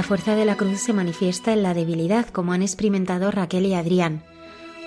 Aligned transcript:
La 0.00 0.04
fuerza 0.04 0.34
de 0.34 0.46
la 0.46 0.56
cruz 0.56 0.80
se 0.80 0.94
manifiesta 0.94 1.52
en 1.52 1.62
la 1.62 1.74
debilidad, 1.74 2.26
como 2.26 2.54
han 2.54 2.62
experimentado 2.62 3.30
Raquel 3.30 3.66
y 3.66 3.74
Adrián, 3.74 4.22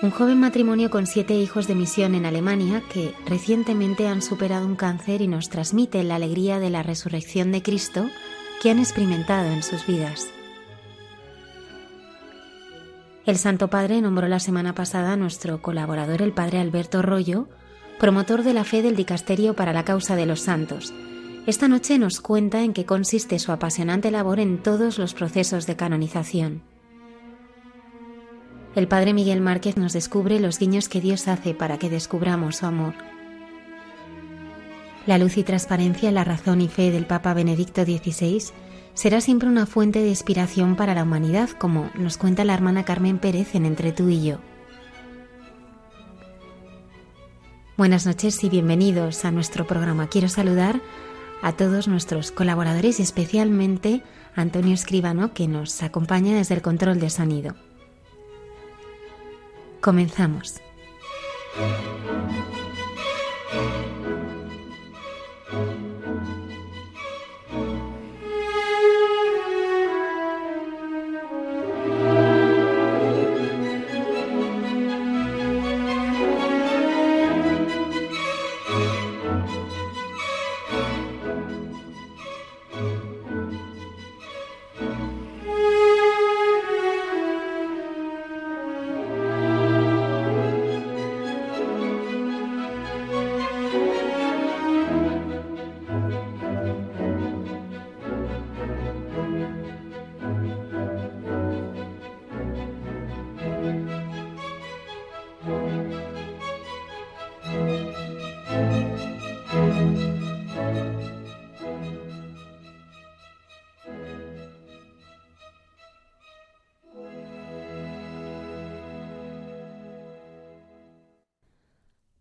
un 0.02 0.10
joven 0.10 0.40
matrimonio 0.40 0.90
con 0.90 1.06
siete 1.06 1.34
hijos 1.34 1.68
de 1.68 1.76
misión 1.76 2.16
en 2.16 2.26
Alemania 2.26 2.82
que 2.92 3.14
recientemente 3.24 4.08
han 4.08 4.22
superado 4.22 4.66
un 4.66 4.74
cáncer 4.74 5.22
y 5.22 5.28
nos 5.28 5.50
transmiten 5.50 6.08
la 6.08 6.16
alegría 6.16 6.58
de 6.58 6.68
la 6.68 6.82
resurrección 6.82 7.52
de 7.52 7.62
Cristo 7.62 8.08
que 8.60 8.70
han 8.70 8.80
experimentado 8.80 9.52
en 9.52 9.62
sus 9.62 9.86
vidas. 9.86 10.26
El 13.24 13.38
Santo 13.38 13.70
Padre 13.70 14.00
nombró 14.00 14.26
la 14.26 14.40
semana 14.40 14.74
pasada 14.74 15.12
a 15.12 15.16
nuestro 15.16 15.62
colaborador, 15.62 16.22
el 16.22 16.32
Padre 16.32 16.58
Alberto 16.58 17.02
Rollo, 17.02 17.46
promotor 18.00 18.42
de 18.42 18.52
la 18.52 18.64
fe 18.64 18.82
del 18.82 18.96
Dicasterio 18.96 19.54
para 19.54 19.72
la 19.72 19.84
Causa 19.84 20.16
de 20.16 20.26
los 20.26 20.40
Santos, 20.40 20.92
esta 21.46 21.68
noche 21.68 21.98
nos 21.98 22.20
cuenta 22.20 22.62
en 22.62 22.72
qué 22.72 22.86
consiste 22.86 23.38
su 23.38 23.52
apasionante 23.52 24.10
labor 24.10 24.40
en 24.40 24.62
todos 24.62 24.98
los 24.98 25.12
procesos 25.12 25.66
de 25.66 25.76
canonización. 25.76 26.62
El 28.74 28.88
Padre 28.88 29.12
Miguel 29.12 29.42
Márquez 29.42 29.76
nos 29.76 29.92
descubre 29.92 30.40
los 30.40 30.58
guiños 30.58 30.88
que 30.88 31.02
Dios 31.02 31.28
hace 31.28 31.54
para 31.54 31.78
que 31.78 31.90
descubramos 31.90 32.56
su 32.56 32.66
amor. 32.66 32.94
La 35.06 35.18
luz 35.18 35.36
y 35.36 35.44
transparencia 35.44 36.08
en 36.08 36.14
la 36.14 36.24
razón 36.24 36.62
y 36.62 36.68
fe 36.68 36.90
del 36.90 37.04
Papa 37.04 37.34
Benedicto 37.34 37.84
XVI 37.84 38.42
será 38.94 39.20
siempre 39.20 39.48
una 39.48 39.66
fuente 39.66 40.00
de 40.00 40.08
inspiración 40.08 40.76
para 40.76 40.94
la 40.94 41.02
humanidad, 41.02 41.50
como 41.50 41.90
nos 41.94 42.16
cuenta 42.16 42.44
la 42.44 42.54
hermana 42.54 42.84
Carmen 42.84 43.18
Pérez 43.18 43.54
en 43.54 43.66
Entre 43.66 43.92
tú 43.92 44.08
y 44.08 44.24
yo. 44.24 44.38
Buenas 47.76 48.06
noches 48.06 48.42
y 48.44 48.48
bienvenidos 48.48 49.24
a 49.24 49.30
nuestro 49.30 49.66
programa. 49.66 50.08
Quiero 50.08 50.28
saludar 50.28 50.80
a 51.44 51.52
todos 51.52 51.88
nuestros 51.88 52.30
colaboradores 52.30 52.98
y 53.00 53.02
especialmente 53.02 54.02
Antonio 54.34 54.72
Escribano 54.72 55.34
que 55.34 55.46
nos 55.46 55.82
acompaña 55.82 56.34
desde 56.34 56.54
el 56.54 56.62
control 56.62 56.98
de 56.98 57.10
sonido. 57.10 57.54
Comenzamos. 59.82 60.62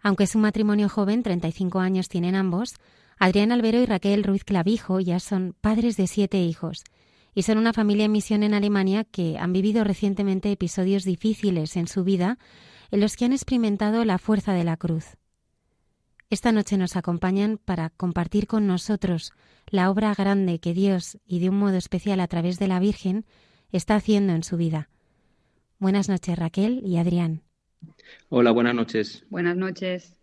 Aunque 0.05 0.25
es 0.25 0.35
un 0.35 0.41
matrimonio 0.41 0.89
joven, 0.89 1.23
35 1.23 1.79
años 1.79 2.09
tienen 2.09 2.35
ambos, 2.35 2.75
Adrián 3.17 3.53
Albero 3.53 3.81
y 3.81 3.85
Raquel 3.85 4.23
Ruiz 4.23 4.43
Clavijo 4.43 4.99
ya 4.99 5.19
son 5.19 5.55
padres 5.61 5.95
de 5.95 6.07
siete 6.07 6.43
hijos 6.43 6.83
y 7.33 7.43
son 7.43 7.57
una 7.57 7.71
familia 7.71 8.05
en 8.05 8.11
misión 8.11 8.43
en 8.43 8.53
Alemania 8.53 9.05
que 9.05 9.37
han 9.37 9.53
vivido 9.53 9.85
recientemente 9.85 10.51
episodios 10.51 11.03
difíciles 11.05 11.77
en 11.77 11.87
su 11.87 12.03
vida 12.03 12.37
en 12.93 12.99
los 12.99 13.17
que 13.17 13.25
han 13.25 13.33
experimentado 13.33 14.05
la 14.05 14.19
fuerza 14.19 14.53
de 14.53 14.63
la 14.63 14.77
cruz. 14.77 15.17
Esta 16.29 16.51
noche 16.51 16.77
nos 16.77 16.95
acompañan 16.95 17.57
para 17.57 17.89
compartir 17.89 18.45
con 18.45 18.68
nosotros 18.68 19.33
la 19.65 19.89
obra 19.89 20.13
grande 20.13 20.59
que 20.59 20.75
Dios, 20.75 21.18
y 21.25 21.39
de 21.39 21.50
un 21.50 21.57
modo 21.57 21.75
especial 21.75 22.19
a 22.19 22.27
través 22.27 22.59
de 22.59 22.68
la 22.68 22.79
Virgen, 22.79 23.25
está 23.71 23.95
haciendo 23.95 24.33
en 24.33 24.44
su 24.44 24.57
vida. 24.57 24.89
Buenas 25.79 26.07
noches, 26.07 26.38
Raquel 26.38 26.83
y 26.85 26.97
Adrián. 26.97 27.41
Hola, 28.29 28.51
buenas 28.51 28.75
noches. 28.75 29.25
Buenas 29.31 29.57
noches. 29.57 30.15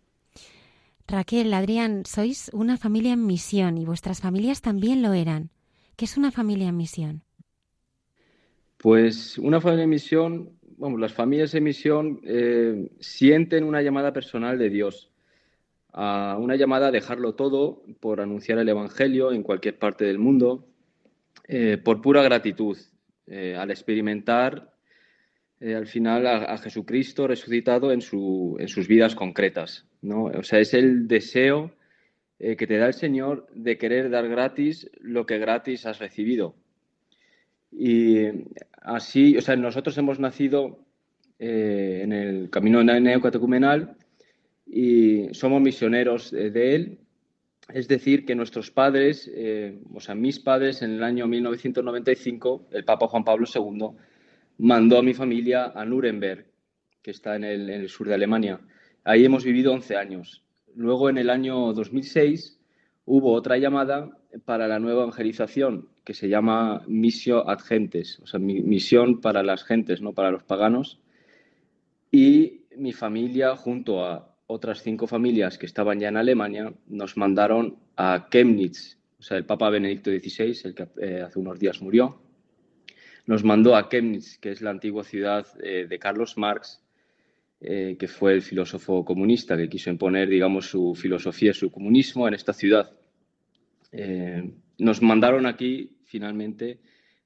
Raquel, 1.07 1.53
Adrián, 1.53 2.03
sois 2.05 2.51
una 2.53 2.77
familia 2.77 3.11
en 3.11 3.25
misión 3.25 3.77
y 3.77 3.83
vuestras 3.83 4.21
familias 4.21 4.61
también 4.61 5.01
lo 5.01 5.11
eran. 5.11 5.49
¿Qué 5.97 6.05
es 6.05 6.15
una 6.15 6.31
familia 6.31 6.69
en 6.69 6.77
misión? 6.77 7.23
Pues 8.77 9.37
una 9.37 9.59
familia 9.59 9.83
en 9.83 9.89
misión, 9.89 10.60
vamos, 10.81 10.99
las 10.99 11.13
familias 11.13 11.53
en 11.53 11.63
misión 11.63 12.21
eh, 12.25 12.89
sienten 12.99 13.63
una 13.63 13.83
llamada 13.83 14.11
personal 14.11 14.57
de 14.57 14.69
Dios, 14.71 15.11
a 15.93 16.37
una 16.39 16.55
llamada 16.55 16.87
a 16.87 16.91
dejarlo 16.91 17.35
todo 17.35 17.83
por 17.99 18.19
anunciar 18.19 18.57
el 18.57 18.67
Evangelio 18.67 19.31
en 19.31 19.43
cualquier 19.43 19.77
parte 19.77 20.05
del 20.05 20.17
mundo, 20.17 20.67
eh, 21.47 21.77
por 21.77 22.01
pura 22.01 22.23
gratitud, 22.23 22.77
eh, 23.27 23.55
al 23.55 23.69
experimentar 23.69 24.69
al 25.63 25.85
final 25.85 26.25
a, 26.25 26.57
Jesucristo 26.57 27.27
resucitado 27.27 27.91
en, 27.91 28.01
su, 28.01 28.57
en, 28.59 28.67
sus 28.67 28.87
vidas 28.87 29.13
concretas. 29.13 29.85
¿no? 30.01 30.23
O 30.23 30.41
sea, 30.41 30.57
es 30.57 30.73
el 30.73 31.07
deseo 31.07 31.71
que 32.39 32.65
te 32.65 32.77
da 32.79 32.87
el 32.87 32.95
Señor 32.95 33.45
de 33.53 33.77
querer 33.77 34.09
dar 34.09 34.27
gratis 34.27 34.89
lo 34.99 35.27
que 35.27 35.37
gratis 35.37 35.85
has 35.85 35.99
recibido. 35.99 36.55
Y 37.71 38.25
así, 38.81 39.37
o 39.37 39.41
sea, 39.41 39.55
nosotros 39.55 39.97
hemos 39.97 40.19
nacido 40.19 40.79
eh, 41.39 42.01
en 42.03 42.13
el 42.13 42.49
camino 42.49 42.83
neocatecumenal 42.83 43.95
y 44.65 45.33
somos 45.33 45.61
misioneros 45.61 46.31
de 46.31 46.75
él. 46.75 46.99
Es 47.73 47.87
decir, 47.87 48.25
que 48.25 48.35
nuestros 48.35 48.69
padres, 48.69 49.31
eh, 49.33 49.79
o 49.93 49.99
sea, 49.99 50.13
mis 50.13 50.39
padres, 50.39 50.81
en 50.81 50.91
el 50.91 51.03
año 51.03 51.27
1995, 51.27 52.67
el 52.71 52.83
Papa 52.83 53.07
Juan 53.07 53.23
Pablo 53.23 53.47
II 53.53 53.91
mandó 54.57 54.97
a 54.97 55.03
mi 55.03 55.13
familia 55.13 55.71
a 55.73 55.85
Nuremberg, 55.85 56.45
que 57.01 57.11
está 57.11 57.35
en 57.35 57.45
el, 57.45 57.69
en 57.69 57.81
el 57.81 57.89
sur 57.89 58.07
de 58.07 58.15
Alemania. 58.15 58.59
Ahí 59.03 59.25
hemos 59.25 59.45
vivido 59.45 59.73
11 59.73 59.95
años. 59.95 60.43
Luego, 60.75 61.09
en 61.09 61.17
el 61.17 61.29
año 61.29 61.73
2006, 61.73 62.59
hubo 63.05 63.33
otra 63.33 63.57
llamada 63.57 64.20
para 64.45 64.67
la 64.67 64.79
nueva 64.79 65.03
evangelización 65.03 65.89
que 66.03 66.13
se 66.13 66.29
llama 66.29 66.83
Missio 66.87 67.47
ad 67.49 67.59
Gentes, 67.59 68.19
o 68.21 68.27
sea, 68.27 68.39
misión 68.39 69.21
para 69.21 69.43
las 69.43 69.63
gentes, 69.63 70.01
no 70.01 70.13
para 70.13 70.31
los 70.31 70.43
paganos. 70.43 70.99
Y 72.11 72.61
mi 72.77 72.93
familia, 72.93 73.55
junto 73.55 74.05
a 74.05 74.35
otras 74.47 74.81
cinco 74.81 75.07
familias 75.07 75.57
que 75.57 75.65
estaban 75.65 75.99
ya 75.99 76.09
en 76.09 76.17
Alemania, 76.17 76.73
nos 76.87 77.17
mandaron 77.17 77.77
a 77.95 78.27
Chemnitz, 78.29 78.97
o 79.19 79.23
sea, 79.23 79.37
el 79.37 79.45
Papa 79.45 79.69
Benedicto 79.69 80.09
XVI, 80.09 80.57
el 80.65 80.75
que 80.75 80.87
eh, 81.01 81.21
hace 81.21 81.39
unos 81.39 81.59
días 81.59 81.81
murió, 81.81 82.21
nos 83.27 83.43
mandó 83.43 83.75
a 83.75 83.87
Chemnitz, 83.87 84.37
que 84.39 84.51
es 84.51 84.61
la 84.61 84.71
antigua 84.71 85.03
ciudad 85.03 85.45
eh, 85.63 85.85
de 85.87 85.99
Carlos 85.99 86.37
Marx, 86.37 86.81
eh, 87.61 87.95
que 87.99 88.07
fue 88.07 88.33
el 88.33 88.41
filósofo 88.41 89.05
comunista 89.05 89.55
que 89.55 89.69
quiso 89.69 89.91
imponer, 89.91 90.27
digamos, 90.27 90.65
su 90.65 90.95
filosofía, 90.95 91.53
su 91.53 91.71
comunismo 91.71 92.27
en 92.27 92.33
esta 92.33 92.53
ciudad. 92.53 92.91
Eh, 93.91 94.51
nos 94.77 95.01
mandaron 95.01 95.45
aquí 95.45 95.97
finalmente 96.05 96.79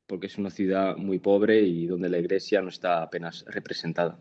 porque 0.07 0.27
es 0.27 0.37
una 0.37 0.49
ciudad 0.49 0.97
muy 0.97 1.19
pobre 1.19 1.61
y 1.61 1.87
donde 1.87 2.09
la 2.09 2.19
iglesia 2.19 2.61
no 2.61 2.69
está 2.69 3.01
apenas 3.01 3.45
representada. 3.47 4.17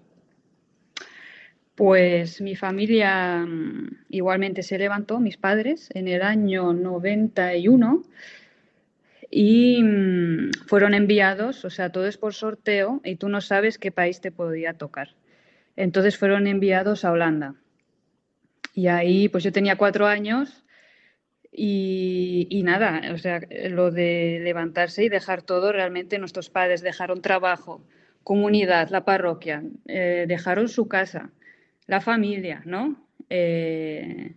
Pues 1.75 2.41
mi 2.41 2.55
familia 2.55 3.45
mm, 3.45 4.05
igualmente 4.11 4.63
se 4.63 4.79
levantó, 4.79 5.19
mis 5.19 5.37
padres, 5.37 5.91
en 5.95 6.09
el 6.09 6.23
año 6.23 6.73
91 6.73 8.05
y 9.31 9.83
mm, 9.83 10.51
fueron 10.67 10.95
enviados, 10.95 11.65
o 11.65 11.71
sea, 11.71 11.91
todo 11.91 12.07
es 12.07 12.17
por 12.17 12.35
sorteo 12.35 13.01
y 13.05 13.17
tú 13.17 13.29
no 13.29 13.41
sabes 13.41 13.79
qué 13.79 13.91
país 13.91 14.21
te 14.21 14.31
podía 14.31 14.75
tocar. 14.75 15.17
Entonces 15.77 16.17
fueron 16.17 16.47
enviados 16.47 17.05
a 17.05 17.11
Holanda. 17.11 17.57
Y 18.75 18.87
ahí, 18.87 19.29
pues 19.29 19.43
yo 19.43 19.53
tenía 19.53 19.77
cuatro 19.77 20.07
años 20.07 20.64
y, 21.57 22.63
nada, 22.65 23.13
o 23.13 23.19
sea, 23.19 23.41
lo 23.69 23.91
de 23.91 24.41
levantarse 24.43 25.05
y 25.05 25.09
dejar 25.09 25.43
todo, 25.43 25.73
realmente 25.73 26.19
nuestros 26.19 26.51
padres 26.51 26.83
dejaron 26.83 27.23
trabajo, 27.23 27.85
comunidad, 28.25 28.89
la 28.91 29.05
parroquia, 29.05 29.63
eh, 29.87 30.25
dejaron 30.27 30.69
su 30.69 30.89
casa, 30.89 31.31
la 31.87 32.01
familia, 32.01 32.63
¿no? 32.65 33.07
Eh, 33.31 34.35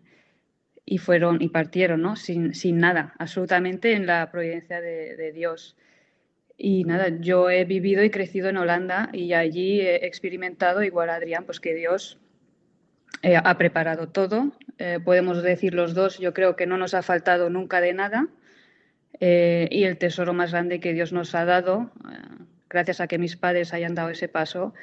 y 0.86 0.98
fueron 1.00 1.42
y 1.42 1.50
partieron, 1.50 2.02
¿no? 2.02 2.16
Sin, 2.16 2.54
nada, 2.78 3.14
absolutamente 3.20 3.94
en 3.94 4.06
la 4.06 4.30
providencia 4.32 4.80
de 4.80 5.32
Dios. 5.34 5.76
Y 6.58 6.86
nada, 6.86 7.10
yo 7.10 7.52
he 7.52 7.66
vivido 7.66 8.04
y 8.04 8.10
crecido 8.10 8.50
en 8.50 8.58
Holanda 8.58 9.10
y 9.14 9.34
allí 9.34 9.80
he 9.82 10.08
experimentado, 10.08 10.84
igual 10.84 11.12
Adrián, 11.12 11.46
pues 11.46 11.60
que 11.60 11.76
Dios 11.76 12.20
eh, 13.22 13.36
ha 13.36 13.58
preparado 13.58 14.10
todo. 14.10 14.52
Eh, 14.80 15.00
podemos 15.04 15.42
decir 15.42 15.74
los 15.74 15.94
dos, 15.94 16.20
yo 16.20 16.34
creo 16.34 16.56
que 16.56 16.68
no 16.68 16.78
nos 16.78 16.94
ha 16.94 17.02
faltado 17.02 17.50
nunca 17.50 17.82
de 17.82 17.94
nada. 17.94 18.28
Eh, 19.20 19.68
y 19.72 19.84
el 19.86 19.98
tesoro 19.98 20.34
más 20.34 20.52
grande 20.52 20.80
que 20.80 20.94
Dios 20.94 21.12
nos 21.12 21.34
ha 21.34 21.46
dado, 21.46 21.92
gracias 22.70 23.02
a 23.02 23.08
que 23.08 23.18
mis 23.18 23.36
padres 23.36 23.74
hayan 23.74 23.96
dado 23.96 24.10
ese 24.10 24.28
paso, 24.28 24.74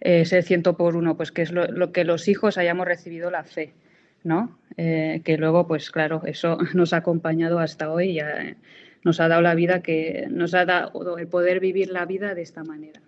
es 0.00 0.32
el 0.32 0.42
ciento 0.42 0.76
por 0.76 0.96
uno, 0.96 1.16
pues 1.16 1.32
que 1.32 1.42
es 1.42 1.52
lo, 1.52 1.92
que 1.92 2.04
los 2.04 2.28
hijos 2.28 2.56
hayamos 2.56 2.86
recibido 2.86 3.30
la 3.30 3.44
fe, 3.44 3.74
¿no? 4.22 4.58
que 4.76 5.36
luego, 5.38 5.66
pues 5.66 5.90
claro, 5.90 6.22
eso 6.24 6.58
nos 6.74 6.92
ha 6.94 6.98
acompañado 6.98 7.58
hasta 7.58 7.90
hoy. 7.92 8.14
Ya, 8.14 8.56
nos 9.04 9.20
ha 9.20 9.28
dado 9.28 9.42
la 9.42 9.54
vida 9.54 9.82
que 9.82 10.26
nos 10.30 10.54
ha 10.54 10.64
dado 10.64 11.18
el 11.18 11.28
poder 11.28 11.60
vivir 11.60 11.90
la 11.90 12.06
vida 12.06 12.34
de 12.34 12.42
esta 12.42 12.64
manera. 12.64 13.00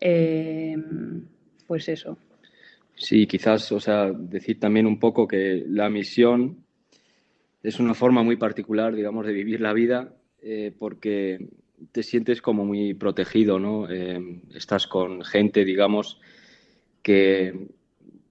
Eh, 0.00 0.76
pues 1.66 1.88
eso. 1.88 2.16
Sí, 3.00 3.26
quizás, 3.26 3.72
o 3.72 3.80
sea, 3.80 4.12
decir 4.12 4.60
también 4.60 4.86
un 4.86 4.98
poco 4.98 5.26
que 5.26 5.64
la 5.66 5.88
misión 5.88 6.64
es 7.62 7.80
una 7.80 7.94
forma 7.94 8.22
muy 8.22 8.36
particular, 8.36 8.94
digamos, 8.94 9.26
de 9.26 9.32
vivir 9.32 9.62
la 9.62 9.72
vida, 9.72 10.14
eh, 10.42 10.72
porque 10.78 11.48
te 11.92 12.02
sientes 12.02 12.42
como 12.42 12.66
muy 12.66 12.92
protegido, 12.92 13.58
¿no? 13.58 13.90
Eh, 13.90 14.42
estás 14.54 14.86
con 14.86 15.24
gente, 15.24 15.64
digamos, 15.64 16.20
que 17.02 17.68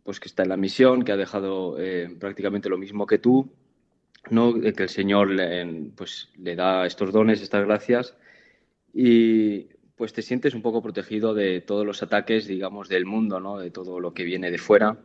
pues 0.04 0.20
que 0.20 0.28
está 0.28 0.44
en 0.44 0.50
la 0.50 0.58
misión, 0.58 1.04
que 1.04 1.12
ha 1.12 1.18
dejado 1.18 1.78
prácticamente 2.20 2.70
lo 2.70 2.80
mismo 2.80 3.06
que 3.06 3.20
tú 3.20 3.52
¿no? 4.30 4.54
que 4.54 4.84
el 4.84 4.90
Señor 4.90 5.32
le, 5.32 5.92
pues, 5.96 6.30
le 6.38 6.56
da 6.56 6.86
estos 6.86 7.12
dones, 7.12 7.42
estas 7.42 7.66
gracias, 7.66 8.16
y 8.94 9.68
pues 10.00 10.14
te 10.14 10.22
sientes 10.22 10.54
un 10.54 10.62
poco 10.62 10.82
protegido 10.82 11.34
de 11.34 11.60
todos 11.60 11.86
los 11.86 12.02
ataques, 12.02 12.48
digamos, 12.48 12.88
del 12.88 13.06
mundo, 13.06 13.42
¿no? 13.42 13.60
de 13.60 13.70
todo 13.70 14.00
lo 14.00 14.14
que 14.14 14.24
viene 14.24 14.50
de 14.50 14.58
fuera. 14.58 14.98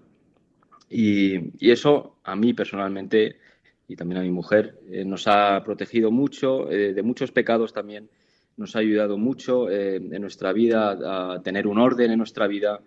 Y, 0.88 1.50
eso 1.69 2.14
a 2.23 2.37
mí 2.37 2.55
personalmente 2.55 3.41
y 3.88 3.96
también 3.96 4.20
a 4.20 4.23
mi 4.23 4.31
mujer 4.31 4.79
eh, 4.88 5.05
nos 5.05 5.26
ha 5.26 5.64
protegido 5.64 6.12
mucho, 6.12 6.70
eh, 6.70 6.94
de 6.94 7.02
muchos 7.02 7.32
pecados 7.32 7.73
también, 7.73 8.08
nos 8.56 8.76
ha 8.76 8.79
ayudado 8.79 9.19
mucho 9.19 9.69
eh, 9.69 9.96
en 9.96 10.23
nuestra 10.23 10.52
vida 10.52 11.35
a 11.35 11.43
tener 11.43 11.67
un 11.67 11.81
orden 11.81 12.12
en 12.12 12.19
nuestra 12.19 12.47
vida 12.47 12.79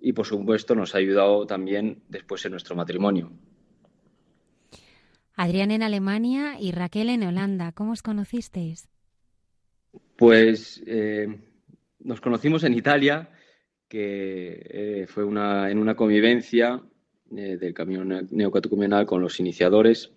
y 0.00 0.12
por 0.12 0.26
supuesto 0.26 0.74
nos 0.74 0.96
ha 0.96 0.98
ayudado 0.98 1.46
también 1.46 2.02
después 2.08 2.44
en 2.46 2.50
nuestro 2.50 2.74
matrimonio. 2.74 3.30
Adrián 5.36 5.70
en 5.70 5.84
Alemania 5.84 6.56
y 6.58 6.72
Raquel 6.72 7.10
en 7.10 7.22
Holanda. 7.22 7.70
¿Cómo 7.70 7.92
os 7.92 8.02
conocisteis? 8.02 8.88
Pues 10.16 10.82
eh, 10.86 11.26
nos 12.00 12.20
conocimos 12.20 12.64
en 12.64 12.74
Italia, 12.74 13.30
que 13.88 14.66
eh, 14.70 15.06
fue 15.08 15.24
una, 15.24 15.70
en 15.70 15.78
una 15.78 15.94
convivencia 15.94 16.80
eh, 17.36 17.56
del 17.56 17.74
camino 17.74 18.04
neocatecumenal 18.04 19.06
con 19.06 19.20
los 19.20 19.40
iniciadores. 19.40 20.12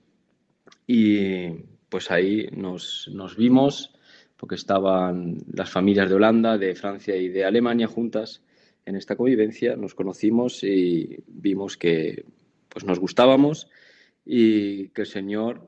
Y 0.86 1.50
pues 1.90 2.12
ahí 2.12 2.48
nos, 2.52 3.10
nos 3.14 3.36
vimos 3.36 3.94
porque 4.38 4.56
estaban 4.56 5.38
las 5.52 5.70
familias 5.70 6.10
de 6.10 6.16
Holanda, 6.16 6.58
de 6.58 6.76
Francia 6.76 7.16
y 7.16 7.30
de 7.30 7.44
Alemania 7.44 7.88
juntas 7.88 8.44
en 8.86 8.96
esta 8.96 9.18
convivencia, 9.18 9.76
nos 9.76 9.96
conocimos 9.96 10.64
y 10.64 11.18
vimos 11.28 11.76
que 11.76 12.24
pues 12.70 12.86
nos 12.86 13.00
gustábamos 13.00 13.70
y 14.26 14.90
que 14.90 15.02
el 15.02 15.08
Señor, 15.08 15.68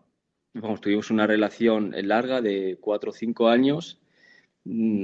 vamos, 0.53 0.79
tuvimos 0.79 1.12
una 1.12 1.27
relación 1.27 1.93
larga 2.03 2.41
de 2.41 2.77
cuatro 2.79 3.09
o 3.09 3.13
cinco 3.13 3.50
años 3.50 3.99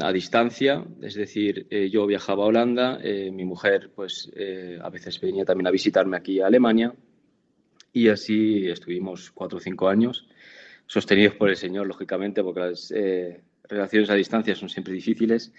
a 0.02 0.12
distancia, 0.12 0.86
es 1.02 1.16
decir, 1.16 1.68
eh, 1.70 1.90
yo 1.90 2.06
viajaba 2.06 2.44
a 2.44 2.48
Holanda, 2.48 3.00
eh, 3.02 3.32
mi 3.32 3.46
mujer 3.46 3.92
pues 3.96 4.32
eh, 4.36 4.78
a 4.82 4.90
veces 4.90 5.20
venía 5.20 5.46
también 5.46 5.68
a 5.68 5.72
visitarme 5.72 6.18
aquí 6.18 6.40
a 6.40 6.48
Alemania 6.48 6.94
y 7.92 8.10
así 8.10 8.68
estuvimos 8.68 9.32
cuatro 9.32 9.58
o 9.58 9.62
cinco 9.62 9.88
años, 9.88 10.28
sostenidos 10.86 11.36
por 11.36 11.50
el 11.50 11.56
Señor, 11.56 11.88
lógicamente, 11.88 12.44
porque 12.44 12.60
las 12.60 12.94
relaciones 13.64 14.10
a 14.10 14.16
distancia 14.16 14.54
son 14.54 14.70
siempre 14.70 14.94
difíciles. 14.94 15.54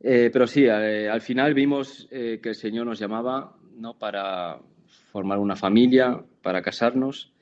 pero 0.00 0.46
sí, 0.46 0.66
al 0.66 1.20
final 1.20 1.52
vimos 1.52 2.08
que 2.10 2.40
el 2.42 2.54
Señor 2.54 2.86
nos 2.86 2.98
llamaba 2.98 3.54
¿no? 3.76 3.98
para, 3.98 4.58
formar 5.14 5.38
una 5.38 5.54
familia, 5.54 6.24
para 6.42 6.60
casarnos, 6.60 7.32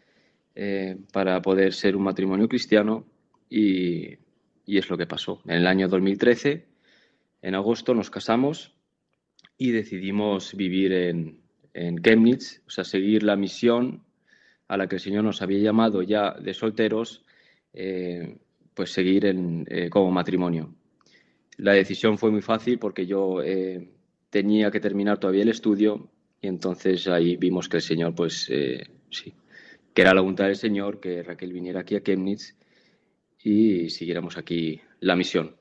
eh, 0.54 0.98
para 1.12 1.40
poder 1.40 1.72
ser 1.72 1.96
un 1.96 2.02
matrimonio 2.02 2.46
cristiano 2.48 3.06
y, 3.48 4.18
es 4.66 4.88
lo 4.90 4.96
que 4.96 5.06
pasó. 5.06 5.40
En 5.44 5.56
el 5.56 5.66
año 5.66 5.88
2013, 5.88 6.64
en 7.42 7.54
agosto, 7.54 7.94
nos 7.94 8.10
casamos 8.10 8.72
y 9.58 9.70
decidimos 9.70 10.54
vivir 10.54 10.92
en, 10.92 11.40
en 11.74 12.02
Chemnitz, 12.02 12.62
o 12.66 12.70
sea, 12.70 12.84
seguir 12.84 13.22
la 13.22 13.36
misión 13.36 14.02
a 14.68 14.76
la 14.76 14.88
que 14.88 14.96
el 14.96 15.00
Señor 15.00 15.24
nos 15.24 15.42
había 15.42 15.58
llamado 15.58 16.02
ya 16.02 16.32
de 16.32 16.54
solteros, 16.54 17.24
eh, 17.72 18.38
pues 18.74 18.90
seguir 18.90 19.26
en, 19.26 19.66
eh, 19.68 19.90
como 19.90 20.10
matrimonio. 20.10 20.74
La 21.58 21.72
decisión 21.72 22.16
fue 22.18 22.30
muy 22.30 22.42
fácil 22.42 22.78
porque 22.78 23.06
yo 23.06 23.40
tenía 24.32 24.70
que 24.70 24.80
terminar 24.80 25.18
todavía 25.18 25.42
el 25.42 25.50
estudio 25.50 26.08
y 26.40 26.48
entonces 26.48 27.06
ahí 27.06 27.36
vimos 27.36 27.68
que 27.68 27.76
el 27.76 27.82
Señor, 27.82 28.14
pues 28.14 28.48
eh, 28.50 28.82
sí, 29.10 29.34
que 29.92 30.02
era 30.02 30.14
la 30.14 30.22
voluntad 30.22 30.46
del 30.46 30.56
Señor 30.56 31.00
que 31.00 31.22
Raquel 31.22 31.52
viniera 31.52 31.80
aquí 31.80 31.94
a 31.94 32.02
Chemnitz 32.02 32.56
y 33.44 33.90
siguiéramos 33.90 34.36
aquí 34.36 34.80
la 35.00 35.16
misión. 35.16 35.56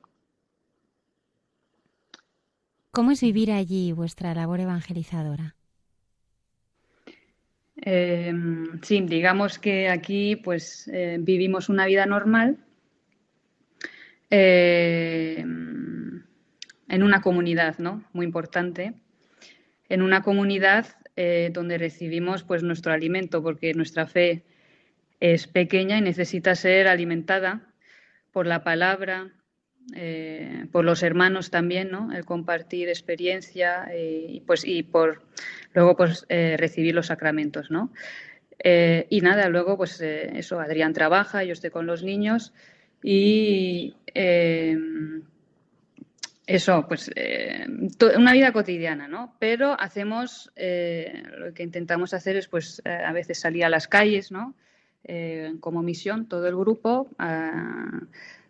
¿Cómo 2.90 3.10
es 3.10 3.22
vivir 3.22 3.50
allí 3.50 3.92
vuestra 3.92 4.34
labor 4.34 4.60
evangelizadora? 4.60 5.56
Em, 7.76 8.80
sí, 8.82 9.00
digamos 9.00 9.58
que 9.58 9.88
aquí 9.88 10.36
pues 10.36 10.88
eh, 10.92 11.16
vivimos 11.18 11.68
una 11.68 11.86
vida 11.86 12.06
normal 12.06 12.58
em, 14.30 16.22
en 16.88 17.02
una 17.02 17.22
comunidad, 17.22 17.78
¿no? 17.78 18.04
Muy 18.12 18.26
importante 18.26 18.94
en 19.88 20.02
una 20.02 20.22
comunidad 20.22 20.86
eh, 21.16 21.50
donde 21.52 21.78
recibimos 21.78 22.44
pues 22.44 22.62
nuestro 22.62 22.92
alimento, 22.92 23.42
porque 23.42 23.74
nuestra 23.74 24.06
fe 24.06 24.44
es 25.18 25.46
pequeña 25.46 25.98
y 25.98 26.02
necesita 26.02 26.54
ser 26.54 26.88
alimentada 26.88 27.71
por 28.32 28.46
la 28.46 28.64
palabra, 28.64 29.30
eh, 29.94 30.66
por 30.72 30.84
los 30.84 31.02
hermanos 31.02 31.50
también, 31.50 31.90
¿no? 31.90 32.12
El 32.12 32.24
compartir 32.24 32.88
experiencia 32.88 33.86
eh, 33.92 34.26
y 34.28 34.40
pues 34.40 34.64
y 34.64 34.82
por 34.82 35.22
luego 35.74 35.96
pues 35.96 36.26
recibir 36.28 36.94
los 36.94 37.06
sacramentos, 37.06 37.70
¿no? 37.70 37.92
y 38.64 39.20
nada, 39.22 39.48
luego 39.48 39.76
pues 39.76 40.00
eso, 40.00 40.60
Adrián 40.60 40.92
trabaja, 40.92 41.42
yo 41.42 41.52
estoy 41.52 41.70
con 41.70 41.84
los 41.86 42.04
niños 42.04 42.52
y 43.02 43.96
eso, 46.46 46.86
pues 46.88 47.10
eh, 47.14 47.66
una 48.16 48.32
vida 48.32 48.52
cotidiana, 48.52 49.06
¿no? 49.06 49.36
Pero 49.38 49.76
hacemos, 49.80 50.52
eh, 50.56 51.22
lo 51.38 51.54
que 51.54 51.62
intentamos 51.62 52.14
hacer 52.14 52.36
es, 52.36 52.48
pues, 52.48 52.82
eh, 52.84 52.90
a 52.90 53.12
veces 53.12 53.38
salir 53.38 53.64
a 53.64 53.68
las 53.68 53.86
calles, 53.86 54.32
¿no? 54.32 54.54
Como 55.60 55.82
misión, 55.82 56.26
todo 56.26 56.46
el 56.46 56.56
grupo, 56.56 57.08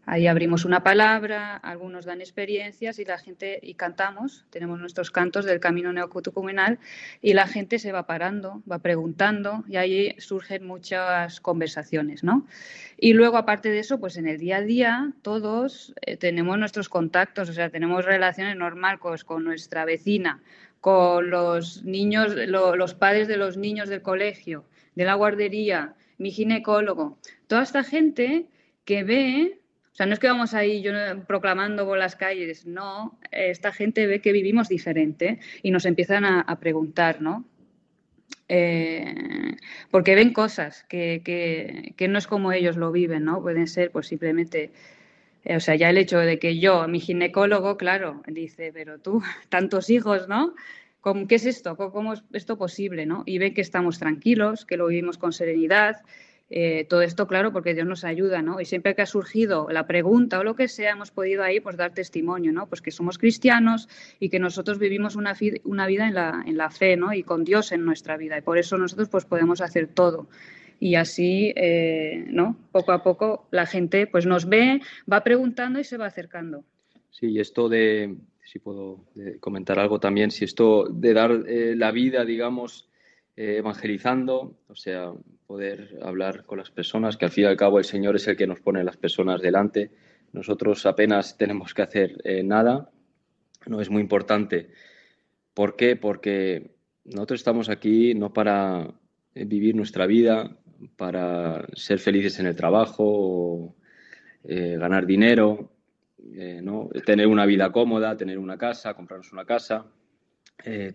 Ahí 0.05 0.27
abrimos 0.27 0.65
una 0.65 0.83
palabra, 0.83 1.57
algunos 1.57 2.05
dan 2.05 2.21
experiencias 2.21 2.99
y 2.99 3.05
la 3.05 3.19
gente, 3.19 3.61
y 3.63 3.75
cantamos, 3.75 4.45
tenemos 4.51 4.81
nuestros 4.81 5.13
cantos 5.13 5.45
del 5.45 5.61
camino 5.61 5.93
neocutucumenal 5.93 6.81
y 7.21 7.35
la 7.35 7.47
gente 7.47 7.79
se 7.79 7.93
va 7.93 8.05
parando, 8.05 8.63
va 8.71 8.81
preguntando 8.81 9.63
y 9.69 9.77
ahí 9.77 10.17
surgen 10.19 10.67
muchas 10.67 11.41
conversaciones, 11.41 12.25
¿no? 12.25 12.49
Y 12.99 13.13
luego, 13.13 13.37
aparte 13.37 13.71
de 13.71 13.79
eso, 13.79 14.01
pues 14.01 14.17
en 14.17 14.27
el 14.27 14.39
día 14.39 14.57
a 14.57 14.63
día 14.63 15.13
todos 15.23 15.95
eh, 16.01 16.17
tenemos 16.17 16.59
nuestros 16.59 16.89
contactos, 16.89 17.49
o 17.49 17.53
sea, 17.53 17.71
tenemos 17.71 18.05
relaciones 18.05 18.57
normales 18.57 18.99
pues, 19.01 19.23
con 19.23 19.45
nuestra 19.45 19.85
vecina, 19.85 20.43
con 20.81 21.31
los 21.31 21.85
niños, 21.85 22.35
los 22.35 22.95
padres 22.95 23.29
de 23.29 23.37
los 23.37 23.57
niños 23.57 23.89
del 23.89 24.03
colegio, 24.03 24.65
de 24.97 25.05
la 25.05 25.15
guardería, 25.15 25.95
mi 26.23 26.31
ginecólogo, 26.31 27.19
toda 27.49 27.63
esta 27.63 27.85
gente 27.85 28.47
que 28.85 29.05
ve 29.05 29.63
o 29.93 29.95
sea, 29.95 30.07
no 30.07 30.15
es 30.15 30.21
que 30.21 30.27
vamos 30.27 30.55
ahí 30.55 30.81
yo 30.81 30.93
proclamando 31.27 31.85
por 31.85 31.99
las 31.99 32.17
calles, 32.17 32.65
no, 32.65 33.19
esta 33.31 33.73
gente 33.73 34.07
ve 34.07 34.23
que 34.23 34.33
vivimos 34.33 34.69
diferente 34.69 35.39
y 35.63 35.71
nos 35.71 35.85
empiezan 35.85 36.25
a, 36.25 36.59
preguntar, 36.61 37.21
¿no? 37.21 37.45
Eh, 38.49 39.55
porque 39.91 40.15
ven 40.15 40.33
cosas 40.33 40.85
que, 40.89 41.95
no 42.09 42.19
es 42.19 42.27
como 42.27 42.53
ellos 42.53 42.79
lo 42.79 42.91
viven, 42.91 43.25
¿no? 43.25 43.43
Pueden 43.43 43.67
ser 43.67 43.91
pues 43.91 44.07
simplemente, 44.07 44.71
eh, 45.45 45.57
o 45.57 45.61
sea, 45.61 45.75
ya 45.75 45.91
el 45.91 45.99
hecho 45.99 46.19
de 46.19 46.39
que 46.39 46.59
yo, 46.59 46.89
mi 46.89 46.99
ginecólogo, 46.99 47.77
claro, 47.77 48.23
dice, 48.27 48.71
pero 48.73 48.99
tú, 48.99 49.23
tantos 49.51 49.91
hijos, 49.91 50.27
¿no? 50.27 50.55
¿Qué 51.29 51.35
es 51.35 51.47
esto? 51.47 51.77
¿Cómo 51.77 52.13
es 52.13 52.23
esto 52.33 52.57
posible? 52.57 53.07
¿no? 53.07 53.23
Y 53.27 53.39
ven 53.39 53.55
que 53.55 53.61
estamos 53.61 53.99
tranquilos, 53.99 54.65
que 54.65 54.77
lo 54.77 54.87
vivimos 54.87 55.19
con 55.19 55.33
serenidad, 55.33 56.03
eh, 56.55 56.85
todo 56.87 57.01
esto, 57.01 57.27
claro, 57.27 57.51
porque 57.51 57.73
Dios 57.73 57.87
nos 57.87 58.05
ayuda, 58.05 58.43
¿no? 58.43 58.61
Y 58.61 58.67
siempre 58.67 58.95
que 58.95 59.01
ha 59.01 59.07
surgido 59.07 59.69
la 59.71 59.87
pregunta 59.87 60.39
o 60.39 60.45
lo 60.45 60.55
que 60.55 60.69
sea, 60.69 60.91
hemos 60.91 61.11
podido 61.11 61.43
ahí 61.43 61.61
pues 61.61 61.79
dar 61.79 61.95
testimonio, 61.95 62.53
¿no? 62.53 62.69
Pues 62.69 62.83
que 62.83 62.91
somos 62.91 63.17
cristianos 63.17 63.89
y 64.21 64.29
que 64.29 64.39
nosotros 64.39 64.79
vivimos 64.79 65.17
una, 65.17 65.33
vida 65.33 66.07
en 66.07 66.13
la, 66.13 66.45
en 66.47 66.59
la 66.59 66.69
fe, 66.69 66.99
¿no? 66.99 67.15
Y 67.15 67.23
con 67.23 67.45
Dios 67.45 67.73
en 67.73 67.87
nuestra 67.87 68.19
vida. 68.19 68.37
Y 68.37 68.43
por 68.43 68.59
eso 68.59 68.77
nosotros 68.77 69.09
pues 69.09 69.25
podemos 69.25 69.63
hacer 69.63 69.87
todo 69.87 70.29
y 70.79 70.97
así, 70.97 71.55
eh, 71.57 72.27
¿no? 72.29 72.59
Poco 72.71 72.93
a 72.93 73.03
poco 73.03 73.47
la 73.51 73.65
gente 73.65 74.07
pues 74.07 74.27
nos 74.27 74.47
ve, 74.47 74.83
va 75.11 75.25
preguntando 75.25 75.81
y 75.81 75.85
se 75.85 75.97
va 75.97 76.05
acercando. 76.05 76.65
Sí, 77.09 77.29
y 77.29 77.41
esto 77.41 77.71
de, 77.71 78.15
si 78.45 78.59
puedo 78.59 79.07
comentar 79.41 79.79
algo 79.79 80.01
también, 80.01 80.31
si 80.31 80.45
esto 80.45 80.87
de 80.91 81.13
dar 81.15 81.31
eh, 81.47 81.75
la 81.77 81.91
vida, 81.91 82.25
digamos, 82.25 82.89
evangelizando, 83.35 84.59
o 84.69 84.75
sea, 84.75 85.13
poder 85.47 85.99
hablar 86.03 86.45
con 86.45 86.59
las 86.59 86.71
personas, 86.71 87.17
que 87.17 87.27
al 87.27 87.31
fin 87.31 87.45
y 87.45 87.47
al 87.47 87.57
cabo 87.57 87.79
el 87.79 87.85
Señor 87.85 88.17
es 88.17 88.27
el 88.29 88.37
que 88.37 88.47
nos 88.47 88.61
pone 88.61 88.85
las 88.85 88.97
personas 88.97 89.41
delante. 89.41 89.91
Nosotros 90.33 90.87
apenas 90.87 91.37
tenemos 91.37 91.75
que 91.75 91.83
hacer 91.83 92.21
eh, 92.25 92.43
nada, 92.43 92.91
no 93.67 93.81
es 93.81 93.91
muy 93.91 94.01
importante. 94.01 94.71
¿Por 95.53 95.77
qué? 95.77 95.97
Porque 95.97 96.75
nosotros 97.05 97.41
estamos 97.41 97.69
aquí 97.69 98.15
no 98.15 98.33
para 98.33 98.95
eh, 99.35 99.45
vivir 99.45 99.75
nuestra 99.77 100.07
vida, 100.07 100.57
para 100.97 101.67
ser 101.75 101.99
felices 101.99 102.39
en 102.41 102.47
el 102.47 102.57
trabajo, 102.57 103.05
o, 103.05 103.77
eh, 104.45 104.77
ganar 104.79 105.07
dinero, 105.07 105.72
¿no? 106.63 106.89
tener 107.05 107.27
una 107.27 107.47
vida 107.47 107.73
cómoda, 107.73 108.17
tener 108.17 108.39
una 108.39 108.57
casa, 108.57 108.95
comprarnos 108.95 109.33
una 109.33 109.45
casa, 109.45 109.87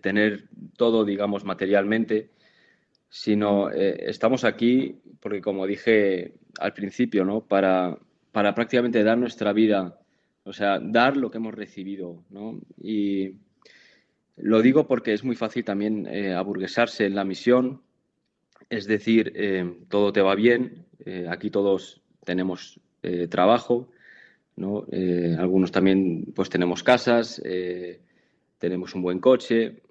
tener 0.00 0.48
todo, 0.76 1.04
digamos, 1.04 1.44
materialmente 1.44 2.30
sino 3.08 3.70
eh, 3.70 4.04
estamos 4.06 4.44
aquí 4.44 4.96
porque, 5.20 5.40
como 5.40 5.66
dije 5.66 6.34
al 6.60 6.74
principio, 6.74 7.24
¿no? 7.24 7.40
para, 7.40 7.98
para 8.32 8.54
prácticamente 8.54 9.02
dar 9.02 9.18
nuestra 9.18 9.52
vida, 9.52 9.98
o 10.44 10.52
sea, 10.52 10.78
dar 10.80 11.16
lo 11.16 11.30
que 11.30 11.38
hemos 11.38 11.54
recibido. 11.54 12.22
¿no? 12.30 12.60
Y 12.80 13.34
lo 14.36 14.62
digo 14.62 14.86
porque 14.86 15.12
es 15.12 15.24
muy 15.24 15.36
fácil 15.36 15.64
también 15.64 16.06
eh, 16.06 16.34
aburguesarse 16.34 17.06
en 17.06 17.14
la 17.14 17.24
misión, 17.24 17.82
es 18.70 18.86
decir, 18.86 19.32
eh, 19.34 19.78
todo 19.88 20.12
te 20.12 20.20
va 20.20 20.34
bien, 20.34 20.84
aquí 21.30 21.48
todos 21.48 22.02
tenemos 22.24 22.80
trabajo, 23.30 23.88
¿no? 24.58 24.84
algunos 25.38 25.72
también 25.72 26.32
pues 26.34 26.50
tenemos 26.50 26.82
casas, 26.82 27.40
tenemos 28.58 28.94
un 28.94 29.02
buen 29.02 29.20
coche, 29.20 29.82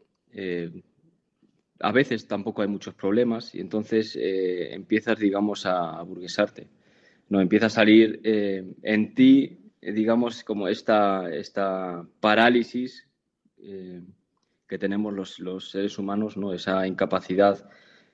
a 1.80 1.92
veces 1.92 2.28
tampoco 2.28 2.62
hay 2.62 2.68
muchos 2.68 2.94
problemas 2.96 3.54
y 3.54 3.60
entonces 3.60 4.16
eh, 4.16 4.74
empiezas, 4.74 5.20
digamos, 5.20 5.66
a, 5.66 6.02
burguesarte. 6.02 6.68
No, 7.30 7.42
empieza 7.42 7.68
a 7.68 7.70
salir 7.70 8.22
eh, 8.24 8.64
en 8.84 9.14
ti, 9.14 9.58
eh, 9.82 9.92
digamos, 9.92 10.44
como 10.44 10.68
esta, 10.68 11.30
esta 11.34 12.06
parálisis 12.20 13.04
que 14.68 14.78
tenemos 14.78 15.40
los, 15.40 15.72
seres 15.72 15.98
humanos, 15.98 16.38
¿no? 16.38 16.54
esa 16.54 16.88
incapacidad 16.88 17.68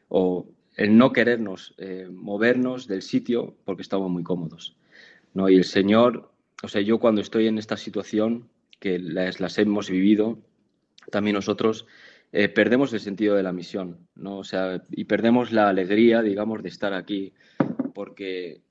o 0.07 0.47
el 0.77 0.97
no 0.97 1.11
querernos 1.11 1.75
movernos 2.11 2.87
del 2.87 3.01
sitio 3.01 3.55
porque 3.65 3.81
estamos 3.81 4.09
muy 4.09 4.23
cómodos. 4.23 4.75
¿no? 5.33 5.49
Y 5.49 5.57
el 5.57 5.65
Señor, 5.65 6.31
o 6.63 6.69
sea, 6.69 6.81
yo 6.81 6.97
cuando 6.97 7.21
estoy 7.21 7.47
en 7.47 7.57
esta 7.57 7.75
situación, 7.75 8.49
que 8.79 8.97
las, 8.97 9.57
hemos 9.59 9.89
vivido, 9.89 10.39
también 11.11 11.35
nosotros 11.35 11.85
eh, 12.31 12.47
perdemos 12.47 12.93
el 12.93 13.01
sentido 13.01 13.35
de 13.35 13.43
la 13.43 13.51
misión, 13.51 14.07
¿no? 14.15 14.37
O 14.37 14.43
sea, 14.45 14.81
y 14.89 15.03
perdemos 15.03 15.51
la 15.51 15.67
alegría, 15.67 16.21
digamos, 16.21 16.63
de 16.63 16.69
estar 16.69 16.93
aquí, 16.93 17.33
porque 17.93 18.61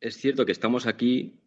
es 0.00 0.16
cierto 0.16 0.46
que 0.46 0.52
estamos 0.52 0.86
aquí 0.86 1.38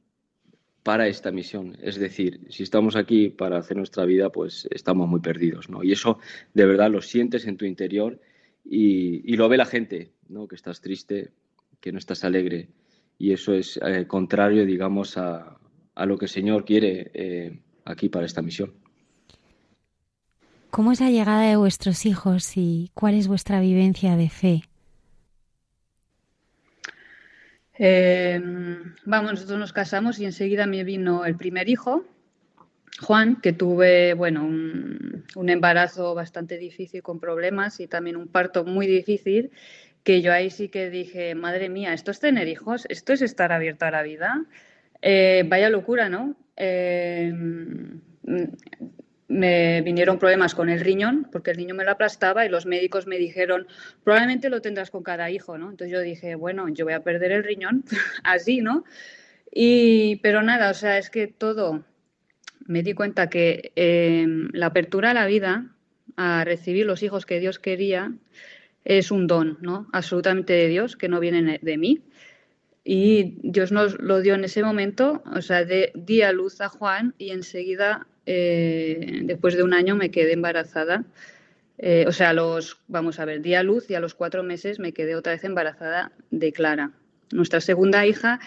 para 0.84 1.08
esta 1.08 1.32
misión. 1.32 1.76
Es 1.82 2.00
decir, 2.00 2.42
si 2.50 2.62
estamos 2.62 2.96
aquí 2.96 3.30
para 3.30 3.58
hacer 3.58 3.76
nuestra 3.76 4.06
vida, 4.06 4.32
pues 4.32 4.68
estamos 4.70 5.10
muy 5.10 5.20
perdidos, 5.20 5.68
¿no? 5.68 5.84
Y 5.84 5.92
eso 5.94 6.20
de 6.54 6.66
verdad 6.68 6.92
lo 6.92 7.02
sientes 7.02 7.48
en 7.48 7.58
tu 7.58 7.66
interior 7.66 8.20
y, 8.64 9.36
lo 9.36 9.50
ve 9.50 9.58
la 9.58 9.66
gente, 9.66 10.12
¿no? 10.30 10.48
Que 10.48 10.56
estás 10.56 10.80
triste, 10.80 11.32
que 11.80 11.92
no 11.92 11.98
estás 11.98 12.24
alegre. 12.24 12.70
Y 13.18 13.34
eso 13.34 13.54
es 13.54 13.80
eh, 13.84 14.06
contrario, 14.08 14.66
digamos, 14.66 15.18
a, 15.18 15.61
lo 16.06 16.18
que 16.18 16.26
el 16.26 16.32
Señor 16.32 16.66
quiere 16.66 17.12
eh, 17.14 17.60
aquí 17.86 18.10
para 18.10 18.26
esta 18.26 18.42
misión. 18.42 18.74
¿Cómo 20.70 20.94
es 20.94 21.02
la 21.02 21.10
llegada 21.10 21.42
de 21.42 21.58
vuestros 21.58 22.06
hijos 22.06 22.56
y 22.56 22.92
cuál 22.94 23.16
es 23.16 23.28
vuestra 23.28 23.60
vivencia 23.60 24.16
de 24.16 24.30
fe? 24.30 24.62
Em, 27.74 28.94
vamos, 29.06 29.32
nosotros 29.32 29.60
nos 29.60 29.74
casamos 29.74 30.20
y 30.20 30.26
enseguida 30.26 30.68
me 30.68 30.84
vino 30.84 31.26
el 31.26 31.36
primer 31.36 31.68
hijo, 31.68 32.06
Juan, 33.02 33.42
que 33.42 33.54
tuve, 33.54 34.14
bueno, 34.14 34.46
un, 34.46 35.26
un, 35.36 35.50
embarazo 35.50 36.14
bastante 36.14 36.58
difícil 36.58 37.02
con 37.02 37.20
problemas 37.20 37.80
y 37.80 37.88
también 37.88 38.18
un 38.18 38.28
parto 38.28 38.64
muy 38.64 38.86
difícil, 38.86 39.52
que 40.04 40.22
yo 40.22 40.32
ahí 40.32 40.50
sí 40.52 40.70
que 40.70 40.90
dije, 40.90 41.36
madre 41.36 41.70
mía, 41.70 41.94
esto 41.94 42.12
es 42.12 42.20
tener 42.20 42.48
hijos, 42.48 42.86
esto 42.90 43.14
es 43.14 43.22
estar 43.22 43.52
abierto 43.52 43.86
a 43.86 43.92
la 43.92 44.04
vida. 44.04 44.46
Eh, 45.02 45.44
vaya 45.48 45.70
locura, 45.70 46.10
¿no? 46.10 46.36
Eh, 46.56 47.34
me 49.32 49.82
vinieron 49.82 50.20
problemas 50.20 50.54
con 50.54 50.70
el 50.70 50.82
riñón, 50.82 51.28
porque 51.32 51.52
el 51.52 51.58
niño 51.58 51.74
me 51.74 51.86
lo 51.86 51.92
aplastaba 51.92 52.46
y 52.46 52.50
los 52.50 52.66
médicos 52.66 53.08
me 53.08 53.18
dijeron, 53.18 53.66
probablemente 54.04 54.50
lo 54.50 54.62
tendrás 54.62 54.92
con 54.92 55.04
cada 55.04 55.32
hijo, 55.32 55.58
¿no? 55.58 55.72
Entonces 55.72 55.92
yo 55.92 56.02
dije, 56.02 56.36
bueno, 56.36 56.68
yo 56.70 56.86
voy 56.86 56.94
a 56.94 57.04
perder 57.04 57.32
el 57.32 57.44
riñón, 57.44 57.86
así, 58.24 58.62
¿no? 58.62 58.84
Y, 59.52 60.18
pero 60.18 60.44
nada, 60.44 60.70
o 60.70 60.74
sea, 60.74 60.98
es 60.98 61.10
que 61.10 61.28
todo, 61.28 61.86
me 62.66 62.84
di 62.84 62.94
cuenta 62.94 63.30
que 63.30 63.72
em, 63.76 64.50
la 64.54 64.68
apertura 64.68 65.12
a 65.12 65.14
la 65.14 65.26
vida, 65.26 65.76
a 66.18 66.44
recibir 66.44 66.86
los 66.86 67.02
hijos 67.02 67.26
que 67.26 67.40
Dios 67.40 67.58
quería, 67.58 68.12
es 68.84 69.12
un 69.12 69.28
don, 69.28 69.58
¿no? 69.62 69.88
Absolutamente 69.94 70.54
de 70.54 70.68
Dios, 70.68 70.98
que 70.98 71.08
no 71.08 71.20
viene 71.20 71.60
de 71.62 71.78
mí. 71.78 72.02
Y 72.84 73.38
Dios 73.44 73.72
nos 73.72 74.00
lo 74.00 74.22
dio 74.22 74.34
en 74.36 74.44
ese 74.44 74.64
momento, 74.64 75.22
o 75.36 75.42
sea, 75.42 75.66
de, 75.66 75.92
di 75.96 76.24
a 76.24 76.32
luz 76.32 76.62
a 76.62 76.70
Juan 76.70 77.14
y 77.18 77.30
enseguida 77.32 78.08
eh, 78.26 79.22
después 79.24 79.56
de 79.56 79.64
un 79.64 79.74
año 79.74 79.96
me 79.96 80.10
quedé 80.12 80.34
embarazada 80.34 81.06
Eh, 81.84 82.06
o 82.08 82.12
sea, 82.12 82.34
los, 82.34 82.78
vamos 82.88 83.20
a 83.20 83.26
ver, 83.26 83.42
di 83.42 83.56
a 83.56 83.64
luz 83.64 83.90
y 83.90 83.96
a 83.96 84.00
los 84.00 84.14
cuatro 84.14 84.44
meses 84.44 84.78
me 84.80 84.94
quedé 84.94 85.16
otra 85.16 85.34
vez 85.34 85.44
embarazada 85.44 86.12
de 86.30 86.52
Clara, 86.52 86.92
nuestra 87.32 87.60
segunda 87.60 88.06
hija, 88.06 88.40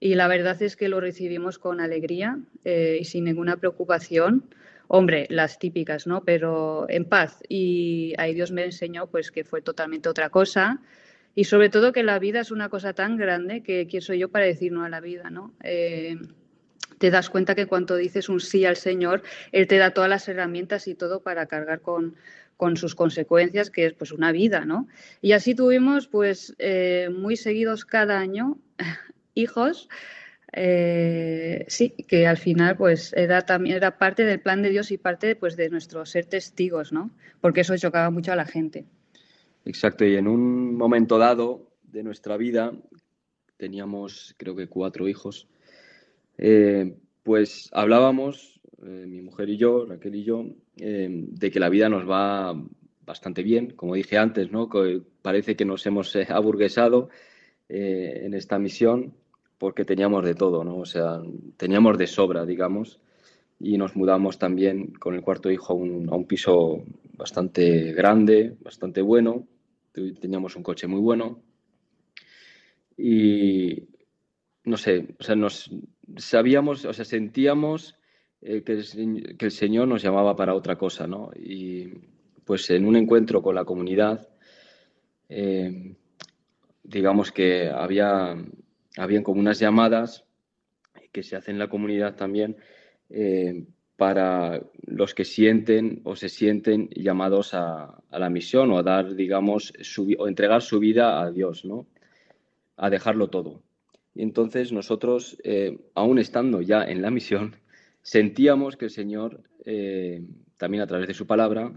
y 0.00 0.14
la 0.16 0.26
verdad 0.28 0.60
es 0.62 0.74
que 0.76 0.88
lo 0.88 1.00
recibimos 1.00 1.58
con 1.58 1.80
alegría 1.80 2.38
eh, 2.64 2.98
y 3.00 3.04
sin 3.04 3.24
ninguna 3.24 3.56
preocupación. 3.58 4.44
Hombre, 4.88 5.26
las 5.30 5.58
típicas, 5.58 6.06
¿no? 6.06 6.24
Pero 6.24 6.86
en 6.88 7.04
paz. 7.04 7.42
Y 7.48 8.14
ahí 8.18 8.34
Dios 8.34 8.50
me 8.50 8.64
enseñó 8.64 9.06
pues 9.06 9.30
que 9.30 9.44
fue 9.44 9.62
totalmente 9.62 10.08
otra 10.08 10.30
cosa. 10.30 10.80
Y 11.34 11.44
sobre 11.44 11.68
todo 11.68 11.92
que 11.92 12.02
la 12.02 12.18
vida 12.18 12.40
es 12.40 12.50
una 12.50 12.68
cosa 12.68 12.92
tan 12.92 13.16
grande 13.16 13.62
que 13.62 13.86
quién 13.86 14.02
soy 14.02 14.18
yo 14.18 14.28
para 14.30 14.46
decir 14.46 14.72
no 14.72 14.84
a 14.84 14.88
la 14.88 15.00
vida, 15.00 15.30
¿no? 15.30 15.54
Eh, 15.62 16.16
te 16.98 17.10
das 17.10 17.30
cuenta 17.30 17.54
que 17.54 17.66
cuando 17.66 17.96
dices 17.96 18.28
un 18.28 18.40
sí 18.40 18.64
al 18.66 18.76
Señor, 18.76 19.22
Él 19.52 19.66
te 19.66 19.78
da 19.78 19.92
todas 19.92 20.10
las 20.10 20.28
herramientas 20.28 20.86
y 20.86 20.94
todo 20.94 21.22
para 21.22 21.46
cargar 21.46 21.80
con, 21.80 22.16
con 22.60 22.76
sus 22.76 22.94
consecuencias, 22.94 23.70
que 23.70 23.86
es 23.86 23.94
pues 23.94 24.12
una 24.12 24.32
vida, 24.32 24.66
¿no? 24.66 24.86
Y 25.22 25.32
así 25.32 25.54
tuvimos 25.54 26.08
pues 26.08 26.54
eh, 26.58 27.08
muy 27.10 27.36
seguidos 27.36 27.86
cada 27.86 28.18
año 28.18 28.58
hijos, 29.34 29.88
eh, 30.52 31.64
sí, 31.68 31.90
que 32.06 32.26
al 32.26 32.36
final 32.36 32.76
pues 32.76 33.14
era 33.14 33.42
también 33.42 33.76
era 33.76 33.96
parte 33.96 34.24
del 34.24 34.40
plan 34.40 34.60
de 34.60 34.68
Dios 34.68 34.90
y 34.90 34.98
parte 34.98 35.36
pues 35.36 35.56
de 35.56 35.70
nuestro 35.70 36.04
ser 36.04 36.26
testigos, 36.26 36.92
¿no? 36.92 37.10
Porque 37.40 37.62
eso 37.62 37.76
chocaba 37.78 38.10
mucho 38.10 38.32
a 38.32 38.36
la 38.36 38.44
gente. 38.44 38.84
Exacto, 39.64 40.04
y 40.04 40.16
en 40.16 40.26
un 40.26 40.76
momento 40.76 41.18
dado 41.18 41.70
de 41.82 42.02
nuestra 42.02 42.36
vida 42.36 42.72
teníamos 43.56 44.34
creo 44.38 44.56
que 44.56 44.68
cuatro 44.68 45.08
hijos 45.08 45.46
eh, 46.42 46.96
pues 47.22 47.68
hablábamos, 47.72 48.60
eh, 48.82 49.04
mi 49.06 49.20
mujer 49.20 49.50
y 49.50 49.58
yo, 49.58 49.84
Raquel 49.84 50.14
y 50.14 50.24
yo, 50.24 50.46
eh, 50.78 51.08
de 51.10 51.50
que 51.50 51.60
la 51.60 51.68
vida 51.68 51.90
nos 51.90 52.08
va 52.08 52.58
bastante 53.04 53.42
bien, 53.42 53.72
como 53.72 53.94
dije 53.94 54.16
antes, 54.16 54.50
¿no? 54.50 54.70
parece 55.20 55.54
que 55.54 55.66
nos 55.66 55.84
hemos 55.84 56.16
aburguesado 56.30 57.10
en 57.68 58.34
esta 58.34 58.58
misión 58.58 59.14
porque 59.58 59.84
teníamos 59.84 60.24
de 60.24 60.34
todo, 60.34 60.64
¿no? 60.64 60.78
O 60.78 60.86
sea, 60.86 61.20
teníamos 61.56 61.98
de 61.98 62.06
sobra, 62.06 62.46
digamos, 62.46 62.98
y 63.60 63.76
nos 63.76 63.94
mudamos 63.94 64.38
también 64.38 64.92
con 64.94 65.14
el 65.14 65.20
cuarto 65.20 65.50
hijo 65.50 65.74
a 65.74 65.76
un, 65.76 66.08
a 66.10 66.16
un 66.16 66.26
piso 66.26 66.82
bastante 67.12 67.92
grande, 67.92 68.56
bastante 68.62 69.02
bueno, 69.02 69.46
teníamos 69.92 70.56
un 70.56 70.62
coche 70.62 70.86
muy 70.86 71.00
bueno 71.00 71.42
y 72.96 73.84
no 74.64 74.76
sé, 74.78 75.14
o 75.18 75.22
sea, 75.22 75.36
nos, 75.36 75.70
sabíamos, 76.16 76.86
o 76.86 76.92
sea, 76.92 77.04
sentíamos 77.04 77.96
eh, 78.40 78.62
que, 78.62 78.72
el, 78.72 79.50
Señor 79.50 79.88
nos 79.88 80.02
llamaba 80.02 80.36
para 80.36 80.54
otra 80.54 80.76
cosa, 80.76 81.06
¿no? 81.06 81.30
Y 81.36 81.88
pues 82.44 82.70
en 82.70 82.86
un 82.86 82.96
encuentro 82.96 83.42
con 83.42 83.54
la 83.54 83.64
comunidad, 83.64 84.28
eh, 85.28 85.94
digamos 86.82 87.32
que 87.32 87.68
había, 87.68 88.36
habían 88.96 89.22
como 89.22 89.40
unas 89.40 89.58
llamadas 89.58 90.24
que 91.12 91.22
se 91.22 91.36
hacen 91.36 91.56
en 91.56 91.58
la 91.58 91.68
comunidad 91.68 92.16
también 92.16 92.56
eh, 93.10 93.64
para 93.96 94.62
los 94.86 95.14
que 95.14 95.26
sienten 95.26 96.00
o 96.04 96.16
se 96.16 96.30
sienten 96.30 96.88
llamados 96.88 97.52
a, 97.52 98.02
la 98.10 98.30
misión 98.30 98.70
o 98.70 98.78
a 98.78 98.82
dar, 98.82 99.14
digamos, 99.14 99.74
su, 99.82 100.14
o 100.18 100.26
entregar 100.26 100.62
su 100.62 100.78
vida 100.78 101.20
a 101.20 101.30
Dios, 101.30 101.66
¿no? 101.66 101.86
A 102.78 102.88
dejarlo 102.88 103.28
todo. 103.28 103.62
Y 104.14 104.22
entonces 104.22 104.72
nosotros, 104.72 105.36
eh, 105.44 105.78
aún 105.94 106.18
estando 106.18 106.62
ya 106.62 106.82
en 106.82 107.02
la 107.02 107.10
misión, 107.10 107.56
sentíamos 108.00 108.78
que 108.78 108.86
el 108.86 108.90
Señor, 108.90 109.42
eh, 109.66 110.24
también 110.56 110.82
a 110.82 110.86
través 110.86 111.06
de 111.06 111.12
su 111.12 111.26
palabra, 111.26 111.70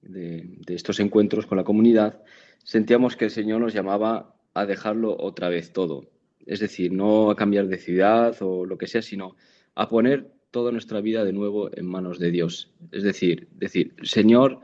de, 0.00 0.58
estos 0.68 0.98
encuentros 1.00 1.46
con 1.46 1.58
la 1.58 1.64
comunidad, 1.64 2.22
sentíamos 2.64 3.16
que 3.16 3.26
el 3.26 3.30
Señor 3.30 3.60
nos 3.60 3.74
llamaba 3.74 4.34
a 4.54 4.64
dejarlo 4.66 5.16
otra 5.18 5.48
vez 5.48 5.72
todo. 5.72 6.08
Es 6.46 6.60
decir, 6.60 6.92
no 6.92 7.30
a 7.30 7.36
cambiar 7.36 7.66
de 7.66 7.76
ciudad 7.76 8.34
o 8.40 8.64
lo 8.64 8.78
que 8.78 8.86
sea, 8.86 9.02
sino 9.02 9.36
a 9.74 9.88
poner 9.88 10.35
toda 10.56 10.72
nuestra 10.72 11.02
vida 11.02 11.22
de 11.22 11.34
nuevo 11.34 11.68
en 11.76 11.84
manos 11.84 12.18
de 12.18 12.30
Dios. 12.30 12.70
Es 12.90 13.02
decir, 13.02 13.46
decir, 13.56 13.92
Señor, 14.02 14.62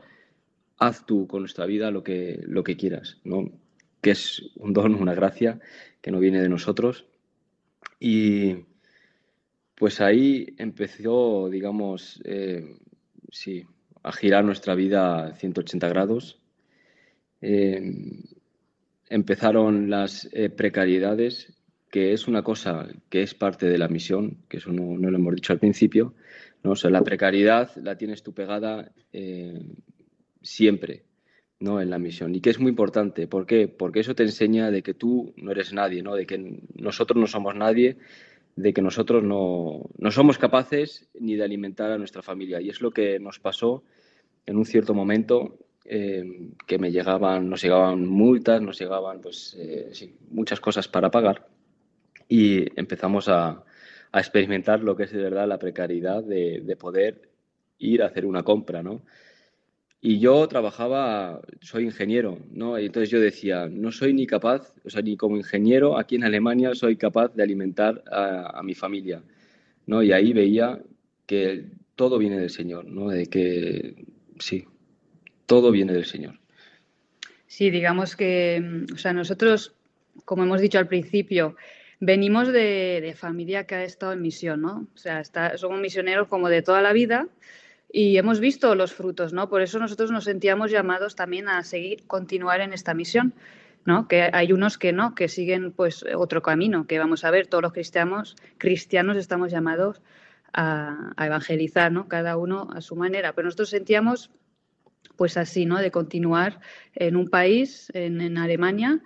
haz 0.79 1.05
tú 1.05 1.27
con 1.27 1.41
nuestra 1.41 1.67
vida 1.67 1.91
lo 1.91 2.03
que, 2.03 2.41
lo 2.47 2.63
que 2.63 2.75
quieras, 2.75 3.19
¿no? 3.23 3.51
que 4.01 4.09
es 4.09 4.41
un 4.55 4.73
don, 4.73 4.95
una 4.95 5.13
gracia 5.13 5.59
que 6.01 6.09
no 6.09 6.17
viene 6.17 6.41
de 6.41 6.49
nosotros, 6.49 7.05
y 7.99 8.55
pues 9.75 10.01
ahí 10.01 10.55
empezó, 10.57 11.47
digamos, 11.51 12.19
eh, 12.25 12.75
sí, 13.29 13.63
a 14.01 14.11
girar 14.11 14.43
nuestra 14.43 14.73
vida 14.73 15.27
a 15.27 15.35
180 15.35 15.87
grados. 15.89 16.39
Eh, 17.39 17.93
empezaron 19.09 19.91
las 19.91 20.27
eh, 20.33 20.49
precariedades, 20.49 21.53
que 21.93 22.11
es 22.11 22.27
una 22.27 22.41
cosa 22.41 22.87
que 23.07 23.21
es 23.21 23.35
parte 23.35 23.67
de 23.67 23.77
la 23.77 23.87
misión, 23.87 24.37
que 24.49 24.57
eso 24.57 24.71
no, 24.71 24.97
lo 24.97 25.15
hemos 25.15 25.35
dicho 25.35 25.53
al 25.53 25.59
principio. 25.59 26.15
¿no? 26.63 26.71
O 26.71 26.75
sea, 26.75 26.89
la 26.89 27.03
precariedad 27.03 27.69
la 27.75 27.99
tienes 27.99 28.23
tú 28.23 28.33
pegada 28.33 28.91
siempre, 30.41 31.03
¿no? 31.59 31.79
en 31.79 31.91
la 31.91 31.99
misión 31.99 32.33
y 32.33 32.41
que 32.41 32.49
es 32.49 32.59
muy 32.59 32.69
importante. 32.69 33.27
¿Por 33.27 33.45
qué? 33.45 33.67
Porque 33.67 33.99
eso 33.99 34.15
te 34.15 34.23
enseña 34.23 34.71
de 34.71 34.81
que 34.81 34.95
tú 34.95 35.35
no 35.37 35.51
eres 35.51 35.71
nadie, 35.71 36.01
¿no? 36.01 36.15
de 36.15 36.25
que 36.25 36.63
nosotros 36.73 37.15
no 37.15 37.27
somos 37.27 37.53
nadie, 37.53 37.97
de 38.55 38.73
que 38.73 38.81
nosotros 38.81 39.23
no, 39.23 39.87
no 39.95 40.09
somos 40.09 40.39
capaces 40.39 41.07
ni 41.19 41.35
de 41.35 41.43
alimentar 41.43 41.91
a 41.91 41.99
nuestra 41.99 42.23
familia. 42.23 42.59
Y 42.59 42.69
es 42.69 42.81
lo 42.81 42.89
que 42.89 43.19
nos 43.19 43.37
pasó 43.37 43.83
en 44.47 44.57
un 44.57 44.65
cierto 44.65 44.95
momento 44.95 45.59
eh, 45.85 46.49
que 46.65 46.79
me 46.79 46.91
llegaban, 46.91 47.51
nos 47.51 47.61
llegaban 47.61 48.03
multas, 48.07 48.63
nos 48.63 48.79
llegaban 48.79 49.21
pues, 49.21 49.55
eh, 49.59 49.91
muchas 50.31 50.59
cosas 50.59 50.87
para 50.87 51.11
pagar 51.11 51.52
y 52.33 52.65
empezamos 52.75 53.29
a, 53.29 53.63
a, 54.11 54.19
experimentar 54.19 54.79
lo 54.79 54.95
que 54.95 55.03
es 55.03 55.11
de 55.11 55.21
verdad 55.21 55.47
la 55.47 55.59
precariedad 55.59 56.23
de, 56.23 56.61
de 56.65 56.75
poder 56.75 57.29
ir 57.77 58.01
a 58.01 58.07
hacer 58.07 58.25
una 58.25 58.41
compra, 58.41 58.81
¿no? 58.81 59.03
Y 60.01 60.17
yo 60.17 60.47
trabajaba, 60.47 61.41
soy 61.61 61.83
ingeniero, 61.83 62.39
¿no? 62.51 62.79
Y 62.79 62.87
entonces 62.87 63.11
yo 63.11 63.19
decía, 63.19 63.67
no 63.69 63.91
soy 63.91 64.15
ni 64.15 64.25
capaz, 64.25 64.73
o 64.83 64.89
sea, 64.89 65.03
ni 65.03 65.15
como 65.15 65.37
ingeniero 65.37 65.95
aquí 65.95 66.15
en 66.15 66.23
Alemania 66.23 66.73
soy 66.73 66.95
capaz 66.95 67.35
de 67.35 67.43
alimentar 67.43 68.03
a, 68.11 68.63
mi 68.63 68.73
familia, 68.73 69.21
¿no? 69.85 70.01
Y 70.01 70.11
ahí 70.11 70.33
veía 70.33 70.81
que 71.27 71.65
todo 71.95 72.17
viene 72.17 72.39
del 72.39 72.49
Señor, 72.49 72.85
¿no? 72.85 73.09
De 73.09 73.27
que, 73.27 73.93
sí, 74.39 74.65
todo 75.45 75.69
viene 75.69 75.93
del 75.93 76.05
Señor. 76.05 76.39
Sí, 77.45 77.69
digamos 77.69 78.15
que, 78.15 78.85
o 78.91 78.97
sea, 78.97 79.13
nosotros, 79.13 79.75
como 80.25 80.43
hemos 80.43 80.61
dicho 80.61 80.79
al 80.79 80.87
principio, 80.87 81.55
venimos 81.99 82.51
de, 82.51 83.13
familia 83.17 83.65
que 83.65 83.75
ha 83.75 83.83
estado 83.83 84.13
en 84.13 84.21
misión, 84.21 84.61
¿no? 84.61 84.87
O 84.93 84.97
sea, 84.97 85.23
somos 85.55 85.79
misioneros 85.79 86.27
como 86.27 86.49
de 86.49 86.61
toda 86.61 86.81
la 86.81 86.93
vida 86.93 87.27
y 87.91 88.17
hemos 88.17 88.39
visto 88.39 88.73
los 88.75 88.93
frutos, 88.93 89.33
¿no? 89.33 89.49
Por 89.49 89.61
eso 89.61 89.79
nosotros 89.79 90.11
nos 90.11 90.23
sentíamos 90.25 90.71
llamados 90.71 91.15
también 91.15 91.47
a 91.47 91.63
seguir, 91.63 92.05
continuar 92.07 92.61
en 92.61 92.73
esta 92.73 92.93
misión, 92.93 93.33
¿no? 93.85 94.07
Que 94.07 94.29
hay 94.33 94.51
unos 94.51 94.77
que 94.77 94.93
no, 94.93 95.15
que 95.15 95.27
siguen 95.27 95.71
pues 95.71 96.03
otro 96.15 96.41
camino, 96.41 96.87
que 96.87 96.99
vamos 96.99 97.23
a 97.23 97.31
ver, 97.31 97.47
todos 97.47 97.61
los 97.61 97.73
cristianos, 97.73 98.35
cristianos 98.57 99.17
estamos 99.17 99.51
llamados 99.51 100.01
a, 100.53 101.13
evangelizar, 101.19 101.91
¿no? 101.91 102.07
Cada 102.07 102.37
uno 102.37 102.69
a 102.73 102.81
su 102.81 102.95
manera, 102.95 103.33
pero 103.33 103.45
nosotros 103.45 103.69
sentíamos 103.69 104.31
pues 105.15 105.37
así, 105.37 105.65
¿no? 105.65 105.77
De 105.77 105.91
continuar 105.91 106.59
en 106.95 107.15
un 107.15 107.29
país, 107.29 107.91
en, 107.93 108.21
en 108.21 108.37
Alemania, 108.37 109.01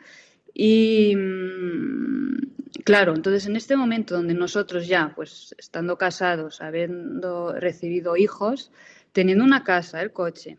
y 0.59 1.15
mm, 1.15 2.81
claro, 2.83 3.13
entonces 3.13 3.45
en 3.45 3.55
este 3.55 3.77
momento 3.77 4.15
donde 4.15 4.33
nosotros 4.33 4.87
ya, 4.87 5.13
pues 5.15 5.53
estando 5.59 5.99
casados, 5.99 6.61
habiendo 6.61 7.53
recibido 7.53 8.17
hijos, 8.17 8.71
teniendo 9.11 9.43
una 9.43 9.63
casa, 9.63 10.01
el 10.01 10.11
coche, 10.11 10.57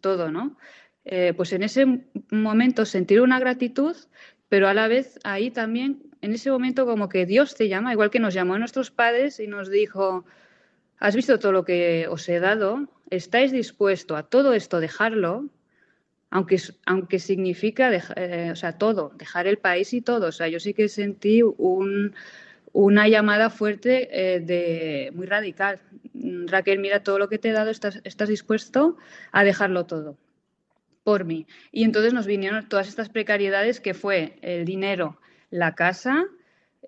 todo, 0.00 0.30
¿no? 0.30 0.56
Eh, 1.04 1.34
pues 1.36 1.52
en 1.52 1.62
ese 1.62 1.84
momento 2.30 2.86
sentir 2.86 3.20
una 3.20 3.38
gratitud, 3.38 3.94
pero 4.48 4.66
a 4.66 4.72
la 4.72 4.88
vez 4.88 5.18
ahí 5.24 5.50
también, 5.50 6.04
en 6.22 6.32
ese 6.32 6.50
momento 6.50 6.86
como 6.86 7.10
que 7.10 7.26
Dios 7.26 7.54
te 7.54 7.68
llama, 7.68 7.92
igual 7.92 8.08
que 8.08 8.20
nos 8.20 8.32
llamó 8.32 8.54
a 8.54 8.58
nuestros 8.58 8.90
padres 8.90 9.40
y 9.40 9.46
nos 9.46 9.70
dijo, 9.70 10.24
has 10.98 11.14
visto 11.14 11.38
todo 11.38 11.52
lo 11.52 11.66
que 11.66 12.06
os 12.08 12.26
he 12.30 12.40
dado, 12.40 12.88
estáis 13.10 13.52
dispuestos 13.52 14.18
a 14.18 14.22
todo 14.22 14.54
esto 14.54 14.80
dejarlo, 14.80 15.50
aunque, 16.34 16.60
aunque 16.84 17.20
significa 17.20 17.92
eh, 18.16 18.50
o 18.50 18.56
sea, 18.56 18.76
todo, 18.76 19.12
dejar 19.16 19.46
el 19.46 19.58
país 19.58 19.94
y 19.94 20.00
todo. 20.00 20.26
O 20.26 20.32
sea, 20.32 20.48
yo 20.48 20.58
sí 20.58 20.74
que 20.74 20.88
sentí 20.88 21.42
una 22.72 23.08
llamada 23.08 23.50
fuerte 23.50 24.08
eh, 24.10 24.40
de, 24.40 25.12
muy 25.14 25.26
radical. 25.26 25.78
Raquel, 26.46 26.80
mira 26.80 27.04
todo 27.04 27.20
lo 27.20 27.28
que 27.28 27.38
te 27.38 27.50
he 27.50 27.52
dado, 27.52 27.70
estás, 27.70 28.00
estás 28.02 28.28
dispuesto 28.28 28.96
a 29.30 29.44
dejarlo 29.44 29.86
todo 29.86 30.18
por 31.04 31.24
mí. 31.24 31.46
Y 31.70 31.84
entonces 31.84 32.12
nos 32.12 32.26
vinieron 32.26 32.68
todas 32.68 32.88
estas 32.88 33.10
precariedades 33.10 33.78
que 33.78 33.94
fue 33.94 34.36
el 34.42 34.64
dinero, 34.64 35.20
la 35.50 35.76
casa, 35.76 36.24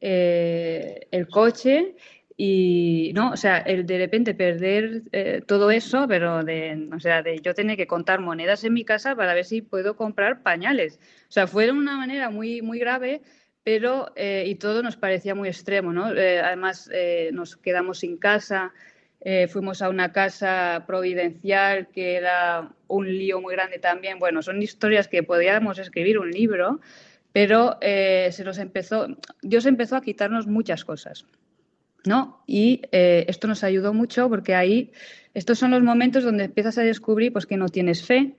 eh, 0.01 1.07
el 1.13 1.29
coche 1.29 1.95
Y, 2.39 3.13
¿no? 3.15 3.31
O 3.31 3.37
sea, 3.37 3.59
el 3.59 3.87
de 3.87 3.97
repente 3.97 4.35
perder 4.35 5.05
eh, 5.13 5.43
todo 5.47 5.71
eso, 5.71 6.07
pero 6.07 6.45
de, 6.45 6.89
o 6.95 7.01
sea, 7.01 7.23
de 7.23 7.39
yo 7.41 7.55
tener 7.55 7.79
que 7.79 7.87
contar 7.87 8.21
monedas 8.21 8.63
en 8.65 8.75
mi 8.75 8.85
casa 8.85 9.17
para 9.17 9.33
ver 9.33 9.47
si 9.47 9.63
puedo 9.63 9.97
comprar 9.97 10.43
pañales. 10.43 11.01
O 11.29 11.33
sea, 11.33 11.47
fue 11.47 11.65
de 11.65 11.73
una 11.73 11.97
manera 11.97 12.29
muy, 12.29 12.61
muy 12.61 12.79
grave, 12.79 13.23
pero, 13.63 14.13
eh, 14.17 14.45
y 14.47 14.57
todo 14.57 14.83
nos 14.83 14.97
parecía 14.97 15.35
muy 15.35 15.49
extremo, 15.49 15.95
¿no? 15.95 16.15
Eh, 16.15 16.41
además, 16.41 16.91
nos 17.33 17.57
quedamos 17.57 18.01
sin 18.01 18.19
casa, 18.19 18.73
fuimos 19.49 19.83
a 19.83 19.89
una 19.89 20.13
casa 20.13 20.85
providencial 20.87 21.89
que 21.89 22.17
era 22.17 22.71
un 22.87 23.09
lío 23.09 23.41
muy 23.41 23.55
grande 23.55 23.79
también. 23.79 24.19
Bueno, 24.19 24.43
son 24.43 24.63
historias 24.63 25.09
que 25.09 25.23
podíamos 25.23 25.79
escribir 25.79 26.19
un 26.19 26.31
libro, 26.31 26.81
pero 27.33 27.79
se 27.81 28.43
nos 28.45 28.59
empezó, 28.59 29.09
Dios 29.43 29.67
empezó 29.67 29.97
a 29.97 30.03
quitarnos 30.03 30.47
muchas 30.47 30.85
cosas. 30.85 31.27
¿No? 32.07 32.43
Y 32.47 32.83
eh, 32.93 33.25
esto 33.29 33.49
nos 33.49 33.65
ayudó 33.65 33.93
mucho 33.93 34.29
porque 34.29 34.55
ahí, 34.55 34.93
estos 35.35 35.59
son 35.59 35.71
los 35.73 35.83
momentos 35.83 36.25
donde 36.25 36.45
empiezas 36.45 36.79
a 36.79 36.83
descubrir 36.83 37.33
pues, 37.33 37.47
que 37.47 37.57
no 37.57 37.69
tienes 37.69 38.05
fe, 38.05 38.37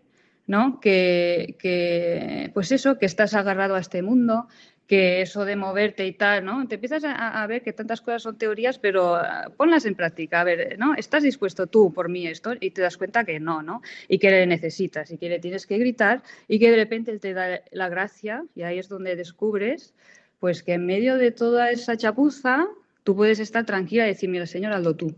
¿no? 0.47 0.79
Que, 0.79 2.49
pues 2.53 2.71
eso, 2.71 2.97
que 2.97 3.05
estás 3.05 3.33
agarrado 3.33 3.75
a 3.75 3.79
este 3.79 4.01
mundo, 4.01 4.47
que 4.87 5.21
eso 5.21 5.43
de 5.43 5.57
moverte 5.57 6.07
y 6.07 6.13
tal, 6.13 6.45
¿no? 6.45 6.65
Te 6.67 6.75
empiezas 6.75 7.03
a, 7.05 7.45
ver 7.45 7.61
que 7.61 7.73
tantas 7.73 7.99
cosas 7.99 8.23
son 8.23 8.37
teorías, 8.37 8.79
pero 8.79 9.15
ah, 9.15 9.51
ponlas 9.57 9.85
en 9.85 9.95
práctica. 9.95 10.39
A 10.39 10.43
ver, 10.45 10.79
¿no? 10.79 10.95
¿Estás 10.95 11.23
dispuesto 11.23 11.67
tú 11.67 11.91
por 11.93 12.07
mí 12.07 12.25
esto? 12.25 12.53
Y 12.57 12.71
te 12.71 12.81
das 12.81 12.95
cuenta 12.95 13.25
que 13.25 13.41
no, 13.41 13.61
¿no? 13.61 13.81
Y 14.07 14.17
que 14.17 14.31
le 14.31 14.47
necesitas 14.47 15.11
y 15.11 15.17
que 15.17 15.27
le 15.27 15.39
tienes 15.39 15.67
que 15.67 15.77
gritar 15.77 16.23
y 16.47 16.57
que 16.57 16.71
de 16.71 16.77
repente 16.77 17.11
él 17.11 17.19
te 17.19 17.33
da 17.33 17.61
la 17.71 17.89
gracia 17.89 18.45
y 18.55 18.61
ahí 18.61 18.79
es 18.79 18.87
donde 18.87 19.17
descubres 19.17 19.93
pues 20.39 20.63
que 20.63 20.73
en 20.73 20.85
medio 20.85 21.17
de 21.17 21.31
toda 21.31 21.71
esa 21.71 21.97
chapuza 21.97 22.67
tú 23.07 23.15
puedes 23.15 23.39
estar 23.39 23.65
tranquila 23.65 24.03
y 24.03 24.09
decir, 24.09 24.29
mira, 24.29 24.45
señor, 24.45 24.73
hazlo 24.73 24.93
tú. 24.97 25.15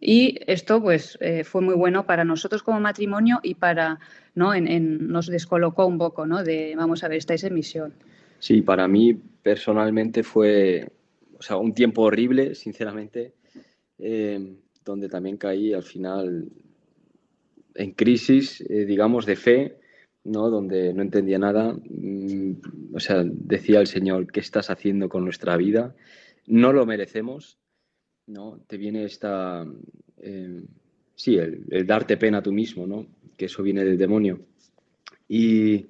Y 0.00 0.38
esto 0.46 0.80
pues 0.80 1.18
eh, 1.20 1.42
fue 1.42 1.60
muy 1.60 1.74
bueno 1.74 2.06
para 2.06 2.24
nosotros 2.24 2.62
como 2.62 2.78
matrimonio 2.78 3.40
y 3.42 3.54
para, 3.56 3.98
¿no? 4.36 4.52
Nos 4.54 5.26
descolocó 5.26 5.86
un 5.86 5.98
poco, 5.98 6.24
¿no? 6.24 6.44
De, 6.44 6.72
vamos 6.76 7.02
a 7.02 7.08
ver, 7.08 7.18
estáis 7.18 7.42
en 7.42 7.54
misión. 7.54 7.94
Sí, 8.38 8.62
para 8.62 8.86
mí 8.86 9.20
personalmente 9.42 10.22
fue, 10.22 10.88
o 11.36 11.42
sea, 11.42 11.56
un 11.56 11.74
tiempo 11.74 12.02
horrible, 12.02 12.54
sinceramente, 12.54 13.32
eh, 13.98 14.54
donde 14.84 15.08
también 15.08 15.36
caí 15.36 15.74
al 15.74 15.82
final 15.82 16.48
en 17.74 17.90
crisis, 17.90 18.60
eh, 18.70 18.84
digamos, 18.84 19.26
de 19.26 19.34
fe, 19.34 19.80
¿no? 20.22 20.48
Donde 20.48 20.94
no 20.94 21.02
entendía 21.02 21.40
nada. 21.40 21.72
Mm, 21.72 22.52
o 22.94 23.00
sea, 23.00 23.24
decía 23.26 23.80
el 23.80 23.88
Señor, 23.88 24.30
¿qué 24.30 24.38
estás 24.38 24.70
haciendo 24.70 25.08
con 25.08 25.24
nuestra 25.24 25.56
vida? 25.56 25.92
No 26.46 26.72
lo 26.72 26.86
merecemos, 26.86 27.58
¿no? 28.26 28.60
Te 28.66 28.76
viene 28.76 29.04
esta, 29.04 29.66
eh, 30.18 30.62
sí, 31.14 31.36
el, 31.36 31.86
darte 31.86 32.16
pena 32.16 32.38
a 32.38 32.42
tú 32.42 32.52
mismo, 32.52 32.86
¿no? 32.86 33.06
Que 33.36 33.46
eso 33.46 33.62
viene 33.62 33.84
del 33.84 33.98
demonio. 33.98 34.40
Y, 35.28 35.86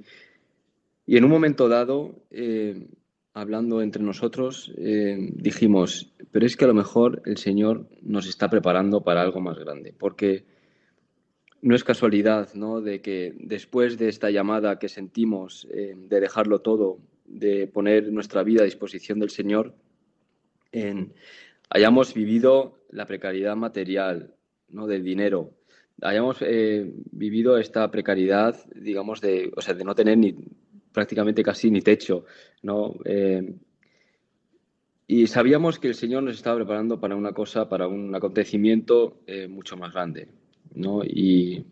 en 1.07 1.25
un 1.25 1.31
momento 1.31 1.69
dado, 1.69 2.23
eh, 2.31 2.87
hablando 3.35 3.83
entre 3.83 4.03
nosotros, 4.03 4.73
eh, 4.77 5.17
dijimos, 5.35 6.13
pero 6.31 6.47
es 6.47 6.57
que 6.57 6.65
a 6.65 6.69
lo 6.69 6.75
mejor 6.75 7.23
el 7.25 7.37
Señor 7.37 7.89
nos 8.03 8.29
está 8.29 8.49
preparando 8.49 9.03
para 9.03 9.23
algo 9.23 9.41
más 9.41 9.59
grande, 9.59 9.93
porque 9.99 10.45
no 11.63 11.75
es 11.75 11.85
casualidad, 11.85 12.55
¿no? 12.55 12.81
De 12.81 13.01
que 13.01 13.35
después 13.39 13.99
de 13.99 14.09
esta 14.09 14.31
llamada 14.31 14.79
que 14.79 14.89
sentimos 14.89 15.69
de 15.69 16.21
dejarlo 16.21 16.61
todo, 16.61 16.99
de 17.27 17.67
poner 17.67 18.11
nuestra 18.13 18.43
vida 18.43 18.63
a 18.63 18.65
disposición 18.65 19.19
del 19.19 19.31
Señor, 19.31 19.75
hayamos 21.71 22.15
vivido 22.15 22.79
la 22.91 23.07
precariedad 23.07 23.57
material, 23.57 24.35
¿no? 24.69 24.87
del 24.87 25.05
dinero, 25.05 25.53
hayamos 26.03 26.39
eh, 26.41 26.93
vivido 27.13 27.59
esta 27.59 27.91
precariedad, 27.91 28.57
digamos, 28.75 29.21
de, 29.21 29.53
o 29.57 29.61
sea, 29.61 29.75
de 29.75 29.85
no 29.85 29.95
tener 29.95 30.19
ni 30.19 30.35
prácticamente 30.93 31.43
casi 31.43 31.71
ni 31.71 31.81
techo, 31.81 32.25
¿no? 32.63 32.95
Eh, 33.05 33.55
y 35.07 35.27
sabíamos 35.27 35.79
que 35.79 35.89
el 35.89 35.95
Señor 35.95 36.23
nos 36.23 36.37
estaba 36.37 36.57
preparando 36.57 37.01
para 37.01 37.17
una 37.17 37.33
cosa, 37.33 37.69
para 37.69 37.89
un 37.89 38.15
acontecimiento 38.15 39.21
eh, 39.27 39.49
mucho 39.49 39.77
más 39.77 39.93
grande, 39.93 40.29
¿no? 40.75 41.03
Y 41.05 41.65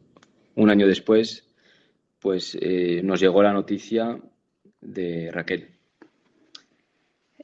un 0.56 0.70
año 0.70 0.86
después, 0.86 1.48
pues 2.18 2.58
nos 3.04 3.20
llegó 3.20 3.44
la 3.44 3.52
noticia 3.52 4.20
de 4.80 5.30
Raquel. 5.30 5.77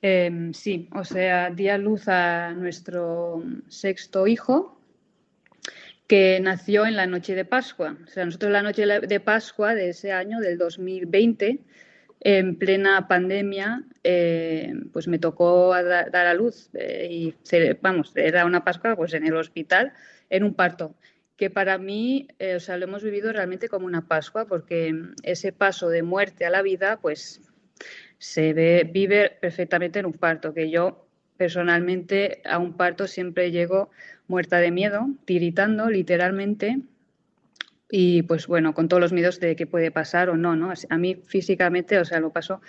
Em, 0.06 0.52
sí, 0.52 0.86
o 0.92 1.02
sea, 1.02 1.48
di 1.48 1.70
a 1.70 1.78
luz 1.78 2.08
a 2.08 2.52
nuestro 2.52 3.42
sexto 3.68 4.26
hijo, 4.26 4.78
que 6.06 6.38
nació 6.42 6.84
en 6.84 6.94
la 6.94 7.06
noche 7.06 7.34
de 7.34 7.46
Pascua. 7.46 7.96
O 8.04 8.08
sea, 8.08 8.26
nosotros 8.26 8.52
la 8.52 8.60
noche 8.60 8.84
de 8.84 9.20
Pascua 9.20 9.74
de 9.74 9.88
ese 9.88 10.12
año, 10.12 10.40
del 10.40 10.58
2020, 10.58 11.58
en 12.20 12.58
plena 12.58 13.08
pandemia, 13.08 13.84
eh, 14.02 14.74
pues 14.92 15.08
me 15.08 15.18
tocó 15.18 15.70
dar 15.72 16.26
a 16.26 16.34
luz 16.34 16.68
eh, 16.74 17.08
y 17.10 17.34
vamos, 17.80 18.12
era 18.14 18.44
una 18.44 18.62
Pascua 18.62 18.96
pues 18.96 19.14
en 19.14 19.26
el 19.26 19.36
hospital, 19.36 19.94
en 20.28 20.44
un 20.44 20.52
parto 20.52 20.94
que 21.38 21.48
para 21.48 21.78
mí, 21.78 22.28
eh, 22.38 22.56
o 22.56 22.60
sea, 22.60 22.76
lo 22.76 22.84
hemos 22.84 23.02
vivido 23.02 23.32
realmente 23.32 23.70
como 23.70 23.86
una 23.86 24.06
Pascua, 24.06 24.46
porque 24.46 24.94
ese 25.22 25.52
paso 25.52 25.88
de 25.88 26.02
muerte 26.02 26.44
a 26.44 26.50
la 26.50 26.60
vida, 26.60 26.98
pues 27.00 27.40
se 28.24 28.54
ve, 28.54 28.88
vive 28.90 29.37
perfectamente 29.38 29.98
en 29.98 30.06
un 30.06 30.14
parto, 30.14 30.54
que 30.54 30.70
yo 30.70 31.06
personalmente 31.37 32.40
a 32.46 32.58
un 32.58 32.72
parto 32.72 33.06
siempre 33.06 33.50
llego 33.50 33.90
muerta 34.28 34.60
de 34.60 34.70
miedo, 34.70 35.08
tiritando 35.26 35.90
literalmente 35.90 36.78
y 37.90 38.22
pues 38.22 38.46
bueno, 38.46 38.72
con 38.72 38.88
todos 38.88 39.02
los 39.02 39.12
miedos 39.12 39.40
de 39.40 39.54
qué 39.56 39.66
puede 39.66 39.90
pasar 39.90 40.30
o 40.30 40.38
no, 40.38 40.56
¿no? 40.56 40.72
A 40.88 40.96
mí 40.96 41.16
físicamente, 41.26 41.98
o 41.98 42.04
sea, 42.06 42.18
lo 42.18 42.30
paso 42.30 42.62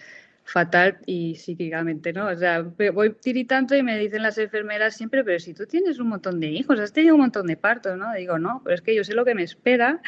fatal 0.44 0.98
y 1.06 1.36
psíquicamente, 1.36 2.12
¿no? 2.12 2.28
O 2.28 2.36
sea, 2.36 2.62
voy 2.62 3.14
tiritando 3.14 3.78
y 3.78 3.82
me 3.82 3.98
dicen 3.98 4.24
las 4.24 4.38
enfermeras 4.38 4.98
siempre, 4.98 5.24
pero 5.24 5.40
si 5.40 5.54
tú 5.54 5.66
tienes 5.66 6.00
un 6.00 6.10
montón 6.10 6.42
de 6.42 6.48
hijos, 6.48 6.82
has 6.82 6.92
tenido 6.92 7.16
un 7.16 7.22
montón 7.22 7.48
de 7.48 7.56
partos, 7.56 7.98
¿no? 7.98 8.14
Digo, 8.14 8.38
no, 8.40 8.62
pero 8.66 8.76
es 8.76 8.82
que 8.82 8.94
yo 8.94 9.06
sé 9.06 9.14
lo 9.14 9.24
que 9.24 9.36
me 9.36 9.44
espera 9.44 10.02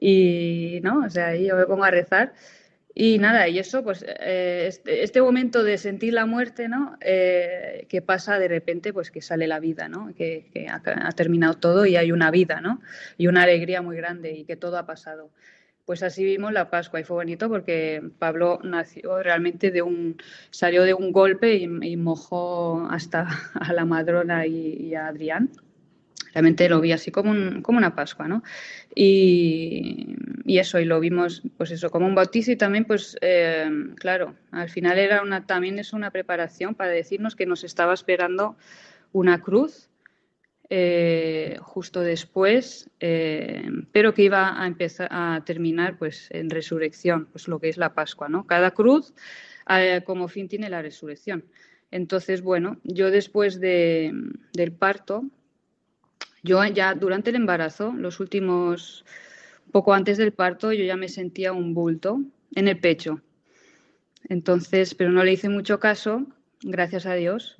y, 0.00 0.80
¿no? 0.82 1.04
O 1.06 1.08
sea, 1.08 1.28
ahí 1.28 1.46
yo 1.46 1.56
me 1.56 1.66
pongo 1.66 1.84
a 1.84 1.92
rezar 1.92 2.34
y 3.00 3.18
nada, 3.20 3.46
y 3.46 3.60
eso, 3.60 3.84
pues 3.84 4.04
eh, 4.08 4.64
este, 4.66 5.04
este, 5.04 5.22
momento 5.22 5.62
de 5.62 5.78
sentir 5.78 6.14
la 6.14 6.26
muerte, 6.26 6.68
¿no? 6.68 6.98
Eh, 7.00 7.86
que 7.88 8.02
pasa 8.02 8.40
de 8.40 8.48
repente, 8.48 8.92
pues 8.92 9.12
que 9.12 9.22
sale 9.22 9.46
la 9.46 9.60
vida, 9.60 9.88
¿no? 9.88 10.12
Que, 10.16 10.66
ha, 10.68 11.12
terminado 11.12 11.54
todo 11.54 11.86
y 11.86 11.94
hay 11.94 12.10
una 12.10 12.32
vida, 12.32 12.60
¿no? 12.60 12.80
Y 13.16 13.28
una 13.28 13.44
alegría 13.44 13.82
muy 13.82 13.96
grande 13.96 14.32
y 14.32 14.44
que 14.44 14.56
todo 14.56 14.78
ha 14.78 14.84
pasado. 14.84 15.30
Pues 15.84 16.02
así 16.02 16.24
vimos 16.24 16.52
la 16.52 16.70
Pascua 16.70 16.98
y 16.98 17.04
fue 17.04 17.18
bonito 17.18 17.48
porque 17.48 18.02
Pablo 18.18 18.58
nació 18.64 19.22
realmente 19.22 19.70
de 19.70 19.82
un, 19.82 20.16
salió 20.50 20.82
de 20.82 20.94
un 20.94 21.12
golpe 21.12 21.54
y, 21.54 21.96
mojó 21.96 22.88
hasta 22.90 23.28
a 23.54 23.72
la 23.74 23.84
madrona 23.84 24.44
y 24.44 24.92
a 24.96 25.06
Adrián 25.06 25.50
realmente 26.32 26.68
lo 26.68 26.80
vi 26.80 26.92
así 26.92 27.10
como, 27.10 27.30
una 27.30 27.94
Pascua, 27.94 28.28
¿no? 28.28 28.42
Y, 28.94 30.16
eso, 30.46 30.80
y 30.80 30.84
lo 30.84 31.00
vimos, 31.00 31.42
pues 31.56 31.70
eso, 31.70 31.90
como 31.90 32.06
un 32.06 32.14
bautizo 32.14 32.52
y 32.52 32.56
también, 32.56 32.84
pues, 32.84 33.16
eh, 33.20 33.70
claro, 33.96 34.34
al 34.50 34.68
final 34.68 34.98
era 34.98 35.22
una, 35.22 35.46
también 35.46 35.78
es 35.78 35.92
una 35.92 36.10
preparación 36.10 36.74
para 36.74 36.90
decirnos 36.90 37.36
que 37.36 37.46
nos 37.46 37.64
estaba 37.64 37.94
esperando 37.94 38.56
una 39.12 39.40
cruz 39.40 39.88
eh, 40.70 41.58
justo 41.60 42.00
después, 42.00 42.90
eh, 43.00 43.68
pero 43.92 44.14
que 44.14 44.22
iba 44.22 44.60
a 44.62 44.66
empezar 44.66 45.08
a 45.10 45.42
terminar, 45.44 45.98
pues, 45.98 46.28
en 46.30 46.50
resurrección, 46.50 47.26
pues 47.26 47.48
lo 47.48 47.58
que 47.60 47.68
es 47.68 47.76
la 47.76 47.94
Pascua, 47.94 48.28
¿no? 48.28 48.46
Cada 48.46 48.72
cruz 48.72 49.14
como 50.06 50.28
fin 50.28 50.48
tiene 50.48 50.70
la 50.70 50.80
resurrección. 50.80 51.44
Entonces, 51.90 52.42
bueno, 52.42 52.78
yo 52.84 53.10
después 53.10 53.60
de, 53.60 54.12
del 54.54 54.72
parto, 54.72 55.24
yo 56.42 56.64
ya 56.64 56.94
durante 56.94 57.30
el 57.30 57.36
embarazo, 57.36 57.92
los 57.92 58.20
últimos, 58.20 59.04
poco 59.72 59.94
antes 59.94 60.18
del 60.18 60.32
parto, 60.32 60.72
yo 60.72 60.84
ya 60.84 60.96
me 60.96 61.08
sentía 61.08 61.52
un 61.52 61.74
bulto 61.74 62.20
en 62.54 62.68
el 62.68 62.78
pecho. 62.78 63.20
Entonces, 64.28 64.94
pero 64.94 65.10
no 65.10 65.24
le 65.24 65.32
hice 65.32 65.48
mucho 65.48 65.78
caso, 65.78 66.26
gracias 66.62 67.06
a 67.06 67.14
Dios. 67.14 67.56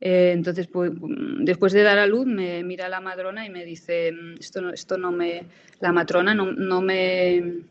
Eh, 0.00 0.32
entonces, 0.32 0.66
pues, 0.66 0.92
después 1.40 1.72
de 1.72 1.82
dar 1.82 1.98
a 1.98 2.06
luz, 2.06 2.26
me 2.26 2.62
mira 2.62 2.88
la 2.88 3.00
madrona 3.00 3.46
y 3.46 3.50
me 3.50 3.64
dice, 3.64 4.12
esto 4.38 4.60
no, 4.60 4.70
esto 4.70 4.98
no 4.98 5.12
me, 5.12 5.46
la 5.80 5.92
matrona 5.92 6.34
no, 6.34 6.52
no 6.52 6.80
me, 6.82 7.62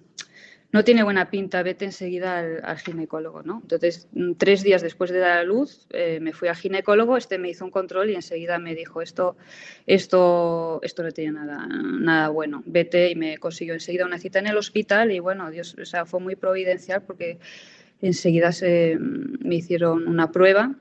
no 0.73 0.83
tiene 0.83 1.03
buena 1.03 1.29
pinta, 1.29 1.61
vete 1.61 1.85
enseguida 1.85 2.39
al, 2.39 2.77
ginecólogo, 2.79 3.43
¿no? 3.43 3.59
Entonces, 3.61 4.07
mm, 4.13 4.33
tres 4.33 4.63
días 4.63 4.81
después 4.81 5.11
de 5.11 5.19
dar 5.19 5.37
a 5.37 5.43
luz, 5.43 5.85
eh, 5.91 6.19
me 6.19 6.33
fui 6.33 6.47
al 6.47 6.55
ginecólogo, 6.55 7.15
este 7.15 7.37
me 7.37 7.49
hizo 7.49 7.63
un 7.63 7.69
control 7.69 8.09
y 8.09 8.15
enseguida 8.15 8.57
me 8.57 8.73
dijo, 8.73 9.03
esto, 9.03 9.37
esto, 9.85 10.79
esto 10.81 11.03
no 11.03 11.11
tiene 11.11 11.33
nada, 11.33 11.67
nada 11.67 12.29
bueno, 12.29 12.63
vete 12.65 13.11
y 13.11 13.15
me 13.15 13.37
consiguió 13.37 13.75
enseguida 13.75 14.07
una 14.07 14.17
cita 14.17 14.39
en 14.39 14.47
el 14.47 14.57
hospital 14.57 15.11
y 15.11 15.19
bueno, 15.19 15.51
Dios, 15.51 15.75
o 15.79 15.85
sea, 15.85 16.07
fue 16.07 16.19
muy 16.19 16.35
providencial 16.35 17.03
porque 17.03 17.37
enseguida 18.01 18.51
se, 18.51 18.97
mm, 18.99 19.47
me 19.47 19.55
hicieron 19.55 20.07
una 20.07 20.31
prueba 20.31 20.75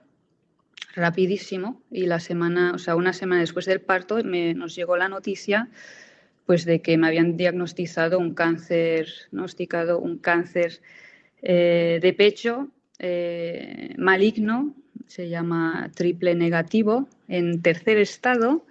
rapidísimo 0.95 1.83
y 1.91 2.07
la 2.07 2.19
semana, 2.19 2.73
o 2.75 2.79
sea, 2.79 2.97
una 2.97 3.13
semana 3.13 3.43
después 3.43 3.67
del 3.67 3.83
parto 3.83 4.25
me, 4.25 4.55
nos 4.55 4.75
llegó 4.75 4.97
la 4.97 5.11
noticia 5.11 5.69
pues 6.47 6.65
de 6.65 6.83
que 6.83 6.99
me 6.99 7.07
habían 7.07 7.37
diagnosticado 7.37 8.19
un 8.19 8.35
cáncer, 8.35 9.09
diagnosticado 9.31 9.99
un 9.99 10.19
cáncer 10.19 10.81
eh, 11.43 11.99
de 12.03 12.13
pecho 12.13 12.69
eh, 12.99 13.95
maligno, 13.99 14.75
se 15.07 15.29
llama 15.29 15.91
triple 15.95 16.35
negativo, 16.35 17.09
en 17.29 17.63
tercer 17.63 17.99
estado 17.99 18.65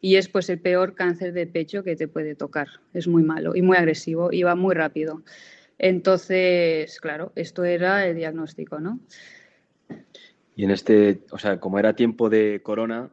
y 0.00 0.16
es 0.16 0.28
pues 0.28 0.48
el 0.50 0.58
peor 0.58 0.94
cáncer 0.94 1.32
de 1.32 1.46
pecho 1.46 1.82
que 1.84 1.96
te 1.96 2.08
puede 2.08 2.34
tocar. 2.34 2.68
Es 2.92 3.08
muy 3.08 3.22
malo 3.22 3.54
y 3.54 3.62
muy 3.62 3.76
agresivo 3.76 4.32
y 4.32 4.42
va 4.42 4.54
muy 4.54 4.74
rápido. 4.74 5.22
Entonces, 5.78 7.00
claro, 7.00 7.32
esto 7.34 7.64
era 7.64 8.06
el 8.06 8.16
diagnóstico, 8.16 8.80
¿no? 8.80 9.00
Y 10.56 10.64
en 10.64 10.70
este, 10.70 11.20
o 11.30 11.38
sea, 11.38 11.58
como 11.58 11.78
era 11.78 11.96
tiempo 11.96 12.30
de 12.30 12.60
corona, 12.62 13.10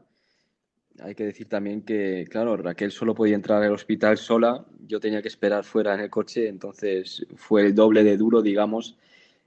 hay 1.01 1.15
que 1.15 1.25
decir 1.25 1.47
también 1.47 1.81
que, 1.81 2.25
claro, 2.29 2.55
Raquel 2.57 2.91
solo 2.91 3.15
podía 3.15 3.35
entrar 3.35 3.63
al 3.63 3.71
hospital 3.73 4.17
sola, 4.17 4.65
yo 4.87 4.99
tenía 4.99 5.21
que 5.21 5.27
esperar 5.27 5.63
fuera 5.63 5.93
en 5.93 6.01
el 6.01 6.09
coche, 6.09 6.47
entonces 6.47 7.25
fue 7.35 7.63
el 7.63 7.75
doble 7.75 8.03
de 8.03 8.17
duro, 8.17 8.41
digamos, 8.41 8.97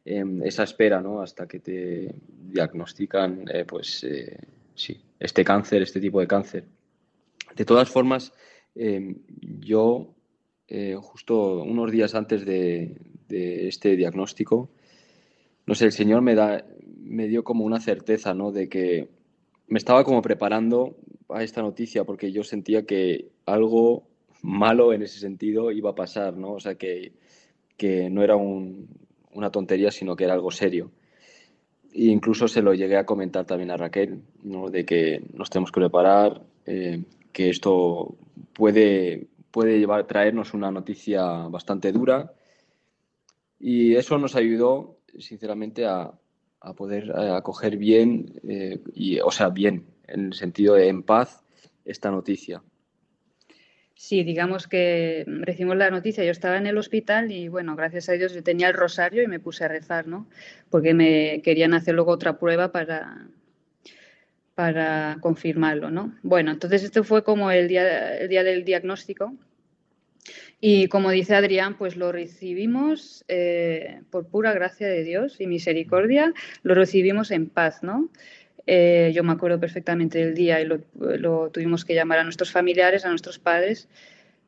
esa 0.04 0.64
espera, 0.64 1.00
¿no? 1.00 1.22
Hasta 1.22 1.46
que 1.46 1.60
te 1.60 2.14
diagnostican, 2.28 3.44
eh, 3.52 3.64
pues, 3.64 4.04
eh, 4.04 4.38
sí, 4.74 5.00
este 5.18 5.44
cáncer, 5.44 5.82
este 5.82 6.00
tipo 6.00 6.20
de 6.20 6.26
cáncer. 6.26 6.64
De 7.56 7.64
todas 7.64 7.88
formas, 7.88 8.32
em, 8.74 9.16
yo, 9.60 10.14
eh, 10.68 10.96
justo 11.00 11.62
unos 11.62 11.90
días 11.90 12.14
antes 12.14 12.44
de, 12.44 12.96
de, 13.28 13.68
este 13.68 13.96
diagnóstico, 13.96 14.70
no 15.66 15.74
sé, 15.74 15.86
el 15.86 15.92
Señor 15.92 16.20
me, 16.20 16.34
da, 16.34 16.66
me 16.98 17.28
dio 17.28 17.44
como 17.44 17.64
una 17.64 17.80
certeza, 17.80 18.34
¿no? 18.34 18.52
De 18.52 18.68
que 18.68 19.08
me 19.68 19.78
estaba 19.78 20.04
como 20.04 20.20
preparando 20.20 20.96
a 21.34 21.42
esta 21.42 21.62
noticia 21.62 22.04
porque 22.04 22.32
yo 22.32 22.42
sentía 22.44 22.86
que 22.86 23.30
algo 23.46 24.06
malo 24.42 24.92
en 24.92 25.02
ese 25.02 25.18
sentido 25.18 25.72
iba 25.72 25.90
a 25.90 25.94
pasar, 25.94 26.36
¿no? 26.36 26.52
O 26.52 26.60
sea, 26.60 26.76
que, 26.76 27.12
que 27.76 28.10
no 28.10 28.22
era 28.22 28.36
una 28.36 29.50
tontería, 29.50 29.90
sino 29.90 30.16
que 30.16 30.24
era 30.24 30.34
algo 30.34 30.50
serio. 30.50 30.90
E 31.92 32.06
incluso 32.06 32.46
se 32.46 32.62
lo 32.62 32.74
llegué 32.74 32.96
a 32.96 33.06
comentar 33.06 33.46
también 33.46 33.70
a 33.70 33.76
Raquel, 33.76 34.22
¿no? 34.42 34.68
De 34.68 34.84
que 34.84 35.22
nos 35.32 35.50
tenemos 35.50 35.72
que 35.72 35.80
preparar, 35.80 36.42
eh, 36.66 37.02
que 37.32 37.50
esto 37.50 38.16
puede, 38.52 39.28
puede 39.50 39.78
llevar, 39.78 40.06
traernos 40.06 40.54
una 40.54 40.70
noticia 40.70 41.24
bastante 41.48 41.90
dura. 41.90 42.32
Y 43.58 43.94
eso 43.94 44.18
nos 44.18 44.36
ayudó, 44.36 44.98
sinceramente, 45.18 45.86
a, 45.86 46.12
a 46.60 46.72
poder 46.74 47.04
eh, 47.16 47.30
acoger 47.30 47.76
bien, 47.76 48.40
eh, 48.46 48.80
y, 48.94 49.20
o 49.20 49.30
sea, 49.30 49.48
bien, 49.48 49.86
en 50.06 50.26
el 50.26 50.32
sentido 50.34 50.74
de 50.74 50.88
en 50.88 51.02
paz, 51.02 51.42
esta 51.84 52.10
noticia. 52.10 52.62
Sí, 53.96 54.24
digamos 54.24 54.66
que 54.66 55.24
recibimos 55.26 55.76
la 55.76 55.90
noticia, 55.90 56.24
yo 56.24 56.32
estaba 56.32 56.58
en 56.58 56.66
el 56.66 56.76
hospital 56.76 57.30
y 57.30 57.48
bueno, 57.48 57.76
gracias 57.76 58.08
a 58.08 58.12
Dios 58.12 58.34
yo 58.34 58.42
tenía 58.42 58.68
el 58.68 58.74
rosario 58.74 59.22
y 59.22 59.28
me 59.28 59.40
puse 59.40 59.64
a 59.64 59.68
rezar, 59.68 60.08
¿no? 60.08 60.28
Porque 60.68 60.94
me 60.94 61.40
querían 61.42 61.74
hacer 61.74 61.94
luego 61.94 62.10
otra 62.10 62.38
prueba 62.38 62.72
para, 62.72 63.28
para 64.54 65.18
confirmarlo, 65.20 65.90
¿no? 65.90 66.12
Bueno, 66.22 66.50
entonces 66.50 66.82
esto 66.82 67.04
fue 67.04 67.22
como 67.22 67.50
el 67.50 67.68
día, 67.68 68.18
el 68.18 68.28
día 68.28 68.42
del 68.42 68.64
diagnóstico 68.64 69.34
y 70.60 70.88
como 70.88 71.10
dice 71.10 71.34
Adrián, 71.34 71.76
pues 71.76 71.96
lo 71.96 72.10
recibimos 72.10 73.24
eh, 73.28 74.00
por 74.10 74.28
pura 74.28 74.52
gracia 74.52 74.88
de 74.88 75.04
Dios 75.04 75.40
y 75.40 75.46
misericordia, 75.46 76.32
lo 76.62 76.74
recibimos 76.74 77.30
en 77.30 77.50
paz, 77.50 77.82
¿no? 77.82 78.08
Eh, 78.66 79.12
yo 79.14 79.22
me 79.22 79.32
acuerdo 79.32 79.60
perfectamente 79.60 80.18
del 80.18 80.34
día 80.34 80.60
y 80.60 80.64
lo, 80.64 81.50
tuvimos 81.50 81.84
que 81.84 81.94
llamar 81.94 82.20
a 82.20 82.24
nuestros 82.24 82.50
familiares, 82.50 83.04
a 83.04 83.10
nuestros 83.10 83.38
padres 83.38 83.88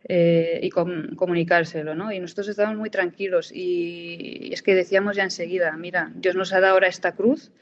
eh, 0.08 0.60
y 0.62 0.70
comunicárselo, 0.70 1.94
¿no? 1.94 2.12
Y 2.12 2.20
nosotros 2.20 2.48
estábamos 2.48 2.78
muy 2.78 2.90
tranquilos 2.90 3.52
y, 3.52 4.50
es 4.52 4.62
que 4.62 4.74
decíamos 4.74 5.16
ya 5.16 5.24
enseguida, 5.24 5.76
mira, 5.76 6.12
Dios 6.14 6.34
nos 6.34 6.52
ha 6.52 6.60
dado 6.60 6.74
ahora 6.74 6.88
esta 6.88 7.12
cruz 7.12 7.52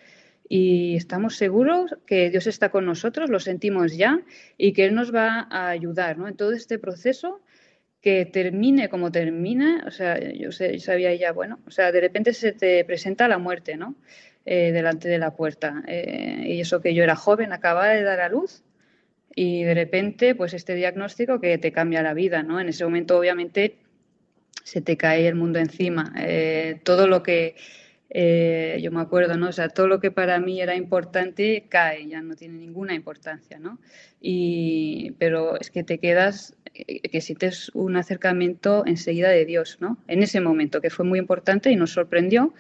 y 0.49 0.97
estamos 0.97 1.37
seguros 1.37 1.97
que 2.07 2.31
Dios 2.31 2.47
está 2.47 2.69
con 2.69 2.85
nosotros, 2.85 3.31
lo 3.31 3.41
sentimos 3.41 3.97
ya 3.97 4.21
y 4.57 4.73
que 4.73 4.85
Él 4.85 4.95
nos 4.95 5.15
va 5.15 5.49
a 5.51 5.71
ayudar, 5.71 6.19
¿no? 6.19 6.29
En 6.29 6.37
todo 6.37 6.53
este 6.53 6.79
proceso 6.79 7.41
que 8.05 8.27
termine 8.27 8.91
como 8.91 9.11
termina, 9.11 9.83
o 9.87 9.91
sea, 9.91 10.21
yo, 10.21 10.53
sabía 10.53 11.15
ya, 11.15 11.33
bueno, 11.33 11.59
o 11.67 11.71
sea, 11.71 11.91
de 11.91 12.03
repente 12.03 12.35
se 12.35 12.53
te 12.53 12.85
presenta 12.85 13.29
la 13.29 13.39
muerte, 13.39 13.79
¿no? 13.79 13.95
Eh, 14.47 14.73
delante 14.73 15.09
de 15.09 15.17
la 15.17 15.35
puerta. 15.35 15.83
Eh, 15.87 16.45
y 16.49 16.61
eso 16.61 16.83
que 16.83 16.93
yo 16.93 17.03
era 17.03 17.17
joven, 17.17 17.55
acababa 17.55 17.89
de 17.89 18.03
dar 18.03 18.21
a 18.21 18.29
luz 18.29 18.63
y 19.35 19.63
de 19.63 19.73
repente, 19.73 20.35
pues 20.35 20.53
este 20.53 20.75
diagnóstico 20.75 21.41
que 21.41 21.57
te 21.57 21.73
cambia 21.73 22.03
la 22.03 22.13
vida, 22.13 22.43
¿no? 22.43 22.61
En 22.61 22.69
ese 22.69 22.85
momento, 22.85 23.19
obviamente, 23.19 23.79
se 24.63 24.83
te 24.83 24.99
cae 24.99 25.27
el 25.29 25.35
mundo 25.35 25.61
encima. 25.61 26.13
Eh, 26.19 26.79
todo 26.85 27.07
lo 27.07 27.23
que 27.23 27.57
yo 28.81 28.93
me 28.93 29.01
acuerdo, 29.01 29.39
¿no? 29.39 29.49
O 29.49 29.53
sea, 29.53 29.71
todo 29.71 29.89
lo 29.89 29.99
que 29.99 30.11
para 30.11 30.39
mí 30.39 30.61
era 30.61 30.77
importante 30.77 31.65
cae, 31.69 32.07
ya 32.07 32.21
no 32.21 32.37
tiene 32.37 32.59
ninguna 32.59 32.95
importancia, 32.95 33.59
¿no? 33.59 33.81
Y, 34.21 35.13
pero 35.19 35.59
es 35.59 35.71
que 35.71 35.85
te 35.85 35.99
quedas 35.99 36.55
que 36.75 37.21
sientes 37.23 37.71
un 37.75 37.97
acercamiento 37.97 38.85
enseguida 38.87 39.31
de 39.31 39.47
Dios, 39.47 39.79
¿no? 39.81 39.97
En 40.07 40.23
ese 40.23 40.41
momento, 40.41 40.83
que 40.83 40.91
fue 40.91 41.07
muy 41.07 41.19
importante 41.19 41.71
y 41.71 41.77
nos 41.77 41.93
sorprendió. 41.93 42.53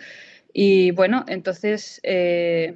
Y 0.57 0.93
bueno, 0.93 1.25
entonces, 1.27 2.01
eh, 2.05 2.73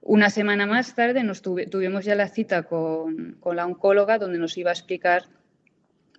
una 0.00 0.30
semana 0.30 0.64
más 0.64 0.94
tarde 0.94 1.24
nos 1.24 1.42
tuvimos 1.42 2.04
ya 2.04 2.14
la 2.14 2.28
cita 2.28 2.62
con, 2.62 3.36
la 3.52 3.66
oncóloga 3.66 4.18
donde 4.18 4.38
nos 4.38 4.56
iba 4.56 4.70
a 4.70 4.74
explicar 4.74 5.24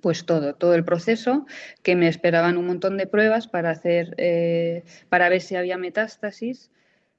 pues 0.02 0.26
todo, 0.26 0.56
todo 0.56 0.76
el 0.76 0.84
proceso, 0.84 1.46
que 1.82 1.96
me 1.96 2.10
esperaban 2.10 2.58
un 2.58 2.68
montón 2.68 2.98
de 2.98 3.08
pruebas 3.08 3.48
para 3.48 3.70
hacer, 3.70 4.16
eh, 4.18 4.84
para 5.08 5.30
ver 5.30 5.42
si 5.42 5.56
había 5.56 5.78
metástasis 5.78 6.72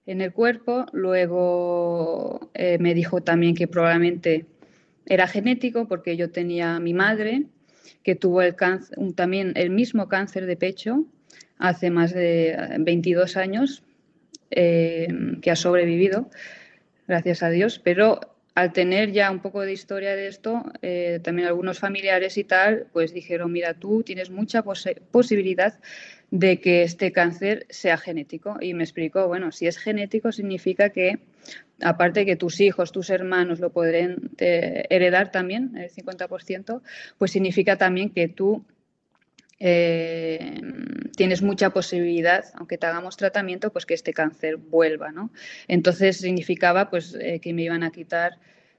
en 0.06 0.20
el 0.20 0.32
cuerpo. 0.32 0.86
Luego 0.92 2.50
eh, 2.52 2.78
me 2.78 2.92
dijo 2.92 3.22
también 3.22 3.54
que 3.54 3.68
probablemente 3.68 4.46
era 5.06 5.26
genético 5.26 5.88
porque 5.88 6.16
yo 6.16 6.30
tenía 6.30 6.76
a 6.76 6.80
mi 6.80 6.92
madre 6.92 7.46
que 8.02 8.16
tuvo 8.16 8.40
también 9.14 9.52
el 9.56 9.70
mismo 9.70 10.08
cáncer 10.08 10.44
de 10.46 10.56
pecho 10.56 11.06
hace 11.60 11.90
más 11.90 12.12
de 12.12 12.56
22 12.80 13.36
años, 13.36 13.84
eh, 14.50 15.06
que 15.40 15.50
ha 15.50 15.56
sobrevivido, 15.56 16.28
gracias 17.06 17.42
a 17.42 17.50
Dios, 17.50 17.78
pero 17.78 18.20
al 18.54 18.72
tener 18.72 19.12
ya 19.12 19.30
un 19.30 19.40
poco 19.40 19.60
de 19.60 19.72
historia 19.72 20.16
de 20.16 20.26
esto, 20.26 20.64
eh, 20.82 21.20
también 21.22 21.46
algunos 21.46 21.78
familiares 21.78 22.36
y 22.36 22.44
tal, 22.44 22.86
pues 22.92 23.14
dijeron, 23.14 23.52
mira, 23.52 23.74
tú 23.74 24.02
tienes 24.02 24.30
mucha 24.30 24.62
posibilidad 24.62 25.78
de 26.30 26.60
que 26.60 26.82
este 26.82 27.12
cáncer 27.12 27.66
sea 27.70 27.96
genético. 27.96 28.56
Y 28.60 28.74
me 28.74 28.82
explicó, 28.82 29.28
bueno, 29.28 29.52
si 29.52 29.66
es 29.66 29.78
genético 29.78 30.32
significa 30.32 30.90
que, 30.90 31.20
aparte 31.80 32.26
que 32.26 32.36
tus 32.36 32.60
hijos, 32.60 32.92
tus 32.92 33.10
hermanos 33.10 33.60
lo 33.60 33.70
podrán 33.70 34.30
eh, 34.38 34.84
heredar 34.90 35.30
también, 35.30 35.76
el 35.76 35.90
50%, 35.90 36.82
pues 37.18 37.30
significa 37.30 37.76
también 37.76 38.10
que 38.10 38.28
tú 38.28 38.64
eh, 39.62 40.58
tienes 41.16 41.42
mucha 41.42 41.68
posibilidad, 41.68 42.46
aunque 42.54 42.78
te 42.78 42.86
hagamos 42.86 43.18
tratamiento, 43.18 43.70
pues 43.70 43.84
que 43.84 43.92
este 43.92 44.14
cáncer 44.14 44.56
vuelva, 44.56 45.12
¿no? 45.12 45.30
Entonces 45.68 46.16
significaba 46.16 46.88
pues 46.88 47.14
eh, 47.20 47.40
que 47.40 47.52
me 47.52 47.62
iban 47.62 47.82
a 47.82 47.90
quitar 47.90 48.38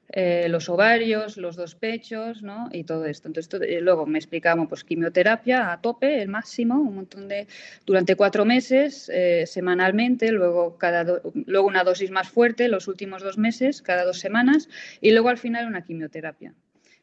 eh, 0.10 0.48
los 0.50 0.70
ovarios, 0.70 1.38
los 1.38 1.56
dos 1.56 1.76
pechos, 1.76 2.42
¿no? 2.42 2.68
Y 2.72 2.84
todo 2.84 3.06
esto. 3.06 3.28
Entonces, 3.30 3.82
luego 3.82 4.08
me 4.08 4.18
explicamos, 4.18 4.68
pues, 4.68 4.84
quimioterapia 4.84 5.72
a 5.72 5.80
tope, 5.80 6.22
el 6.22 6.28
máximo, 6.28 6.80
un 6.80 6.96
montón 6.96 7.28
de, 7.30 7.48
durante 7.86 8.16
cuatro 8.16 8.44
meses, 8.44 9.10
semanalmente, 9.46 10.32
luego, 10.34 10.78
cada 10.78 11.22
luego 11.34 11.68
una 11.68 11.86
dosis 11.86 12.12
más 12.12 12.28
fuerte, 12.28 12.68
los 12.68 12.90
últimos 12.90 13.24
dos 13.24 13.38
meses, 13.38 13.82
cada 13.82 14.04
dos 14.04 14.20
semanas, 14.20 14.68
y 15.00 15.12
luego 15.12 15.30
al 15.30 15.38
final 15.38 15.66
una 15.68 15.86
quimioterapia. 15.86 16.54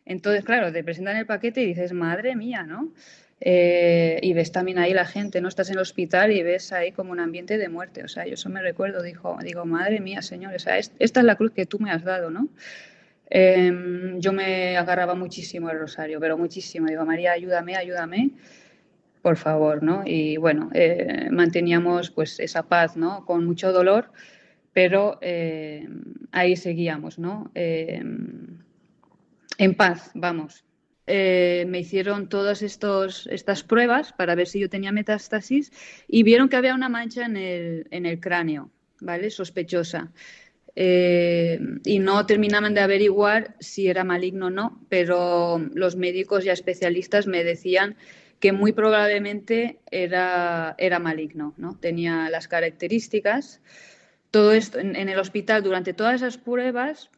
Entonces, 0.05 0.45
claro, 0.45 0.71
te 0.71 0.85
presentan 0.85 1.17
el 1.17 1.25
paquete 1.27 1.63
y 1.63 1.67
dices, 1.67 1.95
madre 1.95 2.37
mía, 2.37 2.65
¿no? 2.65 2.93
Y 3.41 4.33
ves 4.33 4.51
también 4.53 4.79
ahí 4.79 4.93
la 4.93 5.05
gente, 5.05 5.41
¿no? 5.41 5.49
Estás 5.49 5.69
en 5.69 5.77
el 5.77 5.83
hospital 5.83 6.33
y 6.33 6.43
ves 6.43 6.73
ahí 6.73 6.93
como 6.93 7.13
un 7.13 7.21
ambiente 7.21 7.57
de 7.57 7.69
muerte. 7.69 8.03
O 8.05 8.09
sea, 8.09 8.27
yo 8.27 8.35
eso 8.35 8.49
me 8.49 8.61
recuerdo, 8.63 9.03
dijo, 9.03 9.39
digo, 9.43 9.65
madre 9.65 10.01
mía, 10.01 10.23
señor, 10.23 10.55
o 10.55 10.59
sea, 10.59 10.79
esta 10.79 11.21
es 11.21 11.27
la 11.27 11.37
cruz 11.37 11.53
que 11.53 11.67
tú 11.67 11.79
me 11.79 11.91
has 11.91 12.03
dado, 12.03 12.31
¿no? 12.31 12.49
Em, 13.31 14.19
yo 14.21 14.33
me 14.33 14.77
agarraba 14.77 15.15
muchísimo 15.15 15.69
el 15.71 15.79
rosario, 15.79 16.19
pero 16.21 16.39
muchísimo. 16.39 16.87
Digo, 16.87 17.05
María, 17.05 17.33
ayúdame, 17.33 17.77
ayúdame, 17.77 18.31
por 19.23 19.37
favor, 19.37 19.83
¿no? 19.83 20.03
Y 20.07 20.39
bueno, 20.39 20.71
eh, 20.73 21.29
manteníamos 21.31 22.11
pues 22.11 22.41
esa 22.41 22.63
paz, 22.65 22.97
¿no? 22.97 23.25
Con 23.27 23.45
mucho 23.45 23.73
dolor, 23.73 24.11
pero 24.73 25.19
em, 25.21 26.05
ahí 26.33 26.57
seguíamos, 26.57 27.19
¿no? 27.19 27.51
Em, 27.55 28.59
en 29.59 29.75
paz, 29.75 30.11
vamos. 30.15 30.65
Eh, 31.09 31.65
me 31.67 31.81
hicieron 31.81 32.29
todas 32.29 32.63
estas 32.63 33.63
pruebas 33.65 34.13
para 34.13 34.35
ver 34.35 34.47
si 34.47 34.61
yo 34.61 34.69
tenía 34.69 34.93
metástasis 34.93 35.73
y 36.07 36.23
vieron 36.23 36.49
que 36.49 36.57
había 36.57 36.75
una 36.75 36.91
mancha 36.91 37.25
en 37.25 37.37
el, 37.37 38.21
cráneo, 38.21 38.71
¿vale? 39.01 39.31
Sospechosa. 39.31 40.13
eh, 40.77 41.59
y 41.85 41.99
no 41.99 42.25
terminaban 42.27 42.75
de 42.75 42.81
averiguar 42.81 43.57
si 43.59 43.89
era 43.89 44.05
maligno 44.05 44.47
o 44.47 44.51
no, 44.51 44.87
pero 44.89 45.59
los 45.75 45.97
médicos 45.97 46.45
y 46.45 46.51
especialistas 46.51 47.27
me 47.27 47.43
decían 47.43 47.97
que 48.39 48.53
muy 48.53 48.73
probablemente 48.73 49.81
era 49.91 50.99
maligno, 51.01 51.55
¿no? 51.57 51.77
tenía 51.81 52.31
las 52.31 52.47
características. 52.49 53.61
Todo 54.31 54.53
esto 54.53 54.79
en, 54.79 54.95
el 54.95 55.19
hospital, 55.19 55.63
durante 55.63 55.95
todas 55.95 56.17
esas 56.17 56.37
pruebas, 56.37 57.11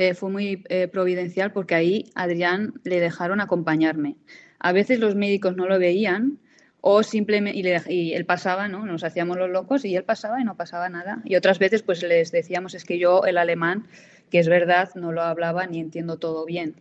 eh, 0.00 0.14
fue 0.14 0.30
muy 0.30 0.64
eh, 0.70 0.88
providencial 0.88 1.52
porque 1.52 1.74
ahí 1.74 2.10
Adrián 2.14 2.72
le 2.84 3.00
dejaron 3.00 3.42
acompañarme. 3.42 4.16
A 4.58 4.72
veces 4.72 4.98
los 4.98 5.14
médicos 5.14 5.56
no 5.56 5.66
lo 5.66 5.78
veían, 5.78 6.38
o 6.80 7.02
simplemente 7.02 7.58
y, 7.92 8.14
él 8.14 8.24
pasaba, 8.24 8.66
¿no? 8.66 8.86
Nos 8.86 9.04
hacíamos 9.04 9.36
los 9.36 9.50
locos 9.50 9.84
y 9.84 9.94
él 9.94 10.04
pasaba 10.04 10.40
y 10.40 10.44
no 10.44 10.56
pasaba 10.56 10.88
nada. 10.88 11.20
Y 11.26 11.36
otras 11.36 11.58
veces 11.58 11.82
pues 11.82 12.02
les 12.02 12.32
decíamos 12.32 12.72
es 12.74 12.86
que 12.86 12.98
yo 12.98 13.24
el 13.24 13.36
alemán, 13.36 13.88
que 14.30 14.38
es 14.38 14.48
verdad, 14.48 14.88
no 14.94 15.12
lo 15.12 15.20
hablaba 15.20 15.66
ni 15.66 15.80
entiendo 15.80 16.16
todo 16.16 16.46
bien. 16.46 16.76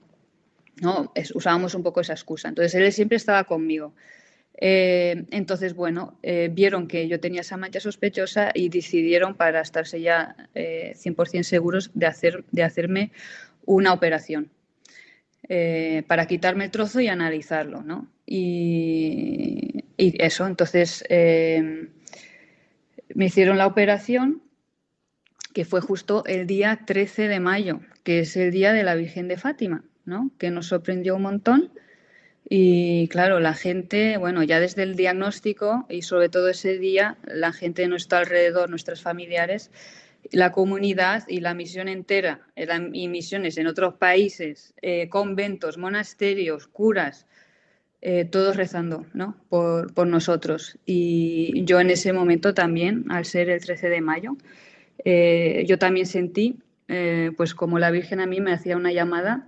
¿no? 0.82 1.12
usábamos 1.34 1.76
un 1.76 1.84
poco 1.84 2.00
esa 2.00 2.14
excusa. 2.14 2.48
Entonces 2.48 2.74
él 2.74 2.90
siempre 2.94 3.18
estaba 3.18 3.44
conmigo. 3.44 3.94
Eh, 4.62 5.26
entonces, 5.32 5.74
bueno, 5.74 6.18
eh, 6.22 6.50
vieron 6.52 6.88
que 6.88 7.08
yo 7.08 7.20
tenía 7.20 7.42
esa 7.42 7.58
mancha 7.58 7.80
sospechosa 7.80 8.52
y 8.54 8.70
decidieron, 8.70 9.36
para 9.36 9.62
estarse 9.62 10.02
ya 10.02 10.36
100% 10.54 11.40
eh, 11.40 11.44
seguros, 11.44 11.92
de, 11.94 12.06
hacer, 12.06 12.44
de 12.52 12.64
hacerme 12.64 13.12
una 13.66 13.94
operación. 13.94 14.50
para 16.08 16.26
quitarme 16.28 16.66
el 16.66 16.72
trozo 16.72 17.00
y 17.00 17.08
analizarlo, 17.08 17.82
¿no? 17.82 18.08
Y, 18.26 19.84
y 20.00 20.16
eso, 20.24 20.48
entonces 20.48 21.04
eh, 21.10 21.90
me 23.14 23.26
hicieron 23.26 23.58
la 23.58 23.68
operación 23.68 24.42
que 25.54 25.66
fue 25.66 25.82
justo 25.82 26.24
el 26.26 26.48
día 26.48 26.80
13 26.86 27.28
de 27.28 27.40
mayo, 27.42 27.82
que 28.04 28.20
es 28.20 28.38
el 28.38 28.52
día 28.52 28.72
de 28.72 28.84
la 28.84 28.96
Virgen 28.96 29.28
de 29.28 29.36
Fátima, 29.36 29.84
¿no? 30.06 30.32
que 30.38 30.52
nos 30.52 30.68
sorprendió 30.68 31.18
un 31.18 31.24
montón. 31.24 31.74
Y 32.50 33.08
claro, 33.10 33.40
la 33.40 33.54
gente, 33.54 34.18
bueno, 34.18 34.42
ya 34.44 34.60
desde 34.60 34.84
el 34.84 34.96
diagnóstico 34.96 35.86
y 35.88 36.02
sobre 36.02 36.30
todo 36.30 36.50
ese 36.50 36.80
día, 36.80 37.18
la 37.24 37.54
gente 37.54 37.84
de 37.84 37.88
nuestro 37.88 38.18
alrededor, 38.18 38.70
nuestros 38.70 39.02
familiares, 39.02 39.72
la 40.32 40.52
comunidad 40.52 41.24
y 41.28 41.42
la 41.42 41.54
misión 41.54 41.88
entera, 41.88 42.42
y 42.94 43.08
misiones 43.08 43.58
en 43.58 43.68
otros 43.68 43.94
países, 43.94 44.74
eh, 44.82 45.10
conventos, 45.10 45.78
monasterios, 45.78 46.68
curas, 46.68 47.28
eh, 48.02 48.26
todos 48.26 48.56
rezando 48.56 49.06
¿no? 49.14 49.36
por, 49.50 49.94
por, 49.94 50.08
nosotros. 50.08 50.80
Y 50.86 51.64
yo 51.66 51.80
en 51.80 51.90
ese 51.92 52.14
momento 52.14 52.54
también, 52.54 53.06
al 53.10 53.26
ser 53.26 53.50
el 53.50 53.62
13 53.62 53.90
de 53.90 54.02
mayo, 54.02 54.38
eh, 55.06 55.66
yo 55.68 55.78
también 55.78 56.06
sentí, 56.06 56.60
eh, 56.88 57.32
pues 57.38 57.54
como 57.54 57.80
la 57.80 57.92
Virgen 57.92 58.20
a 58.20 58.26
mí 58.26 58.42
me 58.42 58.54
hacía 58.54 58.78
una 58.78 58.92
llamada, 58.92 59.48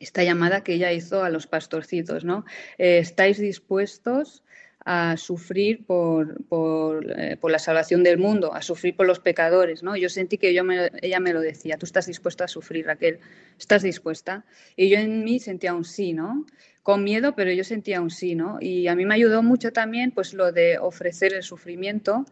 esta 0.00 0.24
llamada 0.24 0.62
que 0.62 0.74
ella 0.74 0.92
hizo 0.92 1.22
a 1.22 1.30
los 1.30 1.46
pastorcitos, 1.46 2.24
¿no? 2.24 2.44
¿Estáis 2.78 3.38
dispuestos 3.38 4.42
a 4.84 5.18
sufrir 5.18 5.84
por, 5.84 6.42
por, 6.44 7.38
por, 7.38 7.50
la 7.50 7.58
salvación 7.58 8.02
del 8.02 8.16
mundo, 8.16 8.54
a 8.54 8.62
sufrir 8.62 8.96
por 8.96 9.06
los 9.06 9.20
pecadores, 9.20 9.82
¿no? 9.82 9.94
Yo 9.94 10.08
sentí 10.08 10.38
que 10.38 10.54
yo 10.54 10.62
ella 11.02 11.20
me 11.20 11.32
lo 11.34 11.40
decía, 11.40 11.76
tú 11.76 11.84
estás 11.84 12.06
dispuesta 12.06 12.44
a 12.44 12.48
sufrir, 12.48 12.86
Raquel, 12.86 13.18
estás 13.58 13.82
dispuesta. 13.82 14.44
Y 14.76 14.88
yo 14.88 14.98
en 14.98 15.22
mí 15.22 15.38
sentía 15.38 15.74
un 15.74 15.84
sí, 15.84 16.14
¿no? 16.14 16.46
con 16.82 17.04
miedo, 17.04 17.34
pero 17.34 17.52
yo 17.52 17.64
sentía 17.64 18.00
un 18.00 18.10
sí, 18.10 18.34
¿no? 18.34 18.58
Y 18.60 18.88
a 18.88 18.94
mí 18.96 19.04
me 19.04 19.14
ayudó 19.14 19.42
mucho 19.42 19.72
también 19.72 20.12
pues 20.12 20.32
lo 20.34 20.50
de 20.50 20.78
ofrecer 20.78 21.34
el 21.34 21.42
sufrimiento, 21.42 22.24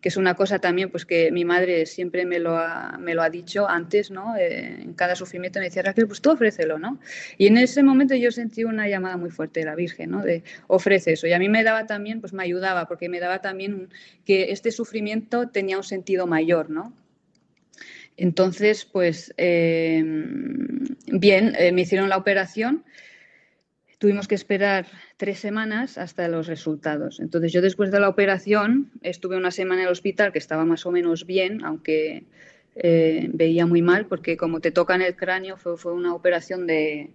que 0.00 0.08
es 0.08 0.16
una 0.16 0.34
cosa 0.34 0.58
también 0.60 0.90
pues 0.90 1.04
que 1.04 1.32
mi 1.32 1.44
madre 1.44 1.86
siempre 1.86 2.24
me 2.24 2.38
lo 2.38 2.56
ha, 2.56 2.96
me 2.98 3.14
lo 3.14 3.22
ha 3.22 3.30
dicho 3.30 3.68
antes, 3.68 4.10
¿no? 4.10 4.36
Eh, 4.36 4.82
en 4.82 4.94
cada 4.94 5.16
sufrimiento 5.16 5.58
me 5.58 5.66
decía, 5.66 5.82
Raquel, 5.82 6.06
pues 6.06 6.20
tú 6.20 6.30
ofrécelo, 6.30 6.78
¿no? 6.78 7.00
Y 7.36 7.48
en 7.48 7.58
ese 7.58 7.82
momento 7.82 8.14
yo 8.14 8.30
sentí 8.30 8.64
una 8.64 8.88
llamada 8.88 9.16
muy 9.16 9.30
fuerte 9.30 9.60
de 9.60 9.66
la 9.66 9.74
Virgen, 9.74 10.10
¿no? 10.10 10.22
De 10.22 10.44
ofrece 10.68 11.12
eso. 11.12 11.26
Y 11.26 11.32
a 11.32 11.38
mí 11.38 11.48
me 11.48 11.64
daba 11.64 11.86
también, 11.86 12.20
pues 12.20 12.32
me 12.32 12.42
ayudaba, 12.42 12.86
porque 12.86 13.08
me 13.08 13.18
daba 13.18 13.40
también 13.40 13.88
que 14.24 14.52
este 14.52 14.70
sufrimiento 14.70 15.48
tenía 15.48 15.76
un 15.76 15.84
sentido 15.84 16.26
mayor, 16.26 16.70
¿no? 16.70 16.92
Entonces, 18.16 18.84
pues, 18.84 19.32
eh, 19.36 20.02
bien, 21.06 21.54
eh, 21.58 21.72
me 21.72 21.82
hicieron 21.82 22.08
la 22.08 22.16
operación 22.16 22.84
Tuvimos 23.98 24.28
que 24.28 24.36
esperar 24.36 24.86
tres 25.18 25.40
semanas 25.40 25.98
hasta 25.98 26.28
los 26.28 26.46
resultados. 26.46 27.20
Entonces 27.20 27.52
yo 27.52 27.60
después 27.60 27.90
de 27.90 28.00
la 28.00 28.08
operación 28.08 28.90
estuve 29.02 29.36
una 29.36 29.50
semana 29.50 29.82
en 29.82 29.88
el 29.88 29.92
hospital 29.92 30.32
que 30.32 30.38
estaba 30.38 30.64
más 30.64 30.86
o 30.86 30.92
menos 30.92 31.26
bien, 31.26 31.64
aunque 31.64 32.24
eh, 32.76 33.28
veía 33.32 33.66
muy 33.66 33.82
mal 33.82 34.06
porque 34.06 34.36
como 34.36 34.60
te 34.60 34.70
tocan 34.70 35.02
el 35.02 35.16
cráneo 35.16 35.56
fue, 35.56 35.92
una 35.92 36.14
operación 36.14 36.68
de, 36.68 37.10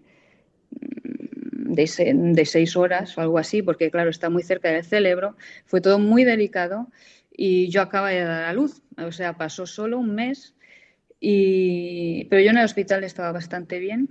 de, 0.69 2.13
de, 2.13 2.45
seis 2.45 2.75
horas 2.75 3.17
o 3.17 3.21
algo 3.21 3.37
así, 3.37 3.61
porque 3.61 3.89
claro, 3.89 4.09
está 4.09 4.29
muy 4.29 4.43
cerca 4.43 4.69
del 4.69 4.83
cerebro. 4.83 5.37
Fue 5.65 5.79
todo 5.79 5.97
muy 5.97 6.25
delicado 6.25 6.89
y 7.31 7.69
yo 7.69 7.81
acaba 7.81 8.09
de 8.09 8.19
dar 8.19 8.43
a 8.43 8.53
luz. 8.53 8.81
O 8.97 9.13
sea, 9.13 9.37
pasó 9.37 9.65
solo 9.65 9.97
un 9.97 10.13
mes, 10.13 10.55
y... 11.21 12.25
pero 12.25 12.41
yo 12.41 12.49
en 12.49 12.57
el 12.57 12.65
hospital 12.65 13.05
estaba 13.05 13.31
bastante 13.31 13.79
bien 13.79 14.09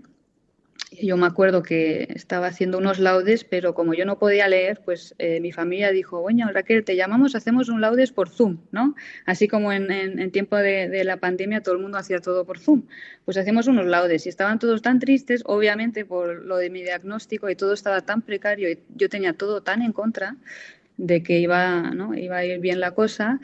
yo 1.00 1.16
me 1.16 1.26
acuerdo 1.26 1.62
que 1.62 2.08
estaba 2.14 2.46
haciendo 2.48 2.78
unos 2.78 2.98
laudes, 2.98 3.44
pero 3.44 3.74
como 3.74 3.94
yo 3.94 4.04
no 4.04 4.18
podía 4.18 4.48
leer, 4.48 4.80
pues 4.84 5.14
eh, 5.18 5.40
mi 5.40 5.52
familia 5.52 5.90
dijo, 5.90 6.20
bueno, 6.20 6.50
Raquel, 6.52 6.84
te 6.84 6.96
llamamos, 6.96 7.34
hacemos 7.34 7.68
un 7.68 7.80
laudes 7.80 8.12
por 8.12 8.28
Zoom, 8.28 8.58
¿no? 8.70 8.94
Así 9.26 9.48
como 9.48 9.72
en, 9.72 9.90
en, 9.90 10.30
tiempo 10.30 10.56
de, 10.56 10.88
de, 10.88 11.04
la 11.04 11.16
pandemia 11.16 11.62
todo 11.62 11.74
el 11.74 11.80
mundo 11.80 11.98
hacía 11.98 12.20
todo 12.20 12.44
por 12.44 12.58
Zoom. 12.58 12.82
Pues 13.24 13.36
hacemos 13.36 13.66
unos 13.66 13.86
laudes 13.86 14.26
y 14.26 14.28
estaban 14.28 14.58
todos 14.58 14.82
tan 14.82 14.98
tristes, 14.98 15.42
obviamente 15.46 16.04
por 16.04 16.44
lo 16.44 16.56
de 16.56 16.70
mi 16.70 16.82
diagnóstico 16.82 17.48
y 17.48 17.56
todo 17.56 17.72
estaba 17.72 18.00
tan 18.02 18.22
precario 18.22 18.70
y 18.70 18.78
yo 18.94 19.08
tenía 19.08 19.32
todo 19.32 19.62
tan 19.62 19.82
en 19.82 19.92
contra 19.92 20.36
de 20.96 21.22
que 21.22 21.38
iba, 21.38 21.90
¿no? 21.94 22.14
iba 22.14 22.36
a 22.36 22.44
ir 22.44 22.60
bien 22.60 22.80
la 22.80 22.92
cosa 22.92 23.40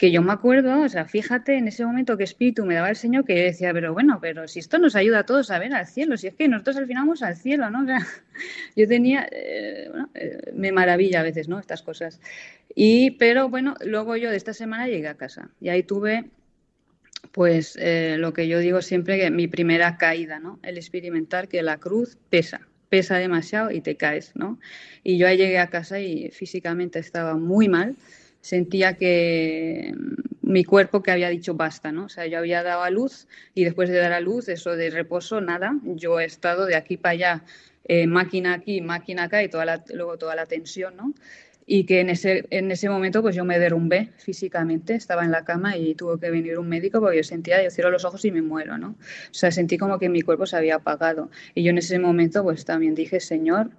que 0.00 0.10
yo 0.10 0.22
me 0.22 0.32
acuerdo, 0.32 0.80
o 0.80 0.88
sea, 0.88 1.04
fíjate 1.04 1.58
en 1.58 1.68
ese 1.68 1.84
momento 1.84 2.16
que 2.16 2.24
espíritu 2.24 2.64
me 2.64 2.74
daba 2.74 2.88
el 2.88 2.96
Señor 2.96 3.26
que 3.26 3.36
yo 3.36 3.42
decía, 3.42 3.70
pero 3.74 3.92
bueno, 3.92 4.18
pero 4.18 4.48
si 4.48 4.58
esto 4.58 4.78
nos 4.78 4.96
ayuda 4.96 5.18
a 5.18 5.26
todos 5.26 5.50
a 5.50 5.58
ver 5.58 5.74
al 5.74 5.86
cielo, 5.86 6.16
si 6.16 6.26
es 6.26 6.34
que 6.34 6.48
nosotros 6.48 6.78
al 6.78 6.86
final 6.86 7.02
vamos 7.02 7.22
al 7.22 7.36
cielo, 7.36 7.68
¿no? 7.68 7.82
O 7.84 7.86
sea, 7.86 8.06
yo 8.76 8.88
tenía, 8.88 9.28
eh, 9.30 9.88
bueno, 9.90 10.08
eh, 10.14 10.52
me 10.54 10.72
maravilla 10.72 11.20
a 11.20 11.22
veces, 11.22 11.48
¿no? 11.48 11.58
Estas 11.58 11.82
cosas. 11.82 12.18
Y, 12.74 13.10
pero 13.18 13.50
bueno, 13.50 13.74
luego 13.84 14.16
yo 14.16 14.30
de 14.30 14.38
esta 14.38 14.54
semana 14.54 14.88
llegué 14.88 15.06
a 15.06 15.18
casa 15.18 15.50
y 15.60 15.68
ahí 15.68 15.82
tuve, 15.82 16.30
pues, 17.32 17.76
eh, 17.78 18.16
lo 18.18 18.32
que 18.32 18.48
yo 18.48 18.58
digo 18.58 18.80
siempre, 18.80 19.18
que 19.18 19.30
mi 19.30 19.48
primera 19.48 19.98
caída, 19.98 20.40
¿no? 20.40 20.60
El 20.62 20.78
experimentar 20.78 21.46
que 21.46 21.62
la 21.62 21.76
cruz 21.76 22.16
pesa, 22.30 22.66
pesa 22.88 23.18
demasiado 23.18 23.70
y 23.70 23.82
te 23.82 23.98
caes, 23.98 24.32
¿no? 24.34 24.58
Y 25.04 25.18
yo 25.18 25.26
ahí 25.26 25.36
llegué 25.36 25.58
a 25.58 25.68
casa 25.68 26.00
y 26.00 26.30
físicamente 26.30 26.98
estaba 26.98 27.36
muy 27.36 27.68
mal 27.68 27.96
sentía 28.40 28.96
que 28.96 29.94
mm, 29.96 30.30
mi 30.50 30.64
cuerpo 30.64 31.02
que 31.02 31.10
había 31.10 31.28
dicho 31.28 31.54
basta, 31.54 31.92
¿no? 31.92 32.06
O 32.06 32.08
sea, 32.08 32.26
yo 32.26 32.38
había 32.38 32.62
dado 32.62 32.82
a 32.82 32.90
luz 32.90 33.28
y 33.54 33.64
después 33.64 33.88
de 33.88 33.98
dar 33.98 34.12
a 34.12 34.20
luz, 34.20 34.48
eso 34.48 34.76
de 34.76 34.90
reposo, 34.90 35.40
nada. 35.40 35.76
Yo 35.84 36.18
he 36.20 36.24
estado 36.24 36.66
de 36.66 36.74
aquí 36.76 36.96
para 36.96 37.12
allá, 37.12 37.44
eh, 37.84 38.06
máquina 38.06 38.54
aquí, 38.54 38.80
máquina 38.80 39.24
acá 39.24 39.42
y 39.42 39.48
toda 39.48 39.64
la, 39.64 39.84
luego 39.94 40.18
toda 40.18 40.34
la 40.34 40.46
tensión, 40.46 40.96
¿no? 40.96 41.14
Y 41.66 41.84
que 41.84 42.00
en 42.00 42.10
ese, 42.10 42.46
en 42.50 42.70
ese 42.72 42.88
momento 42.88 43.22
pues 43.22 43.36
yo 43.36 43.44
me 43.44 43.60
derrumbé 43.60 44.10
físicamente, 44.16 44.94
estaba 44.94 45.24
en 45.24 45.30
la 45.30 45.44
cama 45.44 45.76
y 45.76 45.94
tuvo 45.94 46.18
que 46.18 46.28
venir 46.28 46.58
un 46.58 46.68
médico 46.68 46.98
porque 46.98 47.18
yo 47.18 47.22
sentía, 47.22 47.62
yo 47.62 47.70
cierro 47.70 47.90
los 47.90 48.04
ojos 48.04 48.24
y 48.24 48.32
me 48.32 48.42
muero, 48.42 48.76
¿no? 48.76 48.88
O 48.90 49.34
sea, 49.34 49.52
sentí 49.52 49.78
como 49.78 50.00
que 50.00 50.08
mi 50.08 50.22
cuerpo 50.22 50.46
se 50.46 50.56
había 50.56 50.76
apagado. 50.76 51.30
Y 51.54 51.62
yo 51.62 51.70
en 51.70 51.78
ese 51.78 52.00
momento 52.00 52.42
pues 52.42 52.64
también 52.64 52.96
dije, 52.96 53.20
Señor, 53.20 53.70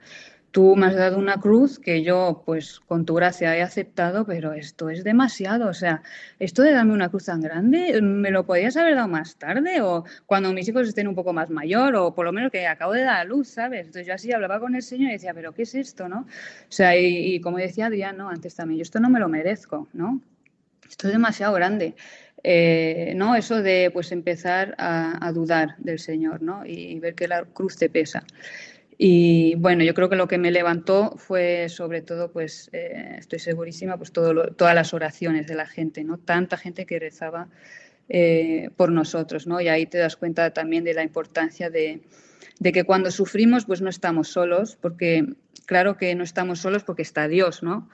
tú 0.51 0.75
me 0.75 0.87
has 0.87 0.95
dado 0.95 1.17
una 1.17 1.39
cruz 1.39 1.79
que 1.79 2.03
yo, 2.03 2.43
pues 2.45 2.79
con 2.81 3.05
tu 3.05 3.15
gracia 3.15 3.55
he 3.55 3.61
aceptado, 3.61 4.25
pero 4.25 4.53
esto 4.53 4.89
es 4.89 5.03
demasiado. 5.03 5.69
O 5.69 5.73
sea, 5.73 6.03
esto 6.39 6.61
de 6.61 6.73
darme 6.73 6.93
una 6.93 7.09
cruz 7.09 7.25
tan 7.25 7.41
grande, 7.41 8.01
¿me 8.01 8.31
lo 8.31 8.45
podías 8.45 8.75
haber 8.77 8.95
dado 8.95 9.07
más 9.07 9.37
tarde? 9.37 9.81
O 9.81 10.03
cuando 10.25 10.51
mis 10.53 10.67
hijos 10.67 10.87
estén 10.87 11.07
un 11.07 11.15
poco 11.15 11.33
más 11.33 11.49
mayor, 11.49 11.95
o 11.95 12.13
por 12.13 12.25
lo 12.25 12.33
menos 12.33 12.51
que 12.51 12.67
acabo 12.67 12.93
de 12.93 13.03
dar 13.03 13.21
a 13.21 13.23
luz, 13.23 13.47
¿sabes? 13.47 13.87
Entonces 13.87 14.07
yo 14.07 14.13
así 14.13 14.31
hablaba 14.33 14.59
con 14.59 14.75
el 14.75 14.83
Señor 14.83 15.09
y 15.09 15.13
decía, 15.13 15.33
¿pero 15.33 15.53
qué 15.53 15.63
es 15.63 15.73
esto, 15.73 16.09
no? 16.09 16.19
O 16.19 16.71
sea, 16.71 16.97
y, 16.97 17.39
como 17.41 17.57
decía 17.57 17.87
Adrián, 17.87 18.17
¿no? 18.17 18.29
Antes 18.29 18.55
también, 18.55 18.79
yo 18.79 18.83
esto 18.83 18.99
no 18.99 19.09
me 19.09 19.19
lo 19.19 19.29
merezco, 19.29 19.87
¿no? 19.93 20.21
Esto 20.87 21.07
es 21.07 21.13
demasiado 21.13 21.53
grande. 21.53 21.95
Eh, 22.43 23.13
¿no? 23.15 23.35
Eso 23.35 23.61
de 23.61 23.91
pues 23.93 24.11
empezar 24.11 24.73
a, 24.79 25.31
dudar 25.31 25.75
del 25.77 25.99
Señor, 25.99 26.41
¿no? 26.41 26.65
Y, 26.65 26.71
y 26.71 26.99
ver 26.99 27.13
que 27.13 27.27
la 27.27 27.43
cruz 27.45 27.77
te 27.77 27.87
pesa. 27.87 28.23
Y 29.03 29.55
bueno, 29.55 29.83
yo 29.83 29.95
creo 29.95 30.09
que 30.09 30.15
lo 30.15 30.27
que 30.27 30.37
me 30.37 30.51
levantó 30.51 31.15
fue 31.17 31.69
sobre 31.69 32.03
todo, 32.03 32.31
pues 32.31 32.69
eh, 32.71 33.15
estoy 33.17 33.39
segurísima, 33.39 33.97
pues 33.97 34.11
todas 34.11 34.75
las 34.75 34.93
oraciones 34.93 35.47
de 35.47 35.55
la 35.55 35.65
gente, 35.65 36.03
¿no? 36.03 36.19
Tanta 36.19 36.55
gente 36.55 36.85
que 36.85 36.99
rezaba 36.99 37.47
eh, 38.09 38.69
por 38.77 38.91
nosotros, 38.91 39.47
¿no? 39.47 39.59
Y 39.59 39.69
ahí 39.69 39.87
te 39.87 39.97
das 39.97 40.17
cuenta 40.17 40.53
también 40.53 40.83
de 40.83 40.93
la 40.93 41.01
importancia 41.01 41.71
de, 41.71 42.03
de, 42.59 42.71
que 42.71 42.83
cuando 42.83 43.09
sufrimos, 43.09 43.65
pues 43.65 43.81
no 43.81 43.89
estamos 43.89 44.27
solos, 44.27 44.77
porque 44.79 45.25
claro 45.65 45.97
que 45.97 46.13
no 46.13 46.23
estamos 46.23 46.59
solos 46.59 46.83
porque 46.83 47.01
está 47.01 47.27
Dios, 47.27 47.63
¿no? 47.63 47.89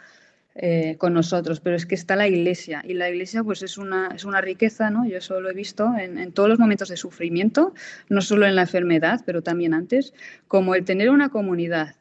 Eh, 0.59 0.95
con 0.97 1.13
nosotros, 1.13 1.59
pero 1.59 1.75
es 1.75 1.85
que 1.85 1.93
está 1.93 2.15
la 2.15 2.27
iglesia 2.27 2.83
y 2.83 2.95
la 2.95 3.09
iglesia 3.09 3.43
pues 3.43 3.61
es 3.61 3.77
una, 3.77 4.09
es 4.15 4.25
una 4.25 4.41
riqueza, 4.41 4.89
¿no? 4.89 5.07
Yo 5.07 5.17
eso 5.17 5.39
lo 5.39 5.51
he 5.51 5.53
visto 5.53 5.93
en, 5.95 6.17
en, 6.17 6.31
todos 6.31 6.49
los 6.49 6.57
momentos 6.57 6.89
de 6.89 6.97
sufrimiento, 6.97 7.75
no 8.09 8.21
solo 8.21 8.47
en 8.47 8.55
la 8.55 8.63
enfermedad, 8.63 9.21
pero 9.23 9.43
también 9.43 9.75
antes, 9.75 10.15
como 10.47 10.73
el 10.73 10.83
tener 10.83 11.11
una 11.11 11.29
comunidad, 11.29 11.95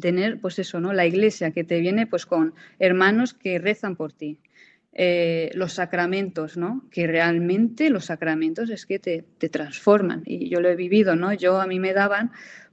tener 0.00 0.40
pues 0.40 0.60
eso, 0.60 0.78
¿no? 0.78 0.92
La 0.92 1.04
iglesia 1.04 1.50
que 1.50 1.64
te 1.64 1.80
viene 1.80 2.06
pues 2.06 2.26
con 2.26 2.54
hermanos 2.78 3.34
que 3.34 3.58
rezan 3.58 3.96
por 3.96 4.12
ti, 4.12 4.38
eh, 4.92 5.50
los 5.54 5.72
sacramentos, 5.72 6.56
¿no? 6.56 6.84
Que 6.90 7.06
realmente 7.06 7.90
los 7.90 8.06
sacramentos 8.06 8.70
es 8.70 8.86
que 8.86 8.98
te, 8.98 9.24
te, 9.38 9.48
transforman. 9.48 10.22
Y 10.26 10.48
yo 10.48 10.60
lo 10.60 10.68
he 10.68 10.76
vivido, 10.76 11.16
¿no? 11.16 11.32
Yo 11.32 11.60
a 11.60 11.66
mí 11.66 11.80
me 11.80 11.92
daban 11.92 12.30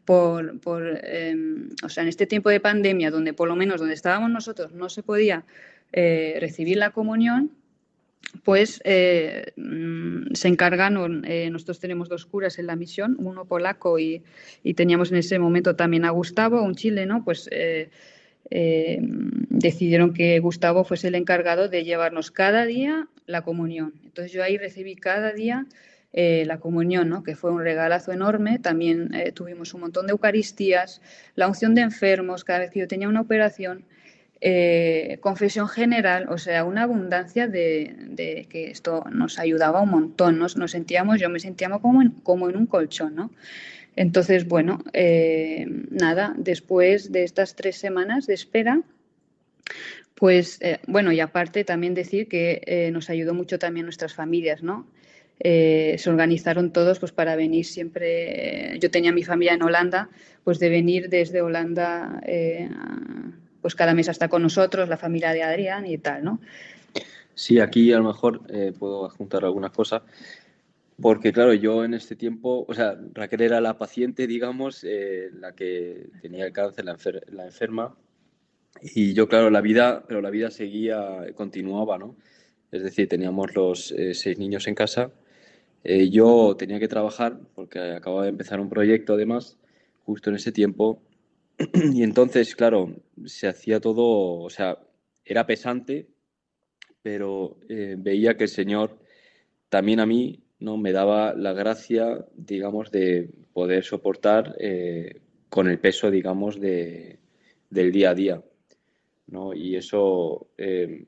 por, 0.08 0.58
por 0.62 1.01
eh, 1.03 1.36
o 1.84 1.89
sea, 1.89 2.03
en 2.03 2.08
este 2.08 2.26
tiempo 2.26 2.49
de 2.49 2.62
pandemia, 2.62 3.12
donde 3.12 3.34
por 3.34 3.49
lo 3.49 3.58
menos 3.58 3.82
donde 3.82 3.93
estábamos 3.93 4.32
nosotros 4.32 4.72
no 4.72 4.88
se 4.88 5.03
podía 5.03 5.43
eh, 5.91 6.38
recibir 6.39 6.78
la 6.78 6.91
comunión, 6.91 7.51
pues 8.45 8.80
eh, 8.86 9.51
mm, 9.58 10.34
se 10.34 10.47
encargaron, 10.47 11.26
eh, 11.28 11.49
nosotros 11.51 11.82
tenemos 11.82 12.08
dos 12.08 12.26
curas 12.26 12.58
en 12.58 12.68
la 12.68 12.78
misión, 12.78 13.18
uno 13.20 13.43
polaco 13.43 13.99
y, 13.99 14.24
y, 14.64 14.76
teníamos 14.76 15.12
en 15.12 15.18
ese 15.18 15.39
momento 15.39 15.76
también 15.76 16.05
a 16.05 16.12
Gustavo, 16.12 16.64
un 16.64 16.76
chileno, 16.76 17.26
pues 17.26 17.49
eh, 17.51 17.89
decidieron 19.49 20.14
que 20.14 20.39
Gustavo 20.39 20.86
fuese 20.86 21.10
el 21.10 21.16
encargado 21.16 21.68
de 21.68 21.84
llevarnos 21.84 22.32
cada 22.32 22.66
día 22.66 23.10
la 23.26 23.41
comunión. 23.41 23.93
Entonces 24.05 24.32
yo 24.32 24.41
ahí 24.41 24.58
recibí 24.58 24.95
cada 24.95 25.34
día 25.34 25.66
eh, 26.14 26.45
la 26.47 26.58
comunión, 26.60 27.10
¿no? 27.10 27.22
que 27.22 27.36
fue 27.36 27.51
un 27.51 27.62
regalazo 27.62 28.12
enorme. 28.12 28.60
También 28.60 29.14
eh, 29.14 29.32
tuvimos 29.34 29.74
un 29.74 29.82
montón 29.82 30.08
de 30.08 30.12
Eucaristías, 30.12 31.01
la 31.36 31.47
unción 31.47 31.76
de 31.76 31.82
enfermos, 31.82 32.43
cada 32.43 32.60
vez 32.60 32.72
que 32.72 32.80
yo 32.80 32.88
tenía 32.88 33.10
una 33.10 33.22
operación, 33.22 33.84
eh, 34.39 35.18
confesión 35.22 35.68
general, 35.68 36.28
o 36.30 36.38
sea, 36.38 36.64
una 36.64 36.84
abundancia 36.84 37.47
de, 37.47 38.47
que 38.49 38.72
esto 38.72 39.03
nos 39.12 39.38
ayudaba 39.38 39.82
un 39.82 39.89
montón. 39.89 40.39
Nos, 40.39 40.55
nos 40.55 40.72
sentíamos, 40.72 41.20
yo 41.20 41.30
me 41.30 41.39
sentía 41.39 41.70
como 41.70 42.01
en, 42.01 42.58
un 42.58 42.66
colchón, 42.68 43.14
¿no? 43.16 43.32
Entonces, 43.95 44.47
bueno, 44.47 44.84
nada, 45.89 46.34
después 46.38 47.12
de 47.12 47.24
estas 47.24 47.55
tres 47.55 47.78
semanas 47.78 48.28
de 48.28 48.36
espera, 48.36 48.82
pues 50.14 50.60
bueno, 50.88 51.12
y 51.12 51.20
aparte 51.20 51.64
también 51.64 51.95
decir 51.95 52.28
que 52.28 52.89
nos 52.93 53.10
ayudó 53.10 53.34
mucho 53.34 53.58
también 53.60 53.88
nuestras 53.88 54.14
familias, 54.14 54.62
¿no? 54.62 54.86
Eh, 55.39 55.95
se 55.99 56.09
organizaron 56.09 56.73
todos 56.73 56.99
pues 56.99 57.11
para 57.11 57.35
venir 57.35 57.65
siempre. 57.65 58.77
Yo 58.79 58.89
tenía 58.89 59.11
mi 59.11 59.23
familia 59.23 59.53
en 59.53 59.61
Holanda, 59.61 60.09
pues 60.43 60.59
de 60.59 60.69
venir 60.69 61.09
desde 61.09 61.41
Holanda, 61.41 62.21
eh, 62.25 62.69
pues 63.61 63.75
cada 63.75 63.93
mes 63.93 64.09
hasta 64.09 64.29
con 64.29 64.41
nosotros, 64.41 64.89
la 64.89 64.97
familia 64.97 65.33
de 65.33 65.43
Adrián 65.43 65.85
y 65.85 65.97
tal, 65.97 66.23
¿no? 66.23 66.39
Sí, 67.35 67.59
aquí 67.59 67.93
a 67.93 67.97
lo 67.97 68.05
mejor 68.05 68.41
eh, 68.49 68.73
puedo 68.77 69.05
adjuntar 69.05 69.45
algunas 69.45 69.71
cosas. 69.71 70.01
Porque, 70.99 71.31
claro, 71.31 71.53
yo 71.53 71.85
en 71.85 71.93
este 71.93 72.15
tiempo, 72.15 72.65
o 72.67 72.73
sea, 72.73 72.97
Raquel 73.13 73.41
era 73.41 73.61
la 73.61 73.77
paciente, 73.77 74.25
digamos, 74.25 74.83
la 74.83 75.53
que 75.53 76.09
tenía 76.23 76.47
el 76.47 76.51
cáncer, 76.51 76.85
la, 76.85 76.93
enfer 76.93 77.23
la, 77.31 77.45
enferma, 77.45 77.95
y 78.81 79.13
yo, 79.13 79.27
claro, 79.27 79.51
la 79.51 79.61
vida, 79.61 80.03
pero 80.07 80.23
la 80.23 80.31
vida 80.31 80.49
seguía, 80.49 81.19
continuaba, 81.35 81.99
¿no? 81.99 82.15
Es 82.71 82.81
decir, 82.81 83.07
teníamos 83.07 83.53
los 83.53 83.93
seis 84.13 84.39
niños 84.39 84.67
en 84.67 84.73
casa 84.73 85.11
eh, 85.88 86.09
yo 86.09 86.55
tenía 86.57 86.79
que 86.79 86.89
trabajar 86.89 87.39
porque 87.55 87.79
acababa 87.79 88.23
de 88.23 88.29
empezar 88.29 88.59
un 88.59 88.69
proyecto 88.69 89.13
además, 89.13 89.57
justo 90.03 90.29
en 90.29 90.35
ese 90.35 90.51
tiempo. 90.51 91.01
Y 91.93 92.03
entonces, 92.03 92.55
claro, 92.55 92.93
se 93.25 93.47
hacía 93.47 93.79
todo, 93.79 94.41
o 94.41 94.49
sea, 94.49 94.79
era 95.23 95.45
pesante, 95.45 96.07
pero 97.01 97.57
eh, 97.69 97.95
veía 97.97 98.35
que 98.35 98.43
el 98.43 98.49
Señor 98.49 98.99
también 99.69 100.01
a 100.01 100.05
mí 100.05 100.43
no 100.59 100.75
me 100.75 100.91
daba 100.91 101.33
la 101.33 101.53
gracia, 101.53 102.25
digamos, 102.35 102.91
de 102.91 103.29
poder 103.53 103.85
soportar 103.85 104.57
eh, 104.59 105.21
con 105.49 105.69
el 105.69 105.79
peso, 105.79 106.11
digamos, 106.11 106.59
de, 106.59 107.19
del 107.69 107.93
día 107.93 108.09
a 108.09 108.15
día. 108.15 108.43
¿no? 109.27 109.53
Y 109.53 109.77
eso 109.77 110.47
eh, 110.57 111.05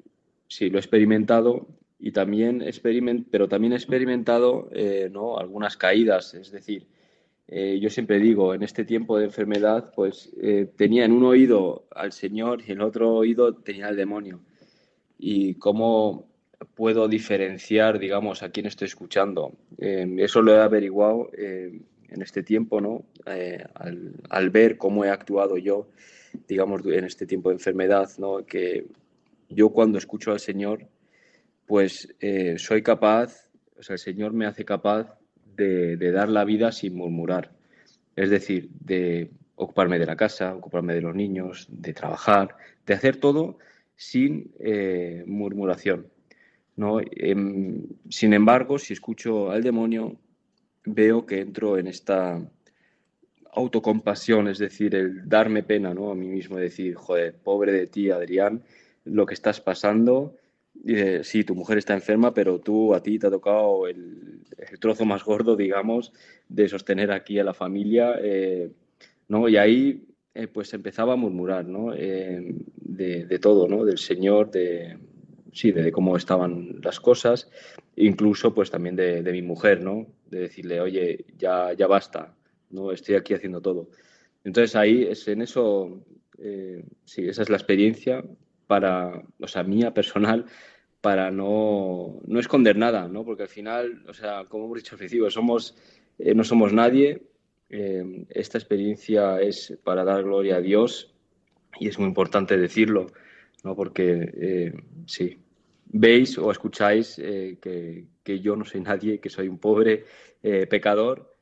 sí 0.47 0.69
lo 0.69 0.77
he 0.77 0.81
experimentado 0.81 1.67
y 1.99 2.11
también 2.11 2.61
experiment 2.61 3.27
pero 3.29 3.47
también 3.47 3.73
he 3.73 3.75
experimentado 3.75 4.69
eh, 4.71 5.09
¿no? 5.11 5.37
algunas 5.37 5.75
caídas, 5.75 6.33
es 6.33 6.51
decir, 6.51 6.87
eh, 7.47 7.79
yo 7.81 7.89
siempre 7.89 8.19
digo, 8.19 8.53
en 8.53 8.63
este 8.63 8.85
tiempo 8.85 9.17
de 9.17 9.25
enfermedad, 9.25 9.91
pues 9.95 10.31
eh, 10.41 10.67
tenía 10.77 11.03
en 11.03 11.11
un 11.11 11.25
oído 11.25 11.87
al 11.91 12.11
Señor 12.11 12.61
y 12.61 12.71
en 12.71 12.77
el 12.77 12.83
otro 12.83 13.11
oído 13.15 13.55
tenía 13.55 13.87
al 13.87 13.95
demonio. 13.95 14.39
Y 15.17 15.55
cómo 15.55 16.27
puedo 16.75 17.07
diferenciar, 17.07 17.97
digamos, 17.97 18.43
a 18.43 18.49
quién 18.49 18.67
estoy 18.67 18.85
escuchando. 18.85 19.53
eso 19.79 20.41
lo 20.41 20.53
he 20.53 20.59
averiguado 20.59 21.29
en 21.33 22.21
este 22.21 22.43
tiempo, 22.43 22.81
¿no? 22.81 23.03
Al, 23.25 24.13
al, 24.29 24.49
ver 24.51 24.77
cómo 24.77 25.03
he 25.03 25.09
actuado 25.09 25.57
yo, 25.57 25.87
digamos, 26.47 26.85
en 26.85 27.05
este 27.05 27.25
tiempo 27.25 27.49
de 27.49 27.55
enfermedad, 27.55 28.09
¿no? 28.19 28.45
Que 28.45 28.85
yo 29.49 29.69
cuando 29.69 29.97
escucho 29.97 30.31
al 30.31 30.39
Señor, 30.39 30.87
pues 31.69 32.11
eh, 32.19 32.55
soy 32.57 32.81
capaz, 32.81 33.47
o 33.77 33.83
sea, 33.83 33.93
el 33.93 33.99
Señor 33.99 34.33
me 34.33 34.47
hace 34.47 34.65
capaz 34.65 35.19
de, 35.55 35.97
dar 36.11 36.27
la 36.27 36.43
vida 36.43 36.71
sin 36.71 36.95
murmurar. 36.95 37.51
Es 38.15 38.31
decir, 38.31 38.71
de 38.71 39.29
ocuparme 39.53 39.99
de 39.99 40.07
la 40.07 40.15
casa, 40.15 40.55
ocuparme 40.55 40.95
de 40.95 41.01
los 41.01 41.13
niños, 41.13 41.67
de 41.69 41.93
trabajar, 41.93 42.57
de 42.87 42.95
hacer 42.95 43.17
todo 43.17 43.59
sin 43.95 44.51
eh, 44.59 45.23
murmuración. 45.27 46.07
¿no? 46.75 47.01
Eh, 47.01 47.35
sin 48.09 48.33
embargo, 48.33 48.79
si 48.79 48.93
escucho 48.93 49.51
al 49.51 49.61
demonio, 49.61 50.17
veo 50.85 51.27
que 51.27 51.39
entro 51.39 51.77
en 51.77 51.85
esta 51.85 52.41
autocompasión, 53.53 54.47
es 54.47 54.57
decir, 54.57 54.95
el 54.95 55.29
darme 55.29 55.61
pena 55.61 55.93
¿no? 55.93 56.09
a 56.09 56.15
mí 56.15 56.29
mismo, 56.29 56.57
decir, 56.57 56.95
joder, 56.95 57.35
pobre 57.35 57.71
de 57.73 57.85
ti, 57.85 58.09
Adrián, 58.09 58.63
lo 59.05 59.27
que 59.27 59.35
estás 59.35 59.61
pasando, 59.61 60.38
Dice, 60.81 61.25
sí, 61.25 61.43
tu 61.43 61.55
mujer 61.55 61.77
está 61.77 61.93
enferma, 61.93 62.33
pero 62.33 62.59
tú, 62.59 62.93
a 62.93 63.03
ti 63.03 63.19
te 63.19 63.27
ha 63.27 63.29
tocado 63.29 63.85
el, 63.87 64.41
trozo 64.79 65.05
más 65.05 65.23
gordo, 65.25 65.57
digamos, 65.57 66.13
de 66.47 66.69
sostener 66.69 67.11
aquí 67.11 67.37
a 67.37 67.43
la 67.43 67.53
familia, 67.53 68.15
eh, 68.21 68.71
¿no? 69.27 69.49
Y 69.49 69.57
ahí, 69.57 70.07
eh, 70.33 70.47
pues 70.47 70.73
empezaba 70.73 71.13
a 71.13 71.17
murmurar, 71.17 71.65
¿no? 71.65 71.93
Eh, 71.93 72.55
de, 72.75 73.39
todo, 73.39 73.67
¿no? 73.67 73.83
Del 73.83 73.97
Señor, 73.97 74.51
de, 74.51 74.97
sí, 75.51 75.71
de, 75.71 75.91
cómo 75.91 76.15
estaban 76.15 76.79
las 76.81 77.01
cosas, 77.01 77.49
incluso, 77.97 78.53
pues 78.53 78.71
también 78.71 78.95
de, 78.95 79.21
de, 79.21 79.31
mi 79.33 79.41
mujer, 79.41 79.81
¿no? 79.83 80.07
De 80.31 80.39
decirle, 80.41 80.79
oye, 80.79 81.25
ya, 81.37 81.73
ya 81.73 81.87
basta, 81.87 82.35
¿no? 82.69 82.93
Estoy 82.93 83.15
aquí 83.15 83.33
haciendo 83.33 83.61
todo. 83.61 83.89
Entonces 84.45 84.77
ahí, 84.77 85.03
es 85.03 85.27
en 85.27 85.41
eso, 85.41 86.01
sí, 87.03 87.27
esa 87.27 87.41
es 87.41 87.49
la 87.49 87.57
experiencia 87.57 88.23
para, 88.69 89.23
o 89.39 89.47
sea, 89.47 89.63
mía 89.63 89.95
personal, 89.95 90.45
para 91.01 91.31
no, 91.31 92.21
no 92.27 92.39
esconder 92.39 92.77
nada, 92.77 93.07
¿no? 93.07 93.25
Porque 93.25 93.43
al 93.43 93.49
final, 93.49 94.03
o 94.07 94.13
sea, 94.13 94.45
como 94.47 94.65
hemos 94.65 94.77
dicho 94.77 94.95
al 94.95 95.31
somos, 95.31 95.75
eh, 96.19 96.35
no 96.35 96.43
somos 96.43 96.71
nadie. 96.71 97.23
Eh, 97.71 98.27
esta 98.29 98.59
experiencia 98.59 99.41
es 99.41 99.75
para 99.83 100.03
dar 100.03 100.23
gloria 100.23 100.57
a 100.57 100.61
Dios 100.61 101.15
y 101.79 101.87
es 101.87 101.97
muy 101.97 102.07
importante 102.07 102.57
decirlo, 102.57 103.07
¿no? 103.63 103.75
Porque, 103.75 104.31
eh, 104.39 104.73
sí, 105.07 105.39
veis 105.87 106.37
o 106.37 106.51
escucháis 106.51 107.17
eh, 107.17 107.57
que, 107.59 108.05
que, 108.23 108.39
yo 108.39 108.55
no 108.55 108.65
soy 108.65 108.81
nadie, 108.81 109.19
que 109.19 109.31
soy 109.31 109.47
un 109.47 109.57
pobre 109.57 110.05
eh, 110.43 110.67
pecador 110.67 111.35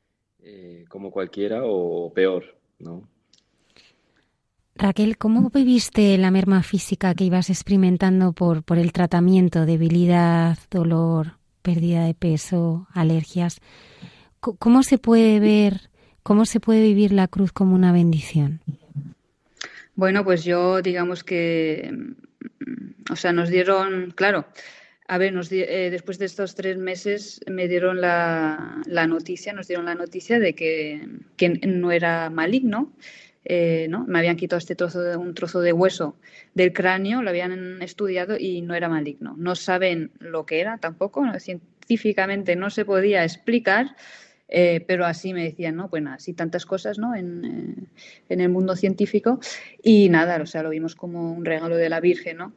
como 0.88 1.10
cualquiera 1.10 1.60
o 1.64 2.10
peor, 2.14 2.56
¿no? 2.78 3.06
Raquel, 4.78 5.18
¿cómo 5.18 5.50
viviste 5.50 6.16
la 6.18 6.30
merma 6.30 6.62
física 6.62 7.12
que 7.12 7.24
ibas 7.24 7.50
experimentando 7.50 8.32
por, 8.32 8.62
por 8.62 8.78
el 8.78 8.92
tratamiento, 8.92 9.66
debilidad, 9.66 10.56
dolor, 10.70 11.32
pérdida 11.62 12.04
de 12.04 12.14
peso, 12.14 12.86
alergias? 12.92 13.60
¿Cómo 14.38 14.84
se 14.84 14.98
puede 14.98 15.40
ver, 15.40 15.90
cómo 16.22 16.46
se 16.46 16.60
puede 16.60 16.82
vivir 16.82 17.12
la 17.12 17.26
cruz 17.26 17.50
como 17.50 17.74
una 17.74 17.90
bendición? 17.90 18.60
Bueno, 19.96 20.22
pues 20.22 20.44
yo 20.44 20.80
digamos 20.80 21.24
que, 21.24 21.92
o 23.10 23.16
sea, 23.16 23.32
nos 23.32 23.48
dieron, 23.48 24.12
claro, 24.12 24.46
a 25.08 25.18
ver, 25.18 25.32
nos, 25.32 25.50
eh, 25.50 25.88
después 25.90 26.20
de 26.20 26.26
estos 26.26 26.54
tres 26.54 26.78
meses 26.78 27.40
me 27.48 27.66
dieron 27.66 28.00
la, 28.00 28.80
la, 28.86 29.08
noticia, 29.08 29.52
nos 29.52 29.66
dieron 29.66 29.86
la 29.86 29.96
noticia 29.96 30.38
de 30.38 30.54
que, 30.54 31.04
que 31.36 31.48
no 31.48 31.90
era 31.90 32.30
maligno, 32.30 32.92
eh, 33.50 33.86
¿no? 33.88 34.04
Me 34.06 34.18
habían 34.18 34.36
quitado 34.36 34.58
este 34.58 34.74
trozo 34.74 35.00
de, 35.00 35.16
un 35.16 35.32
trozo 35.32 35.60
de 35.60 35.72
hueso 35.72 36.16
del 36.52 36.74
cráneo, 36.74 37.22
lo 37.22 37.30
habían 37.30 37.80
estudiado 37.80 38.36
y 38.38 38.60
no 38.60 38.74
era 38.74 38.90
maligno. 38.90 39.36
No 39.38 39.54
saben 39.54 40.10
lo 40.18 40.44
que 40.44 40.60
era 40.60 40.76
tampoco, 40.76 41.24
científicamente 41.38 42.56
no 42.56 42.68
se 42.68 42.84
podía 42.84 43.24
explicar. 43.24 43.96
Eh, 44.50 44.84
pero 44.86 45.04
así 45.04 45.32
me 45.32 45.44
decían, 45.44 45.76
¿no? 45.76 45.88
Bueno, 45.88 46.12
así 46.12 46.32
tantas 46.32 46.64
cosas, 46.64 46.98
¿no? 46.98 47.14
En, 47.14 47.44
eh, 47.44 47.86
en, 48.28 48.40
el 48.40 48.50
mundo 48.50 48.76
científico. 48.76 49.40
Y 49.82 50.10
nada, 50.10 50.40
o 50.42 50.46
sea, 50.46 50.62
lo 50.62 50.70
vimos 50.70 50.94
como 50.94 51.32
un 51.32 51.44
regalo 51.46 51.76
de 51.76 51.88
la 51.88 52.00
Virgen, 52.00 52.36
¿no? 52.38 52.52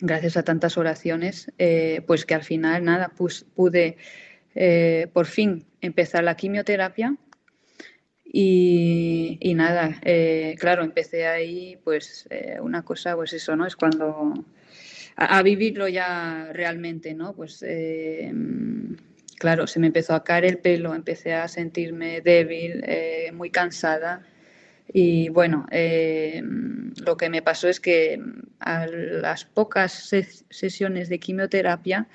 Gracias 0.00 0.36
a 0.36 0.44
tantas 0.44 0.76
oraciones, 0.76 1.52
pues 2.06 2.26
que 2.26 2.34
al 2.34 2.42
final, 2.42 2.84
nada, 2.84 3.12
pues, 3.16 3.46
pude 3.54 3.96
por 5.12 5.26
fin 5.26 5.66
empezar 5.80 6.24
la 6.24 6.36
quimioterapia. 6.36 7.16
Y, 8.36 9.54
nada, 9.54 10.00
claro, 10.58 10.82
empecé 10.82 11.26
ahí, 11.26 11.78
pues 11.84 12.28
una 12.60 12.82
cosa, 12.82 13.14
pues 13.14 13.32
eso, 13.32 13.54
¿no? 13.54 13.64
Es 13.64 13.76
cuando 13.76 14.44
a, 15.14 15.42
vivirlo 15.42 15.86
ya 15.86 16.50
realmente, 16.52 17.14
¿no? 17.14 17.32
Pues 17.32 17.62
claro, 19.44 19.66
se 19.66 19.78
me 19.78 19.88
empezó 19.88 20.14
a 20.14 20.24
caer 20.24 20.46
el 20.46 20.58
pelo, 20.58 20.94
empecé 20.94 21.34
a 21.34 21.48
sentirme 21.48 22.22
débil, 22.22 22.82
eh, 22.86 23.30
muy 23.32 23.50
cansada. 23.50 24.26
Y 24.92 25.28
bueno, 25.28 25.66
eh, 25.70 26.42
lo 27.04 27.16
que 27.16 27.28
me 27.28 27.42
pasó 27.42 27.68
es 27.68 27.78
que 27.78 28.20
a 28.60 28.86
las 28.86 29.44
pocas 29.44 30.10
sesiones 30.50 31.10
de 31.10 31.18
quimioterapia 31.18 32.06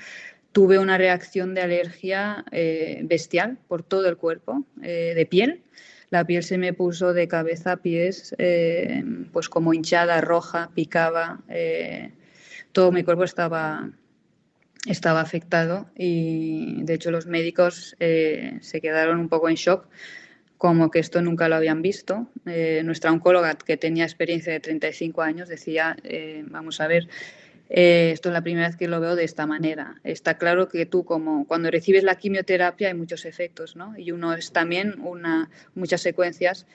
tuve 0.52 0.80
una 0.80 0.98
reacción 0.98 1.54
de 1.54 1.62
alergia 1.62 2.46
eh, 2.52 3.02
bestial 3.04 3.60
por 3.68 3.84
todo 3.84 4.10
el 4.10 4.18
cuerpo, 4.18 4.66
de 4.78 5.28
piel. 5.30 5.62
La 6.10 6.26
piel 6.26 6.44
se 6.44 6.58
me 6.58 6.74
puso 6.74 7.14
de 7.14 7.28
cabeza 7.28 7.74
a 7.74 7.78
pies, 7.78 8.36
pues 9.32 9.50
como 9.50 9.74
hinchada, 9.74 10.22
roja, 10.22 10.72
picaba. 10.74 11.42
todo 12.72 12.92
mi 12.92 13.04
cuerpo 13.04 13.24
estaba 13.24 13.92
estaba 14.88 15.22
afectado 15.22 15.90
y 15.96 16.84
de 16.84 16.94
hecho 16.94 17.12
los 17.12 17.26
médicos 17.26 17.96
eh, 18.00 18.58
se 18.62 18.82
quedaron 18.82 19.20
un 19.20 19.30
poco 19.30 19.50
en 19.50 19.56
shock 19.56 19.88
como 20.58 20.92
que 20.92 21.00
esto 21.00 21.22
nunca 21.22 21.48
lo 21.48 21.56
habían 21.56 21.82
visto. 21.82 22.28
Eh, 22.46 22.82
nuestra 22.84 23.14
oncóloga, 23.14 23.56
que 23.56 23.78
tenía 23.78 24.04
experiencia 24.04 24.52
de 24.52 24.60
35 24.60 25.22
años, 25.22 25.48
decía, 25.48 25.96
eh, 26.04 26.44
vamos 26.48 26.82
a 26.82 26.88
ver, 26.88 27.08
esto 27.70 28.30
es 28.30 28.34
la 28.34 28.42
primera 28.42 28.68
vez 28.68 28.76
que 28.76 28.88
lo 28.88 29.00
veo 29.00 29.16
de 29.16 29.24
esta 29.24 29.46
manera. 29.46 30.02
Está 30.04 30.38
claro 30.38 30.70
que 30.70 30.86
tú, 30.86 31.06
como 31.06 31.48
cuando 31.48 31.70
recibes 31.70 32.04
la 32.04 32.16
quimioterapia, 32.16 32.88
hay 32.88 32.96
muchos 32.96 33.26
efectos, 33.26 33.76
¿no? 33.76 33.98
Y 33.98 34.12
uno 34.12 34.34
es 34.34 34.52
también 34.52 35.00
una, 35.02 35.50
muchas 35.76 36.02
secuencias 36.02 36.66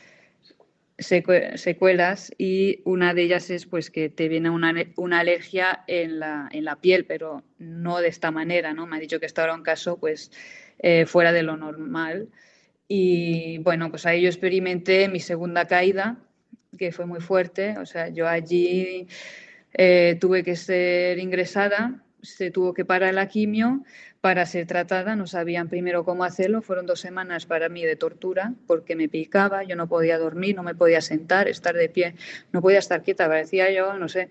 secuelas 0.96 2.32
y 2.38 2.80
una 2.84 3.14
de 3.14 3.22
ellas 3.22 3.50
es 3.50 3.66
pues 3.66 3.90
que 3.90 4.08
te 4.08 4.28
viene 4.28 4.50
una, 4.50 4.72
una 4.96 5.20
alergia 5.20 5.82
en 5.88 6.20
la, 6.20 6.48
en 6.52 6.64
la, 6.64 6.76
piel, 6.76 7.04
pero 7.04 7.42
no 7.58 8.00
de 8.00 8.08
esta 8.08 8.30
manera, 8.30 8.74
¿no? 8.74 8.86
Me 8.86 8.96
ha 8.96 9.00
dicho 9.00 9.18
que 9.18 9.26
esto 9.26 9.42
era 9.42 9.54
un 9.54 9.62
caso 9.62 9.98
pues 9.98 10.30
eh, 10.78 11.06
fuera 11.06 11.32
de 11.32 11.42
lo 11.42 11.56
normal. 11.56 12.28
Y 12.86 13.58
bueno, 13.58 13.90
pues 13.90 14.06
ahí 14.06 14.22
yo 14.22 14.28
experimenté 14.28 15.08
mi 15.08 15.18
segunda 15.18 15.66
caída, 15.66 16.18
que 16.78 16.92
fue 16.92 17.06
muy 17.06 17.20
fuerte. 17.20 17.76
O 17.78 17.86
sea, 17.86 18.08
yo 18.08 18.28
allí 18.28 19.08
eh, 19.74 20.16
tuve 20.20 20.42
que 20.42 20.56
ser 20.56 21.18
ingresada, 21.18 22.02
se 22.22 22.50
tuvo 22.50 22.72
que 22.72 22.84
parar 22.84 23.12
la 23.14 23.28
quimio, 23.28 23.84
para 24.24 24.46
ser 24.46 24.66
tratada. 24.66 25.16
No 25.16 25.26
sabían 25.26 25.68
primero 25.68 26.02
cómo 26.02 26.24
hacerlo. 26.24 26.62
Fueron 26.62 26.86
dos 26.86 26.98
semanas 26.98 27.44
para 27.44 27.68
mí 27.68 27.84
de 27.84 27.94
tortura 27.94 28.54
porque 28.66 28.96
me 28.96 29.06
picaba, 29.06 29.64
yo 29.64 29.76
no 29.76 29.86
podía 29.86 30.16
dormir, 30.16 30.56
no 30.56 30.62
me 30.62 30.74
podía 30.74 31.02
sentar, 31.02 31.46
estar 31.46 31.74
de 31.74 31.90
pie, 31.90 32.14
no 32.50 32.62
podía 32.62 32.78
estar 32.78 33.02
quieta, 33.02 33.28
parecía 33.28 33.70
yo, 33.70 33.98
no 33.98 34.08
sé. 34.08 34.30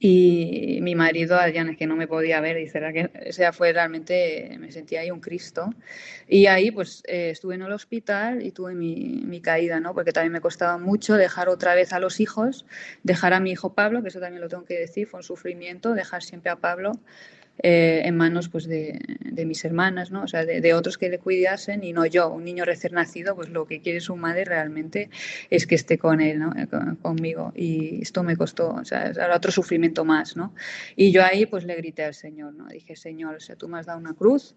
Y 0.00 0.78
mi 0.80 0.94
marido, 0.94 1.36
Adrián, 1.36 1.68
es 1.70 1.76
que 1.76 1.88
no 1.88 1.96
me 1.96 2.06
podía 2.06 2.40
ver, 2.40 2.56
dice, 2.56 2.80
que 2.92 3.28
o 3.28 3.32
sea, 3.32 3.52
fue 3.52 3.72
realmente, 3.72 4.56
me 4.60 4.70
sentía 4.70 5.00
ahí 5.00 5.10
un 5.10 5.18
Cristo. 5.18 5.74
Y 6.28 6.46
ahí 6.46 6.70
pues 6.70 7.02
eh, 7.08 7.30
estuve 7.30 7.56
en 7.56 7.62
el 7.62 7.72
hospital 7.72 8.42
y 8.42 8.52
tuve 8.52 8.74
mi, 8.74 9.22
mi, 9.24 9.40
caída, 9.40 9.80
¿no? 9.80 9.94
Porque 9.94 10.12
también 10.12 10.32
me 10.32 10.40
costaba 10.40 10.78
mucho 10.78 11.14
dejar 11.14 11.48
otra 11.48 11.74
vez 11.74 11.92
a 11.92 11.98
los 11.98 12.20
hijos, 12.20 12.64
dejar 13.02 13.32
a 13.32 13.40
mi 13.40 13.50
hijo 13.50 13.74
Pablo, 13.74 14.02
que 14.02 14.08
eso 14.08 14.20
también 14.20 14.40
lo 14.40 14.48
tengo 14.48 14.64
que 14.64 14.78
decir, 14.78 15.08
fue 15.08 15.18
un 15.18 15.24
sufrimiento, 15.24 15.94
dejar 15.94 16.22
siempre 16.22 16.50
a 16.50 16.56
Pablo 16.56 16.92
eh, 17.60 18.02
en 18.04 18.16
manos 18.16 18.48
pues, 18.48 18.66
de, 18.66 19.00
mis 19.46 19.64
hermanas, 19.64 20.10
¿no? 20.10 20.22
o 20.22 20.28
sea, 20.28 20.44
de, 20.44 20.74
otros 20.74 20.98
que 20.98 21.08
le 21.08 21.18
cuidasen 21.18 21.82
y 21.84 21.92
no 21.92 22.06
yo, 22.06 22.28
un 22.28 22.44
niño 22.44 22.64
recién 22.64 22.94
nacido, 22.94 23.34
pues 23.34 23.48
lo 23.48 23.66
que 23.66 23.80
quiere 23.80 24.00
su 24.00 24.16
madre 24.16 24.44
realmente 24.44 25.10
es 25.50 25.66
que 25.66 25.74
esté 25.74 25.98
con 25.98 26.20
él, 26.20 26.38
¿no? 26.38 26.52
Eh, 26.56 26.66
conmigo. 27.00 27.52
Y 27.56 28.02
esto 28.02 28.22
me 28.22 28.36
costó, 28.36 28.70
o 28.70 28.84
sea, 28.84 29.06
era 29.06 29.36
otro 29.36 29.50
sufrimiento 29.50 30.04
más, 30.04 30.36
¿no? 30.36 30.54
Y 30.96 31.12
yo 31.12 31.24
ahí 31.24 31.46
pues 31.46 31.64
le 31.64 31.76
grité 31.76 32.04
al 32.04 32.14
Señor, 32.14 32.54
¿no? 32.54 32.66
Dije, 32.66 32.96
Señor, 32.96 33.36
o 33.36 33.40
sea, 33.40 33.56
tú 33.56 33.68
me 33.68 33.78
has 33.78 33.86
dado 33.86 33.98
una 33.98 34.14
cruz 34.14 34.54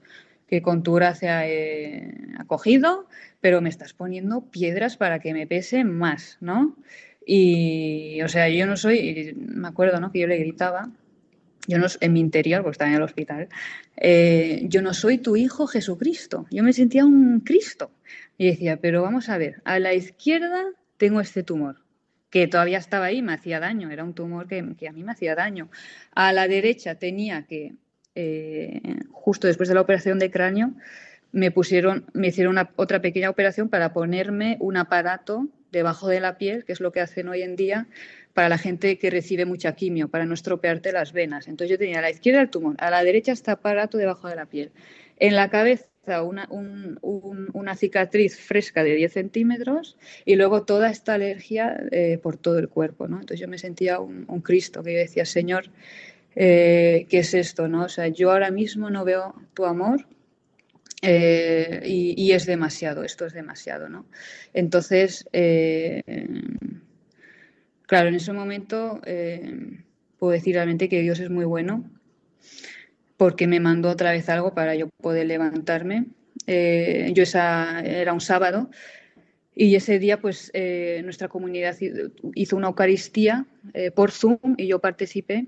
que 0.47 0.61
con 0.61 0.83
tu 0.83 0.93
gracia 0.93 1.47
he 1.47 2.13
acogido, 2.37 3.07
pero 3.39 3.61
me 3.61 3.69
estás 3.69 3.93
poniendo 3.93 4.41
piedras 4.41 4.97
para 4.97 5.19
que 5.19 5.33
me 5.33 5.47
pese 5.47 5.85
más, 5.85 6.37
¿no? 6.41 6.75
Y, 7.25 8.21
o 8.21 8.27
sea, 8.27 8.49
yo 8.49 8.65
no 8.65 8.75
soy, 8.75 9.33
me 9.37 9.67
acuerdo, 9.67 9.99
¿no? 9.99 10.11
Que 10.11 10.19
yo 10.19 10.27
le 10.27 10.37
gritaba, 10.37 10.91
yo 11.67 11.77
no, 11.77 11.87
en 11.99 12.13
mi 12.13 12.19
interior, 12.19 12.61
porque 12.61 12.73
estaba 12.73 12.89
en 12.89 12.97
el 12.97 13.03
hospital, 13.03 13.49
eh, 13.97 14.63
yo 14.67 14.81
no 14.81 14.93
soy 14.93 15.17
tu 15.17 15.35
hijo 15.35 15.67
Jesucristo. 15.67 16.47
Yo 16.51 16.63
me 16.63 16.73
sentía 16.73 17.05
un 17.05 17.41
Cristo. 17.41 17.91
Y 18.37 18.47
decía, 18.47 18.77
pero 18.77 19.01
vamos 19.01 19.29
a 19.29 19.37
ver, 19.37 19.61
a 19.65 19.79
la 19.79 19.93
izquierda 19.93 20.65
tengo 20.97 21.21
este 21.21 21.43
tumor, 21.43 21.77
que 22.29 22.47
todavía 22.47 22.79
estaba 22.79 23.05
ahí, 23.05 23.21
me 23.21 23.33
hacía 23.33 23.59
daño, 23.59 23.91
era 23.91 24.03
un 24.03 24.13
tumor 24.13 24.47
que, 24.47 24.59
a 24.59 24.91
mí 24.91 25.03
me 25.03 25.11
hacía 25.11 25.35
daño. 25.35 25.69
A 26.15 26.33
la 26.33 26.47
derecha 26.47 26.95
tenía 26.95 27.45
que, 27.45 27.75
eh, 28.15 28.81
justo 29.11 29.47
después 29.47 29.69
de 29.69 29.75
la 29.75 29.81
operación 29.81 30.17
de 30.17 30.31
cráneo, 30.31 30.73
me 31.31 31.51
pusieron, 31.51 32.05
me 32.13 32.27
hicieron 32.27 32.57
otra 32.75 33.01
pequeña 33.01 33.29
operación 33.29 33.69
para 33.69 33.93
ponerme 33.93 34.57
un 34.59 34.77
aparato 34.77 35.47
debajo 35.71 36.07
de 36.07 36.19
la 36.19 36.37
piel, 36.37 36.65
que 36.65 36.73
es 36.73 36.81
lo 36.81 36.91
que 36.91 36.99
hacen 36.99 37.29
hoy 37.29 37.43
en 37.43 37.55
día, 37.55 37.87
para 38.33 38.49
la 38.49 38.57
gente 38.57 38.97
que 38.97 39.09
recibe 39.09 39.45
mucha 39.45 39.73
quimio, 39.73 40.09
para 40.09 40.25
no 40.25 40.33
estropearte 40.33 40.91
las 40.91 41.13
venas. 41.13 41.47
Entonces 41.47 41.71
yo 41.71 41.77
tenía 41.77 41.99
a 41.99 42.01
la 42.01 42.11
izquierda 42.11 42.41
el 42.41 42.49
tumor, 42.49 42.75
a 42.79 42.89
la 42.89 43.03
derecha 43.03 43.31
está 43.31 43.53
aparato 43.53 43.97
debajo 43.97 44.27
de 44.27 44.35
la 44.35 44.45
piel. 44.45 44.71
En 45.17 45.35
la 45.35 45.49
cabeza 45.49 45.85
una, 46.23 46.47
una 46.51 47.75
cicatriz 47.75 48.39
fresca 48.39 48.83
de 48.83 48.95
10 48.95 49.13
centímetros 49.13 49.97
y 50.25 50.35
luego 50.35 50.63
toda 50.63 50.89
esta 50.89 51.13
alergia 51.13 51.79
eh, 51.91 52.19
por 52.21 52.37
todo 52.37 52.59
el 52.59 52.69
cuerpo. 52.69 53.07
¿no? 53.07 53.19
Entonces 53.19 53.39
yo 53.39 53.47
me 53.47 53.57
sentía 53.57 53.99
un, 53.99 54.25
Cristo, 54.41 54.83
que 54.83 54.93
yo 54.93 54.99
decía, 54.99 55.25
Señor, 55.25 55.65
eh, 56.35 57.05
¿qué 57.09 57.19
es 57.19 57.33
esto? 57.33 57.67
¿no? 57.67 57.85
O 57.85 57.89
sea, 57.89 58.07
yo 58.07 58.31
ahora 58.31 58.51
mismo 58.51 58.89
no 58.89 59.05
veo 59.05 59.35
tu 59.53 59.65
amor, 59.65 60.07
eh, 61.03 61.81
y, 61.83 62.31
es 62.31 62.45
demasiado, 62.45 63.03
esto 63.03 63.25
es 63.25 63.33
demasiado, 63.33 63.89
¿no? 63.89 64.05
Entonces, 64.53 65.27
Claro, 67.91 68.07
en 68.07 68.15
ese 68.15 68.31
momento 68.31 69.01
eh, 69.05 69.83
puedo 70.17 70.31
decir 70.31 70.55
realmente 70.55 70.87
que 70.87 71.01
Dios 71.01 71.19
es 71.19 71.29
muy 71.29 71.43
bueno 71.43 71.83
porque 73.17 73.47
me 73.47 73.59
mandó 73.59 73.89
otra 73.89 74.13
vez 74.13 74.29
algo 74.29 74.53
para 74.53 74.75
yo 74.75 74.87
poder 74.87 75.27
levantarme. 75.27 76.05
Eh, 76.47 77.11
yo 77.13 77.23
esa, 77.23 77.81
era 77.81 78.13
un 78.13 78.21
sábado 78.21 78.69
y 79.53 79.75
ese 79.75 79.99
día 79.99 80.21
pues 80.21 80.51
eh, 80.53 81.01
nuestra 81.03 81.27
comunidad 81.27 81.75
hizo 82.33 82.55
una 82.55 82.67
Eucaristía 82.67 83.45
por 83.93 84.11
Zoom 84.11 84.39
y 84.55 84.67
yo 84.67 84.79
participé 84.79 85.47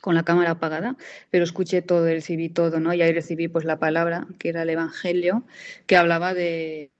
con 0.00 0.14
la 0.14 0.24
cámara 0.24 0.52
apagada, 0.52 0.96
pero 1.30 1.44
escuché 1.44 1.82
todo, 1.82 2.06
recibí 2.06 2.48
todo, 2.48 2.80
¿no? 2.80 2.94
Y 2.94 3.02
ahí 3.02 3.12
recibí 3.12 3.48
pues 3.48 3.64
la 3.64 3.78
palabra, 3.78 4.26
que 4.38 4.50
era 4.50 4.62
el 4.62 4.70
Evangelio, 4.70 5.44
que 5.86 5.96
hablaba 5.96 6.34
de, 6.34 6.90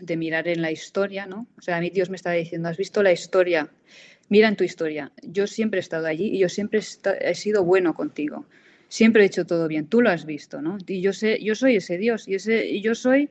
de 0.00 0.16
mirar 0.16 0.48
en 0.48 0.62
la 0.62 0.70
historia, 0.70 1.26
¿no? 1.26 1.46
O 1.58 1.62
sea, 1.62 1.76
a 1.76 1.80
mí 1.80 1.90
Dios 1.90 2.10
me 2.10 2.16
estaba 2.16 2.34
diciendo, 2.34 2.68
¿has 2.68 2.76
visto 2.76 3.02
la 3.02 3.12
historia? 3.12 3.68
Mira 4.28 4.48
en 4.48 4.56
tu 4.56 4.64
historia. 4.64 5.12
Yo 5.22 5.46
siempre 5.46 5.78
he 5.78 5.82
estado 5.82 6.06
allí 6.06 6.26
y 6.28 6.38
yo 6.38 6.48
siempre 6.48 6.80
he 7.20 7.34
sido 7.34 7.64
bueno 7.64 7.94
contigo. 7.94 8.46
Siempre 8.88 9.22
he 9.22 9.26
hecho 9.26 9.46
todo 9.46 9.68
bien. 9.68 9.86
Tú 9.86 10.00
lo 10.00 10.10
has 10.10 10.24
visto, 10.24 10.62
¿no? 10.62 10.78
Y 10.86 11.00
yo 11.00 11.12
sé, 11.12 11.42
yo 11.42 11.54
soy 11.54 11.76
ese 11.76 11.98
Dios 11.98 12.28
y 12.28 12.36
ese 12.36 12.66
y 12.66 12.80
yo 12.80 12.94
soy 12.94 13.30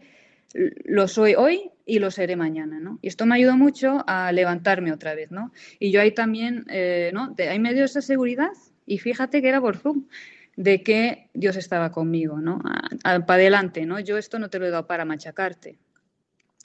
lo 0.85 1.07
soy 1.07 1.35
hoy 1.35 1.71
y 1.85 1.99
lo 1.99 2.11
seré 2.11 2.35
mañana, 2.35 2.79
¿no? 2.79 2.99
Y 3.01 3.07
esto 3.07 3.25
me 3.25 3.35
ayudó 3.35 3.57
mucho 3.57 4.03
a 4.07 4.31
levantarme 4.31 4.91
otra 4.91 5.15
vez, 5.15 5.31
¿no? 5.31 5.51
Y 5.79 5.91
yo 5.91 6.01
ahí 6.01 6.11
también, 6.11 6.65
eh, 6.69 7.11
¿no? 7.13 7.33
Ahí 7.37 7.59
me 7.59 7.73
dio 7.73 7.85
esa 7.85 8.01
seguridad 8.01 8.51
y 8.85 8.97
fíjate 8.97 9.41
que 9.41 9.49
era 9.49 9.61
por 9.61 9.77
Zoom, 9.77 10.07
de 10.55 10.83
que 10.83 11.29
Dios 11.33 11.55
estaba 11.55 11.91
conmigo, 11.91 12.39
¿no? 12.39 12.61
Para 13.03 13.33
adelante, 13.33 13.85
¿no? 13.85 13.99
Yo 13.99 14.17
esto 14.17 14.39
no 14.39 14.49
te 14.49 14.59
lo 14.59 14.65
he 14.65 14.69
dado 14.69 14.87
para 14.87 15.05
machacarte. 15.05 15.77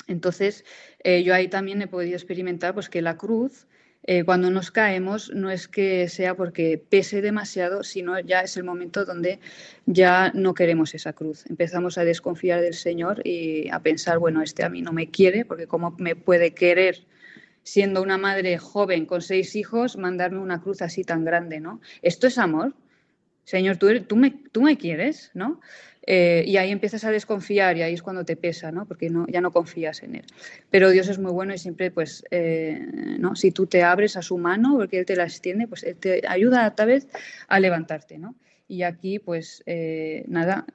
Entonces, 0.08 0.64
eh, 1.02 1.22
yo 1.22 1.34
ahí 1.34 1.48
también 1.48 1.82
he 1.82 1.88
podido 1.88 2.14
experimentar 2.14 2.74
pues, 2.74 2.88
que 2.88 3.02
la 3.02 3.16
cruz, 3.16 3.66
eh, 4.04 4.24
cuando 4.24 4.50
nos 4.50 4.70
caemos, 4.70 5.32
no 5.34 5.50
es 5.50 5.66
que 5.66 6.08
sea 6.08 6.36
porque 6.36 6.82
pese 6.88 7.22
demasiado, 7.22 7.82
sino 7.82 8.18
ya 8.20 8.40
es 8.40 8.56
el 8.56 8.64
momento 8.64 9.04
donde 9.04 9.40
ya 9.86 10.30
no 10.34 10.54
queremos 10.54 10.94
esa 10.94 11.12
cruz. 11.12 11.44
Empezamos 11.48 11.98
a 11.98 12.04
desconfiar 12.04 12.60
del 12.60 12.74
Señor 12.74 13.26
y 13.26 13.68
a 13.70 13.80
pensar, 13.80 14.18
bueno, 14.18 14.42
este 14.42 14.64
a 14.64 14.68
mí 14.68 14.82
no 14.82 14.92
me 14.92 15.10
quiere, 15.10 15.44
porque 15.44 15.66
cómo 15.66 15.96
me 15.98 16.14
puede 16.14 16.54
querer 16.54 17.04
siendo 17.66 18.00
una 18.00 18.16
madre 18.16 18.58
joven 18.58 19.06
con 19.06 19.20
seis 19.20 19.56
hijos, 19.56 19.96
mandarme 19.96 20.38
una 20.38 20.60
cruz 20.60 20.82
así 20.82 21.02
tan 21.02 21.24
grande, 21.24 21.58
¿no? 21.58 21.80
Esto 22.00 22.28
es 22.28 22.38
amor. 22.38 22.74
Señor, 23.42 23.76
tú, 23.76 23.88
tú, 24.04 24.14
me, 24.14 24.30
tú 24.52 24.62
me 24.62 24.78
quieres, 24.78 25.32
¿no? 25.34 25.60
Eh, 26.06 26.44
y 26.46 26.58
ahí 26.58 26.70
empiezas 26.70 27.02
a 27.02 27.10
desconfiar 27.10 27.76
y 27.76 27.82
ahí 27.82 27.94
es 27.94 28.02
cuando 28.02 28.24
te 28.24 28.36
pesa, 28.36 28.70
¿no? 28.70 28.86
Porque 28.86 29.10
no, 29.10 29.26
ya 29.26 29.40
no 29.40 29.50
confías 29.50 30.04
en 30.04 30.14
él. 30.14 30.24
Pero 30.70 30.90
Dios 30.90 31.08
es 31.08 31.18
muy 31.18 31.32
bueno 31.32 31.54
y 31.54 31.58
siempre, 31.58 31.90
pues, 31.90 32.24
eh, 32.30 32.86
¿no? 33.18 33.34
Si 33.34 33.50
tú 33.50 33.66
te 33.66 33.82
abres 33.82 34.16
a 34.16 34.22
su 34.22 34.38
mano, 34.38 34.76
porque 34.76 35.00
Él 35.00 35.04
te 35.04 35.16
la 35.16 35.24
extiende, 35.24 35.66
pues 35.66 35.82
Él 35.82 35.96
te 35.96 36.22
ayuda 36.28 36.72
a 37.48 37.60
levantarte, 37.60 38.18
¿no? 38.18 38.36
Y 38.68 38.84
aquí, 38.84 39.18
pues, 39.18 39.64
eh, 39.66 40.24
nada, 40.28 40.66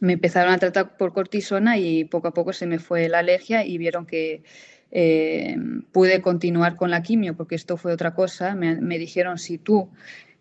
me 0.00 0.12
empezaron 0.12 0.52
a 0.52 0.58
tratar 0.58 0.98
por 0.98 1.14
cortisona 1.14 1.78
y 1.78 2.04
poco 2.04 2.28
a 2.28 2.34
poco 2.34 2.52
se 2.52 2.66
me 2.66 2.78
fue 2.78 3.08
la 3.08 3.20
alergia 3.20 3.64
y 3.64 3.78
vieron 3.78 4.04
que 4.04 4.42
pude 4.90 6.22
continuar 6.22 6.76
con 6.76 6.90
la 6.90 7.02
quimio, 7.02 7.36
porque 7.36 7.54
esto 7.54 7.76
fue 7.76 7.92
otra 7.92 8.14
cosa. 8.14 8.54
Me, 8.54 8.80
me 8.80 8.98
dijeron, 8.98 9.38
si 9.38 9.58
tú 9.58 9.90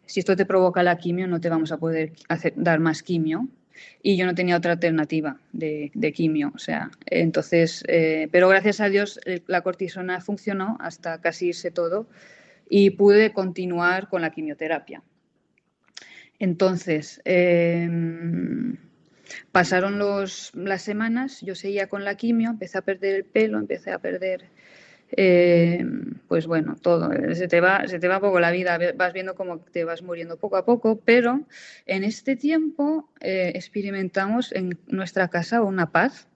si 0.07 0.21
esto 0.21 0.35
te 0.35 0.45
provoca 0.45 0.81
la 0.83 0.97
quimio, 0.97 1.27
no 1.27 1.39
te 1.39 1.49
vamos 1.49 1.71
a 1.71 1.77
poder 1.77 2.13
dar 2.55 2.79
más 2.79 3.03
quimio. 3.03 3.47
Y 4.01 4.17
yo 4.17 4.25
no 4.25 4.33
tenía 4.33 4.57
otra 4.57 4.71
alternativa 4.71 5.39
de, 5.51 6.13
quimio. 6.15 6.51
O 6.55 6.57
sea, 6.57 6.89
entonces, 7.05 7.83
eh, 7.87 8.27
pero 8.31 8.49
gracias 8.49 8.79
a 8.79 8.89
Dios 8.89 9.19
la 9.45 9.61
cortisona 9.61 10.19
funcionó 10.19 10.77
hasta 10.79 11.21
casi 11.21 11.49
irse 11.49 11.69
todo 11.69 12.07
y 12.69 12.91
pude 12.91 13.33
continuar 13.33 14.09
con 14.09 14.21
la 14.21 14.31
quimioterapia. 14.31 15.03
Entonces, 16.39 17.21
em, 17.25 18.77
pasaron 19.51 19.99
los, 19.99 20.51
las 20.55 20.81
semanas, 20.81 21.41
yo 21.41 21.55
seguía 21.55 21.87
con 21.87 22.03
la 22.05 22.15
quimio, 22.15 22.49
empecé 22.49 22.77
a 22.77 22.81
perder 22.81 23.15
el 23.15 23.25
pelo, 23.25 23.57
empecé 23.59 23.91
a 23.91 23.99
perder 23.99 24.49
eh, 25.11 25.85
pues 26.27 26.47
bueno, 26.47 26.75
todo, 26.81 27.13
eh, 27.13 27.33
se 27.35 27.47
te, 27.47 27.61
va, 27.61 27.87
se 27.87 27.99
te 27.99 28.07
va 28.07 28.19
poco 28.19 28.39
la 28.39 28.51
vida, 28.51 28.77
vas 28.95 29.13
viendo 29.13 29.35
cómo 29.35 29.59
te 29.59 29.85
vas 29.85 30.01
muriendo 30.01 30.37
poco 30.37 30.57
a 30.57 30.65
poco, 30.65 30.99
pero 30.99 31.45
en 31.85 32.03
este 32.03 32.35
tiempo 32.35 33.09
eh, 33.21 33.53
experimentamos 33.55 34.51
en 34.51 34.77
nuestra 34.87 35.29
casa 35.29 35.61
una 35.61 35.91
paz. 35.91 36.27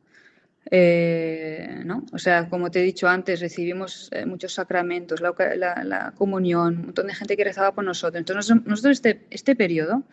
¿no? 1.83 2.05
O 2.13 2.17
sea, 2.17 2.47
como 2.47 2.71
te 2.71 2.79
he 2.79 2.83
dicho 2.83 3.09
antes, 3.09 3.41
recibimos 3.41 4.09
muchos 4.25 4.53
sacramentos, 4.53 5.19
la, 5.19 6.13
comunión, 6.15 6.77
un 6.77 6.85
montón 6.85 7.07
de 7.07 7.15
gente 7.15 7.35
que 7.35 7.43
rezaba 7.43 7.73
por 7.73 7.83
nosotros. 7.83 8.19
Entonces, 8.19 8.55
nosotros 8.65 8.91
este, 8.93 9.25
este 9.31 9.55
periodo 9.55 10.03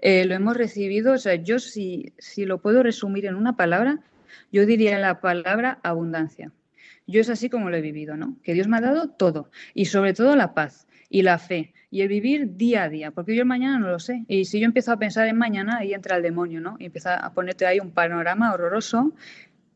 lo 0.00 0.34
hemos 0.34 0.56
recibido, 0.56 1.14
o 1.14 1.18
sea, 1.18 1.34
yo 1.36 1.58
si, 1.58 2.12
si 2.18 2.44
lo 2.44 2.58
puedo 2.58 2.82
resumir 2.82 3.26
en 3.26 3.34
una 3.34 3.56
palabra, 3.56 4.00
yo 4.52 4.66
diría 4.66 4.98
la 4.98 5.20
palabra 5.20 5.78
abundancia. 5.82 6.52
Yo 7.06 7.20
es 7.20 7.30
así 7.30 7.48
como 7.48 7.70
lo 7.70 7.76
he 7.76 7.80
vivido, 7.80 8.16
¿no? 8.16 8.36
Que 8.42 8.54
Dios 8.54 8.68
me 8.68 8.78
ha 8.78 8.80
dado 8.80 9.08
todo 9.08 9.50
y 9.74 9.86
sobre 9.86 10.12
todo 10.12 10.34
la 10.34 10.54
paz 10.54 10.86
y 11.08 11.22
la 11.22 11.38
fe 11.38 11.72
y 11.90 12.02
el 12.02 12.08
vivir 12.08 12.56
día 12.56 12.82
a 12.84 12.88
día, 12.88 13.10
porque 13.12 13.34
yo 13.34 13.42
el 13.42 13.48
mañana 13.48 13.78
no 13.78 13.88
lo 13.88 14.00
sé. 14.00 14.24
Y 14.28 14.44
si 14.46 14.58
yo 14.58 14.66
empiezo 14.66 14.92
a 14.92 14.98
pensar 14.98 15.28
en 15.28 15.38
mañana, 15.38 15.78
ahí 15.78 15.94
entra 15.94 16.16
el 16.16 16.22
demonio, 16.22 16.60
¿no? 16.60 16.76
Y 16.78 16.86
empieza 16.86 17.14
a 17.14 17.32
ponerte 17.32 17.64
ahí 17.64 17.78
un 17.78 17.92
panorama 17.92 18.52
horroroso 18.52 19.12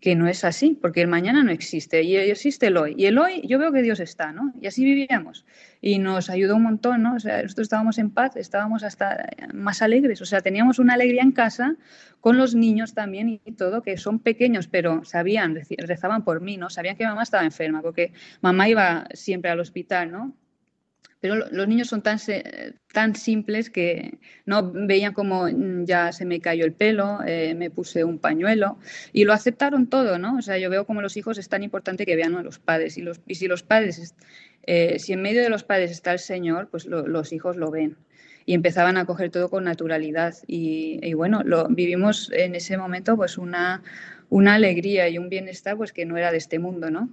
que 0.00 0.16
no 0.16 0.26
es 0.28 0.44
así, 0.44 0.78
porque 0.80 1.02
el 1.02 1.08
mañana 1.08 1.42
no 1.44 1.50
existe 1.50 2.02
y 2.02 2.16
existe 2.16 2.68
el 2.68 2.76
hoy. 2.78 2.94
Y 2.96 3.06
el 3.06 3.18
hoy 3.18 3.42
yo 3.46 3.58
veo 3.58 3.70
que 3.70 3.82
Dios 3.82 4.00
está, 4.00 4.32
¿no? 4.32 4.52
Y 4.60 4.66
así 4.66 4.84
vivíamos. 4.84 5.44
Y 5.82 5.98
nos 5.98 6.30
ayudó 6.30 6.56
un 6.56 6.62
montón, 6.62 7.02
¿no? 7.02 7.16
O 7.16 7.20
sea, 7.20 7.42
nosotros 7.42 7.66
estábamos 7.66 7.98
en 7.98 8.10
paz, 8.10 8.36
estábamos 8.36 8.82
hasta 8.82 9.28
más 9.52 9.82
alegres, 9.82 10.22
o 10.22 10.24
sea, 10.24 10.40
teníamos 10.40 10.78
una 10.78 10.94
alegría 10.94 11.22
en 11.22 11.32
casa 11.32 11.76
con 12.20 12.38
los 12.38 12.54
niños 12.54 12.94
también 12.94 13.40
y 13.44 13.52
todo, 13.52 13.82
que 13.82 13.96
son 13.98 14.18
pequeños, 14.18 14.68
pero 14.68 15.04
sabían, 15.04 15.58
rezaban 15.78 16.24
por 16.24 16.40
mí, 16.40 16.56
¿no? 16.56 16.70
Sabían 16.70 16.96
que 16.96 17.04
mamá 17.04 17.22
estaba 17.22 17.44
enferma, 17.44 17.82
porque 17.82 18.12
mamá 18.40 18.68
iba 18.68 19.06
siempre 19.12 19.50
al 19.50 19.60
hospital, 19.60 20.10
¿no? 20.10 20.34
Pero 21.20 21.36
los 21.36 21.68
niños 21.68 21.88
son 21.88 22.02
tan, 22.02 22.18
tan 22.92 23.14
simples 23.14 23.68
que 23.70 24.18
no 24.46 24.72
veían 24.72 25.12
como 25.12 25.46
mm, 25.46 25.84
ya 25.84 26.12
se 26.12 26.24
me 26.24 26.40
cayó 26.40 26.64
el 26.64 26.72
pelo, 26.72 27.20
eh, 27.26 27.54
me 27.54 27.70
puse 27.70 28.04
un 28.04 28.18
pañuelo 28.18 28.78
y 29.12 29.24
lo 29.24 29.32
aceptaron 29.32 29.88
todo, 29.88 30.18
¿no? 30.18 30.38
O 30.38 30.42
sea, 30.42 30.58
yo 30.58 30.70
veo 30.70 30.86
como 30.86 31.02
los 31.02 31.16
hijos 31.16 31.38
es 31.38 31.48
tan 31.48 31.62
importante 31.62 32.06
que 32.06 32.16
vean 32.16 32.34
a 32.36 32.42
los 32.42 32.58
padres 32.58 32.96
y, 32.96 33.02
los, 33.02 33.20
y 33.26 33.34
si 33.34 33.48
los 33.48 33.62
padres, 33.62 34.14
eh, 34.64 34.98
si 34.98 35.12
en 35.12 35.22
medio 35.22 35.42
de 35.42 35.50
los 35.50 35.62
padres 35.62 35.90
está 35.90 36.12
el 36.12 36.18
Señor, 36.18 36.68
pues 36.70 36.86
los 36.86 37.32
hijos 37.32 37.56
lo 37.56 37.70
ven 37.70 37.96
y 38.46 38.54
empezaban 38.54 38.96
a 38.96 39.04
coger 39.04 39.30
todo 39.30 39.48
con 39.48 39.64
naturalidad 39.64 40.34
y, 40.46 41.12
bueno, 41.14 41.42
lo, 41.44 41.68
vivimos 41.68 42.32
en 42.32 42.54
ese 42.54 42.76
momento 42.76 43.16
pues 43.16 43.38
una, 43.38 43.82
una 44.28 44.54
alegría 44.54 45.08
y 45.08 45.18
un 45.18 45.28
bienestar 45.28 45.76
pues 45.76 45.92
que 45.92 46.06
no 46.06 46.16
era 46.16 46.32
de 46.32 46.38
este 46.38 46.58
mundo, 46.58 46.90
¿no? 46.90 47.10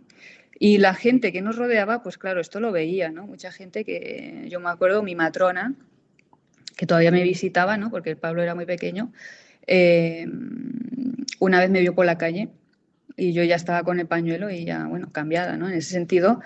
Y 0.60 0.80
la 0.80 0.94
gente 0.94 1.32
que 1.32 1.42
nos 1.42 1.56
rodeaba, 1.56 2.02
pues 2.02 2.18
claro, 2.18 2.42
esto 2.42 2.60
lo 2.60 2.72
veía, 2.72 3.12
¿no? 3.12 3.28
Mucha 3.28 3.52
gente 3.52 3.86
que, 3.86 4.46
yo 4.50 4.60
me 4.60 4.70
acuerdo, 4.70 5.04
mi 5.04 5.16
matrona, 5.16 5.76
que 6.76 6.88
todavía 6.88 7.12
me 7.12 7.24
visitaba, 7.24 7.78
¿no? 7.78 7.92
Porque 7.92 8.12
el 8.12 8.18
Pablo 8.18 8.42
era 8.42 8.56
muy 8.56 8.66
pequeño, 8.66 9.12
eh, 9.68 10.26
una 11.40 11.60
vez 11.60 11.70
me 11.70 11.82
vio 11.82 11.94
por 11.94 12.06
la 12.06 12.18
calle 12.18 12.50
y 13.18 13.34
yo 13.34 13.44
ya 13.44 13.56
estaba 13.56 13.84
con 13.84 14.00
el 14.00 14.08
pañuelo 14.08 14.50
y 14.50 14.64
ya, 14.64 14.86
bueno, 14.86 15.12
cambiada, 15.12 15.58
¿no? 15.58 15.68
En 15.68 15.76
ese 15.76 15.92
sentido. 15.92 16.42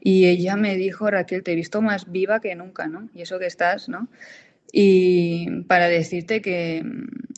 Y 0.00 0.26
ella 0.26 0.56
me 0.56 0.76
dijo, 0.76 1.10
Raquel, 1.10 1.42
te 1.42 1.52
he 1.52 1.54
visto 1.54 1.80
más 1.82 2.10
viva 2.10 2.40
que 2.40 2.54
nunca, 2.54 2.86
¿no? 2.88 3.08
Y 3.14 3.22
eso 3.22 3.38
que 3.38 3.46
estás, 3.46 3.88
¿no? 3.88 4.08
Y 4.72 5.62
para 5.62 5.88
decirte 5.88 6.42
que 6.42 6.84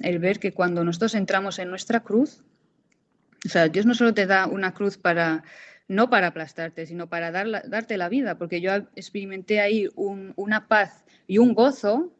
el 0.00 0.18
ver 0.18 0.38
que 0.38 0.52
cuando 0.52 0.84
nosotros 0.84 1.14
entramos 1.14 1.58
en 1.58 1.70
nuestra 1.70 2.00
cruz, 2.00 2.42
o 3.46 3.48
sea, 3.48 3.68
Dios 3.68 3.86
no 3.86 3.94
solo 3.94 4.14
te 4.14 4.26
da 4.26 4.46
una 4.46 4.74
cruz 4.74 4.98
para 4.98 5.44
no 5.88 6.10
para 6.10 6.28
aplastarte, 6.28 6.86
sino 6.86 7.08
para 7.08 7.30
dar 7.30 7.68
darte 7.68 7.96
la 7.96 8.08
vida, 8.08 8.38
porque 8.38 8.60
yo 8.60 8.74
experimenté 8.94 9.60
ahí 9.60 9.88
una 9.96 10.68
paz 10.68 11.04
y 11.26 11.38
un 11.38 11.54
gozo 11.54 12.12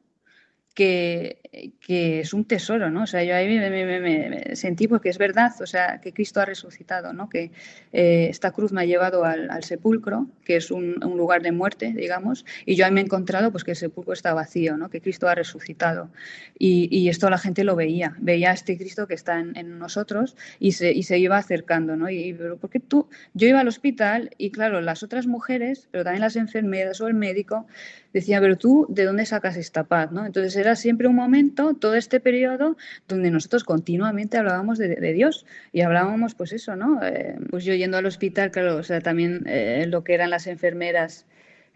que, 0.79 1.41
es 1.89 2.33
un 2.35 2.45
tesoro, 2.45 2.89
¿no? 2.91 3.03
O 3.03 3.07
sea, 3.07 3.25
yo 3.25 3.35
ahí 3.35 3.49
me, 3.49 4.55
sentí 4.55 4.87
porque 4.87 5.09
es 5.09 5.19
verdad, 5.19 5.53
o 5.61 5.67
sea, 5.67 6.01
que 6.01 6.13
Cristo 6.13 6.41
ha 6.41 6.45
resucitado, 6.45 7.13
¿no? 7.13 7.29
Que 7.29 7.51
eh, 7.93 8.29
esta 8.31 8.53
cruz 8.53 8.71
me 8.71 8.83
ha 8.83 8.85
llevado 8.85 9.25
al, 9.25 9.65
sepulcro, 9.65 10.29
que 10.45 10.55
es 10.57 10.71
un, 10.71 10.95
lugar 11.01 11.43
de 11.43 11.51
muerte, 11.51 11.93
digamos, 11.97 12.45
y 12.65 12.77
yo 12.77 12.85
ahí 12.85 12.93
me 12.93 13.01
he 13.01 13.05
encontrado 13.05 13.51
pues 13.51 13.65
que 13.65 13.73
el 13.73 13.77
sepulcro 13.77 14.13
está 14.13 14.35
vacío, 14.35 14.77
¿no? 14.77 14.89
Que 14.89 15.01
Cristo 15.01 15.27
ha 15.29 15.35
resucitado. 15.35 16.11
Y, 16.59 17.09
esto 17.09 17.29
la 17.31 17.39
gente 17.39 17.65
lo 17.65 17.75
veía, 17.75 18.15
veía 18.21 18.51
a 18.51 18.55
este 18.55 18.77
Cristo 18.77 19.09
que 19.09 19.15
está 19.15 19.41
en, 19.41 19.79
nosotros 19.79 20.37
y 20.61 20.73
se, 20.73 20.93
y 20.93 21.03
se, 21.03 21.19
iba 21.19 21.39
acercando, 21.39 21.97
¿no? 21.97 22.09
Y, 22.11 22.35
pero 22.35 22.59
porque 22.59 22.79
tú, 22.79 23.09
yo 23.35 23.49
iba 23.49 23.61
al 23.61 23.69
hospital 23.69 24.31
y 24.39 24.51
claro, 24.51 24.81
las 24.81 25.03
otras 25.03 25.27
mujeres, 25.27 25.89
pero 25.91 26.05
también 26.05 26.21
las 26.21 26.37
enfermeras 26.37 27.01
o 27.01 27.09
el 27.09 27.15
médico, 27.15 27.67
decía, 28.13 28.41
pero 28.41 28.57
tú, 28.57 28.87
¿de 28.89 29.05
dónde 29.05 29.27
sacas 29.27 29.57
esta 29.57 29.85
paz? 29.85 30.11
¿no? 30.13 30.27
Entonces 30.27 30.57
era 30.57 30.68
siempre 30.77 31.09
un 31.09 31.17
momento, 31.17 31.75
todo 31.75 31.95
este 31.95 32.21
periodo, 32.21 32.77
donde 33.07 33.31
nosotros 33.31 33.65
continuamente 33.65 34.37
hablábamos 34.37 34.79
de, 34.79 35.13
Dios 35.13 35.47
y 35.73 35.83
hablábamos, 35.83 36.35
pues 36.35 36.53
eso, 36.53 36.77
¿no? 36.77 37.03
Eh, 37.03 37.37
pues 37.51 37.65
yo 37.65 37.75
yendo 37.75 37.97
al 37.97 38.07
hospital, 38.07 38.51
claro, 38.51 38.77
o 38.77 38.83
sea, 38.83 39.01
también 39.01 39.45
eh, 39.47 39.87
lo 39.89 40.05
que 40.05 40.15
eran 40.15 40.31
las 40.31 40.47
enfermeras. 40.47 41.27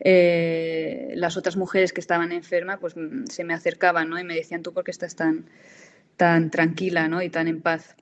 Eh, 0.05 1.13
las 1.15 1.37
otras 1.37 1.57
mujeres 1.57 1.93
que 1.93 2.01
estaban 2.01 2.33
enfermas 2.33 2.79
pues 2.81 2.97
mm, 2.97 3.27
se 3.27 3.45
me 3.45 3.55
acercaban 3.55 4.11
¿no? 4.11 4.19
y 4.19 4.25
me 4.25 4.35
decían 4.35 4.63
tú 4.63 4.73
por 4.73 4.83
qué 4.83 4.91
estás 4.91 5.15
tan, 5.15 5.45
tan 6.17 6.51
tranquila 6.51 7.07
¿no? 7.07 7.23
y 7.23 7.29
tan 7.29 7.47
en 7.47 7.61
paz 7.61 7.95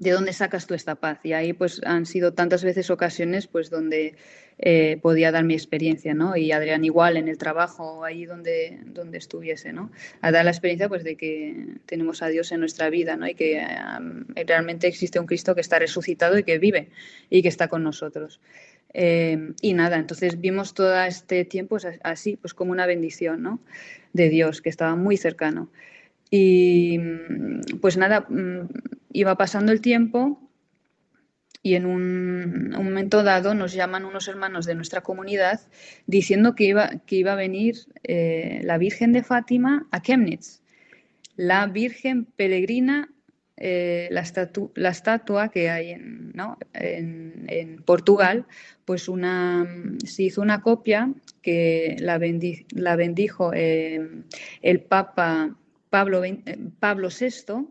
¿de 0.00 0.10
dónde 0.12 0.32
sacas 0.32 0.66
tú 0.66 0.74
esta 0.74 0.96
paz? 0.96 1.20
Y 1.22 1.34
ahí 1.34 1.52
pues 1.52 1.80
han 1.84 2.06
sido 2.06 2.32
tantas 2.32 2.64
veces 2.64 2.90
ocasiones 2.90 3.46
pues 3.46 3.68
donde 3.68 4.16
eh, 4.58 4.98
podía 5.02 5.30
dar 5.30 5.44
mi 5.44 5.52
experiencia, 5.52 6.14
¿no? 6.14 6.36
Y 6.36 6.52
Adrián 6.52 6.84
igual 6.84 7.18
en 7.18 7.28
el 7.28 7.36
trabajo, 7.36 8.02
ahí 8.02 8.24
donde, 8.24 8.80
donde 8.86 9.18
estuviese, 9.18 9.74
¿no? 9.74 9.92
A 10.22 10.32
dar 10.32 10.46
la 10.46 10.50
experiencia 10.50 10.88
pues 10.88 11.04
de 11.04 11.16
que 11.16 11.66
tenemos 11.84 12.22
a 12.22 12.28
Dios 12.28 12.50
en 12.50 12.60
nuestra 12.60 12.88
vida, 12.88 13.16
¿no? 13.16 13.28
Y 13.28 13.34
que 13.34 13.62
realmente 14.46 14.86
existe 14.86 15.20
un 15.20 15.26
Cristo 15.26 15.54
que 15.54 15.60
está 15.60 15.78
resucitado 15.78 16.38
y 16.38 16.44
que 16.44 16.58
vive 16.58 16.88
y 17.28 17.42
que 17.42 17.48
está 17.48 17.68
con 17.68 17.82
nosotros. 17.82 18.40
Eh, 18.94 19.52
y 19.60 19.74
nada, 19.74 19.98
entonces 19.98 20.40
vimos 20.40 20.72
todo 20.72 20.98
este 21.02 21.44
tiempo 21.44 21.76
así, 22.02 22.36
pues 22.36 22.54
como 22.54 22.72
una 22.72 22.86
bendición, 22.86 23.42
¿no? 23.42 23.60
De 24.14 24.30
Dios, 24.30 24.62
que 24.62 24.70
estaba 24.70 24.96
muy 24.96 25.18
cercano. 25.18 25.70
Y 26.30 26.98
pues 27.80 27.96
nada, 27.98 28.26
mm, 28.28 28.68
iba 29.12 29.36
pasando 29.36 29.72
el 29.72 29.80
tiempo 29.80 30.50
y 31.62 31.74
en 31.74 31.86
un, 31.86 32.70
momento 32.70 33.22
dado 33.22 33.54
nos 33.54 33.72
llaman 33.72 34.04
unos 34.04 34.28
hermanos 34.28 34.64
de 34.64 34.74
nuestra 34.74 35.02
comunidad 35.02 35.60
diciendo 36.06 36.54
que 36.54 36.64
iba, 36.64 36.88
que 37.06 37.16
iba 37.16 37.32
a 37.32 37.36
venir 37.36 37.76
eh, 38.02 38.60
la 38.64 38.78
Virgen 38.78 39.12
de 39.12 39.22
Fátima 39.22 39.86
a 39.90 40.00
Chemnitz, 40.00 40.62
la 41.36 41.66
Virgen 41.66 42.24
peregrina, 42.24 43.10
eh, 43.56 44.08
la, 44.10 44.20
estatua 44.90 45.50
que 45.50 45.68
hay 45.68 45.90
en, 45.90 46.32
en, 46.72 47.82
Portugal, 47.84 48.46
pues 48.86 49.06
una, 49.06 49.66
se 50.02 50.22
hizo 50.22 50.40
una 50.40 50.62
copia 50.62 51.12
que 51.42 51.96
la, 51.98 52.18
la 52.70 52.96
bendijo 52.96 53.52
eh, 53.52 54.24
el 54.62 54.80
Papa 54.80 55.54
Pablo, 55.90 56.22
Pablo 56.78 57.08
VI 57.08 57.66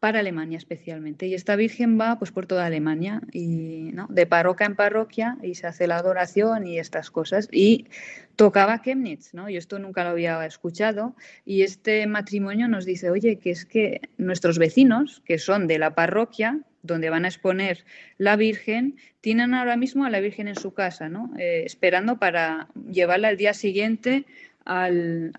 para 0.00 0.20
Alemania 0.20 0.56
especialmente. 0.56 1.26
Y 1.26 1.34
esta 1.34 1.56
Virgen 1.56 2.00
va 2.00 2.18
pues 2.18 2.32
por 2.32 2.46
toda 2.46 2.64
Alemania 2.64 3.20
y 3.32 3.90
¿no? 3.92 4.06
de 4.08 4.26
parroquia 4.26 4.66
en 4.66 4.74
parroquia 4.74 5.36
y 5.42 5.54
se 5.54 5.66
hace 5.66 5.86
la 5.86 5.98
adoración 5.98 6.66
y 6.66 6.78
estas 6.78 7.10
cosas. 7.10 7.48
Y 7.52 7.86
tocaba 8.34 8.80
Chemnitz, 8.80 9.34
¿no? 9.34 9.50
Yo 9.50 9.58
esto 9.58 9.78
nunca 9.78 10.02
lo 10.02 10.10
había 10.10 10.44
escuchado 10.46 11.14
y 11.44 11.62
este 11.62 12.06
matrimonio 12.06 12.66
nos 12.66 12.86
dice, 12.86 13.10
oye, 13.10 13.36
que 13.36 13.50
es 13.50 13.66
que 13.66 14.00
nuestros 14.16 14.58
vecinos, 14.58 15.22
que 15.26 15.38
son 15.38 15.66
de 15.66 15.78
la 15.78 15.94
parroquia, 15.94 16.58
donde 16.82 17.10
van 17.10 17.26
a 17.26 17.28
exponer 17.28 17.84
la 18.16 18.36
Virgen, 18.36 18.96
tienen 19.20 19.52
ahora 19.52 19.76
mismo 19.76 20.06
a 20.06 20.10
la 20.10 20.20
Virgen 20.20 20.48
en 20.48 20.56
su 20.56 20.72
casa, 20.72 21.10
¿no? 21.10 21.30
Eh, 21.38 21.64
esperando 21.66 22.18
para 22.18 22.68
llevarla 22.90 23.28
al 23.28 23.36
día 23.36 23.52
siguiente 23.52 24.24
al 24.64 25.32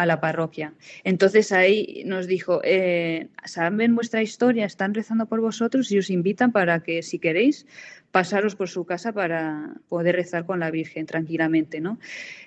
a 0.00 0.06
la 0.06 0.18
parroquia. 0.18 0.72
Entonces 1.04 1.52
ahí 1.52 2.02
nos 2.06 2.26
dijo, 2.26 2.62
eh, 2.64 3.28
saben 3.44 3.94
vuestra 3.94 4.22
historia, 4.22 4.64
están 4.64 4.94
rezando 4.94 5.26
por 5.26 5.42
vosotros 5.42 5.92
y 5.92 5.98
os 5.98 6.08
invitan 6.08 6.52
para 6.52 6.82
que 6.82 7.02
si 7.02 7.18
queréis 7.18 7.66
pasaros 8.10 8.56
por 8.56 8.70
su 8.70 8.86
casa 8.86 9.12
para 9.12 9.74
poder 9.90 10.16
rezar 10.16 10.46
con 10.46 10.58
la 10.58 10.70
Virgen 10.70 11.04
tranquilamente, 11.04 11.80
¿no? 11.80 11.98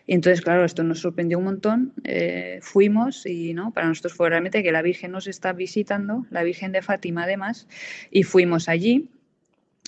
Entonces, 0.07 0.41
claro, 0.41 0.65
esto 0.65 0.83
nos 0.83 1.01
sorprendió 1.01 1.37
un 1.37 1.43
montón. 1.43 1.93
Eh, 2.03 2.57
fuimos 2.63 3.23
y, 3.27 3.53
¿no? 3.53 3.71
Para 3.71 3.87
nosotros 3.87 4.13
fue 4.13 4.29
realmente 4.29 4.63
que 4.63 4.71
la 4.71 4.81
Virgen 4.81 5.11
nos 5.11 5.27
está 5.27 5.53
visitando, 5.53 6.25
la 6.31 6.41
Virgen 6.41 6.71
de 6.71 6.81
Fátima 6.81 7.23
además, 7.25 7.67
y 8.09 8.23
fuimos 8.23 8.67
allí. 8.67 9.09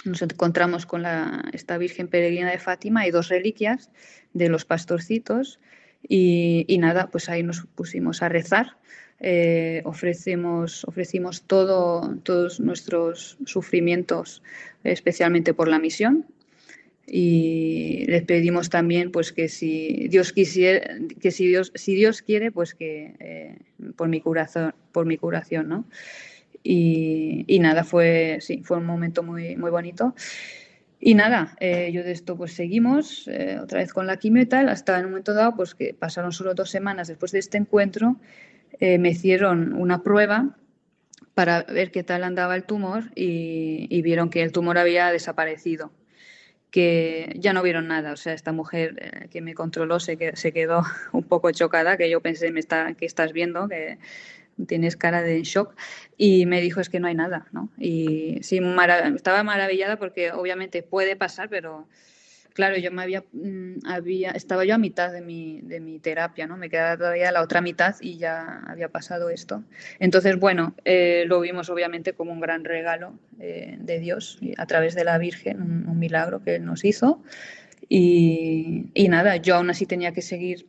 Nos 0.05 0.21
encontramos 0.21 0.85
con 0.85 1.01
la, 1.01 1.43
esta 1.51 1.79
Virgen 1.79 2.09
peregrina 2.09 2.51
de 2.51 2.59
Fátima 2.59 3.07
y 3.07 3.11
dos 3.11 3.29
reliquias 3.29 3.89
de 4.33 4.49
los 4.49 4.65
pastorcitos 4.65 5.59
y, 6.07 6.77
nada, 6.79 7.07
pues 7.07 7.29
ahí 7.29 7.43
nos 7.43 7.65
pusimos 7.75 8.21
a 8.21 8.29
rezar. 8.29 8.77
Eh, 9.19 9.81
ofrecemos, 9.85 10.83
ofrecimos 10.85 11.43
todo, 11.43 12.17
todos 12.23 12.59
nuestros 12.59 13.37
sufrimientos, 13.45 14.43
especialmente 14.83 15.53
por 15.53 15.67
la 15.67 15.79
misión. 15.79 16.25
Y 17.07 18.05
les 18.07 18.23
pedimos 18.23 18.69
también 18.69 19.11
pues 19.11 19.31
que 19.31 19.47
si 19.47 20.07
Dios 20.09 20.33
quisiera, 20.33 20.97
que 21.21 21.29
si 21.29 21.47
Dios, 21.47 21.71
si 21.75 21.93
Dios 21.93 22.23
quiere, 22.23 22.51
pues 22.51 22.73
que 22.73 23.13
eh, 23.19 23.57
por 23.95 24.09
mi 24.09 24.21
curación, 24.21 24.73
por 24.91 25.05
mi 25.05 25.17
curación, 25.17 25.67
¿no? 25.69 25.85
Y, 26.63 27.45
y, 27.45 27.59
nada, 27.59 27.83
fue, 27.83 28.39
sí, 28.41 28.63
fue 28.63 28.77
un 28.77 28.87
momento 28.87 29.21
muy, 29.21 29.55
muy 29.55 29.69
bonito. 29.69 30.15
Y 31.07 31.13
nada, 31.13 31.55
eh, 31.59 31.91
yo 31.93 32.03
de 32.03 32.13
esto 32.13 32.35
pues 32.35 32.53
seguimos 32.53 33.27
eh, 33.27 33.59
otra 33.61 33.77
vez 33.77 33.93
con 33.93 34.07
la 34.07 34.17
quimio 34.17 34.41
y 34.41 34.47
tal, 34.47 34.69
hasta 34.69 34.97
en 34.97 35.05
un 35.05 35.11
momento 35.11 35.35
dado, 35.35 35.55
pues 35.55 35.75
que 35.75 35.93
pasaron 35.93 36.31
solo 36.31 36.55
dos 36.55 36.71
semanas 36.71 37.07
después 37.07 37.31
de 37.31 37.37
este 37.37 37.59
encuentro, 37.59 38.15
eh, 38.79 38.97
me 38.97 39.09
hicieron 39.09 39.73
una 39.73 40.01
prueba 40.01 40.57
para 41.35 41.61
ver 41.61 41.91
qué 41.91 42.01
tal 42.01 42.23
andaba 42.23 42.55
el 42.55 42.63
tumor 42.63 43.11
y, 43.13 44.01
vieron 44.01 44.31
que 44.31 44.41
el 44.41 44.51
tumor 44.51 44.79
había 44.79 45.11
desaparecido, 45.11 45.91
que 46.71 47.35
ya 47.35 47.53
no 47.53 47.61
vieron 47.61 47.87
nada. 47.87 48.11
O 48.11 48.17
sea, 48.17 48.33
esta 48.33 48.51
mujer 48.51 49.27
que 49.29 49.41
me 49.41 49.53
controló 49.53 49.99
se, 49.99 50.17
se 50.35 50.51
quedó 50.53 50.81
un 51.13 51.23
poco 51.23 51.51
chocada, 51.51 51.97
que 51.97 52.09
yo 52.09 52.19
pensé, 52.19 52.51
me 52.51 52.59
está, 52.59 52.95
¿qué 52.95 53.05
estás 53.05 53.31
viendo? 53.31 53.67
Que 53.69 53.99
tienes 54.67 54.95
cara 54.95 55.21
de 55.21 55.43
shock 55.43 55.75
y 56.17 56.45
me 56.45 56.61
dijo 56.61 56.79
es 56.79 56.89
que 56.89 56.99
no 56.99 57.07
hay 57.07 57.15
nada, 57.15 57.47
¿no? 57.51 57.69
Y 57.77 58.39
sí, 58.41 58.59
estaba 59.15 59.43
maravillada 59.43 59.97
porque 59.97 60.31
obviamente 60.31 60.83
puede 60.83 61.15
pasar, 61.15 61.49
pero 61.49 61.87
claro, 62.55 62.77
yo 62.77 62.89
me 62.89 63.03
había, 63.03 63.23
mm, 63.33 63.85
había, 63.85 64.31
estaba 64.31 64.63
yo 64.63 64.75
a 64.75 64.77
mitad 64.77 65.11
de 65.11 65.21
mi, 65.21 65.59
de 65.61 65.81
mi 65.81 65.99
terapia, 65.99 66.47
¿no? 66.47 66.57
Me 66.57 66.69
quedaba 66.69 66.97
todavía 66.97 67.31
la 67.31 67.41
otra 67.41 67.61
mitad 67.61 67.95
y 67.99 68.17
ya 68.17 68.63
había 68.65 68.87
pasado 68.89 69.29
esto. 69.29 69.63
Entonces, 69.99 70.39
bueno, 70.39 70.73
eh, 70.85 71.25
lo 71.27 71.41
vimos 71.41 71.69
obviamente 71.69 72.13
como 72.13 72.31
un 72.31 72.39
gran 72.39 72.63
regalo 72.63 73.13
eh, 73.39 73.75
de 73.79 73.99
Dios 73.99 74.39
a 74.57 74.65
través 74.65 74.95
de 74.95 75.03
la 75.03 75.17
Virgen, 75.17 75.61
un, 75.61 75.89
un 75.89 75.99
milagro 75.99 76.41
que 76.41 76.55
Él 76.55 76.65
nos 76.65 76.85
hizo. 76.85 77.21
Y, 77.89 78.85
y, 78.93 79.09
nada, 79.09 79.35
yo 79.35 79.55
aún 79.55 79.69
así 79.69 79.85
tenía 79.85 80.13
que 80.13 80.21
seguir 80.21 80.65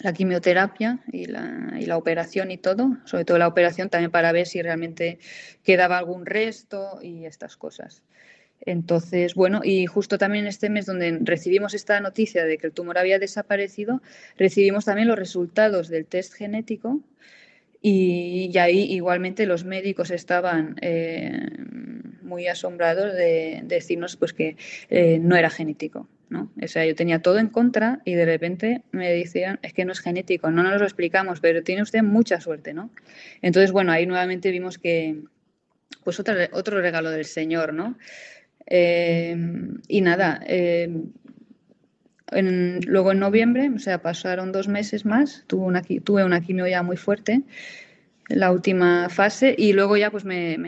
la 0.00 0.12
quimioterapia 0.12 1.00
y 1.10 1.26
la, 1.26 1.74
y 1.78 1.86
la, 1.86 1.96
operación 1.96 2.50
y 2.50 2.58
todo, 2.58 2.96
sobre 3.04 3.24
todo 3.24 3.38
la 3.38 3.48
operación 3.48 3.88
también 3.88 4.10
para 4.10 4.32
ver 4.32 4.46
si 4.46 4.62
realmente 4.62 5.18
quedaba 5.64 5.98
algún 5.98 6.24
resto 6.24 7.00
y 7.02 7.24
estas 7.24 7.56
cosas. 7.56 8.02
Entonces, 8.60 9.34
bueno, 9.34 9.60
y 9.62 9.86
justo 9.86 10.18
también 10.18 10.46
este 10.46 10.68
mes 10.68 10.86
donde 10.86 11.18
recibimos 11.22 11.74
esta 11.74 12.00
noticia 12.00 12.44
de 12.44 12.58
que 12.58 12.66
el 12.66 12.72
tumor 12.72 12.98
había 12.98 13.18
desaparecido, 13.18 14.02
recibimos 14.36 14.84
también 14.84 15.08
los 15.08 15.18
resultados 15.18 15.88
del 15.88 16.06
test 16.06 16.34
genético 16.34 17.00
y, 17.80 18.56
ahí 18.58 18.92
igualmente 18.92 19.46
los 19.46 19.64
médicos 19.64 20.10
estaban 20.10 20.76
eh, 20.80 21.46
muy 22.22 22.46
asombrados 22.46 23.14
de, 23.14 23.62
decirnos 23.64 24.16
pues 24.16 24.32
que 24.32 24.56
eh, 24.90 25.18
no 25.20 25.36
era 25.36 25.50
genético. 25.50 26.08
¿no? 26.30 26.50
O 26.62 26.68
sea, 26.68 26.84
yo 26.84 26.94
tenía 26.94 27.22
todo 27.22 27.38
en 27.38 27.48
contra 27.48 28.00
y 28.04 28.12
de 28.12 28.26
repente 28.26 28.82
me 28.90 29.10
decían, 29.10 29.58
es 29.62 29.72
que 29.72 29.86
no 29.86 29.92
es 29.92 30.00
genético, 30.00 30.50
no 30.50 30.62
nos 30.62 30.78
lo 30.78 30.84
explicamos, 30.84 31.40
pero 31.40 31.62
tiene 31.62 31.80
usted 31.80 32.02
mucha 32.02 32.38
suerte, 32.38 32.74
¿no? 32.74 32.90
Entonces, 33.40 33.72
bueno, 33.72 33.92
ahí 33.92 34.04
nuevamente 34.04 34.50
vimos 34.50 34.76
que, 34.76 35.22
pues 36.04 36.20
otro, 36.20 36.34
otro 36.52 36.82
regalo 36.82 37.10
del 37.10 37.24
Señor, 37.24 37.72
¿no? 37.72 37.96
Eh, 38.66 39.34
y 39.88 40.00
nada, 40.02 40.42
eh, 40.46 40.90
luego 42.32 43.12
en 43.12 43.18
noviembre, 43.18 43.70
o 43.74 43.78
sea, 43.78 44.02
pasaron 44.02 44.52
dos 44.52 44.68
meses 44.68 45.04
más, 45.04 45.44
tuve 45.46 45.66
una, 45.66 45.82
tuve 45.82 46.24
una 46.24 46.40
quimio 46.40 46.66
ya 46.66 46.82
muy 46.82 46.96
fuerte, 46.96 47.42
la 48.28 48.52
última 48.52 49.08
fase, 49.08 49.54
y 49.56 49.72
luego 49.72 49.96
ya 49.96 50.10
pues 50.10 50.24
me 50.24 50.58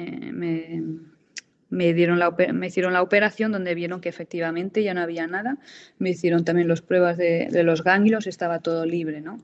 me, 1.70 1.94
dieron 1.94 2.18
la, 2.18 2.30
me 2.52 2.66
hicieron 2.66 2.92
la 2.92 3.02
operación 3.02 3.52
donde 3.52 3.74
vieron 3.74 4.00
que 4.00 4.08
efectivamente 4.08 4.82
ya 4.82 4.92
no 4.92 5.00
había 5.00 5.26
nada. 5.26 5.58
Me 5.98 6.10
hicieron 6.10 6.44
también 6.44 6.68
las 6.68 6.82
pruebas 6.82 7.16
de, 7.16 7.48
los 7.62 7.82
ganglios, 7.84 8.26
estaba 8.26 8.58
todo 8.58 8.84
libre, 8.84 9.20
¿no? 9.20 9.38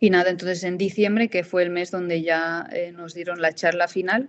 Y 0.00 0.10
nada, 0.10 0.30
entonces 0.30 0.64
en 0.64 0.78
diciembre, 0.78 1.28
que 1.28 1.44
fue 1.44 1.62
el 1.62 1.70
mes 1.70 1.92
donde 1.92 2.22
ya 2.22 2.68
eh, 2.72 2.90
nos 2.92 3.14
dieron 3.14 3.40
la 3.40 3.52
charla 3.52 3.86
final 3.86 4.28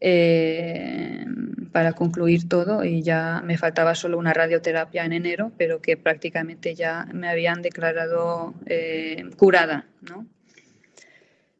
eh, 0.00 1.24
para 1.72 1.92
concluir 1.92 2.48
todo 2.48 2.84
y 2.84 3.02
ya 3.02 3.42
me 3.44 3.58
faltaba 3.58 3.94
solo 3.94 4.18
una 4.18 4.32
radioterapia 4.32 5.04
en 5.04 5.12
enero, 5.12 5.52
pero 5.56 5.80
que 5.80 5.96
prácticamente 5.96 6.74
ya 6.74 7.06
me 7.12 7.28
habían 7.28 7.62
declarado 7.62 8.54
eh, 8.66 9.24
curada, 9.36 9.86
¿no? 10.02 10.26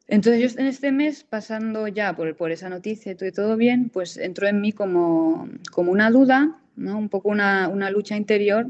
Entonces 0.07 0.57
en 0.57 0.67
este 0.67 0.91
mes, 0.91 1.23
pasando 1.23 1.87
ya 1.87 2.15
por, 2.15 2.51
esa 2.51 2.69
noticia 2.69 3.11
y 3.13 3.31
todo, 3.31 3.57
bien, 3.57 3.89
pues 3.89 4.17
entró 4.17 4.47
en 4.47 4.61
mí 4.61 4.71
como, 4.71 5.49
como 5.71 5.91
una 5.91 6.11
duda, 6.11 6.59
¿no? 6.75 6.97
un 6.97 7.09
poco 7.09 7.29
una 7.29 7.89
lucha 7.89 8.15
interior. 8.15 8.67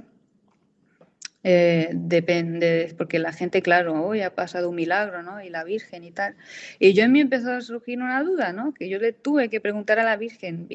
Eh, 1.47 1.91
depende, 1.93 2.91
porque 2.97 3.19
la 3.19 3.31
gente, 3.31 3.61
claro, 3.61 4.03
hoy 4.03 4.21
ha 4.21 4.33
pasado 4.33 4.71
un 4.71 4.75
milagro, 4.75 5.21
¿no? 5.21 5.43
Y 5.43 5.51
la 5.51 5.63
Virgen 5.63 6.03
y 6.03 6.09
tal. 6.09 6.35
Y 6.79 6.93
yo 6.93 7.03
en 7.03 7.11
mí 7.11 7.19
empezó 7.19 7.51
a 7.51 7.61
surgir 7.61 8.01
una 8.01 8.23
duda, 8.23 8.51
¿no? 8.51 8.73
Que 8.73 8.89
yo 8.89 8.97
le 8.97 9.13
tuve 9.13 9.47
que 9.47 9.61
preguntar 9.61 9.99
a 9.99 10.03
la 10.03 10.17
Virgen, 10.17 10.67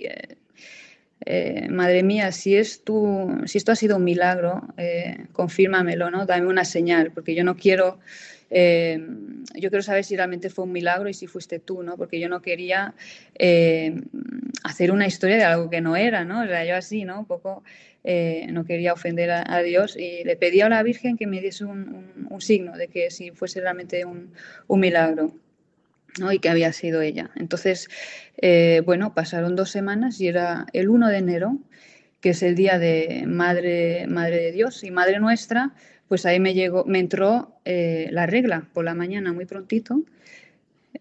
eh, 1.27 1.69
madre 1.71 2.05
mía, 2.05 2.31
si, 2.31 2.55
es 2.55 2.85
tú, 2.85 3.37
si 3.47 3.59
esto 3.59 3.73
ha 3.73 3.77
sido 3.77 3.97
un 3.97 4.05
milagro, 4.05 4.63
eh, 4.77 5.27
confírmamelo, 5.33 6.09
¿no? 6.09 6.25
Dame 6.25 6.47
una 6.47 6.65
señal, 6.65 7.11
porque 7.11 7.35
yo 7.35 7.43
no 7.43 7.57
quiero 7.57 7.99
eh, 8.53 8.99
yo 9.55 9.71
quiero 9.71 9.83
saber 9.83 10.05
si 10.05 10.17
realmente 10.17 10.51
fue 10.51 10.65
un 10.65 10.73
milagro 10.73 11.09
y 11.09 11.15
si 11.15 11.27
fuiste 11.27 11.59
tú, 11.59 11.83
¿no? 11.83 11.97
Porque 11.97 12.21
yo 12.21 12.29
no 12.29 12.43
quería 12.43 12.95
hacer 14.63 14.93
una 14.93 15.07
historia 15.07 15.37
de 15.37 15.45
algo 15.45 15.69
que 15.71 15.81
no 15.81 15.97
era, 15.97 16.25
¿no? 16.25 16.43
O 16.43 16.47
sea, 16.47 16.65
yo 16.65 16.77
así, 16.77 17.05
¿no? 17.05 17.21
Un 17.21 17.27
poco 17.27 17.65
eh, 18.05 18.47
no 18.51 18.65
quería 18.65 18.93
ofender 18.93 19.31
a, 19.31 19.63
Dios 19.63 19.97
y 19.97 20.25
le 20.25 20.37
pedí 20.37 20.61
a 20.61 20.69
la 20.69 20.83
Virgen 20.83 21.17
que 21.17 21.27
me 21.27 21.41
diese 21.41 21.65
un, 21.65 22.41
signo 22.41 22.77
de 22.77 22.89
que 22.89 23.11
si 23.11 23.31
fuese 23.31 23.61
realmente 23.61 24.05
un, 24.05 24.33
milagro. 24.69 25.35
y 26.33 26.39
que 26.39 26.49
había 26.49 26.73
sido 26.73 27.03
ella. 27.03 27.31
Entonces, 27.37 27.89
bueno, 28.85 29.15
pasaron 29.15 29.57
dos 29.57 29.71
semanas 29.71 30.21
y 30.21 30.29
era 30.29 30.67
el 30.73 30.89
1 30.89 31.09
de 31.09 31.19
enero, 31.19 31.59
que 32.21 32.31
es 32.31 32.43
el 32.43 32.55
día 32.55 32.79
de 32.79 33.25
Madre, 33.27 34.07
Madre 34.07 34.37
de 34.37 34.53
Dios 34.53 34.85
y 34.85 34.91
Madre 34.91 35.19
Nuestra, 35.21 35.73
pues 36.11 36.27
ahí 36.27 36.41
me, 36.41 36.55
llegó, 36.55 36.85
me 36.87 36.99
entró 36.99 37.55
eh, 37.65 38.09
la 38.11 38.27
regla 38.27 38.67
por 38.73 38.85
la 38.85 38.95
mañana 38.95 39.33
muy 39.33 39.47
prontito. 39.47 40.03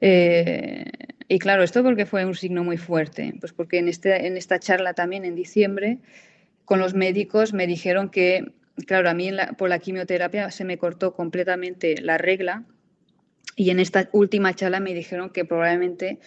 Eh, 0.02 0.86
y 1.28 1.39
claro, 1.39 1.64
esto 1.64 1.82
porque 1.82 2.06
fue 2.06 2.26
un 2.26 2.36
signo 2.36 2.64
muy 2.64 2.78
fuerte, 2.78 3.34
pues 3.39 3.52
porque 3.52 3.80
en, 3.80 3.88
este, 3.88 4.28
en 4.28 4.38
esta 4.38 4.60
charla 4.60 4.93
también 4.93 5.26
en 5.26 5.34
diciembre 5.34 5.97
con 6.70 6.80
los 6.80 6.93
médicos 6.93 7.51
me 7.51 7.65
dijeron 7.65 8.09
que, 8.09 8.53
claro, 8.86 9.09
a 9.09 9.15
mí 9.15 9.32
por 9.57 9.70
la 9.70 9.80
quimioterapia 9.80 10.51
se 10.51 10.65
me 10.65 10.78
cortó 10.78 11.15
completamente 11.15 11.99
la 11.99 12.20
regla 12.20 12.63
y 13.55 13.72
en 13.72 13.80
esta 13.80 14.07
última 14.11 14.53
charla 14.53 14.80
me 14.80 14.93
dijeron 14.93 15.32
que 15.32 15.45
probablemente 15.45 16.20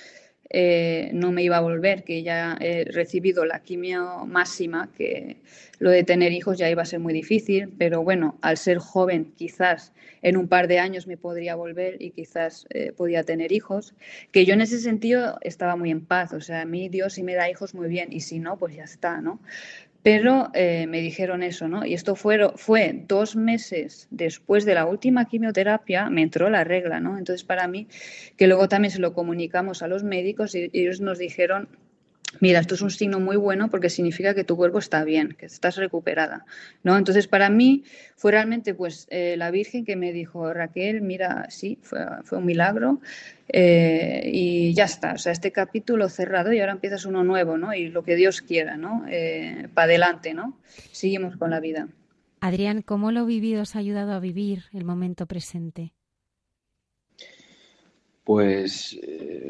eh, 0.50 1.10
no 1.14 1.30
me 1.30 1.44
iba 1.44 1.58
a 1.58 1.60
volver, 1.60 2.02
que 2.02 2.24
ya 2.24 2.58
he 2.60 2.84
recibido 2.86 3.44
la 3.44 3.60
quimio 3.60 4.26
máxima, 4.26 4.90
que 4.98 5.36
lo 5.78 5.90
de 5.90 6.02
tener 6.02 6.32
hijos 6.32 6.58
ya 6.58 6.68
iba 6.68 6.82
a 6.82 6.86
ser 6.86 6.98
muy 6.98 7.14
difícil, 7.14 7.72
pero 7.78 8.02
bueno, 8.02 8.36
al 8.42 8.56
ser 8.56 8.78
joven 8.78 9.32
quizás 9.36 9.92
en 10.22 10.36
un 10.36 10.48
par 10.48 10.66
de 10.66 10.80
años 10.80 11.06
me 11.06 11.16
podría 11.16 11.54
volver 11.54 12.02
y 12.02 12.10
quizás 12.10 12.66
eh, 12.70 12.90
podía 12.90 13.22
tener 13.22 13.52
hijos, 13.52 13.94
que 14.32 14.44
yo 14.44 14.54
en 14.54 14.60
ese 14.60 14.80
sentido 14.80 15.38
estaba 15.42 15.76
muy 15.76 15.92
en 15.92 16.04
paz, 16.04 16.32
o 16.32 16.40
sea, 16.40 16.62
a 16.62 16.64
mí 16.64 16.88
Dios 16.88 17.12
si 17.12 17.22
me 17.22 17.34
da 17.34 17.48
hijos 17.48 17.76
muy 17.76 17.88
bien 17.88 18.12
y 18.12 18.20
si 18.20 18.40
no, 18.40 18.58
pues 18.58 18.74
ya 18.74 18.82
está, 18.82 19.20
¿no? 19.20 19.40
Pero 20.02 20.50
eh, 20.52 20.86
me 20.88 21.00
dijeron 21.00 21.44
eso, 21.44 21.68
¿no? 21.68 21.86
Y 21.86 21.94
esto 21.94 22.16
fue, 22.16 22.50
fue 22.56 23.04
dos 23.06 23.36
meses 23.36 24.08
después 24.10 24.64
de 24.64 24.74
la 24.74 24.84
última 24.84 25.26
quimioterapia, 25.26 26.10
me 26.10 26.22
entró 26.22 26.50
la 26.50 26.64
regla, 26.64 26.98
¿no? 26.98 27.18
Entonces, 27.18 27.44
para 27.44 27.68
mí, 27.68 27.86
que 28.36 28.48
luego 28.48 28.68
también 28.68 28.90
se 28.90 28.98
lo 28.98 29.14
comunicamos 29.14 29.82
a 29.82 29.88
los 29.88 30.02
médicos 30.02 30.56
y 30.56 30.70
ellos 30.72 31.00
nos 31.00 31.18
dijeron 31.18 31.68
mira, 32.40 32.60
esto 32.60 32.74
es 32.74 32.82
un 32.82 32.90
signo 32.90 33.20
muy 33.20 33.36
bueno 33.36 33.68
porque 33.68 33.90
significa 33.90 34.34
que 34.34 34.44
tu 34.44 34.56
cuerpo 34.56 34.78
está 34.78 35.04
bien, 35.04 35.36
que 35.38 35.46
estás 35.46 35.76
recuperada, 35.76 36.44
¿no? 36.82 36.96
Entonces, 36.96 37.28
para 37.28 37.50
mí 37.50 37.84
fue 38.16 38.32
realmente, 38.32 38.74
pues, 38.74 39.06
eh, 39.10 39.36
la 39.36 39.50
Virgen 39.50 39.84
que 39.84 39.96
me 39.96 40.12
dijo, 40.12 40.52
Raquel, 40.52 41.02
mira, 41.02 41.46
sí, 41.50 41.78
fue, 41.82 42.00
un 42.32 42.44
milagro 42.44 43.00
eh, 43.48 44.22
y 44.32 44.74
ya 44.74 44.84
está, 44.84 45.14
o 45.14 45.18
sea, 45.18 45.32
este 45.32 45.52
capítulo 45.52 46.08
cerrado 46.08 46.52
y 46.52 46.60
ahora 46.60 46.72
empiezas 46.72 47.04
uno 47.04 47.24
nuevo, 47.24 47.58
¿no? 47.58 47.74
Y 47.74 47.88
lo 47.88 48.02
que 48.02 48.16
Dios 48.16 48.42
quiera, 48.42 48.76
¿no? 48.76 49.04
Eh, 49.08 49.68
Para 49.74 49.84
adelante, 49.84 50.34
¿no? 50.34 50.58
Seguimos 50.92 51.36
con 51.36 51.50
la 51.50 51.60
vida. 51.60 51.88
Adrián, 52.40 52.82
¿cómo 52.82 53.12
lo 53.12 53.24
vivido 53.26 53.62
os 53.62 53.76
ha 53.76 53.78
ayudado 53.78 54.12
a 54.12 54.20
vivir 54.20 54.64
el 54.72 54.84
momento 54.84 55.26
presente? 55.26 55.92
Pues, 58.24 58.98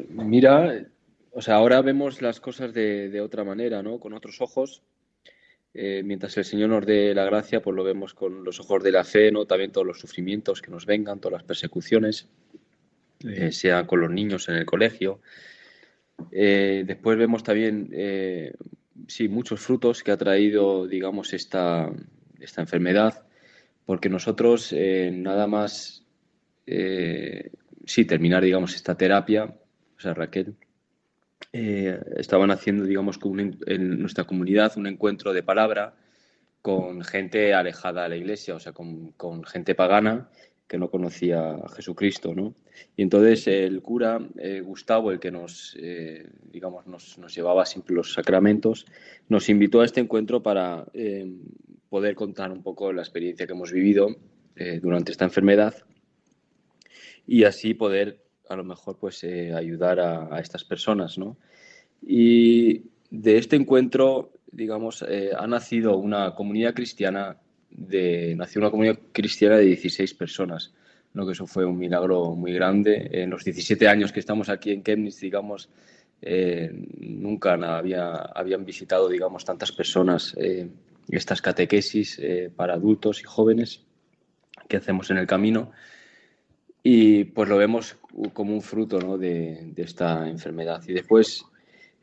mira, 0.09 0.87
o 1.35 1.41
sea, 1.41 1.55
ahora 1.55 1.81
vemos 1.81 2.21
las 2.21 2.39
cosas 2.39 2.73
de, 2.73 3.19
otra 3.21 3.43
manera, 3.43 3.81
¿no? 3.81 3.99
Con 3.99 4.13
otros 4.13 4.39
ojos. 4.39 4.83
Eh, 5.73 6.03
mientras 6.05 6.37
el 6.37 6.45
Señor 6.45 6.69
nos 6.69 6.85
dé 6.85 7.15
la 7.15 7.25
gracia, 7.25 7.59
pues 7.59 7.75
lo 7.75 7.83
vemos 7.83 8.13
con 8.13 8.43
los 8.43 8.59
ojos 8.59 8.83
de 8.83 8.91
la 8.91 9.03
fe, 9.03 9.31
¿no? 9.31 9.45
También 9.45 9.71
todos 9.71 9.87
los 9.87 9.99
sufrimientos 9.99 10.61
que 10.61 10.69
nos 10.69 10.85
vengan, 10.85 11.19
todas 11.19 11.39
las 11.39 11.43
persecuciones, 11.43 12.27
eh, 13.27 13.51
sea 13.51 13.87
con 13.87 14.01
los 14.01 14.11
niños 14.11 14.47
en 14.49 14.55
el 14.57 14.65
colegio. 14.67 15.21
Eh, 16.31 16.83
después 16.85 17.17
vemos 17.17 17.43
también, 17.43 17.89
sí, 19.07 19.27
muchos 19.27 19.59
frutos 19.59 20.03
que 20.03 20.11
ha 20.11 20.17
traído, 20.17 20.85
digamos, 20.85 21.33
esta, 21.33 21.91
esta 22.39 22.61
enfermedad, 22.61 23.25
porque 23.87 24.09
nosotros 24.09 24.71
nada 24.71 25.47
más, 25.47 26.05
sí, 26.65 28.05
terminar, 28.05 28.43
digamos, 28.43 28.75
esta 28.75 28.95
terapia, 28.95 29.45
o 29.97 29.99
sea, 29.99 30.13
Raquel, 30.13 30.55
eh, 31.55 32.01
estaban 32.17 32.49
haciendo, 32.49 32.83
digamos, 32.83 33.19
en 33.67 33.99
nuestra 33.99 34.23
comunidad 34.23 34.73
un 34.75 34.87
encuentro 34.87 35.33
de 35.33 35.43
palabra 35.43 35.93
con 36.63 37.03
gente 37.03 37.53
alejada 37.53 38.03
de 38.03 38.09
la 38.09 38.15
iglesia, 38.15 38.55
o 38.55 38.59
sea, 38.59 38.73
con, 38.73 39.43
gente 39.45 39.75
pagana 39.75 40.31
que 40.67 40.79
no 40.79 40.89
conocía 40.89 41.51
a 41.51 41.69
Jesucristo, 41.69 42.33
¿no? 42.33 42.55
Y 42.97 43.03
entonces 43.03 43.45
el 43.47 43.83
cura 43.83 44.19
eh, 44.39 44.61
Gustavo, 44.61 45.11
el 45.11 45.19
que 45.19 45.29
nos, 45.29 45.77
eh, 45.79 46.27
digamos, 46.51 46.87
nos, 46.87 47.35
llevaba 47.35 47.67
siempre 47.67 47.93
los 47.93 48.13
sacramentos, 48.13 48.87
nos 49.29 49.47
invitó 49.47 49.81
a 49.81 49.85
este 49.85 49.99
encuentro 49.99 50.41
para 50.41 50.85
poder 51.89 52.15
contar 52.15 52.51
un 52.51 52.63
poco 52.63 52.91
la 52.91 53.03
experiencia 53.03 53.45
que 53.45 53.53
hemos 53.53 53.71
vivido 53.71 54.07
durante 54.81 55.11
esta 55.11 55.25
enfermedad 55.25 55.75
y 57.27 57.43
así 57.43 57.73
poder 57.73 58.23
a 58.53 58.57
lo 58.57 58.63
mejor 58.63 58.97
pues 58.97 59.23
eh, 59.23 59.53
ayudar 59.53 59.99
a, 59.99 60.39
estas 60.39 60.63
personas, 60.63 61.17
¿no? 61.17 61.37
Y 62.01 62.83
de 63.09 63.37
este 63.37 63.55
encuentro, 63.55 64.31
digamos, 64.51 65.03
eh, 65.07 65.31
ha 65.37 65.47
nacido 65.47 65.97
una 65.97 66.35
comunidad 66.35 66.73
cristiana 66.73 67.37
de, 67.69 68.35
nació 68.35 68.61
una 68.61 68.71
comunidad 68.71 68.99
cristiana 69.11 69.57
de 69.57 69.65
16 69.65 70.13
personas, 70.13 70.73
¿no? 71.13 71.25
que 71.25 71.31
eso 71.31 71.47
fue 71.47 71.65
un 71.65 71.77
milagro 71.77 72.35
muy 72.35 72.53
grande. 72.53 73.09
En 73.11 73.29
los 73.29 73.43
17 73.43 73.87
años 73.87 74.11
que 74.11 74.19
estamos 74.19 74.49
aquí 74.49 74.71
en 74.71 74.83
Chemnitz, 74.83 75.19
digamos, 75.19 75.69
eh, 76.21 76.71
nunca 76.99 77.53
había, 77.53 78.13
habían 78.15 78.65
visitado, 78.65 79.09
digamos, 79.09 79.43
tantas 79.43 79.71
personas 79.71 80.35
estas 81.09 81.41
catequesis 81.41 82.21
para 82.55 82.75
adultos 82.75 83.19
y 83.19 83.23
jóvenes 83.23 83.83
que 84.69 84.77
hacemos 84.77 85.09
en 85.11 85.17
el 85.17 85.27
camino. 85.27 85.71
Y 86.83 87.23
pues 87.23 87.47
lo 87.47 87.57
vemos 87.57 87.97
como 88.33 88.53
un 88.53 88.61
fruto 88.61 88.99
¿no? 88.99 89.17
de, 89.17 89.73
esta 89.77 90.27
enfermedad. 90.27 90.83
Y 90.85 90.93
después, 90.93 91.45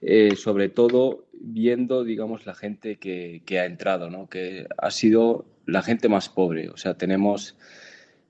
eh, 0.01 0.35
sobre 0.37 0.71
todo, 0.71 1.27
viendo, 1.35 2.03
digamos, 2.03 2.47
la 2.47 2.55
gente 2.55 2.97
que, 2.97 3.43
que, 3.45 3.61
ha 3.61 3.67
entrado, 3.67 4.09
¿no? 4.09 4.29
que 4.29 4.67
ha 4.79 4.91
sido 4.91 5.45
la 5.67 5.83
gente 5.83 6.09
más 6.09 6.31
pobre. 6.31 6.71
O 6.71 6.79
sea, 6.79 6.95
tenemos 6.95 7.57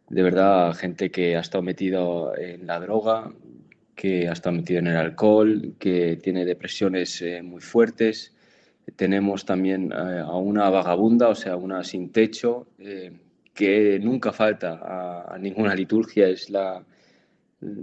de 0.09 0.22
verdad 0.24 0.74
gente 0.74 1.11
que 1.12 1.36
ha 1.36 1.40
estado 1.40 1.62
metido 1.62 2.36
en 2.36 2.66
la 2.66 2.80
droga, 2.80 3.32
que 3.94 4.28
ha 4.28 4.32
estado 4.32 4.57
metido 4.57 4.80
en 4.80 4.88
el 4.88 4.96
alcohol, 4.96 5.74
que 5.78 6.16
tiene 6.16 6.44
depresiones 6.44 7.22
eh, 7.22 7.42
muy 7.42 7.61
fuertes. 7.61 8.34
Tenemos 8.96 9.44
también 9.44 9.92
eh, 9.92 10.18
a 10.18 10.36
una 10.36 10.68
vagabunda, 10.68 11.28
o 11.28 11.34
sea, 11.34 11.57
una 11.57 11.84
sin 11.84 12.11
techo, 12.11 12.66
que 13.55 13.98
nunca 13.98 14.32
falta 14.32 14.80
a, 15.32 15.38
ninguna 15.38 15.74
liturgia, 15.74 16.28
es 16.28 16.51
la, 16.51 16.84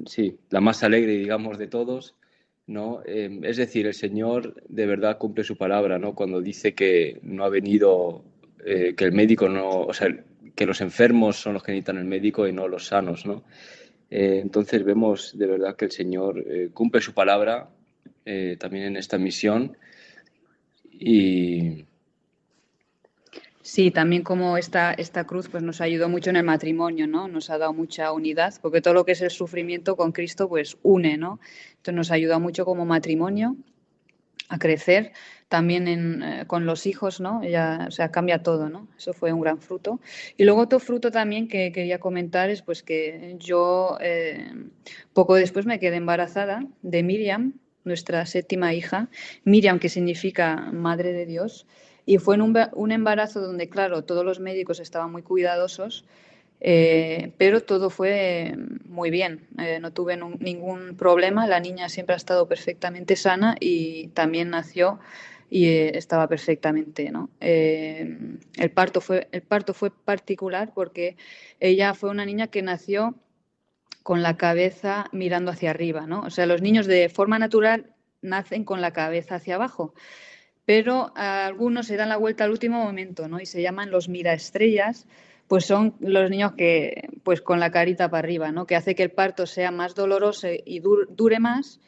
sí, 0.05 0.37
la 0.49 0.61
más 0.61 0.83
alegre, 0.83 1.13
digamos, 1.13 1.57
de 1.57 1.67
todos. 1.67 2.15
¿no? 2.67 3.01
Em, 3.05 3.43
es 3.45 3.57
decir, 3.57 3.87
el 3.87 3.93
Señor 3.93 4.61
de 4.67 4.85
verdad 4.85 5.17
cumple 5.17 5.43
su 5.43 5.55
palabra 5.55 5.97
¿no? 5.97 6.15
cuando 6.15 6.41
dice 6.41 6.73
que 6.73 7.19
no 7.23 7.45
ha 7.45 7.49
venido, 7.49 8.23
eh, 8.65 8.93
que 8.95 9.05
el 9.05 9.13
médico 9.13 9.47
no, 9.47 9.69
o 9.69 9.93
sea, 9.93 10.07
que 10.55 10.65
los 10.65 10.81
enfermos 10.81 11.37
son 11.37 11.53
los 11.53 11.63
que 11.63 11.71
necesitan 11.71 11.97
el 11.97 12.05
médico 12.05 12.47
y 12.47 12.51
no 12.51 12.67
los 12.67 12.87
sanos. 12.87 13.25
¿no? 13.25 13.43
Eh, 14.09 14.39
entonces 14.41 14.83
vemos 14.83 15.37
de 15.37 15.47
verdad 15.47 15.75
que 15.75 15.85
el 15.85 15.91
Señor 15.91 16.43
eh, 16.45 16.69
cumple 16.73 17.01
su 17.01 17.13
palabra 17.13 17.69
también 18.59 18.87
en 18.87 18.97
esta 18.97 19.17
misión 19.17 19.77
y, 20.91 21.85
Sí, 23.67 23.91
también 23.91 24.23
como 24.23 24.57
esta, 24.57 24.93
esta 24.93 25.25
cruz 25.25 25.49
pues 25.49 25.61
nos 25.61 25.81
ayudó 25.81 26.07
mucho 26.07 26.29
en 26.29 26.37
el 26.37 26.45
matrimonio, 26.45 27.05
¿no? 27.05 27.27
Nos 27.27 27.49
ha 27.49 27.57
dado 27.57 27.73
mucha 27.73 28.13
unidad, 28.13 28.53
porque 28.61 28.79
todo 28.79 28.93
lo 28.93 29.03
que 29.03 29.11
es 29.11 29.21
el 29.21 29.29
sufrimiento 29.29 29.97
con 29.97 30.13
Cristo 30.13 30.47
pues 30.47 30.77
une, 30.83 31.17
¿no? 31.17 31.41
Entonces 31.71 31.93
nos 31.93 32.09
ayudado 32.11 32.39
mucho 32.39 32.63
como 32.63 32.85
matrimonio 32.85 33.57
a 34.47 34.57
crecer, 34.57 35.11
también 35.49 36.23
eh, 36.23 36.45
con 36.47 36.65
los 36.65 36.85
hijos, 36.85 37.19
¿no? 37.19 37.43
Ya, 37.43 37.87
o 37.89 37.91
sea, 37.91 38.09
cambia 38.09 38.41
todo, 38.41 38.69
¿no? 38.69 38.87
Eso 38.97 39.11
fue 39.11 39.33
un 39.33 39.41
gran 39.41 39.59
fruto. 39.59 39.99
Y 40.37 40.45
luego 40.45 40.61
otro 40.61 40.79
fruto 40.79 41.11
también 41.11 41.49
que 41.49 41.73
quería 41.73 41.99
comentar 41.99 42.49
es 42.49 42.61
pues 42.61 42.83
que 42.83 43.35
yo 43.37 43.97
eh, 43.99 44.49
poco 45.11 45.35
después 45.35 45.65
me 45.65 45.77
quedé 45.77 45.97
embarazada 45.97 46.65
de 46.83 47.03
Miriam, 47.03 47.59
nuestra 47.83 48.25
séptima 48.25 48.73
hija, 48.73 49.09
Miriam 49.43 49.77
que 49.77 49.89
significa 49.89 50.55
Madre 50.71 51.11
de 51.11 51.25
Dios, 51.25 51.67
y 52.07 52.19
fue 52.19 52.35
en 52.35 52.41
un, 52.41 52.91
embarazo 52.93 53.41
donde, 53.41 53.67
claro, 53.67 54.05
todos 54.05 54.23
los 54.23 54.39
médicos 54.39 54.79
estaban 54.79 55.11
muy 55.11 55.23
cuidadosos, 55.23 56.05
eh, 56.61 57.33
pero 57.37 57.61
todo 57.61 57.89
fue 57.89 58.55
muy 58.85 59.11
bien. 59.11 59.45
Eh, 59.59 59.79
no 59.81 59.91
tuve 59.91 60.17
ningún 60.39 60.95
problema. 60.95 61.47
La 61.47 61.59
niña 61.59 61.89
siempre 61.89 62.13
ha 62.13 62.17
estado 62.17 62.47
perfectamente 62.47 63.17
sana 63.17 63.57
y 63.59 64.07
también 64.13 64.49
nació 64.49 65.01
y 65.49 65.65
eh, 65.65 65.97
estaba 65.97 66.29
perfectamente. 66.29 67.11
¿no? 67.11 67.29
el, 67.41 68.71
parto 68.73 69.01
fue, 69.01 69.27
el 69.33 69.41
parto 69.41 69.73
fue 69.73 69.91
particular 69.91 70.71
porque 70.73 71.17
ella 71.59 71.93
fue 71.93 72.09
una 72.09 72.25
niña 72.25 72.47
que 72.47 72.61
nació 72.61 73.15
con 74.03 74.23
la 74.23 74.37
cabeza 74.37 75.09
mirando 75.11 75.51
hacia 75.51 75.71
arriba. 75.71 76.07
¿no? 76.07 76.21
O 76.21 76.29
sea, 76.29 76.45
los 76.45 76.61
niños 76.61 76.87
de 76.87 77.09
forma 77.09 77.37
natural 77.37 77.91
nacen 78.21 78.63
con 78.63 78.79
la 78.79 78.93
cabeza 78.93 79.35
hacia 79.35 79.55
abajo 79.55 79.93
pero 80.67 81.13
algunos 81.15 81.87
se 81.87 81.95
dan 81.95 82.09
la 82.09 82.17
vuelta 82.17 82.43
al 82.43 82.51
último 82.51 82.83
momento, 82.83 83.29
¿no? 83.29 83.39
Y 83.39 83.45
se 83.45 83.61
llaman 83.61 83.89
los 83.89 84.09
miraestrellas, 84.09 85.07
pues 85.47 85.65
son 85.65 85.95
los 86.01 86.29
niños 86.29 86.55
que, 86.57 87.07
pues 87.23 87.39
con 87.39 87.61
la 87.61 87.71
carita 87.71 88.09
para 88.09 88.19
arriba, 88.19 88.51
¿no? 88.51 88.67
Que 88.67 88.75
hace 88.75 88.93
que 88.93 89.03
el 89.03 89.11
parto 89.11 89.45
sea 89.45 89.71
más 89.71 89.95
doloroso 89.95 90.49
y 90.65 90.81
dure 90.81 91.39
más, 91.39 91.79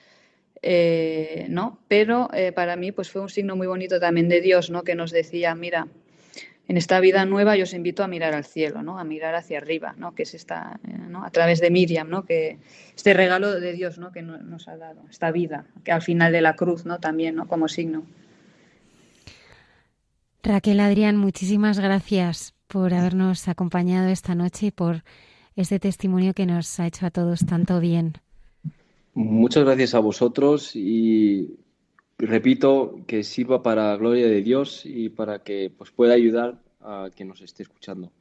eh, 0.61 1.45
¿no? 1.49 1.77
Pero 1.89 2.29
eh, 2.33 2.53
para 2.53 2.77
mí, 2.77 2.93
pues 2.93 3.11
fue 3.11 3.21
un 3.21 3.27
signo 3.27 3.57
muy 3.57 3.67
bonito 3.67 3.99
también 3.99 4.29
de 4.29 4.39
Dios, 4.39 4.69
¿no? 4.69 4.83
Que 4.83 4.95
nos 4.95 5.11
decía, 5.11 5.53
mira, 5.55 5.89
en 6.69 6.77
esta 6.77 7.01
vida 7.01 7.25
nueva 7.25 7.57
yo 7.57 7.63
os 7.63 7.73
invito 7.73 8.01
a 8.01 8.07
mirar 8.07 8.33
al 8.33 8.45
cielo, 8.45 8.81
¿no? 8.81 8.97
A 8.97 9.03
mirar 9.03 9.35
hacia 9.35 9.57
arriba, 9.57 9.93
¿no? 9.97 10.15
Que 10.15 10.23
es 10.23 10.33
esta, 10.33 10.79
eh, 10.87 10.91
¿no? 11.09 11.25
A 11.25 11.31
través 11.31 11.59
de 11.59 11.69
Miriam, 11.69 12.09
¿no? 12.09 12.23
Que 12.23 12.59
este 12.95 13.13
regalo 13.13 13.59
de 13.59 13.73
Dios, 13.73 13.97
¿no? 13.97 14.13
Que 14.13 14.21
nos 14.21 14.69
ha 14.69 14.77
dado, 14.77 15.01
esta 15.09 15.31
vida, 15.31 15.65
que 15.83 15.91
al 15.91 16.01
final 16.01 16.31
de 16.31 16.39
la 16.39 16.55
cruz, 16.55 16.85
¿no? 16.85 17.01
También, 17.01 17.35
¿no? 17.35 17.45
Como 17.45 17.67
signo. 17.67 18.05
Raquel 20.49 20.79
Adrián, 20.79 21.15
muchísimas 21.15 21.79
gracias 21.79 22.55
por 22.67 22.95
habernos 22.95 23.47
acompañado 23.47 24.09
esta 24.09 24.33
noche 24.33 24.65
y 24.65 24.71
por 24.71 25.03
este 25.55 25.79
testimonio 25.79 26.33
que 26.33 26.47
nos 26.47 26.79
ha 26.79 26.87
hecho 26.87 27.05
a 27.05 27.11
todos 27.11 27.45
tanto 27.45 27.79
bien. 27.79 28.13
Muchas 29.13 29.63
gracias 29.63 29.93
a 29.93 29.99
vosotros 29.99 30.75
y 30.75 31.59
repito 32.17 32.99
que 33.05 33.23
sirva 33.23 33.61
para 33.61 33.91
la 33.91 33.97
gloria 33.97 34.25
de 34.25 34.41
Dios 34.41 34.87
y 34.87 35.09
para 35.09 35.43
que 35.43 35.71
pues, 35.77 35.91
pueda 35.91 36.15
ayudar 36.15 36.59
a 36.81 37.11
quien 37.15 37.29
nos 37.29 37.41
esté 37.41 37.61
escuchando. 37.61 38.11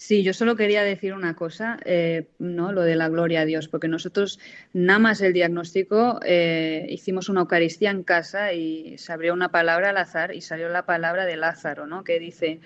Sí, 0.00 0.22
yo 0.22 0.32
solo 0.32 0.54
quería 0.54 0.84
decir 0.84 1.12
una 1.12 1.34
cosa, 1.34 1.76
eh, 1.84 2.28
¿no? 2.38 2.70
Lo 2.70 2.82
de 2.82 2.94
la 2.94 3.08
gloria 3.08 3.40
a 3.40 3.44
Dios, 3.44 3.66
porque 3.66 3.88
nosotros, 3.88 4.38
nada 4.72 5.00
más 5.00 5.20
el 5.20 5.32
diagnóstico, 5.32 6.20
eh, 6.24 6.86
hicimos 6.88 7.28
una 7.28 7.40
Eucaristía 7.40 7.90
en 7.90 8.04
casa 8.04 8.52
y 8.52 8.96
se 8.96 9.12
abrió 9.12 9.34
una 9.34 9.50
palabra 9.50 9.90
al 9.90 9.96
azar 9.96 10.32
y 10.36 10.40
salió 10.40 10.68
la 10.68 10.86
palabra 10.86 11.26
de 11.26 11.36
Lázaro, 11.36 11.88
¿no? 11.88 12.04
Que 12.04 12.20
dice, 12.20 12.60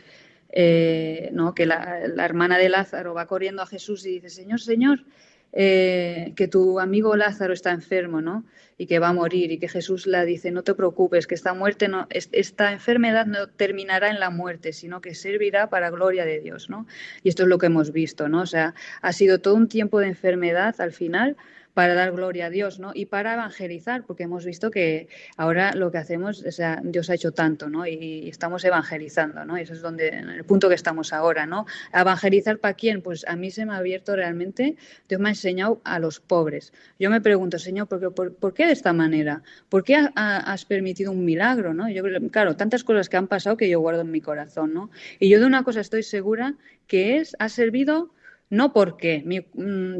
eh, 0.50 1.30
¿no? 1.32 1.54
Que 1.54 1.64
la, 1.64 2.00
la, 2.06 2.26
hermana 2.26 2.58
de 2.58 2.68
Lázaro 2.68 3.14
va 3.14 3.26
corriendo 3.26 3.62
a 3.62 3.66
Jesús 3.66 4.04
y 4.04 4.20
dice, 4.20 4.28
Señor, 4.28 4.60
Señor, 4.60 5.04
eh, 5.52 6.32
que 6.34 6.48
tu 6.48 6.80
amigo 6.80 7.14
Lázaro 7.14 7.52
está 7.52 7.72
enfermo, 7.72 8.22
¿no? 8.22 8.44
Y 8.78 8.86
que 8.86 8.98
va 8.98 9.08
a 9.08 9.12
morir 9.12 9.52
y 9.52 9.58
que 9.58 9.68
Jesús 9.68 10.06
le 10.06 10.24
dice, 10.24 10.50
no 10.50 10.62
te 10.62 10.74
preocupes, 10.74 11.26
que 11.26 11.34
esta 11.34 11.52
muerte 11.52 11.88
no, 11.88 12.06
esta 12.10 12.72
enfermedad 12.72 13.26
no 13.26 13.48
terminará 13.48 14.08
en 14.08 14.18
la 14.18 14.30
muerte, 14.30 14.72
sino 14.72 15.00
que 15.00 15.14
servirá 15.14 15.68
para 15.68 15.90
gloria 15.90 16.24
de 16.24 16.40
Dios, 16.40 16.70
¿no? 16.70 16.86
Y 17.22 17.28
esto 17.28 17.42
es 17.42 17.48
lo 17.48 17.58
que 17.58 17.66
hemos 17.66 17.92
visto, 17.92 18.28
¿no? 18.28 18.40
O 18.40 18.46
sea, 18.46 18.74
ha 19.02 19.12
sido 19.12 19.40
todo 19.40 19.54
un 19.54 19.68
tiempo 19.68 20.00
de 20.00 20.08
enfermedad 20.08 20.74
al 20.80 20.92
final, 20.92 21.36
para 21.74 21.94
dar 21.94 22.12
gloria 22.12 22.46
a 22.46 22.50
Dios, 22.50 22.78
¿no? 22.78 22.92
Y 22.94 23.06
para 23.06 23.34
evangelizar, 23.34 24.04
porque 24.04 24.24
hemos 24.24 24.44
visto 24.44 24.70
que 24.70 25.08
ahora 25.36 25.72
lo 25.74 25.90
que 25.90 25.98
hacemos, 25.98 26.44
o 26.44 26.52
sea, 26.52 26.80
Dios 26.82 27.08
ha 27.10 27.14
hecho 27.14 27.32
tanto, 27.32 27.68
¿no? 27.68 27.86
Y, 27.86 28.28
estamos 28.28 28.64
evangelizando, 28.64 29.44
¿no? 29.44 29.58
Y 29.58 29.62
eso 29.62 29.72
es 29.74 29.80
donde, 29.80 30.08
en 30.08 30.28
el 30.28 30.44
punto 30.44 30.68
que 30.68 30.74
estamos 30.74 31.12
ahora, 31.12 31.46
¿no? 31.46 31.66
¿Evangelizar 31.92 32.58
para 32.58 32.74
quién? 32.74 33.02
Pues 33.02 33.24
a 33.26 33.36
mí 33.36 33.50
se 33.50 33.64
me 33.66 33.72
ha 33.74 33.76
abierto 33.76 34.16
realmente, 34.16 34.76
Dios 35.08 35.20
me 35.20 35.28
ha 35.28 35.32
enseñado 35.32 35.80
a 35.84 35.98
los 35.98 36.20
pobres. 36.20 36.72
Yo 36.98 37.10
me 37.10 37.20
pregunto, 37.20 37.58
Señor, 37.58 37.88
¿por, 37.88 38.14
por, 38.14 38.34
por 38.34 38.54
qué 38.54 38.66
de 38.66 38.72
esta 38.72 38.92
manera? 38.92 39.42
¿Por 39.68 39.84
qué 39.84 39.96
has 40.14 40.64
permitido 40.64 41.12
un 41.12 41.24
milagro, 41.24 41.74
¿no? 41.74 41.88
Yo, 41.88 42.02
claro, 42.30 42.56
tantas 42.56 42.84
cosas 42.84 43.08
que 43.08 43.16
han 43.16 43.28
pasado 43.28 43.56
que 43.56 43.68
yo 43.68 43.80
guardo 43.80 44.02
en 44.02 44.10
mi 44.10 44.20
corazón, 44.20 44.74
¿no? 44.74 44.90
Y 45.18 45.28
yo 45.28 45.40
de 45.40 45.46
una 45.46 45.64
cosa 45.64 45.80
estoy 45.80 46.02
segura, 46.02 46.54
que 46.86 47.16
es, 47.16 47.36
ha 47.38 47.48
servido 47.48 48.10
no 48.52 48.74
porque 48.74 49.24
mm, 49.54 49.96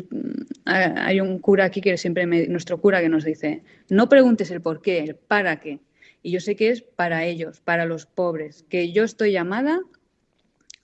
hay 0.67 1.21
un 1.21 1.39
cura 1.39 1.65
aquí 1.65 1.81
que 1.81 1.97
siempre 1.97 2.27
nuestro 2.49 2.79
cura 2.79 3.01
que 3.01 3.09
nos 3.09 3.25
dice, 3.25 3.63
no 3.89 4.11
preguntes 4.11 4.51
el 4.51 4.61
por 4.61 4.83
qué, 4.83 4.99
el 4.99 5.17
para 5.17 5.59
qué. 5.59 5.81
Y 6.23 6.33
yo 6.33 6.41
sé 6.41 6.55
que 6.55 6.69
es 6.69 6.83
para 6.83 7.25
ellos, 7.25 7.61
para 7.61 7.87
los 7.87 8.05
pobres, 8.05 8.67
que 8.69 8.93
yo 8.93 9.05
estoy 9.05 9.33
llamada 9.33 9.81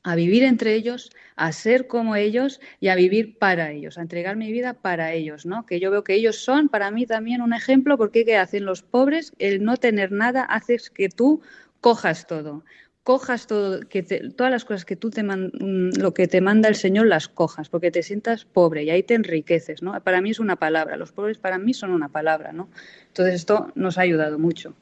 a 0.03 0.15
vivir 0.15 0.45
entre 0.45 0.77
ellos, 0.77 1.11
a 1.37 1.53
ser 1.53 1.89
como 1.89 2.17
ellos 2.17 2.59
y 2.81 2.89
a 2.89 2.95
vivir 2.95 3.37
para 3.37 3.71
ellos, 3.71 3.99
a 3.99 4.01
entregar 4.01 4.37
mi 4.37 4.51
vida 4.51 4.73
para 4.73 5.13
ellos, 5.13 5.45
¿no? 5.45 5.67
Que 5.67 5.79
yo 5.79 5.91
veo 5.91 6.05
que 6.05 6.15
ellos 6.15 6.37
son 6.37 6.71
para 6.71 6.91
mí 6.91 7.05
también 7.05 7.43
un 7.43 7.53
ejemplo 7.53 7.99
porque 7.99 8.25
¿qué 8.25 8.39
hacen 8.39 8.65
los 8.65 8.81
pobres? 8.81 9.35
El 9.39 9.63
no 9.63 9.77
tener 9.77 10.11
nada 10.11 10.43
hace 10.43 10.79
que 10.95 11.11
tú 11.11 11.43
cojas 11.83 12.27
todo 12.27 12.65
cojas 13.09 13.47
todo, 13.47 13.81
que 13.89 14.03
todas 14.03 14.53
las 14.53 14.67
cosas 14.67 14.85
que 14.85 14.95
tú 14.95 15.09
te 15.09 15.23
mm, 15.23 15.97
lo 15.97 16.13
que 16.13 16.29
te 16.29 16.43
manda 16.43 16.69
el 16.69 16.75
Señor 16.75 17.07
las 17.07 17.27
cojas, 17.27 17.71
porque 17.71 17.91
te 17.91 18.03
sientas 18.03 18.45
pobre 18.45 18.85
y 18.85 18.91
ahí 18.91 19.03
te 19.03 19.15
enriqueces, 19.15 19.83
¿no? 19.83 19.99
Para 20.03 20.21
mí 20.21 20.29
es 20.29 20.41
una 20.41 20.57
palabra, 20.57 20.99
los 20.99 21.11
pobres 21.11 21.39
para 21.39 21.57
mí 21.57 21.73
son 21.73 21.93
una 21.93 22.11
palabra, 22.11 22.53
¿no? 22.53 22.69
Entonces 23.07 23.37
esto 23.37 23.73
nos 23.75 23.97
ha 23.97 24.03
ayudado 24.03 24.39
mucho. 24.39 24.75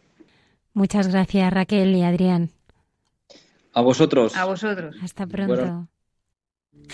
Muchas 0.75 1.07
gracias 1.07 1.53
Raquel 1.53 1.95
y 1.95 2.03
Adrián. 2.03 2.51
A 3.73 3.81
vosotros. 3.81 4.35
A 4.35 4.45
vosotros. 4.45 4.97
Hasta 5.01 5.25
pronto. 5.29 5.87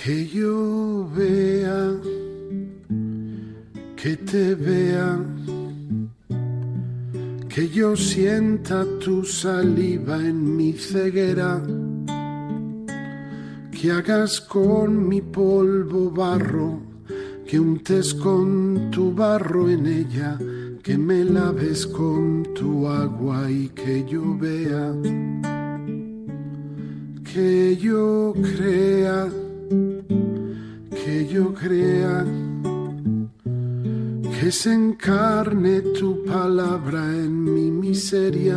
Que 0.05 0.27
yo 0.27 1.09
vea, 1.15 1.95
que 3.97 4.17
te 4.19 4.55
vea 4.55 5.19
que 7.55 7.69
yo 7.69 7.95
sienta 7.95 8.83
tu 8.99 9.27
saliva 9.27 10.17
en 10.17 10.57
mi 10.57 10.73
ceguera, 10.73 11.63
que 13.71 13.91
hagas 13.91 14.41
con 14.41 15.07
mi 15.07 15.21
polvo 15.21 16.11
barro, 16.11 16.81
que 17.47 17.61
untes 17.61 18.15
con 18.15 18.91
tu 18.91 19.13
barro 19.15 19.69
en 19.69 19.87
ella, 19.87 20.39
que 20.83 20.97
me 20.97 21.25
laves 21.25 21.87
con 21.87 22.43
tu 22.55 22.89
agua 22.89 23.51
y 23.51 23.69
que 23.69 24.03
yo 24.09 24.35
vea, 24.39 24.95
que 27.35 27.77
yo 27.77 28.33
crea, 28.33 29.29
que 31.05 31.29
yo 31.29 31.53
crea 31.53 32.25
que 34.43 34.51
se 34.51 34.73
encarne 34.73 35.83
tu 35.97 36.25
palabra 36.25 36.99
en 36.99 37.45
mi 37.45 37.71
miseria, 37.71 38.57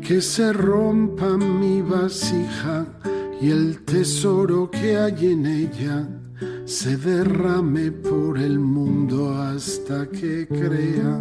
que 0.00 0.20
se 0.20 0.52
rompa 0.52 1.36
mi 1.36 1.80
vasija 1.80 2.86
y 3.40 3.52
el 3.52 3.84
tesoro 3.84 4.68
que 4.68 4.96
hay 4.96 5.26
en 5.26 5.46
ella 5.46 6.08
se 6.64 6.96
derrame 6.96 7.92
por 7.92 8.36
el 8.36 8.58
mundo 8.58 9.32
hasta 9.40 10.08
que 10.08 10.48
crea. 10.48 11.16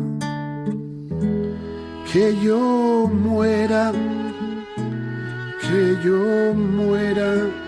Que 2.12 2.36
yo 2.42 3.08
muera, 3.08 3.92
que 5.62 5.96
yo 6.04 6.56
muera 6.56 7.65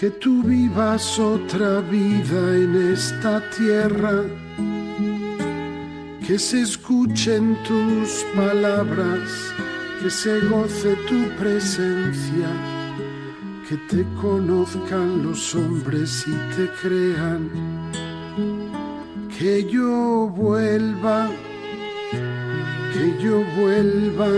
que 0.00 0.08
tú 0.08 0.42
vivas 0.42 1.18
otra 1.18 1.82
vida 1.82 2.56
en 2.56 2.90
esta 2.90 3.38
tierra, 3.50 4.24
que 6.26 6.38
se 6.38 6.62
escuchen 6.62 7.54
tus 7.64 8.24
palabras, 8.34 9.30
que 10.00 10.08
se 10.08 10.40
goce 10.48 10.96
tu 11.06 11.28
presencia, 11.38 12.48
que 13.68 13.76
te 13.90 14.06
conozcan 14.22 15.22
los 15.22 15.54
hombres 15.54 16.24
y 16.26 16.56
te 16.56 16.70
crean, 16.80 17.50
que 19.38 19.68
yo 19.70 20.32
vuelva, 20.34 21.28
que 22.94 23.22
yo 23.22 23.44
vuelva 23.60 24.30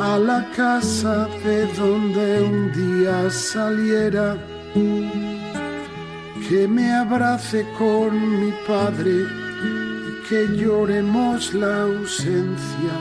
a 0.00 0.18
la 0.18 0.44
casa 0.56 1.28
de 1.44 1.66
donde 1.74 2.42
un 2.42 2.72
día 2.72 3.30
saliera, 3.30 4.36
que 6.48 6.66
me 6.68 6.92
abrace 6.92 7.64
con 7.78 8.10
mi 8.40 8.52
padre 8.66 9.26
y 10.08 10.28
que 10.28 10.48
lloremos 10.56 11.54
la 11.54 11.82
ausencia 11.82 12.94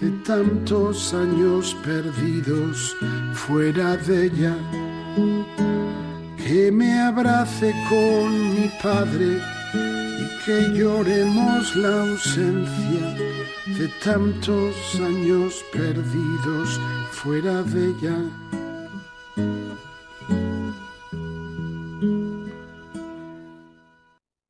de 0.00 0.10
tantos 0.24 1.14
años 1.14 1.76
perdidos 1.84 2.96
fuera 3.34 3.96
de 3.96 4.26
ella, 4.26 4.56
que 6.36 6.72
me 6.72 7.00
abrace 7.00 7.72
con 7.88 8.54
mi 8.54 8.70
padre 8.82 9.40
y 9.74 10.44
que 10.44 10.78
lloremos 10.78 11.76
la 11.76 12.02
ausencia 12.02 13.41
de 13.78 13.88
tantos 14.04 14.74
años 14.96 15.64
perdidos 15.72 16.80
fuera 17.10 17.62
de 17.62 17.86
ella. 17.86 18.16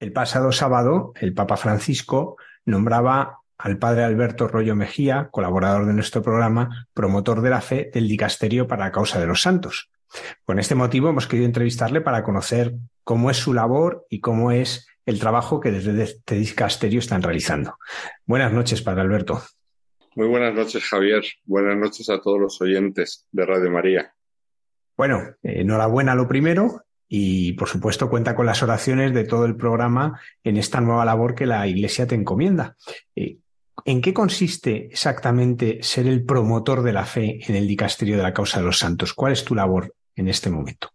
El 0.01 0.13
pasado 0.13 0.51
sábado, 0.51 1.13
el 1.21 1.35
Papa 1.35 1.57
Francisco 1.57 2.37
nombraba 2.65 3.39
al 3.59 3.79
padre 3.79 4.05
Alberto 4.05 4.49
Rollo 4.49 4.75
Mejía, 4.75 5.29
colaborador 5.31 5.87
de 5.87 5.93
nuestro 5.93 6.23
programa, 6.23 6.89
promotor 6.93 7.43
de 7.43 7.51
la 7.51 7.61
fe 7.61 7.91
del 7.95 8.09
dicasterio 8.09 8.67
para 8.67 8.87
la 8.87 8.93
causa 8.93 9.21
de 9.21 9.27
los 9.27 9.43
santos. 9.43 9.91
Con 10.45 10.59
este 10.59 10.75
motivo 10.75 11.09
hemos 11.09 11.27
querido 11.27 11.47
entrevistarle 11.47 12.01
para 12.01 12.25
conocer 12.25 12.75
cómo 13.05 13.31
es 13.31 13.37
su 13.37 13.55
labor 13.55 14.05
y 14.11 14.21
cómo 14.21 14.51
es 14.51 14.87
el 15.07 15.19
trabajo 15.19 15.61
que 15.61 15.71
desde 15.71 16.03
este 16.03 16.37
dicasterio 16.37 16.99
están 16.99 17.23
realizando. 17.23 17.77
Buenas 18.25 18.53
noches, 18.53 18.83
Padre 18.83 19.03
Alberto. 19.03 19.43
Muy 20.15 20.29
buenas 20.29 20.55
noches, 20.55 20.85
Javier. 20.85 21.25
Buenas 21.45 21.77
noches 21.77 22.09
a 22.11 22.21
todos 22.21 22.39
los 22.39 22.61
oyentes 22.61 23.27
de 23.33 23.47
Radio 23.47 23.71
María. 23.71 24.15
Bueno, 24.97 25.23
enhorabuena 25.43 26.15
lo 26.15 26.29
primero 26.29 26.83
y, 27.09 27.55
por 27.55 27.69
supuesto, 27.69 28.11
cuenta 28.11 28.37
con 28.37 28.47
las 28.47 28.63
oraciones 28.63 29.15
de 29.15 29.25
todo 29.25 29.47
el 29.47 29.57
programa 29.57 30.21
en 30.45 30.59
esta 30.59 30.81
nueva 30.81 31.05
labor 31.05 31.35
que 31.35 31.47
la 31.47 31.67
Iglesia 31.67 32.07
te 32.07 32.15
encomienda. 32.15 32.77
Eh, 33.17 33.39
¿En 33.85 34.01
qué 34.01 34.13
consiste 34.13 34.87
exactamente 34.87 35.79
ser 35.83 36.07
el 36.07 36.25
promotor 36.25 36.83
de 36.83 36.93
la 36.93 37.05
fe 37.05 37.41
en 37.49 37.57
el 37.57 37.67
dicasterio 37.67 38.17
de 38.17 38.23
la 38.23 38.35
causa 38.35 38.61
de 38.61 38.67
los 38.67 38.79
santos? 38.79 39.15
¿Cuál 39.15 39.33
es 39.33 39.45
tu 39.45 39.55
labor 39.55 39.95
en 40.15 40.29
este 40.29 40.51
momento? 40.51 40.91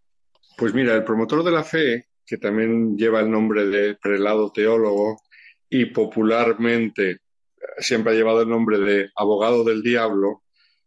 Pues 0.56 0.72
mira, 0.72 0.94
el 0.94 1.04
promotor 1.04 1.44
de 1.44 1.50
la 1.50 1.64
fe 1.64 2.06
que 2.28 2.38
también 2.38 2.96
lleva 2.96 3.20
el 3.20 3.30
nombre 3.30 3.66
de 3.66 3.94
prelado 3.94 4.52
teólogo 4.52 5.22
y 5.70 5.86
popularmente 5.86 7.18
siempre 7.78 8.12
ha 8.12 8.16
llevado 8.16 8.42
el 8.42 8.48
nombre 8.48 8.78
de 8.78 9.10
abogado 9.16 9.64
del 9.64 9.82
diablo, 9.82 10.42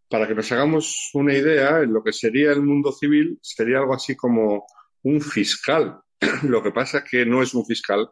para 0.10 0.28
que 0.28 0.36
nos 0.36 0.52
hagamos 0.52 1.10
una 1.14 1.34
idea, 1.34 1.80
en 1.80 1.94
lo 1.94 2.04
que 2.04 2.12
sería 2.14 2.52
el 2.52 2.62
mundo 2.62 2.92
civil 2.92 3.40
sería 3.42 3.80
algo 3.80 3.94
así 3.94 4.16
como 4.16 4.66
un 5.04 5.22
fiscal, 5.22 6.02
Lo 6.44 6.62
que 6.62 6.72
pasa 6.72 7.00
es 7.00 7.04
que 7.10 7.26
no 7.26 7.42
es 7.42 7.54
un 7.54 7.66
fiscal, 7.66 8.10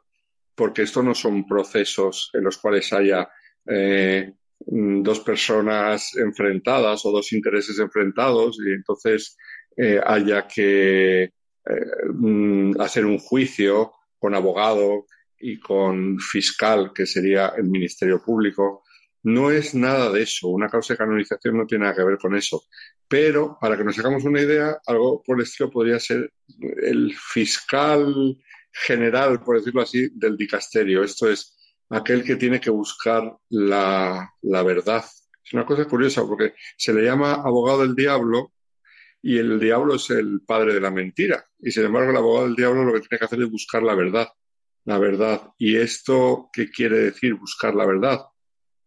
porque 0.56 0.84
estos 0.84 1.04
no 1.04 1.14
son 1.14 1.48
procesos 1.48 2.32
en 2.34 2.44
los 2.44 2.58
cuales 2.58 2.92
haya 2.92 3.30
eh, 3.66 4.34
dos 4.60 5.20
personas 5.22 6.16
enfrentadas 6.16 7.06
o 7.06 7.12
dos 7.12 7.32
intereses 7.34 7.80
enfrentados 7.80 8.58
y 8.66 8.74
entonces 8.74 9.38
eh, 9.78 10.02
haya 10.04 10.48
que 10.48 11.32
eh, 11.70 11.86
mm, 12.14 12.80
hacer 12.82 13.06
un 13.06 13.20
juicio 13.20 13.94
con 14.18 14.36
abogado 14.36 15.06
y 15.40 15.60
con 15.60 16.20
fiscal, 16.20 16.92
que 16.94 17.06
sería 17.06 17.54
el 17.58 17.66
Ministerio 17.66 18.22
Público. 18.22 18.84
No 19.24 19.52
es 19.52 19.76
nada 19.76 20.12
de 20.12 20.24
eso. 20.24 20.48
Una 20.50 20.70
causa 20.70 20.94
de 20.94 20.98
canonización 20.98 21.58
no 21.58 21.66
tiene 21.66 21.84
nada 21.84 21.96
que 21.96 22.04
ver 22.04 22.18
con 22.18 22.36
eso. 22.36 22.64
Pero, 23.08 23.58
para 23.60 23.78
que 23.78 23.84
nos 23.84 23.98
hagamos 24.00 24.24
una 24.24 24.42
idea, 24.42 24.78
algo 24.86 25.22
por 25.24 25.38
el 25.38 25.44
estilo 25.44 25.70
podría 25.70 26.00
ser 26.00 26.32
el 26.82 27.14
fiscal 27.16 28.38
general, 28.72 29.42
por 29.42 29.58
decirlo 29.58 29.82
así, 29.82 30.10
del 30.14 30.38
dicasterio. 30.38 31.04
Esto 31.04 31.30
es 31.30 31.58
aquel 31.90 32.24
que 32.24 32.36
tiene 32.36 32.60
que 32.60 32.70
buscar 32.70 33.36
la, 33.50 34.34
la 34.42 34.64
verdad. 34.64 35.06
Es 35.44 35.54
una 35.54 35.66
cosa 35.66 35.86
curiosa 35.86 36.26
porque 36.28 36.54
se 36.78 36.94
le 36.94 37.04
llama 37.04 37.34
abogado 37.34 37.82
del 37.82 37.96
diablo 37.96 38.52
y 39.22 39.38
el 39.38 39.60
diablo 39.60 39.96
es 39.96 40.10
el 40.12 40.42
padre 40.42 40.74
de 40.74 40.82
la 40.82 40.92
mentira. 40.92 41.46
Y 41.60 41.72
sin 41.72 41.86
embargo, 41.86 42.12
el 42.12 42.18
abogado 42.18 42.46
del 42.46 42.56
diablo 42.56 42.86
lo 42.86 42.94
que 42.94 43.02
tiene 43.02 43.20
que 43.20 43.26
hacer 43.26 43.42
es 43.42 43.52
buscar 43.52 43.84
la 43.84 43.96
verdad. 43.96 44.28
La 44.86 44.98
verdad. 44.98 45.52
¿Y 45.58 45.76
esto 45.76 46.50
qué 46.54 46.70
quiere 46.70 47.00
decir 47.00 47.36
buscar 47.36 47.76
la 47.76 47.86
verdad? 47.86 48.22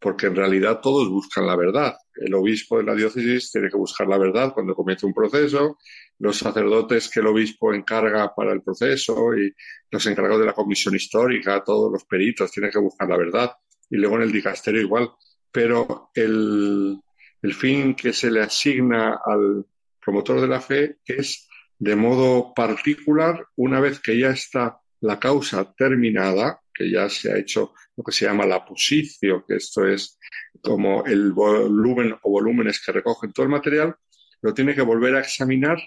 Porque 0.00 0.26
en 0.26 0.36
realidad 0.36 0.80
todos 0.80 1.08
buscan 1.10 1.46
la 1.46 1.54
verdad. 1.54 1.94
El 2.14 2.34
obispo 2.34 2.78
de 2.78 2.84
la 2.84 2.94
diócesis 2.94 3.52
tiene 3.52 3.68
que 3.68 3.76
buscar 3.76 4.08
la 4.08 4.18
verdad 4.18 4.52
cuando 4.52 4.74
comienza 4.74 5.06
un 5.06 5.14
proceso, 5.14 5.78
los 6.18 6.38
sacerdotes 6.38 7.08
que 7.08 7.20
el 7.20 7.26
obispo 7.26 7.72
encarga 7.72 8.34
para 8.34 8.52
el 8.52 8.62
proceso 8.62 9.36
y 9.36 9.52
los 9.90 10.06
encargados 10.06 10.40
de 10.40 10.46
la 10.46 10.54
comisión 10.54 10.94
histórica, 10.94 11.62
todos 11.62 11.92
los 11.92 12.04
peritos 12.04 12.50
tienen 12.50 12.72
que 12.72 12.78
buscar 12.78 13.08
la 13.08 13.18
verdad. 13.18 13.52
Y 13.90 13.96
luego 13.96 14.16
en 14.16 14.22
el 14.22 14.32
dicasterio 14.32 14.80
igual. 14.80 15.10
Pero 15.52 16.10
el, 16.14 16.98
el 17.42 17.54
fin 17.54 17.94
que 17.94 18.14
se 18.14 18.30
le 18.30 18.40
asigna 18.40 19.20
al, 19.24 19.66
promotor 20.04 20.40
de 20.40 20.48
la 20.48 20.60
fe 20.60 20.98
es 21.04 21.48
de 21.78 21.96
modo 21.96 22.52
particular, 22.54 23.44
una 23.56 23.80
vez 23.80 24.00
que 24.00 24.18
ya 24.18 24.30
está 24.30 24.78
la 25.00 25.18
causa 25.18 25.72
terminada, 25.76 26.60
que 26.72 26.90
ya 26.90 27.08
se 27.08 27.32
ha 27.32 27.38
hecho 27.38 27.74
lo 27.96 28.04
que 28.04 28.12
se 28.12 28.24
llama 28.24 28.46
la 28.46 28.64
posición, 28.64 29.44
que 29.46 29.56
esto 29.56 29.86
es 29.86 30.18
como 30.60 31.04
el 31.04 31.32
volumen 31.32 32.14
o 32.22 32.30
volúmenes 32.30 32.80
que 32.84 32.92
recogen 32.92 33.32
todo 33.32 33.44
el 33.44 33.52
material, 33.52 33.96
lo 34.40 34.54
tiene 34.54 34.74
que 34.74 34.82
volver 34.82 35.16
a 35.16 35.20
examinar 35.20 35.78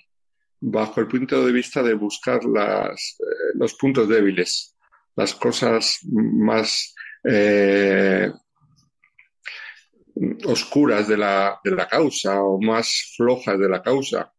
bajo 0.59 0.99
el 0.99 1.07
punto 1.07 1.45
de 1.45 1.51
vista 1.51 1.83
de 1.83 1.93
buscar 1.93 2.43
las, 2.43 3.17
eh, 3.19 3.53
los 3.55 3.75
puntos 3.75 4.07
débiles, 4.07 4.75
las 5.15 5.33
cosas 5.35 5.99
más 6.03 6.93
eh, 7.23 8.31
oscuras 10.45 11.07
de 11.07 11.17
la, 11.17 11.59
de 11.63 11.71
la 11.71 11.87
causa 11.87 12.41
o 12.41 12.59
más 12.61 13.13
flojas 13.15 13.59
de 13.59 13.69
la 13.69 13.81
causa. 13.81 14.31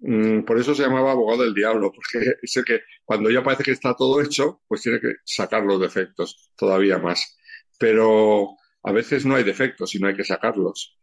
Mm, 0.00 0.42
por 0.42 0.58
eso 0.58 0.74
se 0.74 0.82
llamaba 0.82 1.12
abogado 1.12 1.44
del 1.44 1.54
diablo, 1.54 1.92
porque 1.92 2.34
es 2.42 2.56
el 2.56 2.64
que 2.64 2.80
cuando 3.04 3.30
ya 3.30 3.42
parece 3.42 3.64
que 3.64 3.72
está 3.72 3.94
todo 3.94 4.20
hecho, 4.20 4.62
pues 4.66 4.82
tiene 4.82 5.00
que 5.00 5.14
sacar 5.24 5.62
los 5.62 5.80
defectos 5.80 6.50
todavía 6.56 6.98
más. 6.98 7.36
Pero 7.78 8.56
a 8.82 8.92
veces 8.92 9.24
no 9.26 9.36
hay 9.36 9.44
defectos, 9.44 9.90
sino 9.90 10.08
hay 10.08 10.16
que 10.16 10.24
sacarlos. 10.24 10.98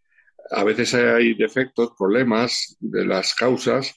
A 0.51 0.63
veces 0.63 0.93
hay 0.95 1.35
defectos, 1.35 1.91
problemas 1.97 2.77
de 2.79 3.05
las 3.05 3.35
causas 3.35 3.95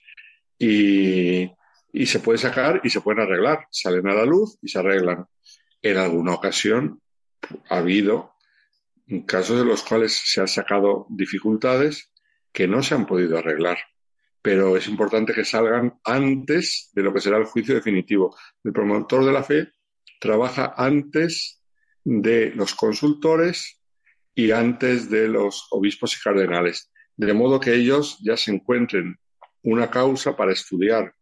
y, 0.58 1.50
y 1.92 2.06
se 2.06 2.20
puede 2.20 2.38
sacar 2.38 2.80
y 2.84 2.90
se 2.90 3.00
pueden 3.00 3.22
arreglar. 3.22 3.66
Salen 3.70 4.06
a 4.08 4.14
la 4.14 4.24
luz 4.24 4.58
y 4.62 4.68
se 4.68 4.78
arreglan. 4.78 5.26
En 5.80 5.96
alguna 5.96 6.34
ocasión 6.34 7.00
ha 7.70 7.78
habido 7.78 8.32
casos 9.20 9.60
en 9.60 9.68
los 9.68 9.82
cuales 9.82 10.12
se 10.24 10.40
han 10.40 10.48
sacado 10.48 11.06
dificultades 11.10 12.12
que 12.52 12.66
no 12.66 12.82
se 12.82 12.94
han 12.94 13.06
podido 13.06 13.38
arreglar. 13.38 13.78
Pero 14.40 14.76
es 14.76 14.88
importante 14.88 15.32
que 15.32 15.44
salgan 15.44 16.00
antes 16.04 16.90
de 16.94 17.02
lo 17.02 17.12
que 17.12 17.20
será 17.20 17.36
el 17.36 17.44
juicio 17.44 17.74
definitivo. 17.74 18.36
El 18.64 18.72
promotor 18.72 19.24
de 19.24 19.32
la 19.32 19.44
fe 19.44 19.68
trabaja 20.20 20.74
antes 20.76 21.62
de 22.04 22.52
los 22.54 22.74
consultores 22.74 23.80
y 24.34 24.50
antes 24.50 25.10
de 25.10 25.28
los 25.28 25.68
obispos 25.70 26.16
y 26.16 26.20
cardenales, 26.20 26.90
de 27.16 27.34
modo 27.34 27.60
que 27.60 27.74
ellos 27.74 28.18
ya 28.22 28.36
se 28.36 28.50
encuentren 28.50 29.18
una 29.62 29.90
causa 29.90 30.36
para 30.36 30.52
estudiar 30.52 31.14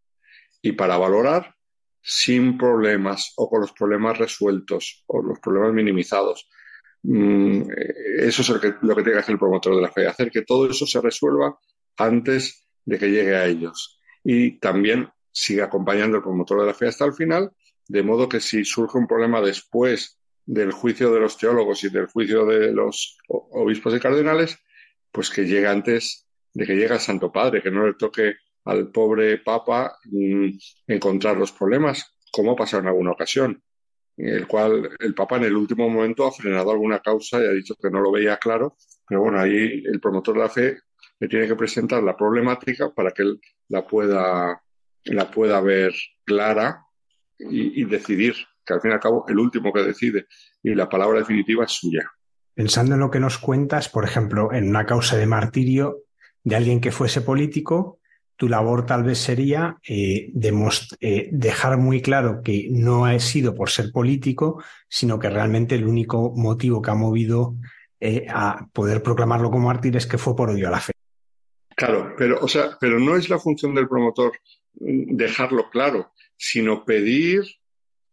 y 0.62 0.72
para 0.72 0.96
valorar 0.96 1.54
sin 2.02 2.56
problemas 2.56 3.32
o 3.36 3.50
con 3.50 3.60
los 3.60 3.72
problemas 3.72 4.16
resueltos 4.16 5.04
o 5.06 5.22
los 5.22 5.38
problemas 5.40 5.72
minimizados. 5.72 6.48
Mm, 7.02 7.62
eso 8.18 8.42
es 8.42 8.48
lo 8.48 8.60
que, 8.60 8.74
lo 8.82 8.94
que 8.94 9.02
tiene 9.02 9.12
que 9.12 9.20
hacer 9.20 9.32
el 9.32 9.38
promotor 9.38 9.76
de 9.76 9.82
la 9.82 9.90
fe, 9.90 10.06
hacer 10.06 10.30
que 10.30 10.42
todo 10.42 10.68
eso 10.68 10.86
se 10.86 11.00
resuelva 11.00 11.58
antes 11.96 12.68
de 12.84 12.98
que 12.98 13.10
llegue 13.10 13.36
a 13.36 13.46
ellos. 13.46 14.00
Y 14.24 14.58
también 14.58 15.08
sigue 15.32 15.62
acompañando 15.62 16.18
el 16.18 16.22
promotor 16.22 16.60
de 16.60 16.66
la 16.66 16.74
fe 16.74 16.88
hasta 16.88 17.04
el 17.04 17.14
final, 17.14 17.52
de 17.88 18.02
modo 18.02 18.28
que 18.28 18.40
si 18.40 18.64
surge 18.64 18.98
un 18.98 19.06
problema 19.06 19.40
después 19.40 20.18
del 20.46 20.72
juicio 20.72 21.12
de 21.12 21.20
los 21.20 21.38
teólogos 21.38 21.84
y 21.84 21.90
del 21.90 22.06
juicio 22.06 22.44
de 22.44 22.72
los 22.72 23.18
obispos 23.28 23.94
y 23.94 24.00
cardenales, 24.00 24.58
pues 25.12 25.30
que 25.30 25.46
llegue 25.46 25.66
antes 25.66 26.26
de 26.52 26.66
que 26.66 26.74
llegue 26.74 26.94
el 26.94 27.00
Santo 27.00 27.30
Padre, 27.32 27.62
que 27.62 27.70
no 27.70 27.86
le 27.86 27.94
toque 27.94 28.34
al 28.64 28.90
pobre 28.90 29.38
Papa 29.38 29.96
mm, 30.04 30.48
encontrar 30.88 31.36
los 31.36 31.52
problemas, 31.52 32.16
como 32.32 32.52
ha 32.52 32.56
pasado 32.56 32.82
en 32.82 32.88
alguna 32.88 33.12
ocasión 33.12 33.62
el 34.16 34.46
cual 34.46 34.90
el 34.98 35.14
Papa 35.14 35.36
en 35.36 35.44
el 35.44 35.56
último 35.56 35.88
momento 35.88 36.26
ha 36.26 36.32
frenado 36.32 36.70
alguna 36.70 37.00
causa 37.00 37.40
y 37.40 37.46
ha 37.46 37.52
dicho 37.52 37.74
que 37.80 37.90
no 37.90 38.00
lo 38.00 38.12
veía 38.12 38.36
claro, 38.36 38.76
pero 39.06 39.22
bueno, 39.22 39.40
ahí 39.40 39.82
el 39.84 40.00
promotor 40.00 40.34
de 40.34 40.40
la 40.40 40.48
fe 40.48 40.78
le 41.18 41.28
tiene 41.28 41.46
que 41.46 41.56
presentar 41.56 42.02
la 42.02 42.16
problemática 42.16 42.90
para 42.94 43.12
que 43.12 43.22
él 43.22 43.40
la 43.68 43.86
pueda, 43.86 44.62
la 45.04 45.30
pueda 45.30 45.60
ver 45.60 45.94
clara 46.24 46.84
y, 47.38 47.80
y 47.80 47.84
decidir, 47.84 48.34
que 48.64 48.74
al 48.74 48.80
fin 48.80 48.90
y 48.90 48.94
al 48.94 49.00
cabo 49.00 49.24
el 49.28 49.38
último 49.38 49.72
que 49.72 49.82
decide 49.82 50.26
y 50.62 50.74
la 50.74 50.88
palabra 50.88 51.20
definitiva 51.20 51.64
es 51.64 51.72
suya. 51.72 52.02
Pensando 52.54 52.94
en 52.94 53.00
lo 53.00 53.10
que 53.10 53.20
nos 53.20 53.38
cuentas, 53.38 53.88
por 53.88 54.04
ejemplo, 54.04 54.52
en 54.52 54.68
una 54.68 54.84
causa 54.84 55.16
de 55.16 55.26
martirio 55.26 56.04
de 56.42 56.56
alguien 56.56 56.80
que 56.80 56.92
fuese 56.92 57.20
político, 57.20 57.99
tu 58.40 58.48
labor 58.48 58.86
tal 58.86 59.04
vez 59.04 59.18
sería 59.18 59.76
eh, 59.86 60.32
eh, 60.32 61.28
dejar 61.30 61.76
muy 61.76 62.00
claro 62.00 62.40
que 62.42 62.68
no 62.70 63.04
ha 63.04 63.18
sido 63.18 63.54
por 63.54 63.68
ser 63.68 63.92
político, 63.92 64.64
sino 64.88 65.18
que 65.18 65.28
realmente 65.28 65.74
el 65.74 65.86
único 65.86 66.32
motivo 66.34 66.80
que 66.80 66.90
ha 66.90 66.94
movido 66.94 67.56
eh, 68.00 68.24
a 68.30 68.66
poder 68.72 69.02
proclamarlo 69.02 69.50
como 69.50 69.66
mártir 69.66 69.94
es 69.94 70.06
que 70.06 70.16
fue 70.16 70.34
por 70.34 70.48
odio 70.48 70.68
a 70.68 70.70
la 70.70 70.80
fe. 70.80 70.92
Claro, 71.76 72.14
pero, 72.16 72.38
o 72.40 72.48
sea, 72.48 72.78
pero 72.80 72.98
no 72.98 73.14
es 73.14 73.28
la 73.28 73.38
función 73.38 73.74
del 73.74 73.88
promotor 73.88 74.32
mm, 74.80 75.16
dejarlo 75.16 75.68
claro, 75.68 76.12
sino 76.34 76.82
pedir 76.86 77.44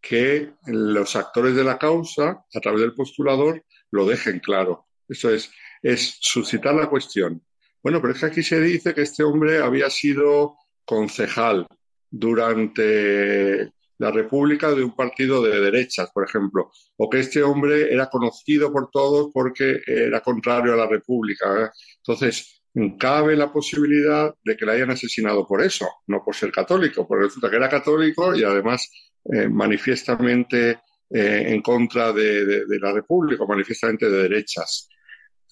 que 0.01 0.51
los 0.65 1.15
actores 1.15 1.55
de 1.55 1.63
la 1.63 1.77
causa, 1.77 2.43
a 2.53 2.59
través 2.59 2.81
del 2.81 2.95
postulador, 2.95 3.63
lo 3.91 4.05
dejen 4.05 4.41
claro. 4.41 4.87
Eso 5.07 5.29
es, 5.29 5.49
es 5.81 6.17
suscitar 6.19 6.75
la 6.75 6.89
cuestión, 6.89 7.41
bueno, 7.87 8.01
pero 8.01 8.13
es 8.13 8.19
que 8.19 8.25
aquí 8.25 8.43
se 8.43 8.59
dice 8.59 8.93
que 8.93 9.03
este 9.03 9.23
hombre 9.23 9.59
había 9.59 9.89
sido 9.89 10.57
concejal 10.83 11.65
durante 12.11 13.71
la 13.99 14.11
República 14.11 14.71
de 14.71 14.83
un 14.83 14.93
partido 14.93 15.41
de 15.41 15.61
derechas, 15.61 16.09
por 16.13 16.27
ejemplo, 16.27 16.69
o 16.97 17.09
que 17.09 17.21
este 17.21 17.41
hombre 17.41 17.93
era 17.93 18.09
conocido 18.09 18.73
por 18.73 18.89
todos 18.91 19.29
porque 19.33 19.79
era 19.87 20.19
contrario 20.19 20.73
a 20.73 20.75
la 20.75 20.85
República. 20.85 21.45
¿eh? 21.63 21.69
Entonces, 21.99 22.61
cabe 22.99 23.37
la 23.37 23.53
posibilidad 23.53 24.35
de 24.43 24.57
que 24.57 24.65
le 24.65 24.73
hayan 24.73 24.91
asesinado 24.91 25.47
por 25.47 25.63
eso, 25.63 25.87
no 26.07 26.21
por 26.25 26.35
ser 26.35 26.51
católico, 26.51 27.07
porque 27.07 27.27
resulta 27.27 27.49
que 27.49 27.55
era 27.55 27.69
católico 27.69 28.35
y 28.35 28.43
además 28.43 28.85
eh, 29.31 29.47
manifiestamente 29.47 30.71
eh, 31.09 31.43
en 31.47 31.61
contra 31.61 32.11
de, 32.11 32.65
de, 32.65 32.79
la 32.81 32.91
República, 32.91 33.45
manifiestamente 33.47 34.09
de 34.09 34.23
derechas 34.23 34.89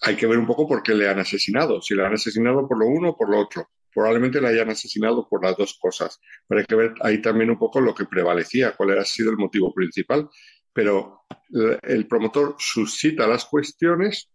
hay 0.01 0.15
que 0.15 0.27
ver 0.27 0.37
un 0.37 0.45
poco 0.45 0.67
por 0.67 0.83
qué 0.83 0.93
le 0.93 1.09
han 1.09 1.19
asesinado. 1.19 1.81
Si 1.81 1.95
le 1.95 2.05
han 2.05 2.13
asesinado 2.13 2.67
por 2.67 2.79
lo 2.79 2.87
uno 2.87 3.09
o 3.09 3.17
por 3.17 3.29
lo 3.29 3.39
otro. 3.39 3.69
Probablemente 3.93 4.41
le 4.41 4.49
hayan 4.49 4.69
asesinado 4.69 5.27
por 5.27 5.43
las 5.43 5.55
dos 5.55 5.77
cosas. 5.79 6.19
Pero 6.47 6.59
hay 6.59 6.65
que 6.65 6.75
ver 6.75 6.93
ahí 7.01 7.21
también 7.21 7.49
un 7.49 7.57
poco 7.57 7.79
lo 7.79 7.95
que 7.95 8.05
prevalecía, 8.05 8.75
cuál 8.75 8.97
ha 8.99 9.05
sido 9.05 9.31
el 9.31 9.37
motivo 9.37 9.73
principal. 9.73 10.29
Pero 10.73 11.25
el 11.83 12.07
promotor 12.07 12.55
suscita 12.59 13.25
las 13.25 13.45
cuestiones 13.45 14.29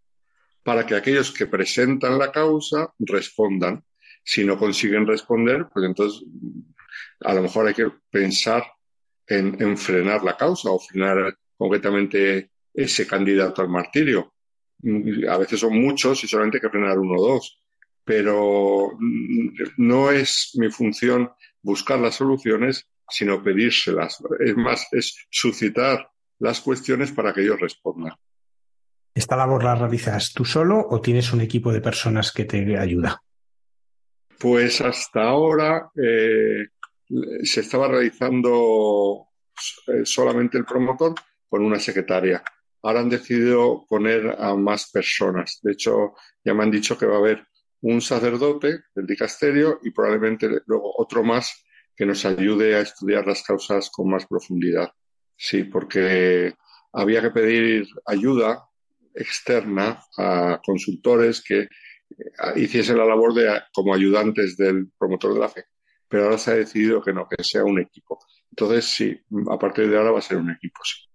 para 0.62 0.86
que 0.86 0.94
aquellos 0.94 1.30
que 1.32 1.46
presentan 1.46 2.18
la 2.18 2.32
causa 2.32 2.92
respondan. 2.98 3.84
Si 4.24 4.44
no 4.44 4.58
consiguen 4.58 5.06
responder, 5.06 5.66
pues 5.72 5.84
entonces 5.86 6.22
a 7.20 7.34
lo 7.34 7.42
mejor 7.42 7.66
hay 7.66 7.74
que 7.74 7.90
pensar 8.10 8.64
en, 9.26 9.60
en 9.60 9.76
frenar 9.76 10.22
la 10.22 10.36
causa 10.36 10.70
o 10.70 10.78
frenar 10.78 11.36
concretamente 11.56 12.50
ese 12.72 13.06
candidato 13.06 13.60
al 13.60 13.68
martirio 13.68 14.32
a 15.28 15.36
veces 15.38 15.60
son 15.60 15.80
muchos 15.80 16.24
y 16.24 16.28
solamente 16.28 16.58
hay 16.58 16.62
que 16.62 16.70
frenar 16.70 16.98
uno 16.98 17.14
o 17.14 17.32
dos, 17.32 17.60
pero 18.04 18.92
no 19.76 20.10
es 20.10 20.52
mi 20.54 20.70
función 20.70 21.30
buscar 21.62 21.98
las 21.98 22.14
soluciones 22.16 22.90
sino 23.10 23.42
pedírselas. 23.42 24.22
Es 24.38 24.56
más, 24.56 24.88
es 24.92 25.26
suscitar 25.30 26.10
las 26.38 26.60
cuestiones 26.60 27.12
para 27.12 27.32
que 27.32 27.42
ellos 27.42 27.60
respondan. 27.60 28.14
¿Esta 29.14 29.36
labor 29.36 29.64
la 29.64 29.74
realizas 29.74 30.32
tú 30.32 30.44
solo 30.44 30.86
o 30.88 31.00
tienes 31.00 31.32
un 31.32 31.40
equipo 31.40 31.72
de 31.72 31.80
personas 31.80 32.32
que 32.32 32.44
te 32.44 32.78
ayuda? 32.78 33.22
Pues 34.38 34.80
hasta 34.80 35.24
ahora 35.24 35.90
eh, 36.00 36.68
se 37.42 37.60
estaba 37.60 37.88
realizando 37.88 39.26
eh, 39.88 40.04
solamente 40.04 40.56
el 40.56 40.64
promotor 40.64 41.14
con 41.48 41.64
una 41.64 41.78
secretaria. 41.78 42.42
Ahora 42.82 43.00
han 43.00 43.10
decidido 43.10 43.84
poner 43.88 44.36
a 44.38 44.54
más 44.54 44.90
personas. 44.90 45.60
De 45.62 45.72
hecho, 45.72 46.14
ya 46.44 46.54
me 46.54 46.62
han 46.62 46.70
dicho 46.70 46.96
que 46.96 47.06
va 47.06 47.16
a 47.16 47.18
haber 47.18 47.46
un 47.82 48.00
sacerdote 48.00 48.80
del 48.94 49.06
dicasterio 49.06 49.80
y 49.82 49.90
probablemente 49.90 50.48
luego 50.66 50.92
otro 50.96 51.22
más 51.22 51.64
que 51.96 52.06
nos 52.06 52.24
ayude 52.24 52.76
a 52.76 52.80
estudiar 52.80 53.26
las 53.26 53.42
causas 53.42 53.90
con 53.90 54.08
más 54.08 54.26
profundidad. 54.26 54.90
Sí, 55.36 55.64
porque 55.64 56.54
había 56.92 57.22
que 57.22 57.30
pedir 57.30 57.86
ayuda 58.06 58.66
externa 59.14 60.02
a 60.16 60.60
consultores 60.64 61.42
que 61.42 61.68
hiciesen 62.56 62.98
la 62.98 63.04
labor 63.04 63.34
de 63.34 63.60
como 63.72 63.94
ayudantes 63.94 64.56
del 64.56 64.90
promotor 64.98 65.34
de 65.34 65.40
la 65.40 65.48
fe. 65.48 65.64
Pero 66.08 66.24
ahora 66.24 66.38
se 66.38 66.50
ha 66.50 66.54
decidido 66.54 67.00
que 67.02 67.12
no, 67.12 67.28
que 67.28 67.42
sea 67.44 67.64
un 67.64 67.78
equipo. 67.78 68.18
Entonces, 68.50 68.84
sí, 68.86 69.20
a 69.50 69.58
partir 69.58 69.88
de 69.88 69.96
ahora 69.96 70.10
va 70.10 70.18
a 70.18 70.22
ser 70.22 70.38
un 70.38 70.50
equipo, 70.50 70.80
sí. 70.84 71.09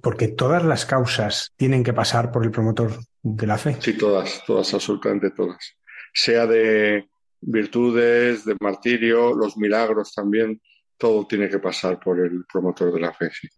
Porque 0.00 0.28
todas 0.28 0.64
las 0.64 0.86
causas 0.86 1.52
tienen 1.56 1.82
que 1.84 1.92
pasar 1.92 2.30
por 2.30 2.44
el 2.44 2.50
promotor 2.50 2.92
de 3.22 3.46
la 3.46 3.58
fe. 3.58 3.76
Sí, 3.80 3.96
todas, 3.96 4.42
todas, 4.46 4.72
absolutamente 4.74 5.30
todas. 5.30 5.76
Sea 6.12 6.46
de 6.46 7.08
virtudes, 7.40 8.44
de 8.44 8.56
martirio, 8.60 9.34
los 9.34 9.56
milagros 9.56 10.12
también, 10.14 10.60
todo 10.96 11.26
tiene 11.26 11.48
que 11.48 11.58
pasar 11.58 11.98
por 11.98 12.20
el 12.20 12.44
promotor 12.50 12.92
de 12.92 13.00
la 13.00 13.12
fe, 13.12 13.30
sí. 13.32 13.48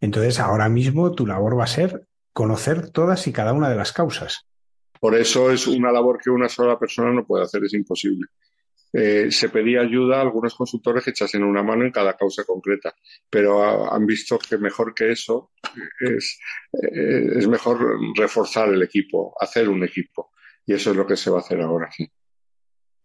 Entonces, 0.00 0.40
ahora 0.40 0.68
mismo 0.68 1.12
tu 1.12 1.26
labor 1.26 1.58
va 1.58 1.64
a 1.64 1.68
ser 1.68 2.06
conocer 2.32 2.90
todas 2.90 3.26
y 3.26 3.32
cada 3.32 3.52
una 3.52 3.68
de 3.68 3.76
las 3.76 3.92
causas. 3.92 4.46
Por 4.98 5.14
eso 5.14 5.50
es 5.50 5.66
una 5.66 5.90
labor 5.92 6.18
que 6.22 6.30
una 6.30 6.48
sola 6.48 6.78
persona 6.78 7.12
no 7.12 7.26
puede 7.26 7.44
hacer, 7.44 7.64
es 7.64 7.74
imposible. 7.74 8.26
Eh, 8.92 9.30
se 9.30 9.48
pedía 9.48 9.82
ayuda 9.82 10.18
a 10.18 10.22
algunos 10.22 10.54
consultores 10.54 11.04
que 11.04 11.10
echasen 11.10 11.44
una 11.44 11.62
mano 11.62 11.84
en 11.84 11.92
cada 11.92 12.16
causa 12.16 12.44
concreta, 12.44 12.94
pero 13.28 13.92
han 13.92 14.04
visto 14.04 14.38
que 14.38 14.58
mejor 14.58 14.94
que 14.94 15.12
eso 15.12 15.52
es, 16.00 16.40
eh, 16.72 17.26
es 17.36 17.46
mejor 17.46 17.98
reforzar 18.16 18.68
el 18.70 18.82
equipo, 18.82 19.34
hacer 19.40 19.68
un 19.68 19.84
equipo. 19.84 20.32
Y 20.66 20.74
eso 20.74 20.90
es 20.90 20.96
lo 20.96 21.06
que 21.06 21.16
se 21.16 21.30
va 21.30 21.38
a 21.38 21.40
hacer 21.40 21.60
ahora, 21.60 21.88
sí. 21.90 22.10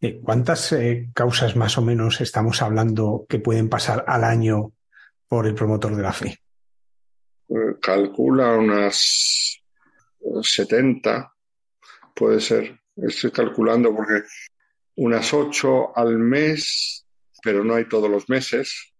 Eh, 0.01 0.19
¿Cuántas 0.21 0.75
causas 1.13 1.55
más 1.55 1.77
o 1.77 1.81
menos 1.81 2.19
estamos 2.19 2.61
hablando 2.61 3.25
que 3.29 3.39
pueden 3.39 3.69
pasar 3.69 4.03
al 4.07 4.23
año 4.23 4.73
por 5.27 5.47
el 5.47 5.55
promotor 5.55 5.95
de 5.95 6.03
la 6.03 6.13
fe? 6.13 6.39
calcula 7.79 8.57
unas 8.57 9.61
70 10.41 11.31
puede 12.15 12.39
ser. 12.39 12.79
Estoy 12.95 13.31
calculando 13.31 13.93
porque 13.95 14.23
unas 14.95 15.33
ocho 15.33 15.97
al 15.97 16.17
mes, 16.17 17.05
pero 17.43 17.63
no 17.63 17.75
hay 17.75 17.85
todos 17.85 18.09
los 18.09 18.29
meses. 18.29 18.93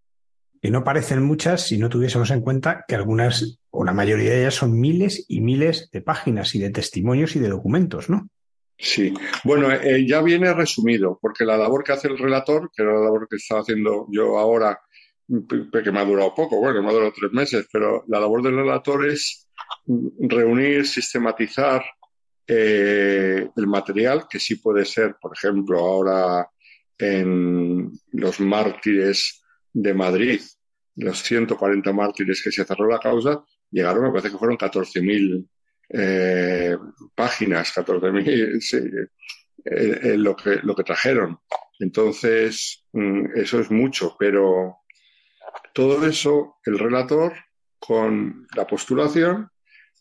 Y 0.62 0.72
no 0.72 0.84
parecen 0.84 1.24
muchas 1.24 1.68
si 1.68 1.78
no 1.78 1.90
tuviésemos 1.90 2.32
en 2.32 2.42
cuenta 2.42 2.86
que 2.88 2.96
algunas, 2.96 3.60
o 3.70 3.84
la 3.84 3.94
mayoría 3.94 4.32
de 4.32 4.42
ellas, 4.42 4.56
son 4.56 4.80
miles 4.80 5.26
y 5.28 5.42
miles 5.42 5.90
de 5.92 6.02
páginas 6.02 6.56
y 6.56 6.60
de 6.60 6.72
testimonios 6.72 7.36
y 7.36 7.40
de 7.40 7.50
documentos, 7.50 8.10
¿no? 8.10 8.30
Sí, 8.78 9.14
bueno, 9.44 9.72
eh, 9.72 10.06
ya 10.06 10.22
viene 10.22 10.54
resumido, 10.54 11.18
porque 11.22 11.46
la 11.46 11.56
labor 11.56 11.84
que 11.84 11.94
hace 11.94 12.10
el 12.10 12.18
relator, 12.18 12.70
que 12.76 12.84
era 12.84 12.94
la 12.94 13.06
labor 13.06 13.28
que 13.30 13.38
estaba 13.38 13.62
haciendo 13.62 14.08
yo 14.12 14.38
ahora, 14.38 14.82
que 15.28 15.92
me 15.92 16.00
ha 16.00 16.06
durado 16.06 16.36
poco, 16.36 16.58
bueno, 16.58 16.82
me 16.82 16.90
ha 16.90 16.94
durado 16.94 17.14
tres 17.16 17.32
meses, 17.32 17.68
pero 17.72 18.04
la 18.08 18.20
labor 18.20 18.44
del 18.44 18.58
relator 18.58 19.08
es 19.08 19.48
reunir, 20.20 20.86
sistematizar 20.86 21.84
eh, 22.48 23.50
el 23.56 23.68
material, 23.68 24.28
que 24.30 24.40
sí 24.40 24.56
puede 24.56 24.86
ser, 24.86 25.16
por 25.20 25.34
ejemplo, 25.36 25.80
ahora 25.80 26.48
en 26.98 27.92
los 28.12 28.40
mártires 28.40 29.44
de 29.74 29.94
Madrid, 29.94 30.42
los 30.96 31.22
140 31.24 31.92
mártires 31.92 32.42
que 32.42 32.52
se 32.52 32.64
cerró 32.64 32.88
la 32.88 33.00
causa, 33.00 33.44
llegaron, 33.72 34.04
me 34.04 34.10
parece 34.12 34.32
que 34.32 34.38
fueron 34.38 34.58
14.000 34.58 35.48
eh, 35.90 36.78
páginas, 37.14 37.74
14.000, 37.74 38.60
sí, 38.62 38.78
eh, 39.66 40.18
lo, 40.18 40.36
que, 40.36 40.60
lo 40.64 40.76
que 40.76 40.84
trajeron. 40.84 41.40
Entonces, 41.80 42.86
mm, 42.94 43.36
eso 43.36 43.60
es 43.60 43.72
mucho, 43.72 44.16
pero 44.18 44.78
todo 45.74 46.06
eso, 46.08 46.58
el 46.66 46.80
relator, 46.80 47.34
con 47.80 48.48
la 48.56 48.66
postulación, 48.66 49.50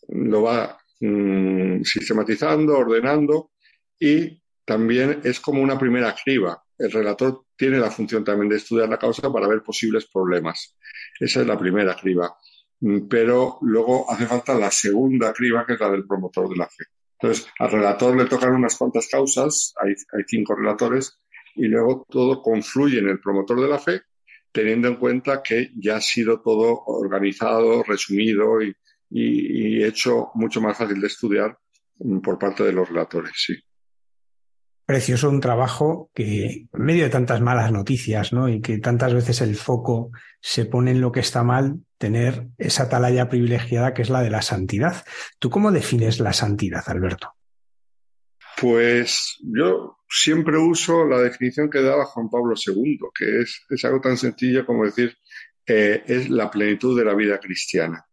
lo 0.07 0.43
va 0.43 0.77
Mm, 1.01 1.83
sistematizando, 1.83 2.77
ordenando 2.77 3.51
y 3.99 4.41
también 4.63 5.19
es 5.23 5.41
como 5.41 5.61
una 5.61 5.77
primera 5.77 6.15
criba. 6.15 6.63
El 6.77 6.91
relator 6.91 7.45
tiene 7.55 7.79
la 7.79 7.91
función 7.91 8.23
también 8.23 8.49
de 8.49 8.57
estudiar 8.57 8.87
la 8.87 8.97
causa 8.97 9.31
para 9.31 9.47
ver 9.47 9.61
posibles 9.61 10.07
problemas. 10.11 10.75
Esa 11.19 11.41
es 11.41 11.47
la 11.47 11.57
primera 11.57 11.95
criba. 11.95 12.35
Mm, 12.79 13.07
pero 13.09 13.57
luego 13.61 14.09
hace 14.09 14.25
falta 14.25 14.55
la 14.55 14.71
segunda 14.71 15.33
criba, 15.33 15.65
que 15.65 15.73
es 15.73 15.79
la 15.79 15.91
del 15.91 16.07
promotor 16.07 16.49
de 16.49 16.55
la 16.55 16.67
fe. 16.67 16.85
Entonces, 17.19 17.47
al 17.59 17.71
relator 17.71 18.15
le 18.15 18.25
tocan 18.25 18.53
unas 18.53 18.77
cuantas 18.77 19.07
causas, 19.07 19.73
hay, 19.81 19.89
hay 19.89 20.23
cinco 20.27 20.55
relatores, 20.55 21.19
y 21.55 21.67
luego 21.67 22.05
todo 22.09 22.41
confluye 22.41 22.99
en 22.99 23.09
el 23.09 23.19
promotor 23.19 23.61
de 23.61 23.67
la 23.67 23.79
fe, 23.79 24.01
teniendo 24.51 24.87
en 24.87 24.95
cuenta 24.95 25.41
que 25.43 25.71
ya 25.75 25.97
ha 25.97 26.01
sido 26.01 26.41
todo 26.41 26.83
organizado, 26.85 27.83
resumido 27.83 28.61
y, 28.61 28.75
y, 29.09 29.83
hecho 29.83 30.31
mucho 30.35 30.61
más 30.61 30.77
fácil 30.77 30.99
de 30.99 31.07
estudiar 31.07 31.57
mm, 31.99 32.19
por 32.19 32.39
parte 32.39 32.63
de 32.63 32.73
los 32.73 32.89
relatores, 32.89 33.31
sí. 33.35 33.55
Precioso 34.85 35.29
un 35.29 35.41
trabajo 35.41 36.11
que, 36.13 36.67
en 36.71 36.85
medio 36.85 37.05
de 37.05 37.09
tantas 37.09 37.41
malas 37.41 37.71
noticias, 37.71 38.33
¿no? 38.33 38.47
Y 38.49 38.61
que 38.61 38.77
tantas 38.77 39.15
veces 39.15 39.41
el 39.41 39.55
foco 39.55 40.11
se 40.39 40.65
pone 40.65 40.91
en 40.91 41.01
lo 41.01 41.11
que 41.11 41.21
está 41.21 41.43
mal, 41.43 41.79
tener 41.97 42.49
esa 42.59 42.83
atalaya 42.83 43.27
privilegiada 43.27 43.95
que 43.95 44.03
es 44.03 44.11
la 44.11 44.21
de 44.21 44.29
la 44.29 44.43
santidad. 44.43 45.03
¿Tú 45.39 45.49
cómo 45.49 45.71
defines 45.71 46.19
la 46.19 46.33
santidad, 46.33 46.83
Alberto? 46.85 47.33
Pues 48.61 49.37
yo 49.41 49.97
siempre 50.07 50.57
uso 50.57 51.05
la 51.05 51.19
definición 51.19 51.69
que 51.69 51.81
daba 51.81 52.05
Juan 52.05 52.29
Pablo 52.29 52.53
II, 52.55 52.99
que 53.17 53.41
es, 53.41 53.65
es 53.69 53.85
algo 53.85 54.01
tan 54.01 54.17
sencillo 54.17 54.65
como 54.65 54.85
decir, 54.85 55.17
eh, 55.65 56.03
es 56.05 56.29
la 56.29 56.51
plenitud 56.51 56.97
de 56.97 57.05
la 57.05 57.15
vida 57.15 57.39
cristiana. 57.39 58.05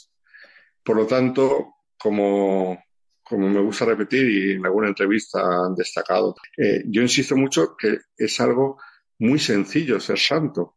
Por 0.84 0.98
lo 0.98 1.06
tanto, 1.06 1.76
como, 1.98 2.84
como 3.24 3.50
me 3.50 3.62
gusta 3.62 3.86
repetir 3.86 4.30
y 4.30 4.52
en 4.54 4.66
alguna 4.66 4.88
entrevista 4.88 5.66
han 5.66 5.76
destacado, 5.76 6.36
eh, 6.58 6.84
yo 6.88 7.02
insisto 7.02 7.36
mucho 7.36 7.76
que 7.78 8.00
es 8.18 8.40
algo 8.40 8.80
muy 9.20 9.40
sencillo 9.40 10.00
ser 10.00 10.20
santo, 10.20 10.76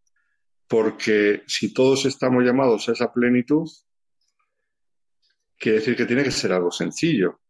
porque 0.66 1.42
si 1.46 1.72
todos 1.72 2.06
estamos 2.06 2.44
llamados 2.44 2.88
a 2.88 2.92
esa 2.92 3.12
plenitud, 3.12 3.68
quiere 5.58 5.78
decir 5.78 5.96
que 5.96 6.06
tiene 6.06 6.22
que 6.22 6.30
ser 6.30 6.52
algo 6.52 6.70
sencillo 6.70 7.40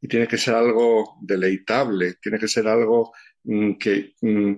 y 0.00 0.08
tiene 0.08 0.26
que 0.26 0.38
ser 0.38 0.54
algo 0.54 1.16
deleitable, 1.20 2.14
tiene 2.14 2.38
que 2.38 2.48
ser 2.48 2.66
algo 2.66 3.12
mm, 3.44 3.74
que, 3.74 4.14
mm, 4.20 4.54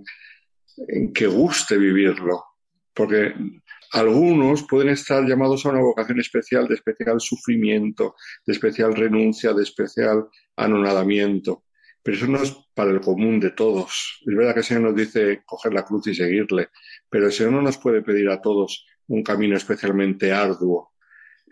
que 1.13 1.27
guste 1.27 1.77
vivirlo 1.77 2.54
porque 2.95 3.35
algunos 3.93 4.65
pueden 4.65 4.89
estar 4.89 5.25
llamados 5.25 5.65
a 5.65 5.71
una 5.71 5.81
vocación 5.81 6.21
especial, 6.21 6.67
de 6.67 6.75
especial 6.75 7.21
sufrimiento, 7.21 8.15
de 8.47 8.53
especial 8.53 8.95
renuncia, 8.95 9.53
de 9.53 9.63
especial 9.63 10.27
anonadamiento. 10.57 11.65
Pero 12.03 12.17
eso 12.17 12.27
no 12.27 12.43
es 12.43 12.57
para 12.75 12.91
el 12.91 13.01
común 13.01 13.41
de 13.41 13.51
todos. 13.51 14.21
Es 14.27 14.37
verdad 14.37 14.53
que 14.53 14.61
el 14.61 14.65
Señor 14.65 14.83
nos 14.83 14.97
dice 14.97 15.43
coger 15.47 15.73
la 15.73 15.85
cruz 15.85 16.07
y 16.07 16.15
seguirle, 16.15 16.69
pero 17.09 17.27
el 17.27 17.33
Señor 17.33 17.53
no 17.53 17.63
nos 17.63 17.79
puede 17.79 18.03
pedir 18.03 18.29
a 18.31 18.41
todos 18.41 18.87
un 19.07 19.23
camino 19.23 19.57
especialmente 19.57 20.33
arduo. 20.33 20.93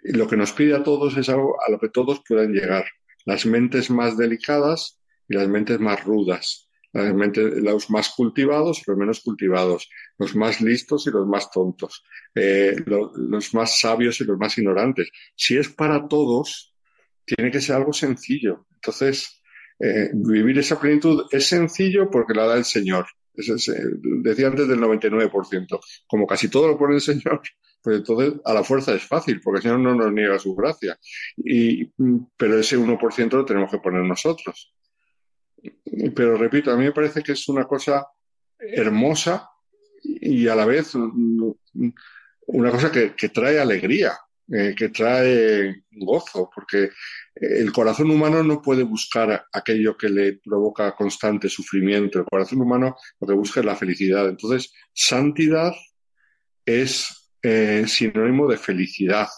lo 0.05 0.27
que 0.27 0.37
nos 0.37 0.53
pide 0.53 0.75
a 0.75 0.83
todos 0.83 1.17
es 1.17 1.29
algo 1.29 1.57
a 1.65 1.71
lo 1.71 1.79
que 1.79 1.89
todos 1.89 2.23
puedan 2.27 2.53
llegar. 2.53 2.85
Las 3.25 3.47
mentes 3.47 3.89
más 3.89 4.17
delicadas 4.17 5.01
y 5.29 5.37
las 5.37 5.47
mentes 5.49 5.79
más 5.79 6.05
rudas. 6.05 6.69
Los 6.93 7.91
más 7.91 8.11
cultivados 8.11 8.79
y 8.81 8.83
los 8.87 8.99
menos 8.99 9.21
cultivados, 9.21 9.89
los 10.19 10.37
más 10.37 10.61
listos 10.61 11.07
y 11.07 11.11
los 11.11 11.27
más 11.27 11.51
tontos, 11.51 12.05
eh, 12.35 12.77
los 12.87 13.55
más 13.55 13.81
sabios 13.81 14.21
y 14.21 14.25
los 14.25 14.39
más 14.39 14.57
ignorantes. 14.59 15.11
Si 15.35 15.57
es 15.57 15.69
para 15.69 16.07
todos, 16.07 16.75
tiene 17.25 17.51
que 17.51 17.61
ser 17.61 17.77
algo 17.77 17.93
sencillo. 17.93 18.67
Entonces, 18.75 19.43
eh, 19.79 20.11
vivir 20.13 20.59
esa 20.59 20.79
plenitud 20.79 21.27
es 21.31 21.47
sencillo 21.47 22.11
porque 22.11 22.35
la 22.35 22.47
da 22.47 22.57
el 22.57 22.65
Señor. 22.65 23.07
Eh, 23.35 23.43
decía 24.23 24.49
antes 24.49 24.69
del 24.69 24.79
99%. 24.79 25.81
Como 26.07 26.27
casi 26.27 26.49
todo 26.49 26.69
lo 26.69 26.79
pone 26.79 26.97
el 26.97 27.01
Señor, 27.01 27.41
pues 27.83 27.97
entonces 27.99 28.35
a 28.45 28.55
la 28.55 28.65
fuerza 28.65 28.95
es 28.95 29.03
fácil, 29.03 29.41
porque 29.41 29.59
el 29.59 29.63
Señor 29.63 29.81
no 29.81 29.95
nos 29.95 30.13
niega 30.13 30.39
su 30.39 30.55
gracia. 30.55 30.99
Y, 31.37 31.87
pero 32.37 32.59
ese 32.59 32.79
1% 32.79 33.31
lo 33.33 33.45
tenemos 33.45 33.71
que 33.71 33.79
poner 33.79 34.03
nosotros. 34.05 34.73
Pero 36.15 36.37
repito, 36.37 36.71
a 36.71 36.77
mí 36.77 36.85
me 36.85 36.93
parece 36.93 37.23
que 37.23 37.33
es 37.33 37.49
una 37.49 37.65
cosa 37.65 38.07
hermosa 38.59 39.49
y 40.03 40.49
a 40.49 40.55
la 40.55 40.65
vez 40.65 40.95
una 40.95 42.71
cosa 42.71 42.91
que, 42.91 43.29
trae 43.29 43.61
alegría, 43.61 44.13
eh, 44.51 44.75
que 44.77 44.89
trae 44.89 45.85
gozo, 45.91 46.51
porque 46.55 46.91
el 47.35 47.73
corazón 47.73 48.11
humano 48.11 48.43
no 48.43 48.61
puede 48.61 48.83
buscar 48.83 49.47
aquello 49.53 49.97
que 49.97 50.09
le 50.09 50.35
provoca 50.35 50.95
constante 50.95 51.49
sufrimiento. 51.49 52.19
El 52.19 52.27
corazón 52.27 52.61
humano 52.61 52.97
lo 53.21 53.27
que 53.27 53.35
busca 53.35 53.61
es 53.61 53.67
la 53.67 53.77
felicidad. 53.77 54.29
Entonces, 54.29 54.73
santidad 54.93 55.73
es 56.67 57.31
eh, 57.43 57.85
sinónimo 57.87 58.49
de 58.49 58.57
felicidad. 58.57 59.29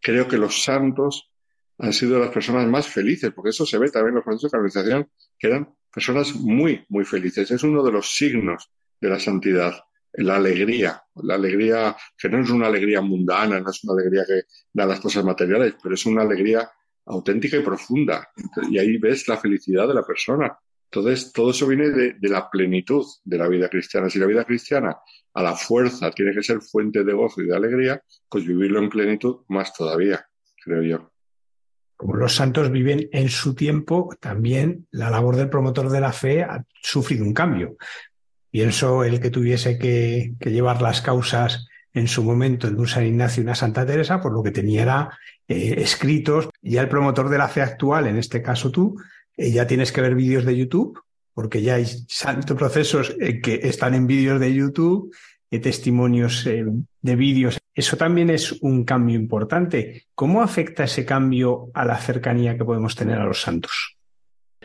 Creo 0.00 0.28
que 0.28 0.36
los 0.36 0.62
santos 0.62 1.30
han 1.78 1.92
sido 1.92 2.18
las 2.18 2.30
personas 2.30 2.66
más 2.66 2.86
felices, 2.88 3.32
porque 3.34 3.50
eso 3.50 3.66
se 3.66 3.78
ve 3.78 3.90
también 3.90 4.10
en 4.10 4.14
los 4.16 4.24
procesos 4.24 4.50
de 4.50 4.56
canonización, 4.56 5.08
que 5.38 5.46
eran 5.48 5.74
personas 5.92 6.34
muy, 6.34 6.84
muy 6.88 7.04
felices. 7.04 7.50
Es 7.50 7.62
uno 7.62 7.82
de 7.82 7.92
los 7.92 8.14
signos 8.16 8.70
de 9.00 9.08
la 9.08 9.18
santidad, 9.18 9.74
la 10.12 10.36
alegría, 10.36 11.02
la 11.16 11.34
alegría 11.34 11.96
que 12.16 12.28
no 12.28 12.40
es 12.40 12.50
una 12.50 12.68
alegría 12.68 13.00
mundana, 13.00 13.60
no 13.60 13.70
es 13.70 13.82
una 13.84 14.00
alegría 14.00 14.24
que 14.26 14.42
da 14.72 14.86
las 14.86 15.00
cosas 15.00 15.24
materiales, 15.24 15.74
pero 15.82 15.94
es 15.94 16.06
una 16.06 16.22
alegría 16.22 16.70
auténtica 17.06 17.56
y 17.56 17.62
profunda. 17.62 18.28
Y 18.70 18.78
ahí 18.78 18.96
ves 18.98 19.28
la 19.28 19.36
felicidad 19.36 19.88
de 19.88 19.94
la 19.94 20.04
persona. 20.04 20.56
Entonces, 20.90 21.32
todo 21.32 21.50
eso 21.50 21.66
viene 21.66 21.90
de, 21.90 22.28
la 22.28 22.48
plenitud 22.48 23.04
de 23.24 23.38
la 23.38 23.48
vida 23.48 23.68
cristiana. 23.68 24.08
Si 24.08 24.18
la 24.18 24.26
vida 24.26 24.44
cristiana 24.44 24.96
a 25.34 25.42
la 25.42 25.54
fuerza 25.54 26.10
tiene 26.12 26.32
que 26.32 26.42
ser 26.42 26.60
fuente 26.60 27.02
de 27.02 27.12
gozo 27.12 27.42
y 27.42 27.46
de 27.46 27.56
alegría, 27.56 28.00
pues 28.28 28.46
vivirlo 28.46 28.78
en 28.78 28.88
plenitud 28.88 29.38
más 29.48 29.74
todavía, 29.74 30.24
creo 30.62 30.82
yo. 30.82 31.13
Como 32.04 32.16
los 32.16 32.34
santos 32.34 32.70
viven 32.70 33.08
en 33.12 33.30
su 33.30 33.54
tiempo, 33.54 34.14
también 34.20 34.86
la 34.90 35.08
labor 35.08 35.36
del 35.36 35.48
promotor 35.48 35.88
de 35.88 36.02
la 36.02 36.12
fe 36.12 36.42
ha 36.42 36.62
sufrido 36.82 37.24
un 37.24 37.32
cambio. 37.32 37.78
Pienso 38.50 39.04
el 39.04 39.20
que 39.20 39.30
tuviese 39.30 39.78
que, 39.78 40.34
llevar 40.38 40.82
las 40.82 41.00
causas 41.00 41.66
en 41.94 42.06
su 42.06 42.22
momento 42.22 42.68
de 42.68 42.76
un 42.76 42.86
San 42.86 43.06
Ignacio 43.06 43.40
y 43.40 43.44
una 43.44 43.54
Santa 43.54 43.86
Teresa, 43.86 44.20
por 44.20 44.34
lo 44.34 44.42
que 44.42 44.50
tenía 44.50 44.82
era 44.82 45.18
eh, 45.48 45.76
escritos. 45.78 46.50
Ya 46.60 46.82
el 46.82 46.90
promotor 46.90 47.30
de 47.30 47.38
la 47.38 47.48
fe 47.48 47.62
actual, 47.62 48.06
en 48.06 48.18
este 48.18 48.42
caso 48.42 48.70
tú, 48.70 49.00
eh, 49.38 49.50
ya 49.50 49.66
tienes 49.66 49.90
que 49.90 50.02
ver 50.02 50.14
vídeos 50.14 50.44
de 50.44 50.58
YouTube, 50.58 51.00
porque 51.32 51.62
ya 51.62 51.76
hay 51.76 51.86
santos 51.86 52.54
procesos 52.54 53.16
eh, 53.18 53.40
que 53.40 53.60
están 53.62 53.94
en 53.94 54.06
vídeos 54.06 54.38
de 54.38 54.52
YouTube, 54.52 55.10
testimonios 55.58 56.44
de 56.44 57.16
vídeos. 57.16 57.58
Eso 57.74 57.96
también 57.96 58.30
es 58.30 58.52
un 58.62 58.84
cambio 58.84 59.16
importante. 59.16 60.06
¿Cómo 60.14 60.42
afecta 60.42 60.84
ese 60.84 61.04
cambio 61.04 61.70
a 61.74 61.84
la 61.84 61.98
cercanía 61.98 62.56
que 62.56 62.64
podemos 62.64 62.94
tener 62.94 63.18
a 63.18 63.26
los 63.26 63.40
santos? 63.40 63.96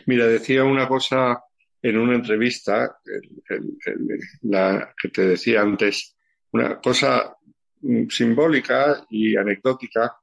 Mira, 0.06 0.26
decía 0.26 0.64
una 0.64 0.88
cosa 0.88 1.42
en 1.82 1.96
una 1.96 2.14
entrevista, 2.14 2.98
la 4.42 4.94
que 5.00 5.08
te 5.08 5.28
decía 5.28 5.62
antes, 5.62 6.16
una 6.52 6.80
cosa 6.80 7.34
mm, 7.80 8.08
simbólica 8.08 9.04
y 9.10 9.36
anecdótica 9.36 10.20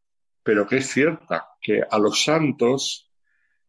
pero 0.48 0.66
que 0.66 0.78
es 0.78 0.88
cierta, 0.88 1.46
que 1.62 1.82
a 1.92 2.00
los 2.00 2.24
santos 2.24 3.12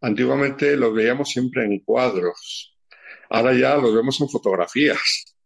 antiguamente 0.00 0.76
los 0.76 0.94
veíamos 0.94 1.28
siempre 1.28 1.64
en 1.64 1.80
cuadros, 1.80 2.78
ahora 3.30 3.52
ya 3.52 3.76
los 3.76 3.92
vemos 3.92 4.20
en 4.20 4.28
fotografías, 4.28 5.36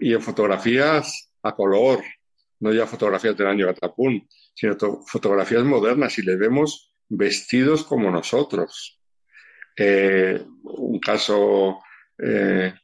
y 0.00 0.14
en 0.14 0.22
fotografías 0.22 1.30
a 1.42 1.54
color, 1.54 2.02
no 2.60 2.72
ya 2.72 2.86
fotografías 2.86 3.36
del 3.36 3.46
año 3.46 3.66
Gatapún, 3.66 4.26
sino 4.54 4.76
fotografías 5.06 5.64
modernas 5.64 6.18
y 6.18 6.22
les 6.22 6.38
vemos 6.38 6.92
vestidos 7.08 7.84
como 7.84 8.10
nosotros. 8.10 8.98
Eh, 9.76 10.42
un 10.62 10.98
caso 10.98 11.80
eh, 12.18 12.74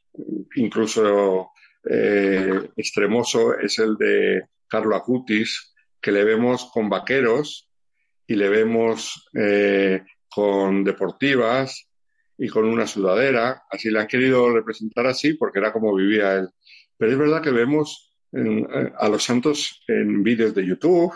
incluso 0.55 1.51
eh, 1.89 2.69
extremoso 2.75 3.57
es 3.57 3.77
el 3.79 3.95
de 3.97 4.43
Carlo 4.67 4.95
Acutis, 4.95 5.73
que 6.01 6.11
le 6.11 6.23
vemos 6.23 6.69
con 6.71 6.89
vaqueros 6.89 7.69
y 8.25 8.35
le 8.35 8.49
vemos 8.49 9.29
con 10.29 10.83
deportivas 10.83 11.87
y 12.37 12.49
con 12.49 12.65
una 12.65 12.85
sudadera. 12.85 13.63
Así 13.69 13.89
le 13.89 13.99
han 13.99 14.07
querido 14.07 14.53
representar 14.53 15.07
así 15.07 15.33
porque 15.33 15.59
era 15.59 15.71
como 15.71 15.95
vivía 15.95 16.35
él. 16.35 16.49
Pero 16.97 17.11
es 17.11 17.17
verdad 17.17 17.41
que 17.41 17.51
vemos 17.51 18.13
eh, 18.33 18.91
a 18.97 19.07
los 19.07 19.23
santos 19.23 19.83
en 19.87 20.23
vídeos 20.23 20.53
de 20.53 20.65
YouTube 20.65 21.13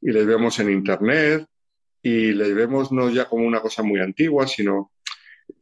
y 0.00 0.12
les 0.12 0.26
vemos 0.26 0.58
en 0.58 0.70
Internet 0.70 1.46
y 2.02 2.32
les 2.32 2.54
vemos 2.54 2.92
no 2.92 3.10
ya 3.10 3.28
como 3.28 3.46
una 3.46 3.60
cosa 3.60 3.82
muy 3.82 4.00
antigua, 4.00 4.46
sino 4.46 4.92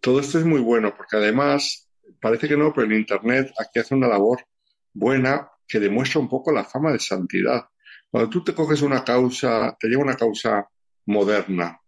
todo 0.01 0.21
esto 0.21 0.39
es 0.39 0.45
muy 0.45 0.61
bueno 0.61 0.95
porque 0.97 1.17
además, 1.17 1.89
parece 2.21 2.49
que 2.49 2.57
no, 2.57 2.73
pero 2.73 2.87
en 2.87 2.99
Internet 2.99 3.53
aquí 3.59 3.79
hace 3.79 3.95
una 3.95 4.09
labor 4.09 4.45
buena 4.93 5.49
que 5.67 5.81
demuestra 5.81 6.21
un 6.21 6.29
poco 6.29 6.53
la 6.53 6.65
fama 6.65 6.93
de 6.93 6.99
santidad. 6.99 7.65
Cuando 8.11 8.29
tú 8.29 8.43
te 8.43 8.55
coges 8.55 8.83
una 8.83 9.05
causa, 9.05 9.77
te 9.79 9.89
llega 9.89 10.03
una 10.03 10.17
causa 10.17 10.69
moderna, 11.07 11.81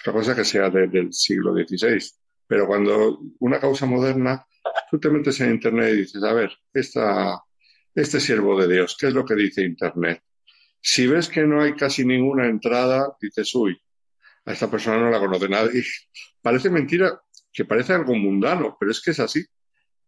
otra 0.00 0.12
cosa 0.12 0.34
que 0.36 0.44
sea 0.44 0.70
del 0.70 1.12
siglo 1.12 1.52
XVI. 1.52 1.98
Pero 2.46 2.66
cuando 2.66 3.20
una 3.40 3.58
causa 3.58 3.86
moderna, 3.86 4.46
tú 4.90 4.98
te 4.98 5.10
metes 5.10 5.40
en 5.40 5.52
Internet 5.52 5.94
y 5.94 5.96
dices, 5.98 6.22
a 6.22 6.32
ver, 6.32 6.50
este 6.72 8.20
siervo 8.20 8.60
de 8.60 8.72
Dios, 8.72 8.96
¿qué 8.98 9.08
es 9.08 9.14
lo 9.14 9.24
que 9.24 9.34
dice 9.34 9.62
Internet? 9.62 10.22
Si 10.80 11.06
ves 11.06 11.28
que 11.28 11.42
no 11.42 11.62
hay 11.62 11.74
casi 11.74 12.04
ninguna 12.04 12.46
entrada, 12.46 13.16
dices, 13.20 13.54
uy, 13.54 13.80
a 14.44 14.52
esta 14.52 14.70
persona 14.70 14.98
no 14.98 15.10
la 15.10 15.18
conoce 15.18 15.48
nadie. 15.48 15.84
Parece 16.42 16.70
mentira, 16.70 17.20
que 17.52 17.64
parece 17.64 17.92
algo 17.92 18.14
mundano, 18.14 18.76
pero 18.78 18.92
es 18.92 19.02
que 19.02 19.10
es 19.10 19.20
así. 19.20 19.44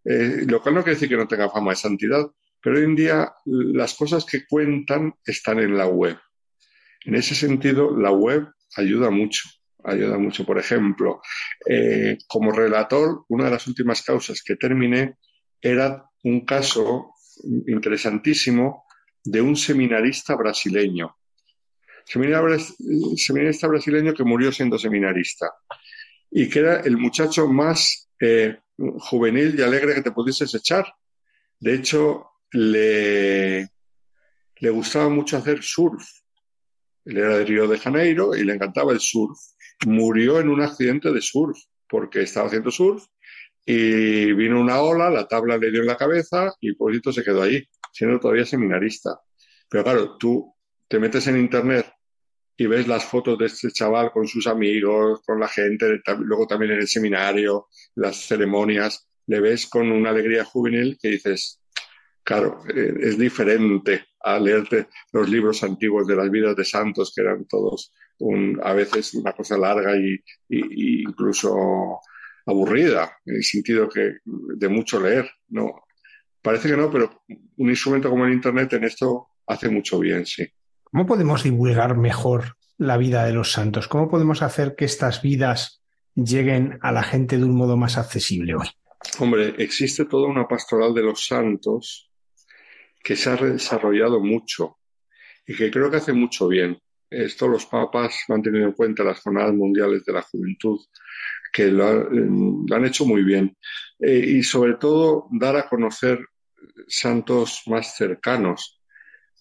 Eh, 0.04 0.44
lo 0.48 0.62
cual 0.62 0.76
no 0.76 0.82
quiere 0.82 0.94
decir 0.94 1.08
que 1.08 1.16
no 1.16 1.28
tenga 1.28 1.50
fama 1.50 1.72
de 1.72 1.76
santidad, 1.76 2.26
pero 2.60 2.76
hoy 2.76 2.84
en 2.84 2.96
día 2.96 3.32
las 3.44 3.94
cosas 3.94 4.24
que 4.24 4.46
cuentan 4.46 5.14
están 5.24 5.58
en 5.58 5.76
la 5.76 5.86
web. 5.86 6.18
En 7.04 7.14
ese 7.16 7.34
sentido, 7.34 7.96
la 7.96 8.10
web 8.12 8.48
ayuda 8.76 9.10
mucho. 9.10 9.48
Ayuda 9.84 10.18
mucho. 10.18 10.44
Por 10.44 10.58
ejemplo, 10.58 11.20
eh, 11.68 12.18
como 12.26 12.52
relator, 12.52 13.24
una 13.28 13.46
de 13.46 13.50
las 13.50 13.66
últimas 13.66 14.02
causas 14.02 14.42
que 14.42 14.56
terminé 14.56 15.18
era 15.60 16.04
un 16.24 16.44
caso 16.44 17.14
interesantísimo 17.66 18.84
de 19.24 19.40
un 19.40 19.56
seminarista 19.56 20.36
brasileño. 20.36 21.16
Seminarista 22.04 23.68
brasileño 23.68 24.14
que 24.14 24.24
murió 24.24 24.52
siendo 24.52 24.78
seminarista 24.78 25.50
y 26.30 26.48
que 26.48 26.58
era 26.60 26.80
el 26.80 26.96
muchacho 26.96 27.46
más 27.46 28.08
eh, 28.20 28.58
juvenil 28.76 29.58
y 29.58 29.62
alegre 29.62 29.94
que 29.94 30.02
te 30.02 30.10
pudieses 30.10 30.54
echar. 30.54 30.86
De 31.58 31.74
hecho, 31.74 32.26
le, 32.52 33.68
le 34.56 34.70
gustaba 34.70 35.08
mucho 35.08 35.36
hacer 35.36 35.62
surf 35.62 36.02
él 37.04 37.18
era 37.18 37.38
de 37.38 37.44
Río 37.44 37.66
de 37.66 37.78
Janeiro 37.78 38.34
y 38.34 38.44
le 38.44 38.54
encantaba 38.54 38.92
el 38.92 39.00
surf. 39.00 39.38
Murió 39.86 40.40
en 40.40 40.48
un 40.48 40.62
accidente 40.62 41.12
de 41.12 41.20
surf 41.20 41.58
porque 41.88 42.22
estaba 42.22 42.46
haciendo 42.46 42.70
surf 42.70 43.04
y 43.64 44.32
vino 44.32 44.60
una 44.60 44.80
ola, 44.80 45.10
la 45.10 45.28
tabla 45.28 45.56
le 45.56 45.70
dio 45.70 45.80
en 45.80 45.86
la 45.86 45.96
cabeza 45.96 46.52
y 46.60 46.74
poquito 46.74 47.12
se 47.12 47.22
quedó 47.22 47.42
ahí, 47.42 47.62
siendo 47.92 48.18
todavía 48.18 48.44
seminarista. 48.44 49.20
Pero 49.68 49.84
claro, 49.84 50.16
tú 50.16 50.54
te 50.88 50.98
metes 50.98 51.26
en 51.26 51.38
internet 51.38 51.92
y 52.56 52.66
ves 52.66 52.86
las 52.86 53.04
fotos 53.04 53.38
de 53.38 53.46
este 53.46 53.70
chaval 53.70 54.10
con 54.12 54.26
sus 54.26 54.46
amigos, 54.46 55.20
con 55.24 55.40
la 55.40 55.48
gente, 55.48 56.00
luego 56.18 56.46
también 56.46 56.72
en 56.72 56.80
el 56.80 56.88
seminario, 56.88 57.68
las 57.94 58.16
ceremonias, 58.26 59.08
le 59.26 59.40
ves 59.40 59.66
con 59.66 59.90
una 59.90 60.10
alegría 60.10 60.44
juvenil 60.44 60.98
que 61.00 61.08
dices, 61.08 61.60
claro, 62.22 62.62
eh, 62.74 62.94
es 63.00 63.18
diferente 63.18 64.06
a 64.20 64.38
leerte 64.38 64.88
los 65.12 65.28
libros 65.28 65.62
antiguos 65.62 66.06
de 66.06 66.16
las 66.16 66.30
vidas 66.30 66.56
de 66.56 66.64
santos, 66.64 67.12
que 67.14 67.22
eran 67.22 67.46
todos 67.46 67.92
un, 68.22 68.60
a 68.62 68.72
veces 68.72 69.14
una 69.14 69.32
cosa 69.32 69.58
larga 69.58 69.96
y, 69.96 70.22
incluso 70.48 72.00
aburrida, 72.46 73.18
en 73.26 73.36
el 73.36 73.44
sentido 73.44 73.88
que 73.88 74.18
de 74.24 74.68
mucho 74.68 75.00
leer. 75.00 75.28
No, 75.48 75.72
parece 76.40 76.68
que 76.68 76.76
no, 76.76 76.90
pero 76.90 77.22
un 77.56 77.70
instrumento 77.70 78.08
como 78.10 78.24
el 78.24 78.32
Internet 78.32 78.72
en 78.74 78.84
esto 78.84 79.28
hace 79.46 79.68
mucho 79.68 79.98
bien, 79.98 80.24
sí. 80.24 80.46
¿Cómo 80.84 81.06
podemos 81.06 81.42
divulgar 81.42 81.96
mejor 81.96 82.56
la 82.78 82.96
vida 82.96 83.24
de 83.24 83.32
los 83.32 83.52
santos? 83.52 83.88
¿Cómo 83.88 84.08
podemos 84.08 84.42
hacer 84.42 84.74
que 84.76 84.84
estas 84.84 85.22
vidas 85.22 85.82
lleguen 86.14 86.78
a 86.82 86.92
la 86.92 87.02
gente 87.02 87.38
de 87.38 87.44
un 87.44 87.56
modo 87.56 87.76
más 87.76 87.98
accesible 87.98 88.54
hoy? 88.54 88.68
hombre, 89.18 89.54
existe 89.58 90.04
toda 90.04 90.28
una 90.28 90.46
pastoral 90.46 90.94
de 90.94 91.02
los 91.02 91.26
santos 91.26 92.08
que 93.02 93.16
se 93.16 93.30
ha 93.30 93.36
desarrollado 93.36 94.20
mucho 94.20 94.78
y 95.44 95.56
que 95.56 95.72
creo 95.72 95.90
que 95.90 95.96
hace 95.96 96.12
mucho 96.12 96.46
bien. 96.46 96.78
Esto 97.12 97.48
los 97.48 97.66
papas 97.66 98.16
han 98.28 98.42
tenido 98.42 98.66
en 98.66 98.72
cuenta 98.72 99.04
las 99.04 99.20
jornadas 99.20 99.54
mundiales 99.54 100.04
de 100.04 100.12
la 100.12 100.22
juventud, 100.22 100.80
que 101.52 101.66
lo, 101.66 101.86
han 101.86 102.84
hecho 102.84 103.04
muy 103.04 103.22
bien. 103.22 103.56
Eh, 103.98 104.24
y 104.26 104.42
sobre 104.42 104.74
todo 104.74 105.28
dar 105.30 105.56
a 105.56 105.68
conocer 105.68 106.18
santos 106.88 107.62
más 107.66 107.96
cercanos, 107.96 108.80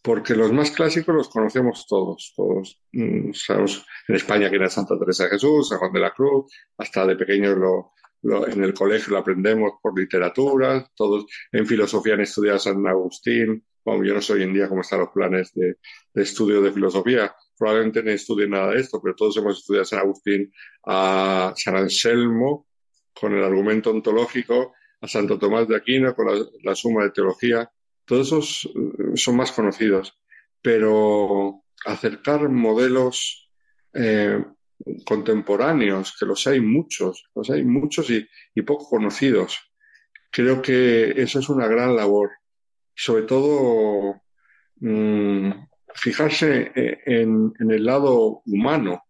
porque 0.04 0.36
los 0.36 0.52
más 0.52 0.72
clásicos 0.72 1.16
los 1.16 1.30
conocemos 1.30 1.86
todos. 1.88 2.34
Todos 2.36 2.82
mm, 2.92 3.32
sabemos 3.34 3.86
en 4.08 4.16
España 4.16 4.50
que 4.50 4.56
era 4.56 4.70
Santa 4.70 4.98
Teresa 4.98 5.26
de 5.26 5.32
Jesús, 5.32 5.70
San 5.70 5.80
Juan 5.80 5.94
de 5.94 6.00
la 6.00 6.12
Cruz, 6.12 6.52
hasta 6.78 7.06
de 7.06 7.16
pequeños 7.16 7.58
lo, 7.58 7.94
en 8.48 8.64
el 8.64 8.74
colegio 8.74 9.14
lo 9.14 9.20
aprendemos 9.20 9.74
por 9.82 9.98
literatura, 9.98 10.88
todos 10.96 11.26
en 11.52 11.66
filosofía 11.66 12.14
han 12.14 12.22
estudiado 12.22 12.60
San 12.60 12.86
Agustín. 12.88 13.64
Bueno, 13.84 14.04
yo 14.04 14.14
no 14.14 14.22
sé 14.22 14.34
hoy 14.34 14.44
en 14.44 14.54
día 14.54 14.70
cómo 14.70 14.82
están 14.82 15.00
los 15.00 15.10
planes 15.10 15.54
de, 15.54 15.78
estudio 16.14 16.62
de 16.62 16.72
filosofía. 16.72 17.36
Probablemente 17.58 18.04
no 18.04 18.12
estudien 18.12 18.52
nada 18.52 18.72
de 18.72 18.82
esto, 18.82 19.02
pero 19.02 19.16
todos 19.16 19.38
hemos 19.38 19.60
estudiado 19.60 19.86
San 19.86 20.00
Agustín, 20.00 20.52
a 20.86 21.54
San 21.56 21.76
Anselmo, 21.76 22.68
con 23.14 23.34
el 23.34 23.44
argumento 23.44 23.90
ontológico, 23.92 24.74
a 25.02 25.08
Santo 25.08 25.40
Tomás 25.40 25.68
de 25.68 25.76
Aquino, 25.76 26.16
con 26.16 26.28
la, 26.64 26.76
suma 26.76 27.04
de 27.04 27.12
teología. 27.12 27.72
Todos 28.06 28.28
esos 28.28 28.66
eh, 28.66 29.16
son 29.16 29.36
más 29.36 29.52
conocidos, 29.52 30.20
pero 30.62 31.64
acercar 31.86 32.50
modelos 32.50 33.50
eh, 33.94 34.44
contemporáneos, 35.06 36.16
que 36.18 36.26
los 36.26 36.46
hay 36.48 36.60
muchos, 36.60 37.30
los 37.36 37.50
hay 37.50 37.64
muchos 37.64 38.10
y, 38.10 38.62
poco 38.62 38.88
conocidos. 38.90 39.60
Creo 40.30 40.62
que 40.62 41.22
eso 41.22 41.40
es 41.40 41.50
una 41.50 41.68
gran 41.68 41.96
labor. 41.96 42.30
Sobre 43.04 43.24
todo, 43.24 44.22
mm, 44.80 45.50
fijarse 45.96 46.72
e, 46.76 47.00
en, 47.06 47.52
el 47.58 47.84
lado 47.84 48.44
humano, 48.46 49.06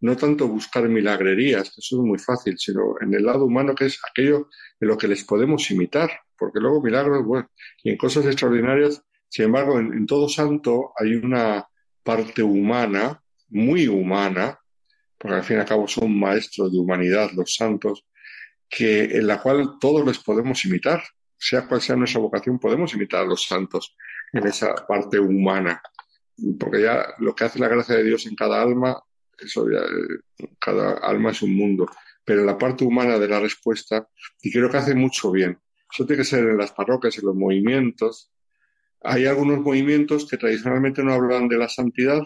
no 0.00 0.16
tanto 0.16 0.48
buscar 0.48 0.88
milagrerías, 0.88 1.64
que 1.68 1.80
eso 1.82 1.96
es 1.96 2.02
muy 2.02 2.18
fácil, 2.18 2.58
sino 2.58 2.94
en 3.02 3.12
el 3.12 3.26
lado 3.26 3.44
humano 3.44 3.74
que 3.74 3.84
es 3.84 4.00
aquello 4.10 4.48
en 4.80 4.88
lo 4.88 4.96
que 4.96 5.08
les 5.08 5.24
podemos 5.24 5.70
imitar, 5.70 6.10
porque 6.38 6.58
luego 6.58 6.82
milagros, 6.82 7.22
bueno, 7.22 7.50
y 7.82 7.90
en 7.90 7.98
cosas 7.98 8.24
extraordinarias, 8.24 9.02
sin 9.28 9.44
embargo, 9.46 9.78
en 9.78 10.06
todo 10.06 10.26
santo 10.26 10.92
hay 10.98 11.14
una 11.14 11.66
parte 12.02 12.42
humana, 12.42 13.22
muy 13.50 13.88
humana, 13.88 14.58
porque 15.18 15.36
al 15.36 15.44
fin 15.44 15.58
y 15.58 15.60
al 15.60 15.66
cabo 15.66 15.86
son 15.86 16.18
maestros 16.18 16.72
de 16.72 16.78
humanidad, 16.78 17.30
los 17.32 17.54
santos, 17.54 18.06
que, 18.70 19.04
en 19.04 19.26
la 19.26 19.42
cual 19.42 19.72
todos 19.78 20.06
les 20.06 20.18
podemos 20.18 20.64
imitar, 20.64 21.02
sea 21.44 21.66
cual 21.66 21.82
sea 21.82 21.94
nuestra 21.94 22.20
vocación, 22.20 22.58
podemos 22.58 22.94
imitar 22.94 23.20
a 23.20 23.26
los 23.26 23.44
santos 23.44 23.94
en 24.32 24.46
esa 24.46 24.74
parte 24.86 25.18
humana, 25.18 25.82
porque 26.58 26.80
ya 26.80 27.06
lo 27.18 27.34
que 27.34 27.44
hace 27.44 27.58
la 27.58 27.68
gracia 27.68 27.96
de 27.96 28.04
Dios 28.04 28.24
en 28.24 28.34
cada 28.34 28.62
alma, 28.62 28.98
eso 29.38 29.68
ya, 29.70 29.82
cada 30.58 30.94
alma 30.94 31.32
es 31.32 31.42
un 31.42 31.54
mundo, 31.54 31.86
pero 32.24 32.40
en 32.40 32.46
la 32.46 32.56
parte 32.56 32.84
humana 32.84 33.18
de 33.18 33.28
la 33.28 33.40
respuesta, 33.40 34.08
y 34.40 34.50
creo 34.50 34.70
que 34.70 34.78
hace 34.78 34.94
mucho 34.94 35.30
bien. 35.30 35.58
Eso 35.92 36.06
tiene 36.06 36.22
que 36.22 36.28
ser 36.28 36.48
en 36.48 36.56
las 36.56 36.72
parroquias, 36.72 37.18
en 37.18 37.26
los 37.26 37.36
movimientos. 37.36 38.32
Hay 39.02 39.26
algunos 39.26 39.60
movimientos 39.60 40.26
que 40.26 40.38
tradicionalmente 40.38 41.04
no 41.04 41.12
hablan 41.12 41.46
de 41.46 41.58
la 41.58 41.68
santidad, 41.68 42.22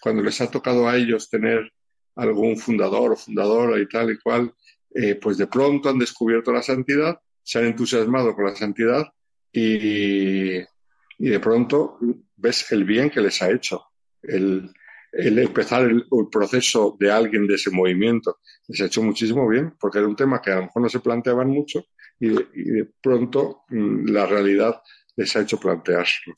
cuando 0.00 0.22
les 0.22 0.40
ha 0.40 0.48
tocado 0.48 0.88
a 0.88 0.96
ellos 0.96 1.28
tener 1.28 1.72
algún 2.14 2.56
fundador 2.56 3.12
o 3.12 3.16
fundadora 3.16 3.80
y 3.80 3.88
tal 3.88 4.12
y 4.12 4.18
cual, 4.18 4.54
eh, 4.94 5.16
pues 5.16 5.38
de 5.38 5.48
pronto 5.48 5.88
han 5.88 5.98
descubierto 5.98 6.52
la 6.52 6.62
santidad, 6.62 7.20
se 7.50 7.58
han 7.58 7.64
entusiasmado 7.64 8.32
con 8.36 8.44
la 8.44 8.54
santidad 8.54 9.08
y, 9.52 10.58
y 10.58 11.28
de 11.28 11.40
pronto 11.40 11.98
ves 12.36 12.70
el 12.70 12.84
bien 12.84 13.10
que 13.10 13.20
les 13.20 13.42
ha 13.42 13.50
hecho. 13.50 13.86
El, 14.22 14.72
el 15.10 15.36
empezar 15.36 15.82
el, 15.82 16.06
proceso 16.30 16.96
de 17.00 17.10
alguien 17.10 17.48
de 17.48 17.56
ese 17.56 17.72
movimiento 17.72 18.38
les 18.68 18.80
ha 18.80 18.84
hecho 18.84 19.02
muchísimo 19.02 19.48
bien, 19.48 19.74
porque 19.80 19.98
era 19.98 20.06
un 20.06 20.14
tema 20.14 20.40
que 20.40 20.52
a 20.52 20.56
lo 20.56 20.62
mejor 20.62 20.82
no 20.82 20.88
se 20.88 21.00
planteaban 21.00 21.48
mucho 21.48 21.86
y 22.20 22.28
de, 22.28 22.88
pronto 23.02 23.62
mm, 23.70 24.10
la 24.10 24.26
realidad 24.26 24.80
les 25.16 25.34
ha 25.34 25.40
hecho 25.40 25.58
planteárselo. 25.58 26.36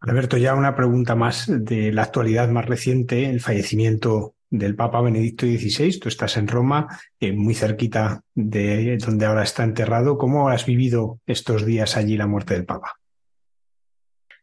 Alberto, 0.00 0.36
ya 0.36 0.54
una 0.54 0.76
pregunta 0.76 1.14
más 1.14 1.46
de 1.48 1.90
la 1.90 2.02
actualidad 2.02 2.50
más 2.50 2.66
reciente, 2.66 3.30
el 3.30 3.40
fallecimiento 3.40 4.34
del 4.52 4.76
Papa 4.76 5.00
Benedicto 5.00 5.46
XVI. 5.46 5.98
Tú 5.98 6.08
estás 6.08 6.36
en 6.36 6.46
Roma, 6.46 6.86
eh, 7.18 7.32
muy 7.32 7.54
cerquita 7.54 8.22
de 8.34 8.98
donde 8.98 9.24
ahora 9.24 9.44
está 9.44 9.64
enterrado. 9.64 10.18
¿Cómo 10.18 10.50
has 10.50 10.66
vivido 10.66 11.20
estos 11.26 11.64
días 11.64 11.96
allí 11.96 12.18
la 12.18 12.26
muerte 12.26 12.52
del 12.54 12.66
Papa? 12.66 12.92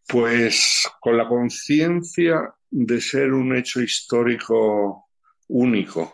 Pues 0.08 0.90
con 1.00 1.16
la 1.16 1.28
conciencia 1.28 2.42
de 2.72 3.00
ser 3.00 3.34
un 3.34 3.56
hecho 3.56 3.82
histórico 3.82 5.10
único. 5.48 6.12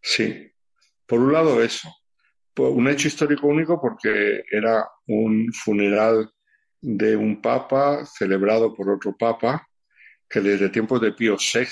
Sí. 0.00 0.50
Por 1.06 1.20
un 1.20 1.32
lado 1.34 1.62
eso. 1.62 1.94
Un 2.56 2.88
hecho 2.88 3.08
histórico 3.08 3.48
único 3.48 3.78
porque 3.78 4.44
era 4.50 4.88
un 5.06 5.52
funeral 5.52 6.30
de 6.80 7.14
un 7.16 7.42
papa 7.42 8.06
celebrado 8.06 8.74
por 8.74 8.88
otro 8.88 9.14
papa 9.16 9.68
que 10.28 10.40
desde 10.40 10.70
tiempos 10.70 11.00
de 11.00 11.12
Pío 11.12 11.36
VI 11.36 11.66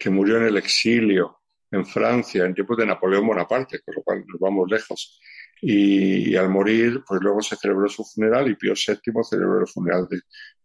que 0.00 0.08
murió 0.08 0.38
en 0.38 0.44
el 0.44 0.56
exilio 0.56 1.40
en 1.70 1.86
Francia 1.86 2.44
en 2.44 2.54
tiempos 2.54 2.78
de 2.78 2.86
Napoleón 2.86 3.26
Bonaparte, 3.26 3.80
con 3.80 3.94
lo 3.96 4.02
cual 4.02 4.24
nos 4.26 4.40
vamos 4.40 4.68
lejos. 4.70 5.20
Y, 5.62 6.34
al 6.36 6.48
morir, 6.48 7.02
pues 7.06 7.20
luego 7.20 7.42
se 7.42 7.54
celebró 7.54 7.86
su 7.86 8.02
funeral 8.02 8.50
y 8.50 8.56
Pío 8.56 8.72
VII 8.72 9.12
celebró 9.22 9.60
el 9.60 9.68
funeral 9.68 10.08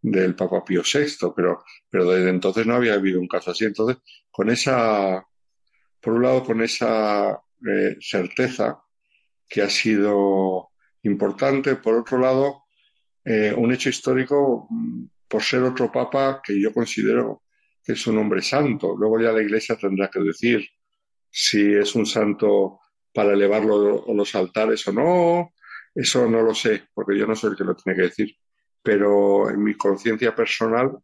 del 0.02 0.36
Papa 0.36 0.64
Pío 0.64 0.82
VI, 0.82 1.34
pero, 1.36 1.64
pero 1.90 2.10
desde 2.10 2.30
entonces 2.30 2.66
no 2.66 2.76
había 2.76 2.94
habido 2.94 3.20
un 3.20 3.28
caso 3.28 3.52
así. 3.52 3.66
Entonces, 3.66 3.98
con 4.32 4.50
esa, 4.50 5.22
por 6.00 6.14
un 6.14 6.24
lado, 6.24 6.44
con 6.46 6.62
esa 6.62 7.38
eh, 7.70 7.98
certeza 8.00 8.80
que 9.50 9.62
ha 9.62 9.70
sido 9.70 10.70
importante, 11.04 11.76
por 11.76 11.96
otro 11.96 12.18
lado, 12.20 12.64
eh, 13.26 13.54
un 13.56 13.74
hecho 13.74 13.90
histórico 13.90 14.68
mm, 14.70 15.06
por 15.28 15.44
ser 15.44 15.62
otro 15.64 15.92
papa 15.92 16.42
que 16.42 16.60
yo 16.60 16.74
considero 16.74 17.44
que 17.86 17.94
es 17.94 18.08
un 18.08 18.18
hombre 18.18 18.42
santo. 18.42 18.96
Luego 18.98 19.22
ya 19.22 19.32
la 19.32 19.44
Iglesia 19.44 19.78
tendrá 19.78 20.10
que 20.10 20.20
decir 20.20 20.68
si 21.30 21.74
es 21.76 21.94
un 21.94 22.06
santo 22.06 22.80
para 23.14 23.34
elevarlo 23.34 24.06
a 24.10 24.14
los 24.14 24.34
altares 24.34 24.88
o 24.88 24.92
no. 24.92 25.54
Eso 25.94 26.28
no 26.28 26.42
lo 26.42 26.56
sé, 26.56 26.88
porque 26.94 27.18
yo 27.18 27.28
no 27.28 27.36
soy 27.36 27.52
el 27.52 27.58
que 27.58 27.64
lo 27.64 27.76
tiene 27.76 27.96
que 27.96 28.08
decir. 28.08 28.36
Pero 28.82 29.50
en 29.50 29.64
mi 29.64 29.76
conciencia 29.76 30.36
personal, 30.36 30.98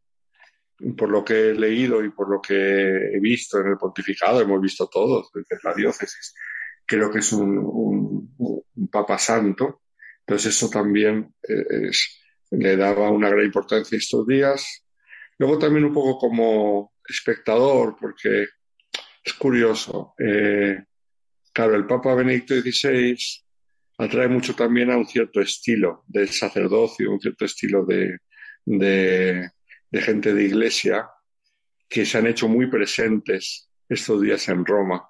por 0.98 1.10
lo 1.10 1.24
que 1.24 1.52
he 1.52 1.54
leído 1.54 2.04
y 2.04 2.10
por 2.10 2.30
lo 2.30 2.42
que 2.42 2.56
he 2.56 3.20
visto 3.20 3.60
en 3.60 3.68
el 3.68 3.78
pontificado, 3.78 4.42
hemos 4.42 4.60
visto 4.60 4.88
todos 4.88 5.30
desde 5.34 5.62
la 5.64 5.76
diócesis, 5.76 6.34
creo 6.86 7.12
que 7.12 7.20
es 7.20 7.32
un, 7.32 8.36
papa 8.92 9.20
santo. 9.20 9.84
Entonces 10.22 10.56
eso 10.56 10.70
también 10.70 11.34
eh, 11.48 11.92
le 12.52 12.76
daba 12.76 13.12
una 13.12 13.30
gran 13.30 13.46
importancia 13.46 13.98
estos 13.98 14.26
días 14.26 14.84
Luego 15.42 15.58
también 15.58 15.86
un 15.86 15.94
poco 15.94 16.20
como 16.20 16.94
espectador, 17.04 17.98
porque 18.00 18.46
es 19.24 19.34
curioso. 19.34 20.14
Eh, 20.20 20.84
claro, 21.52 21.74
el 21.74 21.88
Papa 21.88 22.14
Benedicto 22.14 22.54
XVI 22.54 23.18
atrae 23.98 24.28
mucho 24.28 24.54
también 24.54 24.92
a 24.92 24.98
un 24.98 25.08
cierto 25.08 25.42
estilo 25.42 26.04
de 26.06 26.28
sacerdocio, 26.28 27.12
un 27.12 27.20
cierto 27.20 27.46
estilo 27.46 27.84
de, 27.88 28.20
gente 29.92 30.32
de 30.32 30.44
iglesia 30.44 31.10
que 31.90 32.06
se 32.06 32.20
han 32.20 32.28
hecho 32.28 32.48
muy 32.48 32.68
presentes 32.68 33.68
estos 33.90 34.22
días 34.22 34.48
en 34.48 34.64
Roma. 34.64 35.10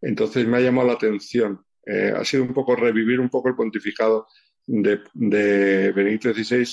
Entonces 0.00 0.46
me 0.46 0.58
ha 0.58 0.60
llamado 0.60 0.86
la 0.86 0.94
atención. 0.94 1.66
Eh, 1.84 2.12
ha 2.16 2.24
sido 2.24 2.44
un 2.44 2.54
poco 2.54 2.76
revivir 2.76 3.18
un 3.18 3.28
poco 3.28 3.48
el 3.48 3.56
pontificado 3.56 4.28
de, 4.64 5.00
de 5.14 5.90
Benedicto 5.90 6.32
XVI, 6.32 6.64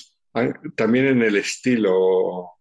también 0.76 1.08
en 1.08 1.24
el 1.24 1.38
estilo 1.38 2.55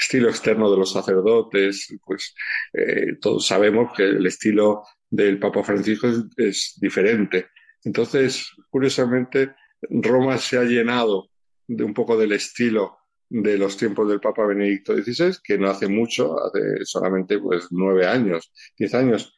estilo 0.00 0.30
externo 0.30 0.70
de 0.70 0.78
los 0.78 0.92
sacerdotes, 0.92 1.88
pues 2.04 2.34
eh, 2.72 3.16
todos 3.20 3.46
sabemos 3.46 3.92
que 3.94 4.04
el 4.04 4.26
estilo 4.26 4.82
del 5.08 5.38
Papa 5.38 5.62
Francisco 5.62 6.08
es, 6.36 6.78
diferente. 6.80 7.48
Entonces, 7.84 8.50
curiosamente, 8.70 9.54
Roma 9.82 10.38
se 10.38 10.58
ha 10.58 10.62
llenado 10.62 11.30
de 11.66 11.84
un 11.84 11.94
poco 11.94 12.16
del 12.16 12.32
estilo 12.32 12.98
de 13.28 13.58
los 13.58 13.76
tiempos 13.76 14.08
del 14.08 14.20
Papa 14.20 14.46
Benedicto 14.46 14.94
XVI, 14.94 15.36
que 15.42 15.58
no 15.58 15.68
hace 15.70 15.86
mucho, 15.86 16.36
hace 16.42 16.84
solamente 16.84 17.38
pues 17.38 17.66
nueve 17.70 18.06
años, 18.06 18.52
diez 18.76 18.94
años, 18.94 19.34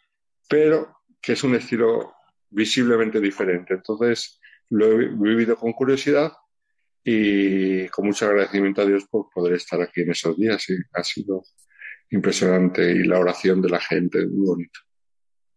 pero 0.49 0.97
que 1.21 1.33
es 1.33 1.45
un 1.45 1.55
estilo 1.57 2.15
visiblemente 2.49 3.21
diferente. 3.21 3.75
Entonces, 3.75 4.41
lo 4.71 4.87
he 4.87 5.09
vivido 5.09 5.57
con 5.57 5.73
curiosidad 5.73 6.33
y 7.05 7.89
con 7.89 8.07
mucho 8.07 8.27
agradecimiento 8.27 8.83
a 8.83 8.87
Dios 8.87 9.05
por 9.11 9.29
poder 9.31 9.55
estar 9.55 9.81
aquí 9.81 10.03
en 10.03 10.11
esos 10.11 10.37
días. 10.37 10.69
y 10.69 10.75
ha 10.93 11.03
sido 11.03 11.43
impresionante 12.11 12.93
y 12.93 13.05
la 13.05 13.19
oración 13.19 13.61
de 13.63 13.71
la 13.71 13.81
gente, 13.81 14.27
muy 14.27 14.47
bonito. 14.47 14.81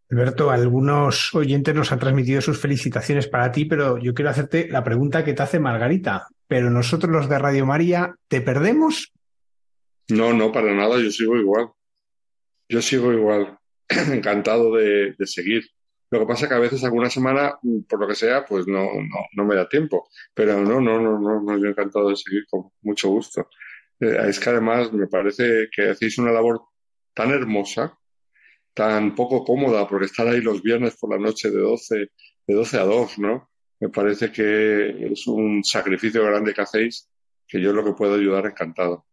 Alberto, 0.09 0.51
algunos 0.51 1.33
oyentes 1.33 1.73
nos 1.73 1.91
han 1.91 1.99
transmitido 1.99 2.39
sus 2.39 2.59
felicitaciones 2.59 3.27
para 3.27 3.51
ti, 3.51 3.65
pero 3.65 3.97
yo 3.97 4.13
quiero 4.13 4.29
hacerte 4.29 4.67
la 4.69 4.83
pregunta 4.83 5.25
que 5.25 5.33
te 5.33 5.43
hace 5.43 5.59
Margarita. 5.59 6.27
¿Pero 6.47 6.69
nosotros 6.69 7.11
los 7.11 7.27
de 7.27 7.39
Radio 7.39 7.65
María, 7.65 8.15
te 8.27 8.39
perdemos? 8.39 9.11
No, 10.09 10.31
no, 10.31 10.51
para 10.51 10.73
nada, 10.75 10.99
yo 10.99 11.09
sigo 11.09 11.35
igual. 11.37 11.69
Yo 12.69 12.81
sigo 12.81 13.11
igual, 13.13 13.57
encantado 13.89 14.75
de, 14.75 15.15
seguir. 15.25 15.63
Lo 16.11 16.19
que 16.19 16.25
pasa 16.25 16.45
es 16.45 16.49
que 16.49 16.55
a 16.55 16.59
veces 16.59 16.83
alguna 16.83 17.09
semana, 17.09 17.57
por 17.89 17.99
lo 17.99 18.07
que 18.07 18.15
sea, 18.15 18.45
pues 18.45 18.67
no, 18.67 18.83
no, 18.83 19.25
no 19.33 19.45
me 19.45 19.55
da 19.55 19.67
tiempo. 19.67 20.07
Pero 20.33 20.61
no, 20.61 20.79
no, 20.79 20.99
no, 20.99 21.19
no, 21.19 21.41
no, 21.41 21.57
yo 21.57 21.67
encantado 21.67 22.09
de 22.09 22.15
seguir 22.15 22.45
con 22.49 22.69
mucho 22.81 23.09
gusto. 23.09 23.49
Eh, 23.99 24.17
es 24.27 24.39
que 24.39 24.49
además 24.49 24.91
me 24.93 25.07
parece 25.07 25.69
que 25.71 25.89
hacéis 25.89 26.17
una 26.17 26.31
labor 26.31 26.61
tan 27.13 27.31
hermosa 27.31 27.97
tan 28.75 29.15
poco 29.15 29.43
cómoda 29.43 29.87
por 29.87 30.03
estar 30.03 30.27
ahí 30.27 30.41
los 30.41 30.61
viernes 30.61 30.97
por 30.97 31.09
la 31.09 31.17
noche 31.17 31.49
de 31.49 31.59
12, 31.59 31.95
de 32.45 32.53
12 32.53 32.77
a 32.77 32.83
2, 32.83 33.19
¿no? 33.19 33.49
Me 33.79 33.89
parece 33.89 34.31
que 34.31 35.11
es 35.11 35.25
un 35.27 35.63
sacrificio 35.63 36.23
grande 36.25 36.53
que 36.53 36.61
hacéis, 36.61 37.09
que 37.47 37.61
yo 37.61 37.71
lo 37.71 37.85
que 37.85 37.93
puedo 37.93 38.15
ayudar 38.15 38.45
encantado. 38.45 39.05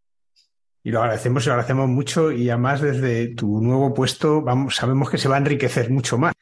Y 0.83 0.91
lo 0.91 1.01
agradecemos 1.01 1.45
y 1.45 1.47
lo 1.47 1.53
agradecemos 1.53 1.87
mucho 1.87 2.29
y 2.31 2.49
además 2.49 2.81
desde 2.81 3.33
tu 3.35 3.61
nuevo 3.61 3.93
puesto 3.93 4.41
vamos, 4.41 4.75
sabemos 4.75 5.09
que 5.09 5.17
se 5.17 5.29
va 5.29 5.35
a 5.35 5.39
enriquecer 5.39 5.89
mucho 5.89 6.17
más. 6.17 6.33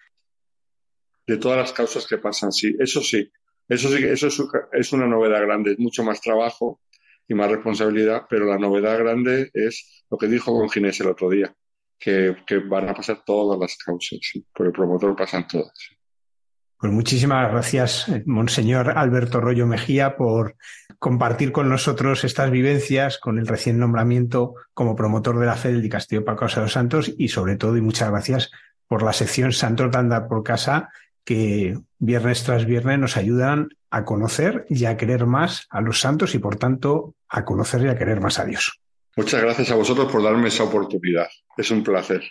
De 1.32 1.38
todas 1.38 1.60
las 1.60 1.72
causas 1.72 2.06
que 2.06 2.18
pasan, 2.18 2.52
sí, 2.52 2.76
eso 2.78 3.00
sí, 3.00 3.32
eso 3.70 3.88
sí, 3.88 4.04
eso 4.04 4.28
es, 4.74 4.92
una 4.92 5.08
novedad 5.08 5.40
grande, 5.44 5.72
es 5.72 5.80
mucho 5.80 6.04
más 6.04 6.20
trabajo 6.20 6.82
y 7.26 7.34
más 7.34 7.50
responsabilidad, 7.50 8.24
pero 8.30 8.46
la 8.48 8.58
novedad 8.58 9.00
grande 9.00 9.50
es 9.54 10.04
lo 10.10 10.18
que 10.18 10.28
dijo 10.28 10.52
con 10.52 10.70
Ginés 10.70 11.00
el 11.00 11.08
otro 11.08 11.30
día, 11.30 11.56
que, 11.98 12.36
van 12.68 12.90
a 12.90 12.94
pasar 12.94 13.24
todas 13.26 13.58
las 13.58 13.78
causas, 13.78 14.20
por 14.54 14.66
el 14.66 14.74
promotor 14.74 15.16
pasan 15.16 15.48
todas. 15.48 15.72
Pues 16.78 16.92
muchísimas 16.92 17.50
gracias, 17.50 18.12
Monseñor 18.26 18.98
Alberto 18.98 19.40
Rollo 19.40 19.66
Mejía, 19.66 20.18
por 20.18 20.58
compartir 21.00 21.54
con 21.54 21.70
nosotros 21.70 22.26
estas 22.26 22.52
vivencias 22.52 23.20
con 23.20 23.40
el 23.40 23.48
recién 23.48 23.80
nombramiento 23.80 24.56
como 24.74 24.98
promotor 24.98 25.40
de 25.40 25.46
la 25.46 25.56
fe 25.56 25.70
del 25.70 25.82
Dicastillo 25.82 26.26
Causa 26.26 26.60
de 26.60 26.66
los 26.66 26.74
Santos 26.74 27.10
y 27.18 27.30
sobre 27.30 27.56
todo, 27.56 27.78
y 27.78 27.82
muchas 27.82 28.10
gracias 28.10 28.52
por 28.86 29.02
la 29.02 29.14
sección 29.14 29.54
Santos 29.54 29.90
de 29.90 30.22
por 30.28 30.44
Casa 30.44 30.90
que 31.24 31.78
viernes 32.00 32.44
tras 32.44 32.66
viernes 32.66 33.00
nos 33.00 33.18
ayudan 33.18 33.70
a 33.90 34.06
conocer 34.06 34.66
y 34.70 34.86
a 34.86 34.98
querer 34.98 35.26
más 35.26 35.68
a 35.70 35.82
los 35.82 36.00
santos 36.00 36.34
y 36.36 36.40
por 36.40 36.56
tanto 36.56 37.16
a 37.30 37.46
conocer 37.46 37.84
y 37.84 37.90
a 37.90 37.98
querer 37.98 38.22
más 38.22 38.40
a 38.40 38.46
Dios. 38.46 38.80
Muchas 39.18 39.42
gracias 39.42 39.72
a 39.72 39.76
vosotros 39.76 40.12
por 40.12 40.24
darme 40.24 40.48
esa 40.48 40.64
oportunidad. 40.64 41.28
Es 41.58 41.70
un 41.72 41.84
placer. 41.84 42.24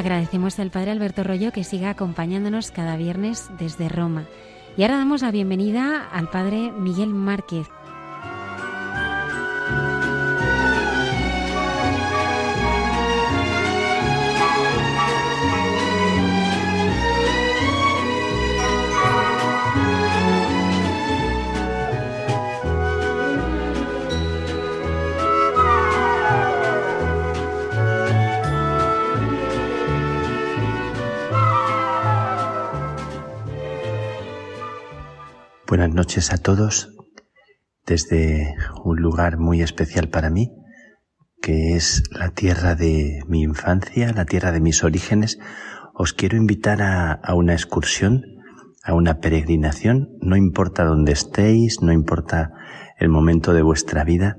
Agradecemos 0.00 0.58
al 0.58 0.70
Padre 0.70 0.92
Alberto 0.92 1.24
Rollo 1.24 1.52
que 1.52 1.62
siga 1.62 1.90
acompañándonos 1.90 2.70
cada 2.70 2.96
viernes 2.96 3.50
desde 3.58 3.90
Roma. 3.90 4.24
Y 4.74 4.82
ahora 4.82 4.96
damos 4.96 5.20
la 5.20 5.30
bienvenida 5.30 6.08
al 6.10 6.30
padre 6.30 6.72
Miguel 6.72 7.10
Márquez. 7.10 7.66
Buenas 35.70 35.94
noches 35.94 36.32
a 36.32 36.36
todos 36.36 36.96
desde 37.86 38.56
un 38.82 39.00
lugar 39.00 39.38
muy 39.38 39.62
especial 39.62 40.08
para 40.08 40.28
mí, 40.28 40.50
que 41.40 41.76
es 41.76 42.02
la 42.10 42.30
tierra 42.30 42.74
de 42.74 43.20
mi 43.28 43.42
infancia, 43.42 44.12
la 44.12 44.24
tierra 44.24 44.50
de 44.50 44.58
mis 44.58 44.82
orígenes. 44.82 45.38
Os 45.94 46.12
quiero 46.12 46.36
invitar 46.36 46.82
a, 46.82 47.20
una 47.36 47.52
excursión, 47.52 48.24
a 48.82 48.94
una 48.94 49.20
peregrinación, 49.20 50.08
no 50.20 50.34
importa 50.34 50.82
dónde 50.82 51.12
estéis, 51.12 51.80
no 51.82 51.92
importa 51.92 52.50
el 52.98 53.08
momento 53.08 53.52
de 53.52 53.62
vuestra 53.62 54.02
vida, 54.02 54.38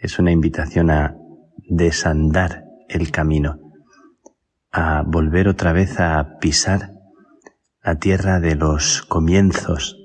es 0.00 0.18
una 0.18 0.32
invitación 0.32 0.90
a 0.90 1.14
desandar 1.70 2.64
el 2.88 3.12
camino, 3.12 3.60
a 4.72 5.04
volver 5.06 5.46
otra 5.46 5.72
vez 5.72 6.00
a 6.00 6.36
pisar 6.40 6.94
la 7.80 8.00
tierra 8.00 8.40
de 8.40 8.56
los 8.56 9.02
comienzos, 9.02 10.03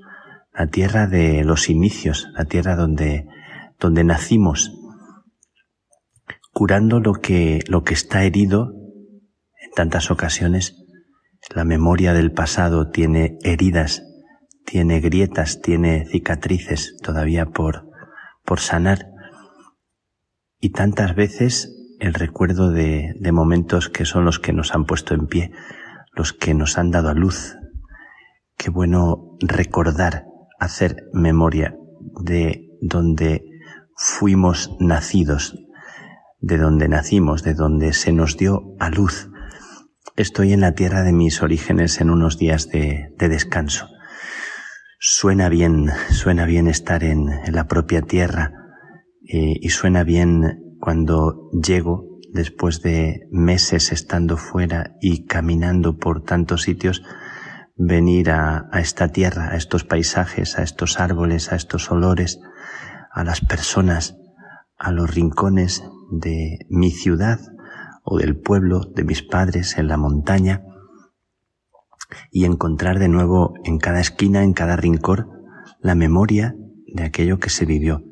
la 0.60 0.66
tierra 0.66 1.06
de 1.06 1.42
los 1.42 1.70
inicios, 1.70 2.28
la 2.34 2.44
tierra 2.44 2.76
donde, 2.76 3.26
donde 3.78 4.04
nacimos, 4.04 4.78
curando 6.52 7.00
lo 7.00 7.14
que, 7.14 7.64
lo 7.66 7.82
que 7.82 7.94
está 7.94 8.24
herido 8.24 8.74
en 9.58 9.70
tantas 9.74 10.10
ocasiones. 10.10 10.76
La 11.54 11.64
memoria 11.64 12.12
del 12.12 12.32
pasado 12.32 12.90
tiene 12.90 13.38
heridas, 13.42 14.02
tiene 14.66 15.00
grietas, 15.00 15.62
tiene 15.62 16.04
cicatrices 16.04 16.94
todavía 17.02 17.46
por, 17.46 17.88
por 18.44 18.60
sanar. 18.60 19.06
Y 20.58 20.72
tantas 20.72 21.14
veces 21.14 21.74
el 22.00 22.12
recuerdo 22.12 22.70
de, 22.70 23.14
de 23.18 23.32
momentos 23.32 23.88
que 23.88 24.04
son 24.04 24.26
los 24.26 24.38
que 24.38 24.52
nos 24.52 24.74
han 24.74 24.84
puesto 24.84 25.14
en 25.14 25.26
pie, 25.26 25.52
los 26.12 26.34
que 26.34 26.52
nos 26.52 26.76
han 26.76 26.90
dado 26.90 27.08
a 27.08 27.14
luz. 27.14 27.56
Qué 28.58 28.68
bueno 28.68 29.38
recordar 29.40 30.29
hacer 30.60 31.08
memoria 31.12 31.74
de 32.22 32.68
donde 32.80 33.42
fuimos 33.96 34.70
nacidos, 34.78 35.56
de 36.40 36.58
donde 36.58 36.88
nacimos, 36.88 37.42
de 37.42 37.54
donde 37.54 37.92
se 37.92 38.12
nos 38.12 38.36
dio 38.36 38.74
a 38.78 38.90
luz. 38.90 39.30
Estoy 40.16 40.52
en 40.52 40.60
la 40.60 40.72
tierra 40.72 41.02
de 41.02 41.12
mis 41.12 41.42
orígenes 41.42 42.00
en 42.00 42.10
unos 42.10 42.38
días 42.38 42.68
de, 42.68 43.12
descanso. 43.18 43.88
Suena 44.98 45.48
bien, 45.48 45.90
suena 46.10 46.44
bien 46.44 46.68
estar 46.68 47.04
en, 47.04 47.26
la 47.52 47.66
propia 47.66 48.02
tierra 48.02 48.52
eh, 49.26 49.54
y 49.60 49.70
suena 49.70 50.04
bien 50.04 50.76
cuando 50.78 51.50
llego 51.52 52.20
después 52.32 52.82
de 52.82 53.26
meses 53.30 53.92
estando 53.92 54.36
fuera 54.36 54.94
y 55.00 55.26
caminando 55.26 55.96
por 55.96 56.22
tantos 56.22 56.62
sitios 56.62 57.02
venir 57.82 58.30
a, 58.30 58.68
esta 58.74 59.08
tierra, 59.08 59.52
a 59.52 59.56
estos 59.56 59.84
paisajes, 59.84 60.58
a 60.58 60.62
estos 60.62 61.00
árboles, 61.00 61.50
a 61.50 61.56
estos 61.56 61.90
olores, 61.90 62.38
a 63.10 63.24
las 63.24 63.40
personas, 63.40 64.18
a 64.76 64.92
los 64.92 65.14
rincones 65.14 65.82
de 66.10 66.58
mi 66.68 66.90
ciudad 66.90 67.40
o 68.04 68.18
del 68.18 68.38
pueblo 68.38 68.80
de 68.94 69.04
mis 69.04 69.22
padres 69.22 69.78
en 69.78 69.88
la 69.88 69.96
montaña 69.96 70.62
y 72.30 72.44
encontrar 72.44 72.98
de 72.98 73.08
nuevo 73.08 73.54
en 73.64 73.78
cada 73.78 74.00
esquina, 74.00 74.44
en 74.44 74.52
cada 74.52 74.76
rincón, 74.76 75.30
la 75.80 75.94
memoria 75.94 76.54
de 76.86 77.04
aquello 77.04 77.38
que 77.38 77.48
se 77.48 77.64
vivió 77.64 78.04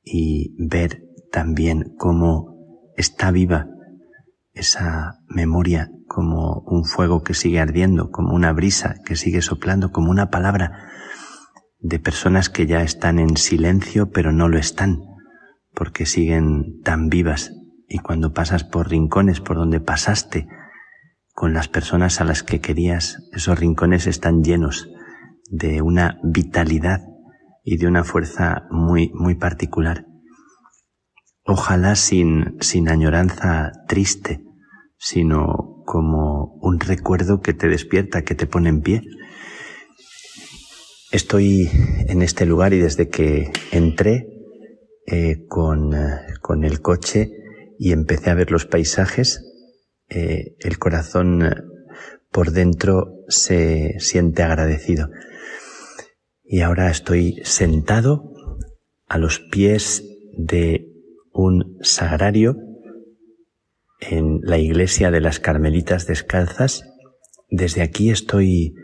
y 0.00 0.54
ver 0.64 1.02
también 1.32 1.94
cómo 1.98 2.92
está 2.96 3.32
viva 3.32 3.66
esa 4.52 5.18
memoria 5.28 5.90
como 6.06 6.60
un 6.66 6.84
fuego 6.84 7.22
que 7.22 7.34
sigue 7.34 7.60
ardiendo, 7.60 8.10
como 8.10 8.34
una 8.34 8.52
brisa 8.52 8.96
que 9.04 9.16
sigue 9.16 9.42
soplando, 9.42 9.92
como 9.92 10.10
una 10.10 10.30
palabra 10.30 10.88
de 11.78 11.98
personas 11.98 12.48
que 12.48 12.66
ya 12.66 12.82
están 12.82 13.18
en 13.18 13.36
silencio 13.36 14.10
pero 14.10 14.32
no 14.32 14.48
lo 14.48 14.58
están, 14.58 15.02
porque 15.74 16.06
siguen 16.06 16.80
tan 16.82 17.08
vivas. 17.08 17.52
Y 17.88 17.98
cuando 17.98 18.32
pasas 18.32 18.64
por 18.64 18.88
rincones 18.88 19.40
por 19.40 19.56
donde 19.56 19.80
pasaste 19.80 20.48
con 21.32 21.52
las 21.52 21.68
personas 21.68 22.20
a 22.20 22.24
las 22.24 22.42
que 22.42 22.60
querías, 22.60 23.18
esos 23.32 23.58
rincones 23.58 24.06
están 24.06 24.42
llenos 24.42 24.88
de 25.50 25.82
una 25.82 26.18
vitalidad 26.24 27.02
y 27.62 27.76
de 27.76 27.86
una 27.86 28.04
fuerza 28.04 28.66
muy, 28.70 29.10
muy 29.14 29.34
particular. 29.34 30.06
Ojalá 31.44 31.94
sin, 31.94 32.56
sin 32.60 32.88
añoranza 32.88 33.72
triste, 33.86 34.40
sino 34.98 35.82
como 35.84 36.58
un 36.60 36.80
recuerdo 36.80 37.40
que 37.40 37.54
te 37.54 37.68
despierta, 37.68 38.22
que 38.22 38.34
te 38.34 38.46
pone 38.46 38.68
en 38.68 38.82
pie. 38.82 39.02
Estoy 41.12 41.70
en 42.08 42.22
este 42.22 42.46
lugar 42.46 42.74
y 42.74 42.78
desde 42.78 43.08
que 43.08 43.52
entré 43.70 44.26
eh, 45.06 45.46
con, 45.48 45.94
eh, 45.94 46.18
con, 46.40 46.64
el 46.64 46.80
coche 46.80 47.30
y 47.78 47.92
empecé 47.92 48.30
a 48.30 48.34
ver 48.34 48.50
los 48.50 48.66
paisajes, 48.66 49.40
eh, 50.08 50.56
el 50.60 50.78
corazón 50.78 51.42
por 52.30 52.50
dentro 52.50 53.24
se 53.28 53.98
siente 54.00 54.42
agradecido. 54.42 55.08
Y 56.42 56.60
ahora 56.60 56.90
estoy 56.90 57.40
sentado 57.44 58.34
a 59.06 59.18
los 59.18 59.38
pies 59.38 60.04
de 60.36 60.92
un 61.32 61.78
sagrario 61.82 62.56
en 64.00 64.40
la 64.42 64.58
iglesia 64.58 65.10
de 65.10 65.20
las 65.20 65.40
Carmelitas 65.40 66.06
Descalzas. 66.06 66.84
Desde 67.48 67.82
aquí 67.82 68.10
estoy 68.10 68.74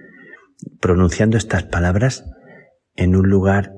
pronunciando 0.81 1.37
estas 1.37 1.65
palabras 1.65 2.25
en 2.95 3.17
un 3.17 3.29
lugar 3.29 3.73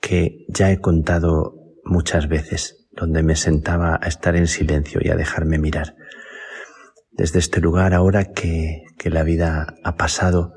que 0.00 0.44
ya 0.48 0.70
he 0.70 0.80
contado 0.80 1.54
muchas 1.84 2.28
veces, 2.28 2.88
donde 2.92 3.22
me 3.22 3.36
sentaba 3.36 3.98
a 4.00 4.06
estar 4.08 4.36
en 4.36 4.46
silencio 4.46 5.00
y 5.02 5.10
a 5.10 5.16
dejarme 5.16 5.58
mirar. 5.58 5.96
Desde 7.10 7.38
este 7.38 7.60
lugar, 7.60 7.92
ahora 7.94 8.32
que, 8.32 8.84
que 8.98 9.10
la 9.10 9.22
vida 9.22 9.74
ha 9.84 9.96
pasado 9.96 10.54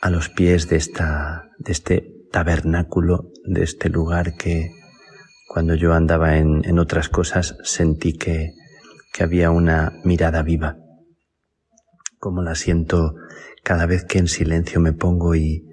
a 0.00 0.10
los 0.10 0.28
pies 0.28 0.68
de 0.68 0.76
esta, 0.76 1.50
de 1.58 1.72
este 1.72 2.14
tabernáculo, 2.32 3.30
de 3.44 3.62
este 3.62 3.88
lugar 3.88 4.36
que 4.36 4.70
cuando 5.48 5.74
yo 5.74 5.92
andaba 5.92 6.38
en, 6.38 6.64
en 6.64 6.78
otras 6.78 7.08
cosas 7.08 7.56
sentí 7.62 8.14
que, 8.14 8.54
que 9.12 9.22
había 9.22 9.50
una 9.50 9.92
mirada 10.04 10.42
viva, 10.42 10.76
como 12.18 12.42
la 12.42 12.54
siento 12.54 13.14
cada 13.62 13.86
vez 13.86 14.04
que 14.04 14.18
en 14.18 14.28
silencio 14.28 14.80
me 14.80 14.92
pongo 14.92 15.34
y, 15.34 15.66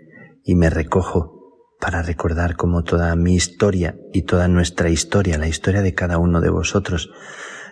y 0.43 0.55
me 0.55 0.69
recojo 0.69 1.37
para 1.79 2.01
recordar 2.01 2.55
cómo 2.55 2.83
toda 2.83 3.15
mi 3.15 3.35
historia 3.35 3.97
y 4.11 4.23
toda 4.23 4.47
nuestra 4.47 4.89
historia, 4.89 5.37
la 5.37 5.47
historia 5.47 5.81
de 5.81 5.93
cada 5.93 6.17
uno 6.17 6.41
de 6.41 6.49
vosotros, 6.49 7.11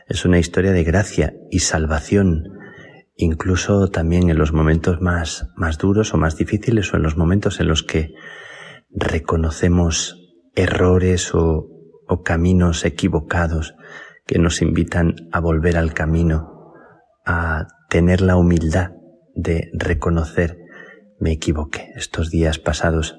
es 0.07 0.25
una 0.25 0.37
historia 0.37 0.71
de 0.71 0.83
gracia 0.83 1.33
y 1.49 1.59
salvación, 1.59 2.43
incluso 3.15 3.89
también 3.89 4.29
en 4.29 4.37
los 4.37 4.53
momentos 4.53 5.01
más, 5.01 5.47
más 5.55 5.77
duros 5.79 6.13
o 6.13 6.17
más 6.17 6.37
difíciles 6.37 6.93
o 6.93 6.97
en 6.97 7.03
los 7.03 7.17
momentos 7.17 7.59
en 7.59 7.67
los 7.67 7.81
que 7.81 8.13
reconocemos 8.91 10.17
errores 10.53 11.33
o, 11.33 11.67
o 12.07 12.21
caminos 12.23 12.85
equivocados 12.85 13.73
que 14.25 14.39
nos 14.39 14.61
invitan 14.61 15.15
a 15.31 15.39
volver 15.39 15.77
al 15.77 15.93
camino, 15.93 16.73
a 17.25 17.67
tener 17.89 18.21
la 18.21 18.37
humildad 18.37 18.91
de 19.35 19.69
reconocer 19.73 20.57
me 21.19 21.31
equivoqué. 21.31 21.91
Estos 21.95 22.29
días 22.29 22.59
pasados 22.59 23.17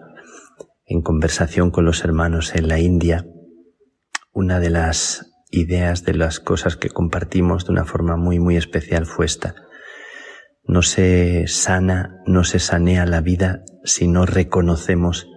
en 0.85 1.03
conversación 1.03 1.71
con 1.71 1.85
los 1.85 2.05
hermanos 2.05 2.55
en 2.55 2.69
la 2.69 2.79
India, 2.79 3.27
una 4.33 4.61
de 4.61 4.71
las 4.71 5.33
ideas, 5.51 6.05
de 6.05 6.15
las 6.15 6.41
cosas 6.41 6.77
que 6.77 6.91
compartimos 6.91 7.67
de 7.67 7.73
una 7.73 7.85
forma 7.85 8.17
muy, 8.17 8.39
muy 8.39 8.57
especial 8.57 9.07
fue 9.07 9.27
esta. 9.27 9.55
No 10.63 10.83
se 10.83 11.47
sana, 11.47 12.21
no 12.27 12.45
se 12.45 12.59
sanea 12.59 13.07
la 13.07 13.21
vida 13.21 13.63
si 13.85 14.09
no 14.09 14.27
reconocemos 14.27 15.29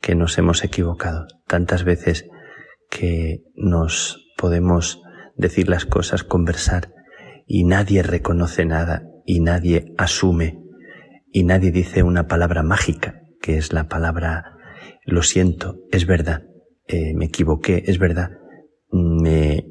que 0.00 0.14
nos 0.14 0.36
hemos 0.38 0.64
equivocado. 0.64 1.26
Tantas 1.46 1.84
veces 1.84 2.26
que 2.90 3.42
nos 3.54 4.23
podemos 4.36 5.02
decir 5.36 5.68
las 5.68 5.86
cosas, 5.86 6.24
conversar, 6.24 6.92
y 7.46 7.64
nadie 7.64 8.02
reconoce 8.02 8.64
nada, 8.64 9.08
y 9.26 9.40
nadie 9.40 9.94
asume, 9.98 10.62
y 11.30 11.44
nadie 11.44 11.70
dice 11.70 12.02
una 12.02 12.26
palabra 12.26 12.62
mágica, 12.62 13.22
que 13.40 13.56
es 13.56 13.72
la 13.72 13.88
palabra 13.88 14.58
lo 15.04 15.22
siento, 15.22 15.80
es 15.90 16.06
verdad, 16.06 16.44
eh, 16.86 17.14
me 17.14 17.26
equivoqué, 17.26 17.84
es 17.86 17.98
verdad, 17.98 18.30
me 18.90 19.66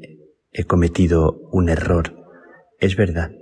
he 0.52 0.64
cometido 0.64 1.40
un 1.50 1.68
error, 1.68 2.14
es 2.78 2.96
verdad. 2.96 3.32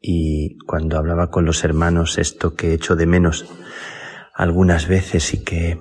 Y 0.00 0.58
cuando 0.66 0.98
hablaba 0.98 1.30
con 1.30 1.44
los 1.44 1.64
hermanos 1.64 2.18
esto 2.18 2.54
que 2.54 2.70
he 2.70 2.74
hecho 2.74 2.96
de 2.96 3.06
menos 3.06 3.46
algunas 4.34 4.88
veces 4.88 5.32
y 5.34 5.44
que, 5.44 5.78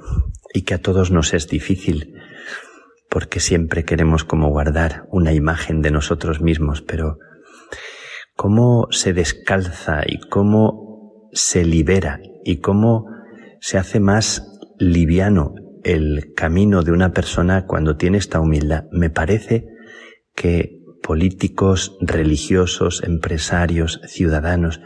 y 0.54 0.62
que 0.62 0.76
a 0.76 0.82
todos 0.82 1.12
nos 1.12 1.34
es 1.34 1.48
difícil, 1.48 2.16
porque 3.12 3.42
siempre 3.42 3.84
queremos 3.84 4.24
como 4.24 4.50
guardar 4.50 5.06
una 5.10 5.34
imagen 5.34 5.82
de 5.82 5.92
nosotros 5.92 6.40
mismos, 6.40 6.82
pero 6.82 7.18
cómo 8.38 8.88
se 8.90 9.12
descalza 9.12 10.04
y 10.08 10.18
cómo 10.30 11.28
se 11.34 11.66
libera 11.66 12.22
y 12.46 12.62
cómo 12.62 13.08
se 13.60 13.78
hace 13.78 14.00
más 14.00 14.48
liviano 14.80 15.54
el 15.84 16.34
camino 16.38 16.84
de 16.84 16.94
una 16.94 17.12
persona 17.12 17.66
cuando 17.66 17.98
tiene 17.98 18.18
esta 18.18 18.40
humildad. 18.40 18.86
Me 18.94 19.10
parece 19.10 19.68
que 20.34 20.80
políticos, 21.04 21.98
religiosos, 22.00 23.04
empresarios, 23.04 24.00
ciudadanos, 24.06 24.80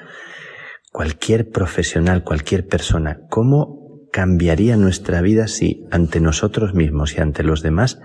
cualquier 0.92 1.52
profesional, 1.52 2.24
cualquier 2.24 2.66
persona, 2.66 3.20
¿cómo 3.30 3.85
cambiaría 4.16 4.78
nuestra 4.78 5.20
vida 5.20 5.50
si 5.50 5.86
ante 5.92 6.22
nosotros 6.22 6.74
mismos 6.74 7.18
y 7.18 7.20
ante 7.20 7.44
los 7.44 7.62
demás 7.62 8.00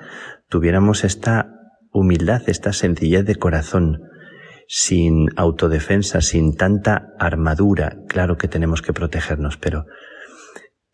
tuviéramos 0.48 1.04
esta 1.04 1.52
humildad, 1.92 2.42
esta 2.48 2.72
sencillez 2.72 3.24
de 3.24 3.36
corazón, 3.36 4.02
sin 4.66 5.28
autodefensa, 5.36 6.20
sin 6.20 6.56
tanta 6.56 7.10
armadura? 7.20 7.98
Claro 8.08 8.38
que 8.38 8.48
tenemos 8.48 8.82
que 8.82 8.92
protegernos, 8.92 9.56
pero 9.56 9.86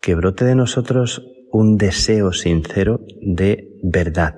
que 0.01 0.13
brote 0.13 0.45
de 0.45 0.53
nosotros 0.53 1.23
un 1.51 1.77
deseo 1.77 2.31
sincero 2.31 2.99
de 3.19 3.69
verdad. 3.81 4.35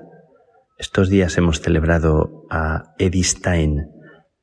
Estos 0.78 1.10
días 1.10 1.36
hemos 1.36 1.60
celebrado 1.60 2.46
a 2.48 2.94
Edith 2.98 3.26
Stein, 3.26 3.90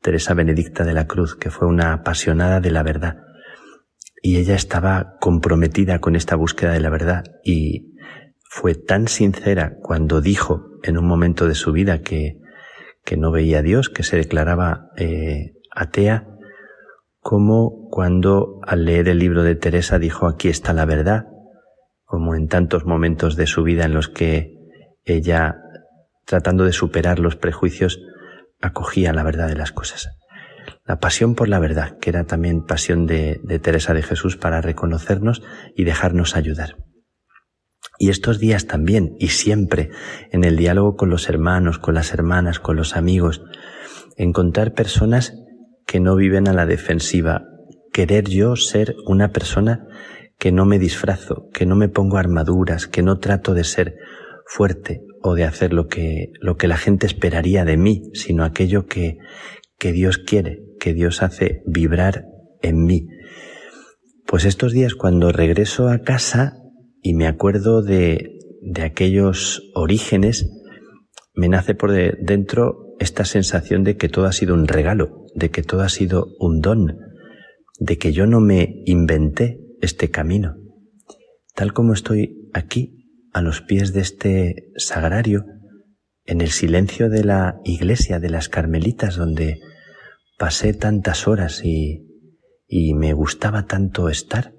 Teresa 0.03 0.35
Benedicta 0.35 0.83
de 0.83 0.93
la 0.93 1.07
Cruz, 1.07 1.35
que 1.35 1.49
fue 1.49 1.67
una 1.67 1.93
apasionada 1.93 2.59
de 2.59 2.69
la 2.69 2.83
verdad. 2.83 3.26
Y 4.21 4.37
ella 4.37 4.55
estaba 4.55 5.17
comprometida 5.19 5.99
con 5.99 6.15
esta 6.15 6.35
búsqueda 6.35 6.71
de 6.71 6.79
la 6.79 6.89
verdad 6.89 7.23
y 7.43 7.93
fue 8.49 8.75
tan 8.75 9.07
sincera 9.07 9.77
cuando 9.81 10.21
dijo 10.21 10.65
en 10.83 10.97
un 10.97 11.05
momento 11.05 11.47
de 11.47 11.55
su 11.55 11.71
vida 11.71 12.01
que, 12.01 12.39
que 13.03 13.17
no 13.17 13.31
veía 13.31 13.59
a 13.59 13.61
Dios, 13.61 13.89
que 13.89 14.03
se 14.03 14.17
declaraba 14.17 14.89
eh, 14.97 15.53
atea, 15.71 16.27
como 17.19 17.87
cuando 17.89 18.59
al 18.65 18.85
leer 18.85 19.09
el 19.09 19.19
libro 19.19 19.43
de 19.43 19.55
Teresa 19.55 19.99
dijo 19.99 20.27
aquí 20.27 20.49
está 20.49 20.73
la 20.73 20.85
verdad, 20.85 21.25
como 22.05 22.35
en 22.35 22.47
tantos 22.47 22.85
momentos 22.85 23.35
de 23.35 23.47
su 23.47 23.63
vida 23.63 23.85
en 23.85 23.93
los 23.93 24.07
que 24.07 24.55
ella, 25.03 25.57
tratando 26.25 26.63
de 26.63 26.73
superar 26.73 27.19
los 27.19 27.35
prejuicios, 27.35 27.99
acogía 28.61 29.13
la 29.13 29.23
verdad 29.23 29.47
de 29.47 29.55
las 29.55 29.71
cosas. 29.71 30.09
La 30.87 31.01
pasión 31.01 31.35
por 31.35 31.49
la 31.49 31.59
verdad, 31.59 31.97
que 31.99 32.09
era 32.09 32.23
también 32.23 32.63
pasión 32.63 33.07
de, 33.07 33.41
Teresa 33.61 33.93
de 33.93 34.03
Jesús 34.03 34.37
para 34.37 34.61
reconocernos 34.61 35.43
y 35.75 35.83
dejarnos 35.83 36.37
ayudar. 36.37 36.77
Y 37.99 38.09
estos 38.09 38.39
días 38.39 38.67
también, 38.67 39.15
y 39.19 39.29
siempre, 39.29 39.89
en 40.31 40.45
el 40.45 40.55
diálogo 40.55 40.95
con 40.95 41.09
los 41.09 41.27
hermanos, 41.27 41.77
con 41.77 41.93
las 41.93 42.13
hermanas, 42.13 42.59
con 42.59 42.77
los 42.77 42.95
amigos, 42.95 43.43
encontrar 44.15 44.73
personas 44.73 45.33
que 45.85 45.99
no 45.99 46.15
viven 46.15 46.47
a 46.47 46.53
la 46.53 46.65
defensiva, 46.65 47.43
querer 47.91 48.29
yo 48.29 48.55
ser 48.55 48.95
una 49.07 49.33
persona 49.33 49.87
que 50.39 50.53
no 50.53 50.65
me 50.65 50.79
disfrazo, 50.79 51.49
que 51.53 51.65
no 51.65 51.75
me 51.75 51.89
pongo 51.89 52.17
armaduras, 52.17 52.87
que 52.87 53.03
no 53.03 53.19
trato 53.19 53.53
de 53.53 53.65
ser 53.65 53.95
fuerte 54.45 55.01
o 55.21 55.35
de 55.35 55.43
hacer 55.43 55.73
lo 55.73 55.87
que, 55.87 56.31
lo 56.39 56.55
que 56.55 56.67
la 56.69 56.77
gente 56.77 57.07
esperaría 57.07 57.65
de 57.65 57.75
mí, 57.75 58.03
sino 58.13 58.45
aquello 58.45 58.85
que, 58.85 59.17
que 59.77 59.91
Dios 59.91 60.17
quiere, 60.17 60.66
que 60.79 60.93
Dios 60.93 61.21
hace 61.21 61.61
vibrar 61.65 62.25
en 62.61 62.85
mí. 62.85 63.07
Pues 64.25 64.45
estos 64.45 64.73
días 64.73 64.95
cuando 64.95 65.31
regreso 65.31 65.89
a 65.89 65.99
casa 65.99 66.57
y 67.01 67.13
me 67.13 67.27
acuerdo 67.27 67.81
de, 67.81 68.39
de 68.61 68.81
aquellos 68.83 69.69
orígenes, 69.73 70.49
me 71.33 71.49
nace 71.49 71.75
por 71.75 71.91
dentro 71.91 72.95
esta 72.99 73.25
sensación 73.25 73.83
de 73.83 73.95
que 73.95 74.09
todo 74.09 74.25
ha 74.25 74.33
sido 74.33 74.53
un 74.53 74.67
regalo, 74.67 75.25
de 75.35 75.49
que 75.49 75.63
todo 75.63 75.81
ha 75.81 75.89
sido 75.89 76.27
un 76.39 76.61
don, 76.61 76.97
de 77.79 77.97
que 77.97 78.11
yo 78.11 78.25
no 78.25 78.39
me 78.39 78.81
inventé 78.85 79.59
este 79.81 80.09
camino. 80.09 80.55
Tal 81.53 81.73
como 81.73 81.93
estoy 81.93 82.49
aquí, 82.53 82.93
a 83.33 83.41
los 83.41 83.61
pies 83.61 83.93
de 83.93 84.01
este 84.01 84.71
sagrario, 84.77 85.45
en 86.25 86.41
el 86.41 86.49
silencio 86.49 87.09
de 87.09 87.23
la 87.23 87.59
iglesia 87.63 88.19
de 88.19 88.29
las 88.29 88.49
Carmelitas, 88.49 89.15
donde 89.15 89.59
pasé 90.37 90.73
tantas 90.73 91.27
horas 91.27 91.61
y, 91.63 92.07
y 92.67 92.93
me 92.93 93.13
gustaba 93.13 93.65
tanto 93.65 94.09
estar, 94.09 94.53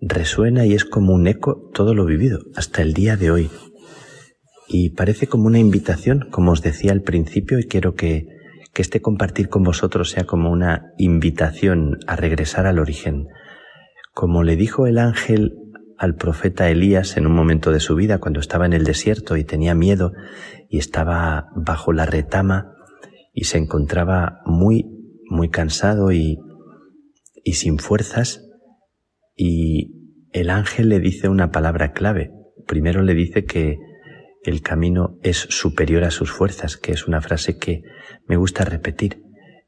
resuena 0.00 0.66
y 0.66 0.74
es 0.74 0.84
como 0.84 1.12
un 1.12 1.26
eco 1.26 1.70
todo 1.72 1.94
lo 1.94 2.04
vivido 2.04 2.40
hasta 2.56 2.82
el 2.82 2.92
día 2.92 3.16
de 3.16 3.30
hoy. 3.30 3.50
Y 4.68 4.90
parece 4.90 5.26
como 5.26 5.46
una 5.46 5.58
invitación, 5.58 6.28
como 6.30 6.52
os 6.52 6.62
decía 6.62 6.92
al 6.92 7.02
principio, 7.02 7.58
y 7.58 7.64
quiero 7.64 7.94
que, 7.94 8.26
que 8.72 8.82
este 8.82 9.00
compartir 9.00 9.48
con 9.48 9.62
vosotros 9.62 10.10
sea 10.10 10.24
como 10.24 10.50
una 10.50 10.92
invitación 10.96 11.98
a 12.06 12.16
regresar 12.16 12.66
al 12.66 12.78
origen. 12.78 13.26
Como 14.14 14.42
le 14.42 14.56
dijo 14.56 14.86
el 14.86 14.98
ángel 14.98 15.56
al 15.98 16.14
profeta 16.14 16.70
Elías 16.70 17.16
en 17.16 17.26
un 17.26 17.34
momento 17.34 17.72
de 17.72 17.80
su 17.80 17.94
vida 17.94 18.18
cuando 18.18 18.40
estaba 18.40 18.64
en 18.64 18.72
el 18.72 18.84
desierto 18.84 19.36
y 19.36 19.44
tenía 19.44 19.74
miedo 19.74 20.12
y 20.68 20.78
estaba 20.78 21.48
bajo 21.54 21.92
la 21.92 22.06
retama 22.06 22.74
y 23.32 23.44
se 23.44 23.58
encontraba 23.58 24.40
muy, 24.44 24.84
muy 25.28 25.48
cansado 25.48 26.12
y, 26.12 26.38
y 27.44 27.54
sin 27.54 27.78
fuerzas 27.78 28.46
y 29.36 30.00
el 30.32 30.50
ángel 30.50 30.88
le 30.90 31.00
dice 31.00 31.28
una 31.28 31.50
palabra 31.50 31.92
clave. 31.92 32.30
Primero 32.66 33.02
le 33.02 33.14
dice 33.14 33.44
que 33.44 33.78
el 34.42 34.62
camino 34.62 35.18
es 35.22 35.38
superior 35.38 36.04
a 36.04 36.10
sus 36.10 36.30
fuerzas, 36.30 36.76
que 36.76 36.92
es 36.92 37.06
una 37.06 37.20
frase 37.20 37.58
que 37.58 37.82
me 38.26 38.36
gusta 38.36 38.64
repetir 38.64 39.22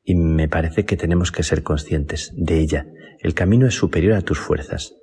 y 0.04 0.14
me 0.14 0.48
parece 0.48 0.84
que 0.84 0.96
tenemos 0.96 1.30
que 1.32 1.42
ser 1.42 1.62
conscientes 1.62 2.32
de 2.36 2.58
ella. 2.58 2.86
El 3.20 3.34
camino 3.34 3.66
es 3.66 3.74
superior 3.74 4.14
a 4.14 4.22
tus 4.22 4.38
fuerzas. 4.38 4.94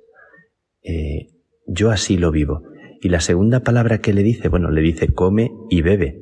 Eh, 0.82 1.28
yo 1.66 1.90
así 1.90 2.16
lo 2.16 2.30
vivo. 2.30 2.62
Y 3.00 3.08
la 3.08 3.20
segunda 3.20 3.60
palabra 3.60 3.98
que 3.98 4.12
le 4.12 4.22
dice, 4.22 4.48
bueno, 4.48 4.70
le 4.70 4.82
dice 4.82 5.12
come 5.12 5.50
y 5.70 5.82
bebe, 5.82 6.18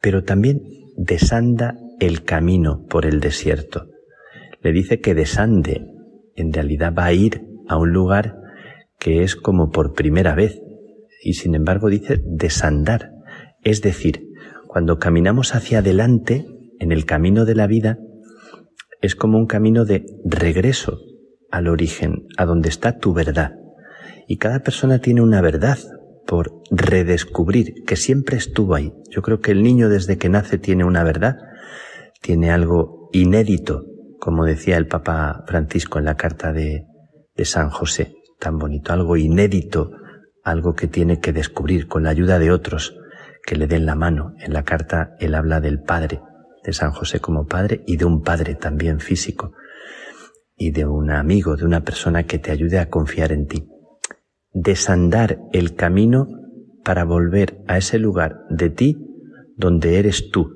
pero 0.00 0.24
también 0.24 0.62
desanda 1.00 1.78
el 1.98 2.24
camino 2.24 2.84
por 2.86 3.06
el 3.06 3.20
desierto. 3.20 3.86
Le 4.60 4.70
dice 4.72 5.00
que 5.00 5.14
desande, 5.14 5.86
en 6.36 6.52
realidad 6.52 6.92
va 6.96 7.06
a 7.06 7.12
ir 7.14 7.42
a 7.68 7.78
un 7.78 7.90
lugar 7.90 8.36
que 8.98 9.22
es 9.22 9.34
como 9.34 9.70
por 9.70 9.94
primera 9.94 10.34
vez, 10.34 10.60
y 11.22 11.34
sin 11.34 11.54
embargo 11.54 11.88
dice 11.88 12.20
desandar. 12.22 13.12
Es 13.62 13.80
decir, 13.80 14.28
cuando 14.68 14.98
caminamos 14.98 15.54
hacia 15.54 15.78
adelante 15.78 16.46
en 16.78 16.92
el 16.92 17.06
camino 17.06 17.46
de 17.46 17.54
la 17.54 17.66
vida, 17.66 17.98
es 19.00 19.16
como 19.16 19.38
un 19.38 19.46
camino 19.46 19.86
de 19.86 20.04
regreso 20.26 20.98
al 21.50 21.66
origen, 21.66 22.26
a 22.36 22.44
donde 22.44 22.68
está 22.68 22.98
tu 22.98 23.14
verdad. 23.14 23.54
Y 24.28 24.36
cada 24.36 24.60
persona 24.60 24.98
tiene 24.98 25.22
una 25.22 25.40
verdad 25.40 25.78
por 26.30 26.62
redescubrir, 26.70 27.82
que 27.84 27.96
siempre 27.96 28.36
estuvo 28.36 28.76
ahí. 28.76 28.92
Yo 29.10 29.20
creo 29.20 29.40
que 29.40 29.50
el 29.50 29.64
niño 29.64 29.88
desde 29.88 30.16
que 30.16 30.28
nace 30.28 30.58
tiene 30.58 30.84
una 30.84 31.02
verdad, 31.02 31.38
tiene 32.22 32.52
algo 32.52 33.08
inédito, 33.12 33.84
como 34.20 34.44
decía 34.44 34.76
el 34.76 34.86
Papa 34.86 35.42
Francisco 35.48 35.98
en 35.98 36.04
la 36.04 36.14
carta 36.14 36.52
de, 36.52 36.86
San 37.42 37.70
José, 37.70 38.14
tan 38.38 38.58
bonito, 38.58 38.92
algo 38.92 39.16
inédito, 39.16 39.90
algo 40.44 40.74
que 40.74 40.86
tiene 40.86 41.18
que 41.18 41.32
descubrir 41.32 41.88
con 41.88 42.04
la 42.04 42.10
ayuda 42.10 42.38
de 42.38 42.52
otros 42.52 42.96
que 43.44 43.56
le 43.56 43.66
den 43.66 43.84
la 43.84 43.96
mano. 43.96 44.34
En 44.38 44.52
la 44.52 44.62
carta 44.62 45.16
él 45.18 45.34
habla 45.34 45.60
del 45.60 45.82
Padre, 45.82 46.20
de 46.62 46.72
San 46.72 46.92
José 46.92 47.18
como 47.18 47.46
Padre 47.46 47.82
y 47.88 47.96
de 47.96 48.04
un 48.04 48.22
Padre 48.22 48.54
también 48.54 49.00
físico 49.00 49.50
y 50.54 50.70
de 50.70 50.86
un 50.86 51.10
amigo, 51.10 51.56
de 51.56 51.64
una 51.64 51.80
persona 51.80 52.22
que 52.22 52.38
te 52.38 52.52
ayude 52.52 52.78
a 52.78 52.88
confiar 52.88 53.32
en 53.32 53.48
ti 53.48 53.66
desandar 54.52 55.38
el 55.52 55.74
camino 55.74 56.28
para 56.84 57.04
volver 57.04 57.62
a 57.66 57.78
ese 57.78 57.98
lugar 57.98 58.40
de 58.48 58.70
ti 58.70 58.96
donde 59.56 59.98
eres 59.98 60.30
tú, 60.30 60.52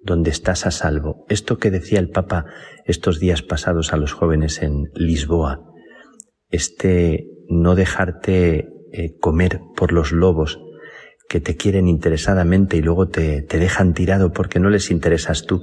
donde 0.00 0.30
estás 0.30 0.66
a 0.66 0.70
salvo. 0.70 1.24
Esto 1.28 1.58
que 1.58 1.70
decía 1.70 1.98
el 1.98 2.10
Papa 2.10 2.46
estos 2.84 3.18
días 3.18 3.42
pasados 3.42 3.92
a 3.92 3.96
los 3.96 4.12
jóvenes 4.12 4.62
en 4.62 4.90
Lisboa, 4.94 5.72
este 6.50 7.26
no 7.48 7.74
dejarte 7.74 8.68
eh, 8.92 9.16
comer 9.18 9.60
por 9.76 9.92
los 9.92 10.12
lobos 10.12 10.60
que 11.28 11.40
te 11.40 11.56
quieren 11.56 11.88
interesadamente 11.88 12.76
y 12.76 12.82
luego 12.82 13.08
te, 13.08 13.42
te 13.42 13.58
dejan 13.58 13.94
tirado 13.94 14.32
porque 14.32 14.60
no 14.60 14.70
les 14.70 14.90
interesas 14.90 15.46
tú, 15.46 15.62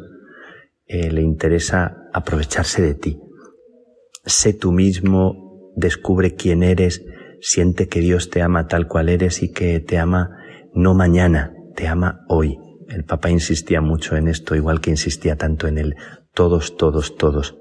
eh, 0.86 1.12
le 1.12 1.22
interesa 1.22 1.96
aprovecharse 2.14 2.82
de 2.82 2.96
ti. 2.96 3.20
Sé 4.26 4.54
tú 4.54 4.72
mismo, 4.72 5.72
descubre 5.76 6.36
quién 6.36 6.64
eres, 6.64 7.04
siente 7.42 7.88
que 7.88 8.00
Dios 8.00 8.30
te 8.30 8.42
ama 8.42 8.68
tal 8.68 8.88
cual 8.88 9.10
eres 9.10 9.44
y 9.44 9.52
que 9.52 9.80
te 9.80 9.98
ama 9.98 10.38
no 10.74 10.94
mañana, 10.94 11.54
te 11.76 11.88
ama 11.88 12.22
hoy. 12.30 12.58
El 12.88 13.04
Papa 13.04 13.30
insistía 13.30 13.82
mucho 13.82 14.16
en 14.16 14.28
esto, 14.28 14.56
igual 14.56 14.82
que 14.82 14.92
insistía 14.92 15.36
tanto 15.36 15.68
en 15.68 15.78
el 15.78 15.96
todos, 16.34 16.78
todos, 16.78 17.16
todos. 17.16 17.58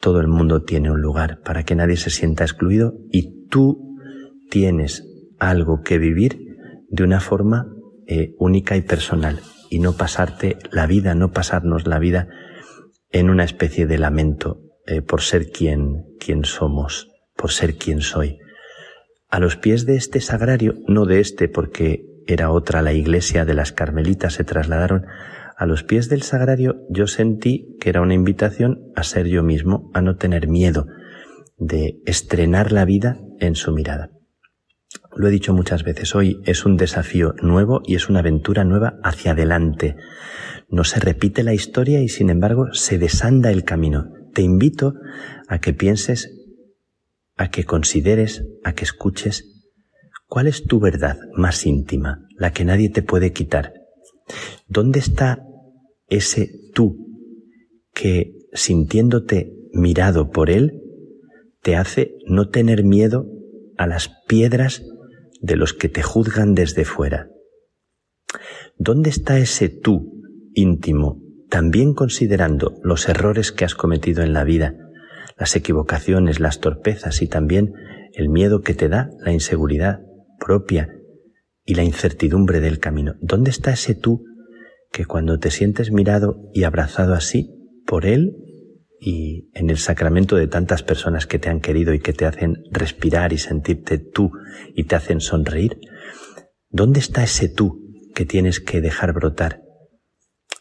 Todo 0.00 0.20
el 0.20 0.28
mundo 0.28 0.62
tiene 0.62 0.90
un 0.90 1.00
lugar 1.00 1.40
para 1.42 1.64
que 1.64 1.74
nadie 1.74 1.96
se 1.96 2.10
sienta 2.10 2.44
excluido 2.44 2.94
y 3.10 3.46
tú 3.48 3.96
tienes 4.50 5.04
algo 5.38 5.82
que 5.82 5.98
vivir 5.98 6.38
de 6.88 7.02
una 7.02 7.20
forma 7.20 7.66
eh, 8.06 8.34
única 8.38 8.76
y 8.76 8.82
personal 8.82 9.40
y 9.70 9.80
no 9.80 9.94
pasarte 9.94 10.58
la 10.70 10.86
vida, 10.86 11.14
no 11.14 11.32
pasarnos 11.32 11.86
la 11.86 11.98
vida 11.98 12.28
en 13.10 13.30
una 13.30 13.44
especie 13.44 13.86
de 13.86 13.98
lamento 13.98 14.60
eh, 14.86 15.02
por 15.02 15.22
ser 15.22 15.50
quien, 15.50 16.04
quien 16.20 16.44
somos, 16.44 17.08
por 17.36 17.50
ser 17.50 17.76
quien 17.76 18.00
soy. 18.00 18.38
A 19.28 19.40
los 19.40 19.56
pies 19.56 19.86
de 19.86 19.96
este 19.96 20.20
sagrario, 20.20 20.74
no 20.86 21.04
de 21.04 21.20
este 21.20 21.48
porque 21.48 22.04
era 22.26 22.50
otra 22.50 22.82
la 22.82 22.92
iglesia 22.92 23.44
de 23.44 23.54
las 23.54 23.72
carmelitas, 23.72 24.34
se 24.34 24.44
trasladaron, 24.44 25.06
a 25.56 25.64
los 25.64 25.84
pies 25.84 26.08
del 26.08 26.22
sagrario 26.22 26.82
yo 26.90 27.06
sentí 27.06 27.76
que 27.80 27.88
era 27.88 28.02
una 28.02 28.14
invitación 28.14 28.92
a 28.94 29.02
ser 29.02 29.26
yo 29.26 29.42
mismo, 29.42 29.90
a 29.94 30.02
no 30.02 30.16
tener 30.16 30.48
miedo 30.48 30.86
de 31.56 32.02
estrenar 32.04 32.72
la 32.72 32.84
vida 32.84 33.18
en 33.40 33.54
su 33.54 33.72
mirada. 33.72 34.10
Lo 35.16 35.28
he 35.28 35.30
dicho 35.30 35.54
muchas 35.54 35.82
veces, 35.82 36.14
hoy 36.14 36.40
es 36.44 36.66
un 36.66 36.76
desafío 36.76 37.34
nuevo 37.40 37.80
y 37.86 37.94
es 37.94 38.10
una 38.10 38.18
aventura 38.18 38.64
nueva 38.64 38.98
hacia 39.02 39.32
adelante. 39.32 39.96
No 40.68 40.84
se 40.84 41.00
repite 41.00 41.42
la 41.42 41.54
historia 41.54 42.00
y 42.02 42.08
sin 42.08 42.28
embargo 42.28 42.66
se 42.72 42.98
desanda 42.98 43.50
el 43.50 43.64
camino. 43.64 44.10
Te 44.34 44.42
invito 44.42 44.94
a 45.48 45.58
que 45.58 45.72
pienses 45.72 46.45
a 47.36 47.50
que 47.50 47.64
consideres, 47.64 48.44
a 48.64 48.74
que 48.74 48.84
escuches 48.84 49.64
cuál 50.26 50.46
es 50.46 50.64
tu 50.64 50.80
verdad 50.80 51.18
más 51.34 51.66
íntima, 51.66 52.26
la 52.36 52.52
que 52.52 52.64
nadie 52.64 52.88
te 52.88 53.02
puede 53.02 53.32
quitar. 53.32 53.72
¿Dónde 54.66 54.98
está 54.98 55.42
ese 56.08 56.50
tú 56.74 57.06
que, 57.94 58.32
sintiéndote 58.52 59.52
mirado 59.72 60.30
por 60.30 60.50
él, 60.50 60.82
te 61.62 61.76
hace 61.76 62.14
no 62.26 62.48
tener 62.48 62.84
miedo 62.84 63.26
a 63.76 63.86
las 63.86 64.10
piedras 64.26 64.82
de 65.40 65.56
los 65.56 65.74
que 65.74 65.88
te 65.88 66.02
juzgan 66.02 66.54
desde 66.54 66.84
fuera? 66.84 67.28
¿Dónde 68.78 69.10
está 69.10 69.38
ese 69.38 69.68
tú 69.68 70.16
íntimo, 70.54 71.22
también 71.48 71.94
considerando 71.94 72.78
los 72.82 73.08
errores 73.08 73.52
que 73.52 73.64
has 73.64 73.74
cometido 73.74 74.22
en 74.22 74.32
la 74.32 74.44
vida, 74.44 74.74
las 75.36 75.54
equivocaciones, 75.54 76.40
las 76.40 76.60
torpezas 76.60 77.22
y 77.22 77.28
también 77.28 77.72
el 78.12 78.28
miedo 78.28 78.62
que 78.62 78.74
te 78.74 78.88
da 78.88 79.10
la 79.20 79.32
inseguridad 79.32 80.00
propia 80.38 80.88
y 81.64 81.74
la 81.74 81.84
incertidumbre 81.84 82.60
del 82.60 82.78
camino. 82.78 83.14
¿Dónde 83.20 83.50
está 83.50 83.72
ese 83.72 83.94
tú 83.94 84.24
que 84.92 85.04
cuando 85.04 85.38
te 85.38 85.50
sientes 85.50 85.90
mirado 85.90 86.48
y 86.54 86.64
abrazado 86.64 87.14
así 87.14 87.50
por 87.86 88.06
él 88.06 88.36
y 88.98 89.50
en 89.52 89.68
el 89.68 89.76
sacramento 89.76 90.36
de 90.36 90.46
tantas 90.46 90.82
personas 90.82 91.26
que 91.26 91.38
te 91.38 91.50
han 91.50 91.60
querido 91.60 91.92
y 91.92 92.00
que 92.00 92.14
te 92.14 92.24
hacen 92.24 92.62
respirar 92.70 93.32
y 93.32 93.38
sentirte 93.38 93.98
tú 93.98 94.30
y 94.74 94.84
te 94.84 94.96
hacen 94.96 95.20
sonreír, 95.20 95.78
¿dónde 96.70 97.00
está 97.00 97.22
ese 97.22 97.48
tú 97.48 97.92
que 98.14 98.24
tienes 98.24 98.60
que 98.60 98.80
dejar 98.80 99.12
brotar 99.12 99.60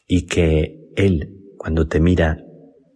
y 0.06 0.26
que 0.26 0.92
él 0.98 1.40
cuando 1.58 1.88
te 1.88 2.02
mira 2.02 2.38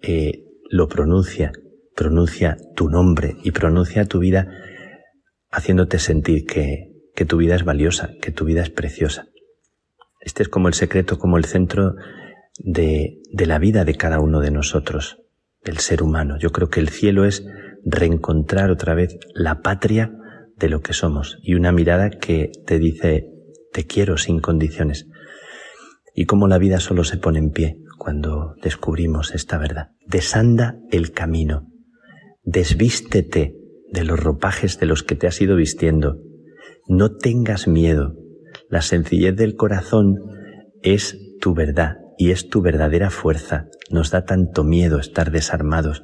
eh, 0.01 0.43
lo 0.69 0.87
pronuncia 0.89 1.53
pronuncia 1.99 2.55
tu 2.77 2.89
nombre 2.89 3.35
y 3.43 3.51
pronuncia 3.51 4.05
tu 4.05 4.19
vida 4.19 4.47
haciéndote 5.51 5.99
sentir 5.99 6.45
que, 6.45 6.93
que 7.13 7.25
tu 7.25 7.35
vida 7.35 7.55
es 7.55 7.65
valiosa, 7.65 8.11
que 8.21 8.31
tu 8.31 8.45
vida 8.45 8.61
es 8.61 8.69
preciosa. 8.69 9.27
Este 10.21 10.43
es 10.43 10.47
como 10.47 10.69
el 10.69 10.75
secreto, 10.75 11.19
como 11.19 11.37
el 11.37 11.43
centro 11.43 11.95
de, 12.57 13.17
de 13.33 13.45
la 13.45 13.59
vida 13.59 13.83
de 13.83 13.95
cada 13.95 14.21
uno 14.21 14.39
de 14.39 14.49
nosotros, 14.49 15.17
del 15.61 15.79
ser 15.79 16.01
humano. 16.01 16.37
Yo 16.39 16.53
creo 16.53 16.69
que 16.69 16.79
el 16.79 16.87
cielo 16.87 17.25
es 17.25 17.45
reencontrar 17.83 18.71
otra 18.71 18.93
vez 18.93 19.17
la 19.33 19.61
patria 19.61 20.13
de 20.55 20.69
lo 20.69 20.79
que 20.79 20.93
somos 20.93 21.37
y 21.41 21.55
una 21.55 21.73
mirada 21.73 22.11
que 22.11 22.49
te 22.65 22.79
dice 22.79 23.27
te 23.73 23.87
quiero 23.87 24.17
sin 24.17 24.39
condiciones. 24.39 25.05
Y 26.15 26.27
como 26.27 26.47
la 26.47 26.59
vida 26.59 26.79
solo 26.79 27.03
se 27.03 27.17
pone 27.17 27.39
en 27.39 27.51
pie 27.51 27.77
cuando 27.97 28.55
descubrimos 28.63 29.35
esta 29.35 29.57
verdad. 29.57 29.89
Desanda 30.07 30.77
el 30.91 31.11
camino, 31.11 31.68
Desvístete 32.51 33.53
de 33.91 34.03
los 34.03 34.19
ropajes 34.19 34.79
de 34.79 34.87
los 34.87 35.03
que 35.03 35.13
te 35.13 35.27
has 35.27 35.39
ido 35.39 35.55
vistiendo. 35.55 36.17
No 36.87 37.15
tengas 37.15 37.67
miedo. 37.67 38.15
La 38.69 38.81
sencillez 38.81 39.35
del 39.35 39.53
corazón 39.53 40.15
es 40.81 41.15
tu 41.39 41.53
verdad 41.53 41.97
y 42.17 42.31
es 42.31 42.49
tu 42.49 42.63
verdadera 42.63 43.11
fuerza. 43.11 43.67
Nos 43.91 44.09
da 44.09 44.25
tanto 44.25 44.63
miedo 44.63 44.97
estar 44.97 45.29
desarmados 45.29 46.03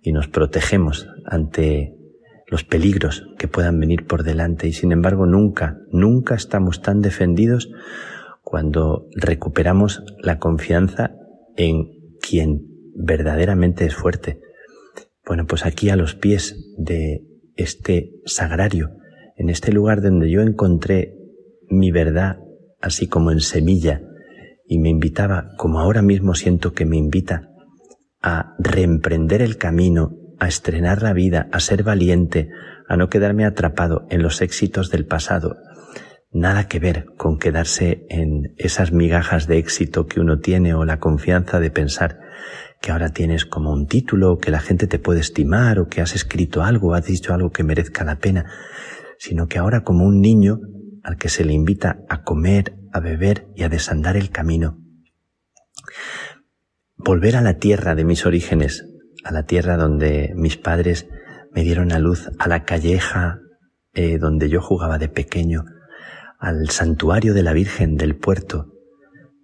y 0.00 0.12
nos 0.12 0.28
protegemos 0.28 1.08
ante 1.26 1.96
los 2.46 2.62
peligros 2.62 3.26
que 3.36 3.48
puedan 3.48 3.80
venir 3.80 4.06
por 4.06 4.22
delante 4.22 4.68
y 4.68 4.72
sin 4.74 4.92
embargo 4.92 5.26
nunca, 5.26 5.78
nunca 5.90 6.36
estamos 6.36 6.82
tan 6.82 7.00
defendidos 7.00 7.68
cuando 8.44 9.08
recuperamos 9.16 10.04
la 10.22 10.38
confianza 10.38 11.16
en 11.56 11.90
quien 12.20 12.60
verdaderamente 12.94 13.86
es 13.86 13.96
fuerte. 13.96 14.43
Bueno, 15.26 15.46
pues 15.46 15.64
aquí 15.64 15.90
a 15.90 15.96
los 15.96 16.14
pies 16.14 16.56
de, 16.76 17.22
este 17.56 18.20
sagrario, 18.24 18.90
en 19.36 19.48
este 19.48 19.72
lugar 19.72 20.02
donde 20.02 20.30
yo 20.30 20.40
encontré 20.42 21.16
mi 21.68 21.90
verdad 21.90 22.38
así 22.80 23.08
como 23.08 23.30
en 23.30 23.40
semilla 23.40 24.02
y 24.66 24.78
me 24.78 24.88
invitaba, 24.88 25.50
como 25.56 25.80
ahora 25.80 26.02
mismo 26.02 26.34
siento 26.34 26.72
que 26.72 26.86
me 26.86 26.96
invita, 26.96 27.48
a 28.22 28.54
reemprender 28.58 29.42
el 29.42 29.56
camino, 29.56 30.16
a 30.38 30.48
estrenar 30.48 31.02
la 31.02 31.12
vida, 31.12 31.48
a 31.52 31.60
ser 31.60 31.82
valiente, 31.82 32.48
a 32.88 32.96
no 32.96 33.08
quedarme 33.08 33.44
atrapado 33.44 34.06
en 34.10 34.22
los 34.22 34.42
éxitos 34.42 34.90
del 34.90 35.06
pasado. 35.06 35.56
Nada 36.30 36.66
que 36.66 36.80
ver 36.80 37.06
con 37.16 37.38
quedarse 37.38 38.06
en 38.08 38.54
esas 38.56 38.92
migajas 38.92 39.46
de 39.46 39.58
éxito 39.58 40.06
que 40.06 40.20
uno 40.20 40.40
tiene 40.40 40.74
o 40.74 40.84
la 40.84 40.98
confianza 40.98 41.60
de 41.60 41.70
pensar 41.70 42.18
que 42.84 42.92
ahora 42.92 43.08
tienes 43.08 43.46
como 43.46 43.72
un 43.72 43.86
título, 43.86 44.36
que 44.36 44.50
la 44.50 44.60
gente 44.60 44.86
te 44.86 44.98
puede 44.98 45.20
estimar 45.20 45.78
o 45.78 45.88
que 45.88 46.02
has 46.02 46.14
escrito 46.14 46.62
algo, 46.62 46.92
has 46.92 47.06
dicho 47.06 47.32
algo 47.32 47.50
que 47.50 47.64
merezca 47.64 48.04
la 48.04 48.18
pena, 48.18 48.44
sino 49.16 49.46
que 49.46 49.56
ahora 49.56 49.84
como 49.84 50.04
un 50.04 50.20
niño 50.20 50.60
al 51.02 51.16
que 51.16 51.30
se 51.30 51.46
le 51.46 51.54
invita 51.54 52.04
a 52.10 52.24
comer, 52.24 52.76
a 52.92 53.00
beber 53.00 53.48
y 53.56 53.62
a 53.62 53.70
desandar 53.70 54.18
el 54.18 54.28
camino. 54.28 54.76
Volver 56.94 57.36
a 57.36 57.40
la 57.40 57.54
tierra 57.54 57.94
de 57.94 58.04
mis 58.04 58.26
orígenes, 58.26 58.84
a 59.24 59.32
la 59.32 59.44
tierra 59.44 59.78
donde 59.78 60.34
mis 60.36 60.58
padres 60.58 61.08
me 61.52 61.62
dieron 61.62 61.90
a 61.90 61.98
luz, 61.98 62.28
a 62.38 62.48
la 62.48 62.64
calleja 62.64 63.38
eh, 63.94 64.18
donde 64.18 64.50
yo 64.50 64.60
jugaba 64.60 64.98
de 64.98 65.08
pequeño, 65.08 65.64
al 66.38 66.68
santuario 66.68 67.32
de 67.32 67.44
la 67.44 67.54
Virgen 67.54 67.96
del 67.96 68.14
puerto, 68.14 68.74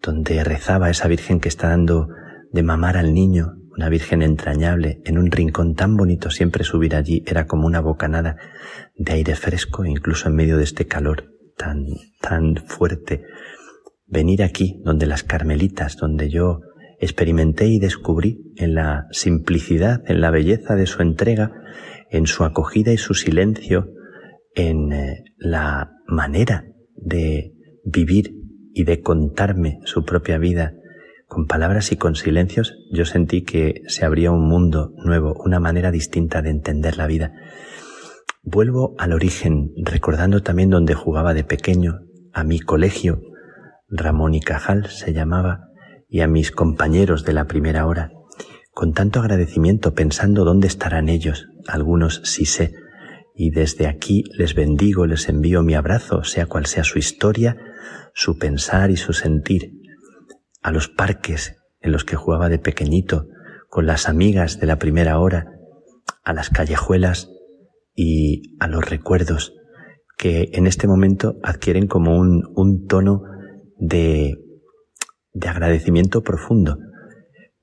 donde 0.03 0.45
rezaba 0.45 0.91
esa 0.91 1.09
Virgen 1.09 1.41
que 1.41 1.49
está 1.49 1.71
dando 1.71 2.11
de 2.53 2.63
mamar 2.63 2.97
al 2.97 3.15
niño, 3.15 3.55
una 3.77 3.89
Virgen 3.89 4.23
entrañable, 4.23 5.01
en 5.05 5.19
un 5.19 5.31
rincón 5.31 5.75
tan 5.75 5.97
bonito 5.97 6.31
siempre 6.31 6.65
subir 6.65 6.95
allí 6.95 7.23
era 7.27 7.47
como 7.47 7.67
una 7.67 7.81
bocanada 7.81 8.37
de 8.97 9.13
aire 9.13 9.35
fresco, 9.37 9.85
incluso 9.85 10.29
en 10.29 10.35
medio 10.35 10.57
de 10.57 10.65
este 10.65 10.87
calor 10.87 11.31
tan, 11.57 11.87
tan 12.21 12.57
fuerte. 12.67 13.23
Venir 14.07 14.43
aquí, 14.43 14.81
donde 14.85 15.07
las 15.07 15.23
carmelitas, 15.23 15.97
donde 15.97 16.29
yo 16.29 16.61
experimenté 16.99 17.69
y 17.69 17.79
descubrí 17.79 18.53
en 18.57 18.75
la 18.75 19.07
simplicidad, 19.13 20.03
en 20.07 20.21
la 20.21 20.31
belleza 20.31 20.75
de 20.75 20.87
su 20.87 21.01
entrega, 21.01 21.53
en 22.11 22.27
su 22.27 22.45
acogida 22.45 22.93
y 22.93 22.99
su 22.99 23.15
silencio, 23.15 23.93
en 24.55 24.93
eh, 24.93 25.25
la 25.39 25.93
manera 26.07 26.65
de 26.97 27.55
vivir 27.85 28.35
y 28.75 28.85
de 28.85 29.01
contarme 29.01 29.79
su 29.85 30.05
propia 30.05 30.39
vida 30.39 30.75
con 31.31 31.47
palabras 31.47 31.93
y 31.93 31.97
con 31.97 32.16
silencios, 32.16 32.74
yo 32.90 33.05
sentí 33.05 33.43
que 33.43 33.82
se 33.86 34.05
abría 34.05 34.32
un 34.32 34.48
mundo 34.48 34.93
nuevo, 34.97 35.40
una 35.44 35.61
manera 35.61 35.93
distinta 35.93 36.43
de 36.43 36.51
entender 36.51 36.97
la 36.97 37.07
vida. 37.07 37.32
Vuelvo 38.43 38.97
al 38.98 39.12
origen, 39.12 39.70
recordando 39.77 40.43
también 40.43 40.70
donde 40.70 40.94
jugaba 40.94 41.32
de 41.32 41.44
pequeño, 41.44 42.01
a 42.32 42.43
mi 42.43 42.59
colegio, 42.59 43.23
Ramón 43.89 44.35
y 44.35 44.40
Cajal 44.40 44.89
se 44.89 45.12
llamaba, 45.12 45.69
y 46.09 46.23
a 46.23 46.27
mis 46.27 46.51
compañeros 46.51 47.24
de 47.24 47.32
la 47.32 47.47
primera 47.47 47.86
hora, 47.86 48.11
con 48.73 48.93
tanto 48.93 49.20
agradecimiento 49.20 49.94
pensando 49.94 50.44
dónde 50.44 50.66
estarán 50.66 51.09
ellos, 51.09 51.47
algunos 51.69 52.23
sí 52.24 52.44
sé, 52.44 52.74
y 53.36 53.52
desde 53.52 53.86
aquí 53.86 54.24
les 54.36 54.57
bendigo, 54.57 55.07
les 55.07 55.28
envío 55.28 55.62
mi 55.62 55.74
abrazo, 55.74 56.24
sea 56.24 56.47
cual 56.47 56.66
sea 56.66 56.82
su 56.82 56.98
historia, 56.98 57.57
su 58.15 58.36
pensar 58.36 58.90
y 58.90 58.97
su 58.97 59.12
sentir, 59.12 59.80
a 60.62 60.70
los 60.70 60.89
parques 60.89 61.57
en 61.81 61.93
los 61.93 62.05
que 62.05 62.16
jugaba 62.16 62.49
de 62.49 62.59
pequeñito, 62.59 63.27
con 63.69 63.87
las 63.87 64.09
amigas 64.09 64.59
de 64.61 64.66
la 64.66 64.78
primera 64.78 65.19
hora, 65.19 65.53
a 66.24 66.32
las 66.32 66.51
callejuelas 66.51 67.31
y 67.95 68.57
a 68.59 68.66
los 68.69 68.89
recuerdos 68.89 69.55
que 70.19 70.51
en 70.53 70.66
este 70.66 70.87
momento 70.87 71.37
adquieren 71.43 71.87
como 71.87 72.19
un, 72.19 72.87
tono 72.87 73.23
de, 73.78 74.37
de 75.32 75.49
agradecimiento 75.49 76.23
profundo, 76.23 76.78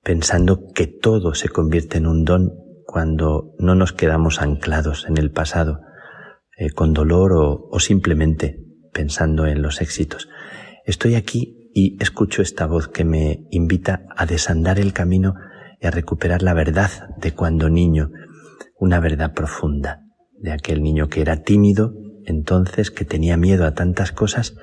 pensando 0.02 0.62
que 0.74 0.88
todo 0.88 1.36
se 1.36 1.50
convierte 1.50 2.00
en 2.00 2.08
un 2.08 2.24
don 2.24 2.54
cuando 2.86 3.54
no 3.60 3.76
nos 3.76 3.94
quedamos 3.94 4.42
anclados 4.42 5.06
en 5.08 5.18
el 5.18 5.30
pasado, 5.30 5.82
eh, 6.58 6.72
con 6.72 6.94
dolor 6.94 7.34
o 7.36 7.80
simplemente 7.80 8.64
pensando 8.92 9.46
en 9.46 9.62
los 9.62 9.82
éxitos. 9.82 10.28
Estoy 10.86 11.14
aquí 11.14 11.57
y 11.78 11.96
escucho 12.02 12.42
esta 12.42 12.66
voz 12.66 12.88
que 12.88 13.06
me 13.06 13.46
invita 13.52 14.08
a 14.16 14.26
desandar 14.26 14.80
el 14.80 14.94
camino 14.94 15.36
y 15.80 15.86
a 15.86 15.92
recuperar 15.92 16.42
la 16.42 16.56
verdad 16.56 16.90
de 17.22 17.34
cuando 17.34 17.70
niño, 17.70 18.10
una 18.80 19.00
verdad 19.00 19.36
profunda 19.36 20.02
de 20.40 20.54
aquel 20.54 20.82
niño 20.82 21.08
que 21.08 21.22
era 21.22 21.44
tímido, 21.44 21.94
entonces 22.26 22.90
que 22.90 23.06
tenía 23.06 23.38
miedo 23.38 23.64
a 23.64 23.76
tantas 23.76 24.12
cosas 24.12 24.56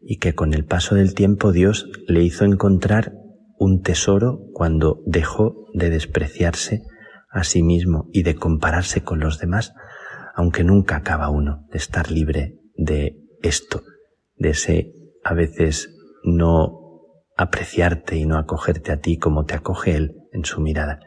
y 0.00 0.16
que 0.20 0.34
con 0.34 0.54
el 0.54 0.64
paso 0.64 0.94
del 0.94 1.12
tiempo 1.12 1.52
Dios 1.52 1.86
le 2.06 2.22
hizo 2.22 2.46
encontrar 2.46 3.12
un 3.58 3.82
tesoro 3.82 4.40
cuando 4.54 5.02
dejó 5.04 5.66
de 5.74 5.90
despreciarse 5.90 6.80
a 7.28 7.44
sí 7.44 7.62
mismo 7.62 8.08
y 8.10 8.22
de 8.22 8.36
compararse 8.36 9.02
con 9.02 9.20
los 9.20 9.38
demás, 9.38 9.74
aunque 10.34 10.64
nunca 10.64 10.96
acaba 10.96 11.28
uno 11.28 11.66
de 11.70 11.76
estar 11.76 12.10
libre 12.10 12.54
de 12.74 13.18
esto, 13.42 13.82
de 14.36 14.48
ese 14.48 14.92
a 15.22 15.34
veces 15.34 15.94
no 16.24 16.78
apreciarte 17.36 18.16
y 18.16 18.26
no 18.26 18.36
acogerte 18.36 18.92
a 18.92 19.00
ti 19.00 19.18
como 19.18 19.44
te 19.44 19.54
acoge 19.54 19.96
Él 19.96 20.16
en 20.32 20.44
su 20.44 20.60
mirada. 20.60 21.00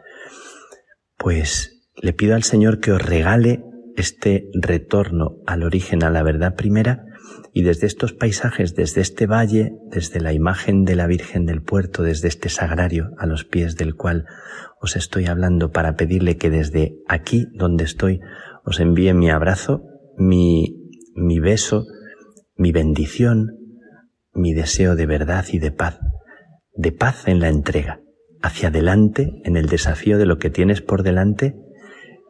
Pues 1.17 1.89
le 1.95 2.13
pido 2.13 2.35
al 2.35 2.43
Señor 2.43 2.79
que 2.79 2.91
os 2.91 3.01
regale 3.01 3.63
este 3.97 4.49
retorno 4.53 5.37
al 5.45 5.63
origen, 5.63 6.03
a 6.03 6.09
la 6.09 6.23
verdad 6.23 6.55
primera, 6.55 7.05
y 7.53 7.63
desde 7.63 7.87
estos 7.87 8.13
paisajes, 8.13 8.75
desde 8.75 9.01
este 9.01 9.27
valle, 9.27 9.73
desde 9.91 10.21
la 10.21 10.33
imagen 10.33 10.85
de 10.85 10.95
la 10.95 11.07
Virgen 11.07 11.45
del 11.45 11.61
Puerto, 11.61 12.03
desde 12.03 12.27
este 12.27 12.49
sagrario 12.49 13.11
a 13.17 13.25
los 13.25 13.43
pies 13.43 13.75
del 13.75 13.95
cual 13.95 14.25
os 14.79 14.95
estoy 14.95 15.25
hablando 15.25 15.71
para 15.71 15.95
pedirle 15.95 16.37
que 16.37 16.49
desde 16.49 16.95
aquí 17.07 17.47
donde 17.53 17.83
estoy 17.83 18.21
os 18.65 18.79
envíe 18.79 19.13
mi 19.13 19.29
abrazo, 19.29 19.83
mi, 20.17 20.89
mi 21.13 21.39
beso, 21.39 21.85
mi 22.55 22.71
bendición, 22.71 23.57
mi 24.33 24.53
deseo 24.53 24.95
de 24.95 25.05
verdad 25.05 25.45
y 25.51 25.59
de 25.59 25.71
paz, 25.71 25.99
de 26.73 26.91
paz 26.91 27.27
en 27.27 27.39
la 27.39 27.49
entrega. 27.49 28.01
Hacia 28.41 28.69
adelante, 28.69 29.41
en 29.43 29.55
el 29.55 29.67
desafío 29.67 30.17
de 30.17 30.25
lo 30.25 30.37
que 30.37 30.49
tienes 30.49 30.81
por 30.81 31.03
delante, 31.03 31.55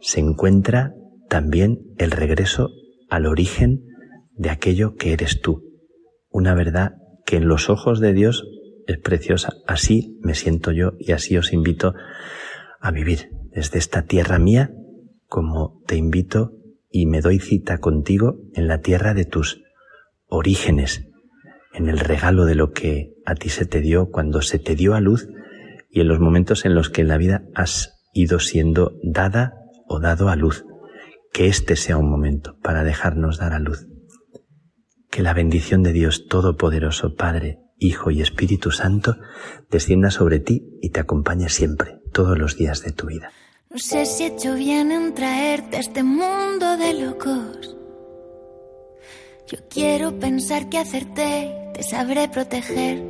se 0.02 0.20
encuentra 0.20 0.94
también 1.30 1.80
el 1.98 2.12
regreso 2.12 2.70
al 3.10 3.26
origen 3.26 3.86
de 4.34 4.50
aquello 4.50 4.96
que 4.96 5.14
eres 5.14 5.42
tú. 5.42 5.64
Una 6.30 6.54
verdad 6.54 6.96
que 7.26 7.38
en 7.38 7.48
los 7.48 7.70
ojos 7.70 8.00
de 8.00 8.14
Dios 8.14 8.46
es 8.88 8.98
preciosa. 8.98 9.54
Así 9.68 10.20
me 10.22 10.36
siento 10.36 10.72
yo 10.72 10.94
y 11.00 11.12
así 11.12 11.38
os 11.38 11.54
invito 11.54 11.94
a 12.80 12.92
vivir 12.92 13.30
desde 13.52 13.80
esta 13.80 14.04
tierra 14.04 14.40
mía 14.40 14.72
como 15.28 15.82
te 15.88 15.96
invito 15.96 16.58
y 16.90 17.06
me 17.06 17.22
doy 17.22 17.40
cita 17.40 17.78
contigo 17.78 18.40
en 18.54 18.68
la 18.68 18.82
tierra 18.82 19.14
de 19.14 19.24
tus 19.24 19.64
orígenes, 20.26 21.08
en 21.74 21.90
el 21.90 22.00
regalo 22.00 22.46
de 22.46 22.56
lo 22.56 22.72
que 22.72 23.14
a 23.26 23.36
ti 23.36 23.50
se 23.50 23.66
te 23.66 23.82
dio 23.82 24.10
cuando 24.10 24.42
se 24.42 24.60
te 24.60 24.76
dio 24.76 24.94
a 24.94 25.02
luz 25.02 25.28
y 25.90 26.02
en 26.02 26.08
los 26.08 26.20
momentos 26.20 26.66
en 26.66 26.76
los 26.76 26.90
que 26.90 27.02
en 27.02 27.08
la 27.08 27.18
vida 27.18 27.44
has 27.56 28.02
ido 28.14 28.40
siendo 28.40 28.94
dada 29.04 29.54
o 29.88 30.00
dado 30.00 30.30
a 30.30 30.36
luz 30.36 30.66
que 31.32 31.48
este 31.48 31.76
sea 31.76 31.98
un 31.98 32.10
momento 32.10 32.58
para 32.62 32.84
dejarnos 32.84 33.38
dar 33.38 33.54
a 33.54 33.60
luz. 33.60 33.88
Que 35.10 35.22
la 35.22 35.34
bendición 35.34 35.84
de 35.84 35.94
Dios 35.94 36.28
Todopoderoso, 36.28 37.16
Padre, 37.16 37.60
Hijo 37.78 38.12
y 38.12 38.22
Espíritu 38.22 38.72
Santo, 38.72 39.18
descienda 39.70 40.12
sobre 40.12 40.40
ti 40.40 40.78
y 40.82 40.92
te 40.92 41.00
acompañe 41.00 41.50
siempre, 41.50 42.00
todos 42.14 42.38
los 42.38 42.58
días 42.58 42.84
de 42.84 42.92
tu 42.92 43.08
vida. 43.08 43.32
No 43.70 43.78
sé 43.78 44.06
si 44.06 44.24
he 44.24 44.28
hecho 44.28 44.56
bien 44.56 44.92
en 44.92 45.14
traerte 45.14 45.78
a 45.78 45.80
este 45.80 46.04
mundo 46.04 46.78
de 46.78 47.06
locos. 47.06 47.78
Yo 49.48 49.58
quiero 49.70 50.18
pensar 50.20 50.70
que 50.70 50.78
acerté, 50.78 51.61
te 51.74 51.84
sabré 51.84 52.28
proteger. 52.28 53.02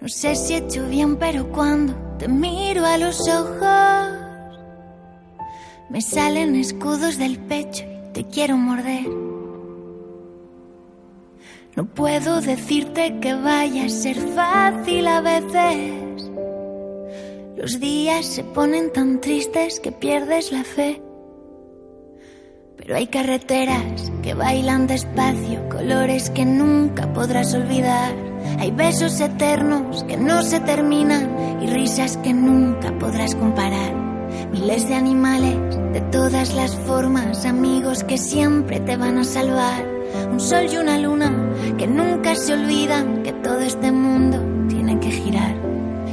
No 0.00 0.08
sé 0.08 0.36
si 0.36 0.54
he 0.54 0.58
hecho 0.58 0.86
bien, 0.88 1.16
pero 1.16 1.50
cuando 1.50 1.94
te 2.18 2.28
miro 2.28 2.84
a 2.84 2.98
los 2.98 3.28
ojos 3.28 4.16
me 5.88 6.00
salen 6.00 6.56
escudos 6.56 7.16
del 7.16 7.38
pecho 7.38 7.84
y 7.84 8.12
te 8.12 8.24
quiero 8.24 8.56
morder. 8.56 9.06
No 11.76 11.84
puedo 11.84 12.40
decirte 12.40 13.18
que 13.20 13.34
vaya 13.34 13.84
a 13.84 13.88
ser 13.88 14.16
fácil 14.16 15.06
a 15.06 15.20
veces. 15.20 16.30
Los 17.56 17.80
días 17.80 18.26
se 18.26 18.44
ponen 18.44 18.92
tan 18.92 19.20
tristes 19.20 19.80
que 19.80 19.92
pierdes 19.92 20.52
la 20.52 20.64
fe. 20.64 21.02
Pero 22.86 22.98
hay 22.98 23.08
carreteras 23.08 24.12
que 24.22 24.34
bailan 24.34 24.86
despacio, 24.86 25.68
colores 25.68 26.30
que 26.30 26.44
nunca 26.44 27.12
podrás 27.12 27.52
olvidar. 27.52 28.14
Hay 28.60 28.70
besos 28.70 29.20
eternos 29.20 30.04
que 30.04 30.16
no 30.16 30.40
se 30.44 30.60
terminan 30.60 31.58
y 31.60 31.66
risas 31.66 32.16
que 32.18 32.32
nunca 32.32 32.96
podrás 32.96 33.34
comparar. 33.34 33.92
Miles 34.52 34.86
de 34.86 34.94
animales 34.94 35.56
de 35.94 36.00
todas 36.12 36.54
las 36.54 36.76
formas, 36.76 37.44
amigos 37.44 38.04
que 38.04 38.18
siempre 38.18 38.78
te 38.78 38.96
van 38.96 39.18
a 39.18 39.24
salvar. 39.24 39.84
Un 40.30 40.38
sol 40.38 40.66
y 40.72 40.76
una 40.76 40.96
luna 40.96 41.32
que 41.78 41.88
nunca 41.88 42.36
se 42.36 42.54
olvidan 42.54 43.24
que 43.24 43.32
todo 43.32 43.62
este 43.62 43.90
mundo 43.90 44.68
tiene 44.68 45.00
que 45.00 45.10
girar. 45.10 45.56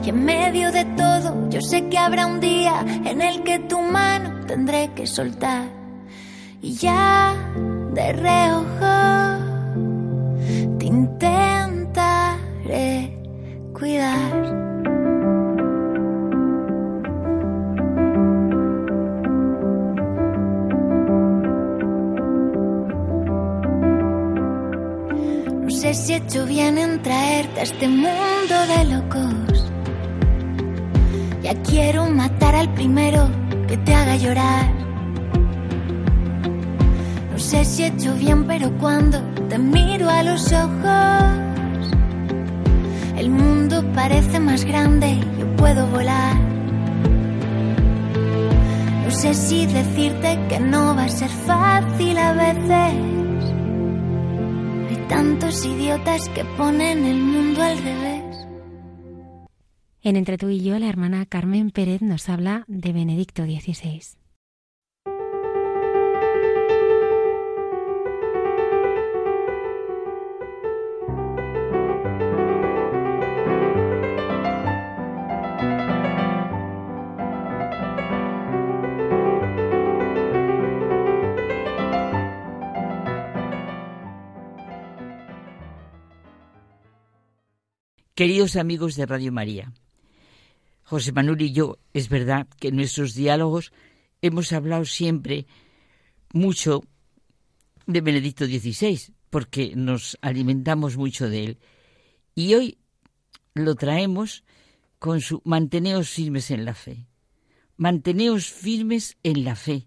Y 0.03 0.09
en 0.09 0.25
medio 0.25 0.71
de 0.71 0.85
todo, 0.85 1.51
yo 1.51 1.61
sé 1.61 1.87
que 1.89 1.99
habrá 1.99 2.25
un 2.25 2.39
día 2.39 2.83
en 3.05 3.21
el 3.21 3.43
que 3.43 3.59
tu 3.59 3.79
mano 3.79 4.47
tendré 4.47 4.89
que 4.95 5.05
soltar. 5.05 5.82
Y 6.63 6.75
ya 6.75 7.35
de 7.93 8.13
reojo 8.13 8.95
te 10.79 10.85
intentaré 10.85 12.39
cuidar. 13.73 14.63
sé 25.69 25.93
si 25.93 26.13
he 26.13 26.15
hecho 26.15 26.45
bien 26.45 26.77
en 26.77 27.01
traerte 27.01 27.59
a 27.59 27.63
este 27.63 27.89
mundo 27.89 28.55
de 28.69 28.85
locos. 28.85 29.69
Ya 31.41 31.61
quiero 31.63 32.09
matar 32.09 32.55
al 32.55 32.73
primero 32.73 33.29
que 33.67 33.75
te 33.75 33.93
haga 33.93 34.15
llorar. 34.15 34.82
Sé 37.49 37.65
si 37.65 37.83
he 37.83 37.87
hecho 37.87 38.15
bien, 38.15 38.45
pero 38.47 38.71
cuando 38.79 39.19
te 39.49 39.57
miro 39.59 40.09
a 40.09 40.23
los 40.23 40.51
ojos, 40.51 41.91
el 43.17 43.29
mundo 43.29 43.83
parece 43.93 44.39
más 44.39 44.65
grande 44.65 45.07
y 45.07 45.39
yo 45.39 45.55
puedo 45.55 45.85
volar. 45.87 46.35
No 49.05 49.11
sé 49.11 49.33
si 49.33 49.65
decirte 49.65 50.39
que 50.49 50.59
no 50.59 50.95
va 50.95 51.03
a 51.03 51.09
ser 51.09 51.29
fácil 51.29 52.17
a 52.17 52.33
veces 52.33 53.13
tantos 55.07 55.65
idiotas 55.65 56.27
que 56.29 56.43
ponen 56.57 57.05
el 57.05 57.19
mundo 57.19 57.61
al 57.61 57.77
revés. 57.77 58.47
En 60.01 60.15
Entre 60.15 60.37
tú 60.37 60.49
y 60.49 60.63
yo, 60.63 60.79
la 60.79 60.89
hermana 60.89 61.25
Carmen 61.25 61.69
Pérez 61.69 62.01
nos 62.01 62.29
habla 62.29 62.65
de 62.67 62.93
Benedicto 62.93 63.43
XVI. 63.43 64.22
Queridos 88.23 88.55
amigos 88.55 88.95
de 88.95 89.05
Radio 89.05 89.33
María, 89.33 89.73
José 90.83 91.11
Manuel 91.11 91.41
y 91.41 91.51
yo, 91.51 91.77
es 91.91 92.07
verdad 92.07 92.47
que 92.57 92.69
en 92.69 92.77
nuestros 92.77 93.15
diálogos 93.15 93.73
hemos 94.21 94.53
hablado 94.53 94.85
siempre 94.85 95.45
mucho 96.31 96.83
de 97.85 97.99
Benedicto 97.99 98.45
XVI, 98.45 99.13
porque 99.29 99.73
nos 99.75 100.17
alimentamos 100.21 100.95
mucho 100.95 101.27
de 101.27 101.43
él. 101.43 101.57
Y 102.33 102.53
hoy 102.53 102.77
lo 103.55 103.75
traemos 103.75 104.45
con 104.99 105.19
su 105.19 105.41
manteneos 105.43 106.07
firmes 106.07 106.49
en 106.49 106.63
la 106.63 106.75
fe. 106.75 107.05
Manteneos 107.75 108.45
firmes 108.45 109.17
en 109.23 109.43
la 109.43 109.57
fe. 109.57 109.85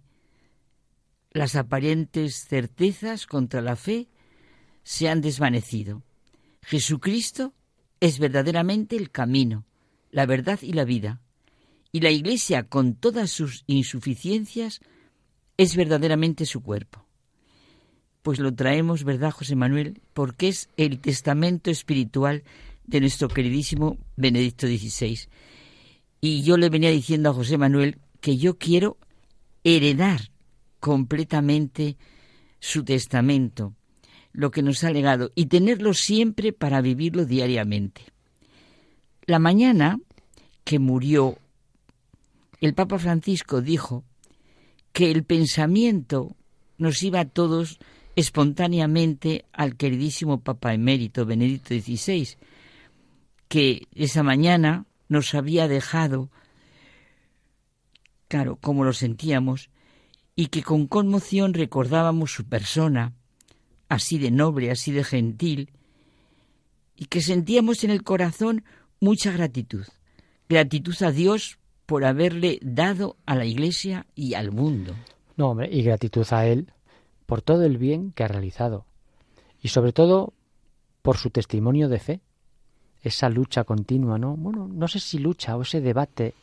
Las 1.31 1.57
aparentes 1.57 2.45
certezas 2.47 3.27
contra 3.27 3.63
la 3.63 3.77
fe 3.77 4.11
se 4.83 5.09
han 5.09 5.23
desvanecido. 5.23 6.03
Jesucristo 6.61 7.55
es 8.01 8.19
verdaderamente 8.19 8.97
el 8.97 9.11
camino, 9.11 9.65
la 10.11 10.27
verdad 10.27 10.61
y 10.63 10.73
la 10.73 10.85
vida. 10.85 11.21
Y 11.93 12.01
la 12.01 12.11
Iglesia, 12.11 12.65
con 12.65 12.95
todas 12.95 13.31
sus 13.31 13.65
insuficiencias, 13.67 14.81
es 15.57 15.77
verdaderamente 15.77 16.45
su 16.45 16.63
cuerpo. 16.63 17.07
Pues 18.23 18.39
lo 18.39 18.55
traemos, 18.55 19.05
¿verdad, 19.05 19.31
José 19.31 19.57
Manuel? 19.57 20.01
Porque 20.13 20.49
es 20.49 20.69
el 20.77 20.99
testamento 20.99 21.71
espiritual 21.71 22.43
de 22.85 23.01
nuestro 23.01 23.29
queridísimo 23.29 23.99
Benedicto 24.17 24.67
XVI. 24.67 25.29
Y 26.21 26.43
yo 26.43 26.57
le 26.57 26.69
venía 26.69 26.91
diciendo 26.91 27.31
a 27.31 27.35
José 27.35 27.57
Manuel 27.57 27.99
que 28.21 28.37
yo 28.37 28.59
quiero 28.59 28.99
heredar 29.65 30.31
completamente 30.81 31.97
su 32.61 32.85
testamento, 32.85 33.75
lo 34.37 34.51
que 34.51 34.63
nos 34.63 34.85
ha 34.85 34.91
legado 34.91 35.33
y 35.35 35.47
tenerlo 35.47 35.95
siempre 35.95 36.53
para 36.53 36.83
vivirlo 36.83 37.25
diariamente. 37.25 38.03
La 39.25 39.39
mañana 39.39 39.99
que 40.63 40.79
murió, 40.79 41.39
el 42.61 42.75
Papa 42.75 42.99
Francisco 42.99 43.63
dijo 43.63 44.05
que 44.93 45.11
el 45.11 45.25
pensamiento 45.25 46.37
nos 46.77 47.03
iba 47.03 47.21
a 47.21 47.25
todos 47.25 47.79
espontáneamente 48.15 49.47
al 49.53 49.77
queridísimo 49.77 50.41
Papa 50.41 50.75
emérito 50.75 51.25
Benedicto 51.25 51.75
XVI, 51.75 52.37
que 53.49 53.87
esa 53.95 54.23
mañana 54.23 54.85
nos 55.09 55.35
había 55.35 55.67
dejado, 55.67 56.31
claro, 58.29 58.57
como 58.57 58.85
lo 58.85 58.93
sentíamos, 58.93 59.71
y 60.35 60.49
que 60.49 60.63
con 60.63 60.87
conmoción 60.87 61.55
recordábamos 61.55 62.33
su 62.33 62.45
persona, 62.45 63.15
así 63.89 64.19
de 64.19 64.31
noble, 64.31 64.71
así 64.71 64.93
de 64.93 65.05
gentil, 65.05 65.71
y 66.97 67.07
que 67.07 67.21
sentíamos 67.21 67.85
en 67.85 67.91
el 67.91 68.03
corazón 68.03 68.65
mucha 69.01 69.31
gratitud. 69.33 69.87
Gratitud 70.49 70.95
a 71.03 71.13
Dios 71.13 71.59
por 71.85 72.05
haberle 72.05 72.59
dado 72.63 73.17
a 73.27 73.35
la 73.35 73.45
Iglesia 73.45 74.07
y 74.15 74.35
al 74.35 74.51
mundo. 74.51 74.95
No, 75.37 75.51
hombre, 75.51 75.69
y 75.71 75.83
gratitud 75.83 76.27
a 76.31 76.47
Él 76.47 76.73
por 77.27 77.43
todo 77.43 77.65
el 77.65 77.79
bien 77.79 78.13
que 78.13 78.25
ha 78.25 78.29
realizado. 78.29 78.87
Y 79.61 79.69
sobre 79.69 79.93
todo 79.93 80.33
por 81.03 81.19
su 81.19 81.31
testimonio 81.31 81.89
de 81.89 82.01
fe. 82.01 82.21
Esa 83.03 83.29
lucha 83.29 83.63
continua, 83.63 84.19
¿no? 84.19 84.37
Bueno, 84.37 84.67
no 84.67 84.89
sé 84.89 84.99
si 84.99 85.19
lucha 85.19 85.57
o 85.57 85.63
ese 85.63 85.81
debate 85.81 86.35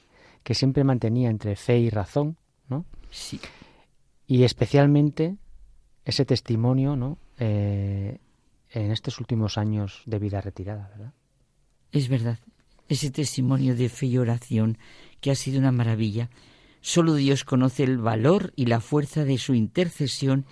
que 0.43 0.53
siempre 0.53 0.85
mantenía 0.85 1.29
entre 1.29 1.57
fe 1.57 1.79
y 1.79 1.89
razón, 1.89 2.37
¿no? 2.69 2.85
Sí. 3.09 3.41
Y 4.25 4.43
especialmente 4.43 5.35
ese 6.05 6.23
testimonio, 6.23 6.95
¿no? 6.95 7.17
Eh, 7.39 8.19
en 8.69 8.91
estos 8.91 9.19
últimos 9.19 9.57
años 9.57 10.01
de 10.05 10.19
vida 10.19 10.41
retirada, 10.41 10.89
¿verdad? 10.89 11.13
Es 11.91 12.09
verdad. 12.09 12.39
Ese 12.89 13.11
testimonio 13.11 13.75
de 13.75 13.89
fe 13.89 14.07
y 14.07 14.17
oración 14.17 14.77
que 15.21 15.31
ha 15.31 15.35
sido 15.35 15.59
una 15.59 15.71
maravilla. 15.71 16.29
Solo 16.81 17.13
Dios 17.15 17.43
conoce 17.43 17.83
el 17.83 17.97
valor 17.97 18.51
y 18.55 18.65
la 18.65 18.81
fuerza 18.81 19.23
de 19.23 19.37
su 19.37 19.53
intercesión 19.53 20.45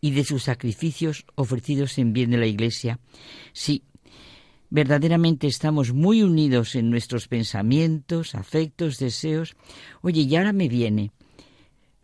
y 0.00 0.10
de 0.10 0.24
sus 0.24 0.44
sacrificios 0.44 1.24
ofrecidos 1.34 1.98
en 1.98 2.12
bien 2.12 2.30
de 2.30 2.38
la 2.38 2.46
Iglesia. 2.46 2.98
Sí, 3.52 3.84
verdaderamente 4.70 5.46
estamos 5.46 5.92
muy 5.92 6.22
unidos 6.22 6.74
en 6.74 6.90
nuestros 6.90 7.28
pensamientos, 7.28 8.34
afectos, 8.34 8.98
deseos. 8.98 9.56
Oye, 10.02 10.22
y 10.22 10.36
ahora 10.36 10.52
me 10.52 10.68
viene 10.68 11.12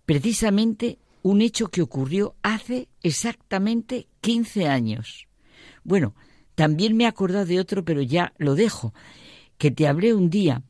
precisamente 0.06 0.98
un 1.24 1.40
hecho 1.40 1.68
que 1.68 1.80
ocurrió 1.80 2.36
hace 2.42 2.88
exactamente 3.02 4.09
15 4.20 4.68
años. 4.68 5.26
Bueno, 5.82 6.14
también 6.55 6.96
me 6.96 7.05
he 7.05 7.06
acordado 7.06 7.46
de 7.46 7.59
otro, 7.59 7.82
pero 7.82 8.02
ya 8.02 8.34
lo 8.36 8.55
dejo, 8.55 8.92
que 9.56 9.70
te 9.70 9.88
hablé 9.88 10.12
un 10.12 10.28
día. 10.28 10.62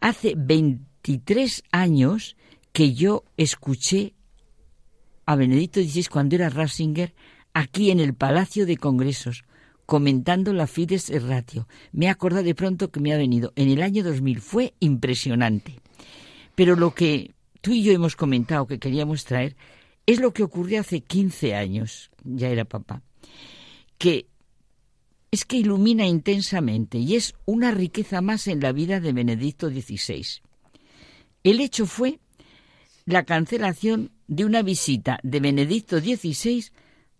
Hace 0.00 0.34
23 0.36 1.64
años 1.72 2.36
que 2.72 2.94
yo 2.94 3.24
escuché 3.36 4.14
a 5.26 5.34
Benedicto 5.34 5.80
XVI 5.80 6.06
cuando 6.06 6.36
era 6.36 6.48
Ratzinger 6.48 7.12
aquí 7.52 7.90
en 7.90 7.98
el 7.98 8.14
Palacio 8.14 8.66
de 8.66 8.76
Congresos 8.76 9.42
comentando 9.84 10.52
la 10.52 10.68
Fides 10.68 11.10
Ratio. 11.24 11.66
Me 11.90 12.06
he 12.06 12.08
acordado 12.08 12.44
de 12.44 12.54
pronto 12.54 12.92
que 12.92 13.00
me 13.00 13.12
ha 13.12 13.16
venido 13.16 13.52
en 13.56 13.68
el 13.68 13.82
año 13.82 14.04
2000. 14.04 14.40
Fue 14.40 14.74
impresionante. 14.78 15.80
Pero 16.54 16.76
lo 16.76 16.94
que 16.94 17.34
tú 17.62 17.72
y 17.72 17.82
yo 17.82 17.92
hemos 17.92 18.14
comentado 18.14 18.68
que 18.68 18.78
queríamos 18.78 19.24
traer 19.24 19.56
es 20.08 20.20
lo 20.20 20.32
que 20.32 20.42
ocurrió 20.42 20.80
hace 20.80 21.02
15 21.02 21.54
años, 21.54 22.10
ya 22.24 22.48
era 22.48 22.64
papá, 22.64 23.02
que 23.98 24.26
es 25.30 25.44
que 25.44 25.58
ilumina 25.58 26.06
intensamente 26.06 26.96
y 26.96 27.14
es 27.14 27.34
una 27.44 27.72
riqueza 27.72 28.22
más 28.22 28.48
en 28.48 28.60
la 28.60 28.72
vida 28.72 29.00
de 29.00 29.12
Benedicto 29.12 29.68
XVI. 29.68 30.24
El 31.44 31.60
hecho 31.60 31.84
fue 31.84 32.20
la 33.04 33.24
cancelación 33.24 34.10
de 34.28 34.46
una 34.46 34.62
visita 34.62 35.18
de 35.22 35.40
Benedicto 35.40 35.98
XVI 36.00 36.64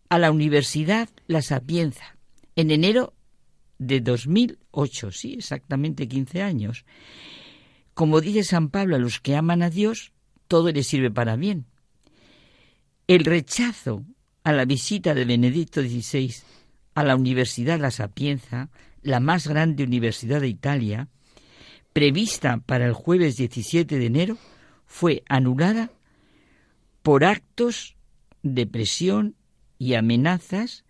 a 0.08 0.18
la 0.18 0.30
Universidad 0.30 1.10
La 1.26 1.42
Sapienza 1.42 2.16
en 2.56 2.70
enero 2.70 3.12
de 3.76 4.00
2008, 4.00 5.12
sí, 5.12 5.34
exactamente 5.34 6.08
15 6.08 6.40
años. 6.40 6.86
Como 7.92 8.22
dice 8.22 8.44
San 8.44 8.70
Pablo 8.70 8.96
a 8.96 8.98
los 8.98 9.20
que 9.20 9.36
aman 9.36 9.60
a 9.60 9.68
Dios, 9.68 10.14
todo 10.46 10.72
le 10.72 10.82
sirve 10.84 11.10
para 11.10 11.36
bien. 11.36 11.66
El 13.08 13.24
rechazo 13.24 14.04
a 14.44 14.52
la 14.52 14.66
visita 14.66 15.14
de 15.14 15.24
Benedicto 15.24 15.80
XVI 15.80 16.34
a 16.94 17.02
la 17.04 17.16
Universidad 17.16 17.80
La 17.80 17.90
Sapienza, 17.90 18.68
la 19.00 19.18
más 19.18 19.48
grande 19.48 19.82
universidad 19.82 20.42
de 20.42 20.48
Italia, 20.48 21.08
prevista 21.94 22.58
para 22.58 22.84
el 22.84 22.92
jueves 22.92 23.38
17 23.38 23.98
de 23.98 24.04
enero, 24.04 24.36
fue 24.84 25.22
anulada 25.26 25.90
por 27.02 27.24
actos 27.24 27.96
de 28.42 28.66
presión 28.66 29.36
y 29.78 29.94
amenazas 29.94 30.84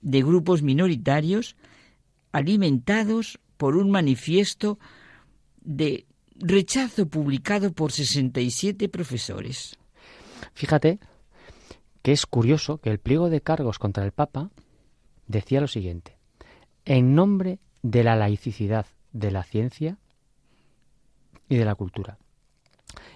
de 0.00 0.22
grupos 0.22 0.62
minoritarios 0.62 1.56
alimentados 2.30 3.40
por 3.56 3.76
un 3.76 3.90
manifiesto 3.90 4.78
de 5.60 6.06
rechazo 6.36 7.08
publicado 7.08 7.72
por 7.72 7.90
67 7.90 8.88
profesores. 8.88 9.76
Fíjate 10.52 11.00
que 12.04 12.12
es 12.12 12.26
curioso 12.26 12.82
que 12.82 12.90
el 12.90 12.98
pliego 12.98 13.30
de 13.30 13.40
cargos 13.40 13.78
contra 13.78 14.04
el 14.04 14.12
Papa 14.12 14.50
decía 15.26 15.62
lo 15.62 15.68
siguiente, 15.68 16.18
en 16.84 17.14
nombre 17.14 17.60
de 17.80 18.04
la 18.04 18.14
laicidad 18.14 18.84
de 19.12 19.30
la 19.30 19.42
ciencia 19.42 19.96
y 21.48 21.56
de 21.56 21.64
la 21.64 21.74
cultura. 21.74 22.18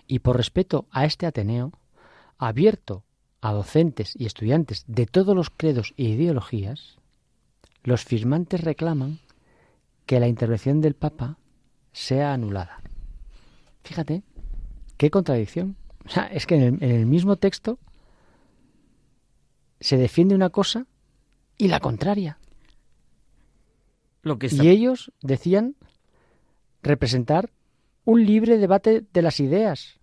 Y 0.06 0.20
por 0.20 0.38
respeto 0.38 0.86
a 0.90 1.04
este 1.04 1.26
Ateneo, 1.26 1.70
abierto 2.38 3.04
a 3.42 3.52
docentes 3.52 4.14
y 4.16 4.24
estudiantes 4.24 4.84
de 4.86 5.04
todos 5.04 5.36
los 5.36 5.50
credos 5.50 5.92
e 5.98 6.04
ideologías, 6.04 6.96
los 7.82 8.06
firmantes 8.06 8.62
reclaman 8.62 9.18
que 10.06 10.18
la 10.18 10.28
intervención 10.28 10.80
del 10.80 10.94
Papa 10.94 11.36
sea 11.92 12.32
anulada. 12.32 12.80
Fíjate, 13.82 14.22
qué 14.96 15.10
contradicción. 15.10 15.76
O 16.06 16.08
sea, 16.08 16.24
es 16.28 16.46
que 16.46 16.54
en 16.54 16.82
el, 16.82 17.04
mismo 17.04 17.36
texto 17.36 17.78
se 19.80 19.96
defiende 19.96 20.34
una 20.34 20.50
cosa 20.50 20.86
y 21.56 21.68
la 21.68 21.80
contraria. 21.80 22.38
Lo 24.22 24.38
que 24.38 24.48
Y 24.50 24.68
ellos 24.68 25.12
decían 25.22 25.76
representar 26.82 27.50
un 28.04 28.24
libre 28.24 28.58
debate 28.58 29.04
de 29.12 29.22
las 29.22 29.40
ideas, 29.40 29.98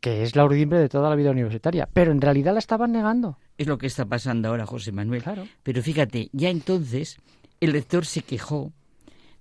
que 0.00 0.22
es 0.22 0.36
la 0.36 0.44
urdimbre 0.44 0.78
de 0.78 0.88
toda 0.88 1.10
la 1.10 1.16
vida 1.16 1.30
universitaria, 1.30 1.88
pero 1.92 2.12
en 2.12 2.20
realidad 2.20 2.52
la 2.52 2.60
estaban 2.60 2.92
negando. 2.92 3.38
Es 3.58 3.66
lo 3.66 3.78
que 3.78 3.86
está 3.86 4.04
pasando 4.04 4.48
ahora, 4.48 4.66
José 4.66 4.92
Manuel. 4.92 5.22
Claro. 5.22 5.46
Pero 5.62 5.82
fíjate, 5.82 6.28
ya 6.32 6.50
entonces 6.50 7.18
el 7.60 7.72
rector 7.72 8.04
se 8.06 8.22
quejó 8.22 8.72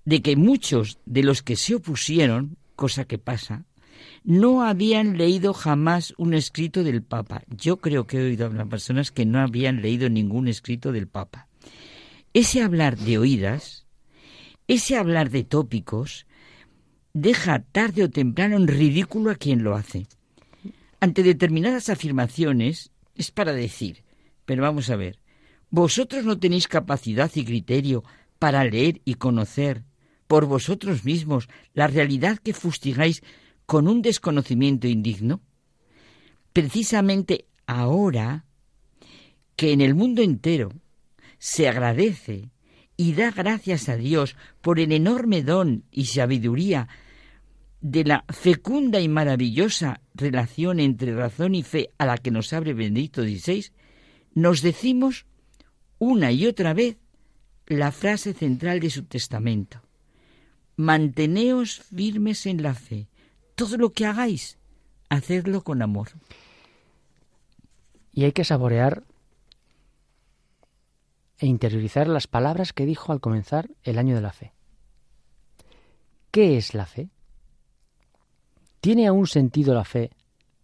de 0.06 0.22
que 0.22 0.36
muchos 0.36 0.99
de 1.06 1.23
los 1.23 1.41
que 1.41 1.56
se 1.56 1.76
opusieron, 1.76 2.57
cosa 2.76 3.06
que 3.06 3.18
pasa, 3.18 3.65
no 4.26 4.64
habían 4.64 5.18
leído 5.18 5.54
jamás 5.54 6.16
un 6.18 6.34
escrito 6.34 6.84
del 6.84 7.04
Papa. 7.04 7.44
Yo 7.48 7.78
creo 7.78 8.08
que 8.08 8.18
he 8.18 8.26
oído 8.26 8.48
a 8.48 8.66
personas 8.66 9.12
que 9.12 9.24
no 9.24 9.40
habían 9.40 9.84
leído 9.84 10.10
ningún 10.10 10.48
escrito 10.48 10.92
del 10.92 11.08
Papa. 11.08 11.48
Ese 12.34 12.64
hablar 12.64 12.98
de 12.98 13.20
oídas, 13.20 13.86
ese 14.68 14.98
hablar 14.98 15.30
de 15.30 15.44
tópicos, 15.44 16.26
deja 17.14 17.60
tarde 17.60 18.04
o 18.04 18.10
temprano 18.10 18.58
en 18.58 18.68
ridículo 18.68 19.30
a 19.30 19.36
quien 19.36 19.64
lo 19.64 19.76
hace. 19.76 20.08
Ante 21.00 21.22
determinadas 21.22 21.90
afirmaciones 21.90 22.92
es 23.14 23.30
para 23.30 23.54
decir, 23.54 24.04
pero 24.46 24.64
vamos 24.64 24.90
a 24.90 24.96
ver, 24.96 25.20
vosotros 25.70 26.26
no 26.26 26.40
tenéis 26.40 26.68
capacidad 26.68 27.32
y 27.36 27.46
criterio 27.46 28.04
para 28.40 28.64
leer 28.64 29.02
y 29.06 29.14
conocer 29.14 29.84
por 30.26 30.48
vosotros 30.48 31.06
mismos 31.06 31.48
la 31.76 31.86
realidad 31.86 32.40
que 32.40 32.54
fustigáis 32.54 33.22
con 33.66 33.88
un 33.88 34.02
desconocimiento 34.02 34.88
indigno? 34.88 35.42
Precisamente 36.54 37.46
ahora 37.66 38.46
que 39.56 39.72
en 39.72 39.82
el 39.82 39.96
mundo 39.96 40.22
entero 40.22 40.72
se 41.38 41.68
agradece 41.68 42.50
y 42.98 43.14
da 43.14 43.32
gracias 43.32 43.90
a 43.90 43.98
Dios 43.98 44.36
por 44.62 44.80
el 44.80 44.92
enorme 44.92 45.44
don 45.44 45.84
y 45.92 46.06
sabiduría 46.06 46.88
de 47.82 48.04
la 48.04 48.26
fecunda 48.30 49.00
y 49.00 49.08
maravillosa 49.08 50.02
relación 50.14 50.80
entre 50.80 51.16
razón 51.16 51.54
y 51.56 51.64
fe 51.64 51.92
a 51.98 52.06
la 52.06 52.18
que 52.18 52.32
nos 52.32 52.52
abre 52.54 52.74
Benedicto 52.74 53.22
XVI, 53.22 53.72
nos 54.34 54.62
decimos 54.62 55.26
una 56.00 56.32
y 56.32 56.48
otra 56.48 56.74
vez 56.74 56.98
la 57.68 57.92
frase 57.92 58.34
central 58.34 58.80
de 58.80 58.90
su 58.90 59.04
testamento. 59.04 59.82
Manteneos 60.78 61.82
firmes 61.96 62.46
en 62.46 62.64
la 62.64 62.74
fe, 62.74 63.08
todo 63.56 63.77
lo 63.77 63.91
que 63.91 64.06
hagáis, 64.06 64.57
hacedlo 65.10 65.64
con 65.64 65.82
amor. 65.82 66.10
Y 68.11 68.26
hay 68.26 68.32
que 68.32 68.44
saborear 68.44 69.03
e 71.38 71.48
interiorizar 71.48 72.07
las 72.07 72.27
palabras 72.27 72.72
que 72.73 72.86
dijo 72.86 73.11
al 73.11 73.19
comenzar 73.19 73.69
el 73.84 73.98
año 73.98 74.15
de 74.15 74.22
la 74.22 74.32
fe. 74.32 74.53
¿Qué 76.32 76.57
es 76.57 76.73
la 76.73 76.86
fe? 76.86 77.10
¿Tiene 78.82 79.07
aún 79.07 79.27
sentido 79.27 79.73
la 79.73 79.86
fe 79.86 80.11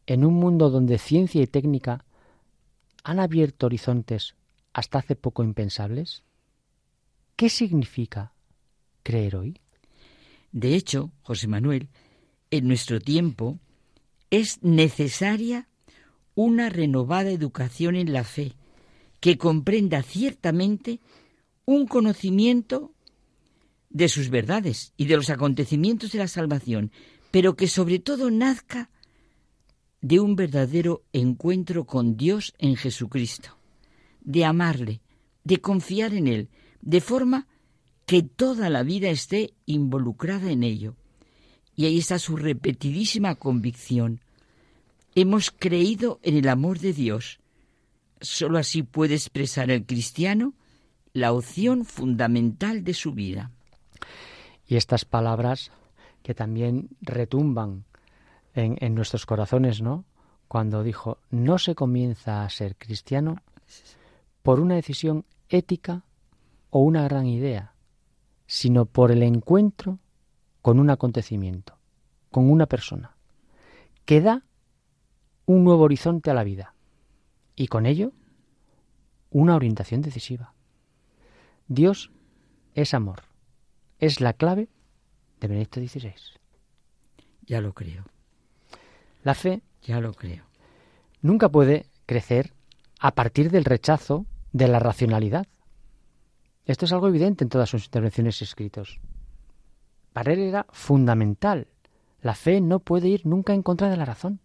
en 0.06 0.26
un 0.26 0.34
mundo 0.34 0.70
donde 0.70 0.98
ciencia 0.98 1.42
y 1.42 1.48
técnica 1.48 2.06
han 3.04 3.20
abierto 3.20 3.66
horizontes 3.66 4.36
hasta 4.74 5.00
hace 5.00 5.16
poco 5.16 5.44
impensables? 5.44 6.24
¿Qué 7.36 7.50
significa 7.50 8.34
creer 9.04 9.36
hoy? 9.36 9.60
De 10.52 10.76
hecho, 10.76 11.12
José 11.24 11.48
Manuel, 11.48 11.90
en 12.52 12.68
nuestro 12.68 13.00
tiempo 13.00 13.60
es 14.30 14.62
necesaria 14.62 15.68
una 16.36 16.70
renovada 16.70 17.32
educación 17.32 17.96
en 17.96 18.14
la 18.14 18.24
fe 18.24 18.54
que 19.20 19.38
comprenda 19.38 20.04
ciertamente 20.04 21.00
un 21.66 21.88
conocimiento 21.88 22.94
de 23.90 24.10
sus 24.10 24.30
verdades 24.30 24.94
y 24.98 25.06
de 25.06 25.18
los 25.18 25.30
acontecimientos 25.30 26.12
de 26.12 26.20
la 26.20 26.28
salvación, 26.28 26.92
pero 27.30 27.56
que 27.56 27.68
sobre 27.68 28.00
todo 28.00 28.32
nazca 28.32 28.90
de 30.02 30.20
un 30.20 30.36
verdadero 30.36 31.04
encuentro 31.14 31.86
con 31.86 32.18
Dios 32.18 32.54
en 32.58 32.76
Jesucristo, 32.76 33.58
de 34.22 34.46
amarle, 34.46 35.02
de 35.44 35.58
confiar 35.58 36.14
en 36.14 36.28
Él, 36.28 36.50
de 36.82 37.02
forma 37.02 37.48
que 38.06 38.24
toda 38.24 38.70
la 38.70 38.84
vida 38.84 39.10
esté 39.10 39.54
involucrada 39.66 40.52
en 40.52 40.64
ello. 40.64 40.96
Y 41.76 41.86
ahí 41.86 41.98
está 41.98 42.20
su 42.20 42.36
repetidísima 42.36 43.36
convicción. 43.36 44.20
Hemos 45.16 45.52
creído 45.52 46.20
en 46.24 46.38
el 46.38 46.48
amor 46.48 46.80
de 46.80 46.94
Dios. 46.94 47.40
Solo 48.20 48.58
así 48.58 48.84
puede 48.84 49.16
expresar 49.16 49.72
el 49.72 49.86
cristiano 49.86 50.54
la 51.14 51.34
opción 51.34 51.86
fundamental 51.86 52.84
de 52.84 52.94
su 52.94 53.14
vida. 53.14 53.52
Y 54.68 54.76
estas 54.76 55.06
palabras 55.06 55.72
que 56.24 56.34
también 56.34 56.90
retumban 57.02 57.84
en, 58.54 58.78
en 58.80 58.96
nuestros 58.96 59.26
corazones, 59.26 59.82
¿no? 59.82 60.06
Cuando 60.48 60.84
dijo, 60.84 61.18
no 61.30 61.58
se 61.58 61.76
comienza 61.76 62.44
a 62.44 62.50
ser 62.50 62.76
cristiano 62.76 63.42
por 64.44 64.60
una 64.60 64.76
decisión 64.76 65.26
ética 65.50 66.04
o 66.70 66.80
una 66.80 67.04
gran 67.04 67.28
idea, 67.28 67.74
sino 68.48 68.86
por 68.86 69.12
el 69.12 69.24
encuentro 69.24 70.00
con 70.62 70.80
un 70.80 70.90
acontecimiento, 70.90 71.78
con 72.30 72.50
una 72.50 72.66
persona, 72.66 73.16
que 74.06 74.22
da 74.22 74.44
un 75.46 75.64
nuevo 75.64 75.84
horizonte 75.84 76.30
a 76.30 76.34
la 76.34 76.44
vida 76.44 76.74
y 77.56 77.68
con 77.68 77.86
ello 77.86 78.14
una 79.30 79.56
orientación 79.56 80.02
decisiva. 80.02 80.54
Dios 81.68 82.12
es 82.74 82.94
amor, 82.94 83.24
es 84.00 84.22
la 84.22 84.34
clave 84.34 84.70
de 85.40 85.48
Benedicto 85.48 85.80
XVI. 85.80 86.14
Ya 87.46 87.62
lo 87.62 87.74
creo. 87.74 88.06
La 89.24 89.34
fe, 89.34 89.62
ya 89.82 90.00
lo 90.00 90.14
creo, 90.14 90.46
nunca 91.22 91.50
puede 91.50 91.86
crecer 92.06 92.54
a 93.00 93.12
partir 93.12 93.52
del 93.52 93.66
rechazo 93.66 94.26
de 94.52 94.68
la 94.68 94.80
racionalidad. 94.80 95.48
Esto 96.66 96.86
es 96.86 96.94
algo 96.94 97.08
evidente 97.08 97.44
en 97.44 97.50
todas 97.50 97.70
sus 97.70 97.86
intervenciones 97.86 98.42
escritos. 98.42 99.00
Para 100.14 100.34
él 100.34 100.40
era 100.40 100.66
fundamental. 100.72 101.68
La 102.22 102.36
fe 102.36 102.62
no 102.62 102.80
puede 102.80 103.08
ir 103.08 103.26
nunca 103.26 103.54
en 103.54 103.64
contra 103.64 103.90
de 103.90 103.98
la 103.98 104.06
razón. 104.06 104.40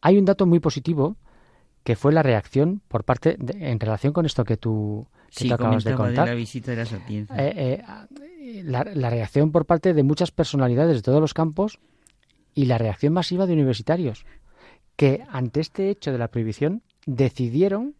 Hay 0.00 0.18
un 0.18 0.24
dato 0.24 0.46
muy 0.46 0.60
positivo 0.60 1.16
que 1.82 1.96
fue 1.96 2.12
la 2.12 2.22
reacción 2.22 2.82
por 2.88 3.04
parte 3.04 3.36
en 3.38 3.78
relación 3.78 4.12
con 4.12 4.26
esto 4.26 4.44
que 4.44 4.56
tú, 4.56 5.06
que 5.34 5.52
acabas 5.52 5.84
de 5.84 5.94
contar. 5.94 6.26
la 6.26 6.34
visita 6.34 6.72
de 6.72 6.76
la 6.78 6.86
Sapienza. 6.86 7.34
Eh, 7.36 7.80
eh, 7.80 8.62
la, 8.64 8.84
la, 8.84 9.10
reacción 9.10 9.52
por 9.52 9.66
parte 9.66 9.94
de 9.94 10.02
muchas 10.02 10.30
personalidades 10.30 10.96
de 10.96 11.02
todos 11.02 11.20
los 11.20 11.34
campos 11.34 11.78
y 12.54 12.66
la 12.66 12.78
reacción 12.78 13.12
masiva 13.12 13.46
de 13.46 13.52
universitarios 13.52 14.26
que 14.96 15.24
ante 15.28 15.60
este 15.60 15.90
hecho 15.90 16.10
de 16.10 16.18
la 16.18 16.28
prohibición 16.28 16.82
decidieron 17.04 17.94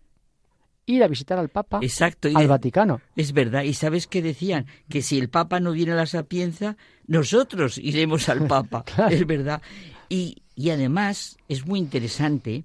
ir 0.86 1.02
a 1.02 1.08
visitar 1.08 1.38
al 1.38 1.48
Papa 1.48 1.80
Exacto, 1.82 2.28
al 2.34 2.48
Vaticano. 2.48 3.00
Es 3.16 3.32
verdad, 3.32 3.64
y 3.64 3.74
sabes 3.74 4.06
qué 4.06 4.22
decían, 4.22 4.66
que 4.88 5.02
si 5.02 5.18
el 5.18 5.28
Papa 5.28 5.60
no 5.60 5.72
viene 5.72 5.92
a 5.92 5.96
la 5.96 6.06
Sapienza, 6.06 6.76
nosotros 7.06 7.78
iremos 7.78 8.28
al 8.28 8.46
Papa, 8.46 8.84
es 9.10 9.26
verdad. 9.26 9.60
Y 10.08 10.42
Y 10.54 10.70
además 10.70 11.36
es 11.48 11.66
muy 11.66 11.80
interesante, 11.80 12.64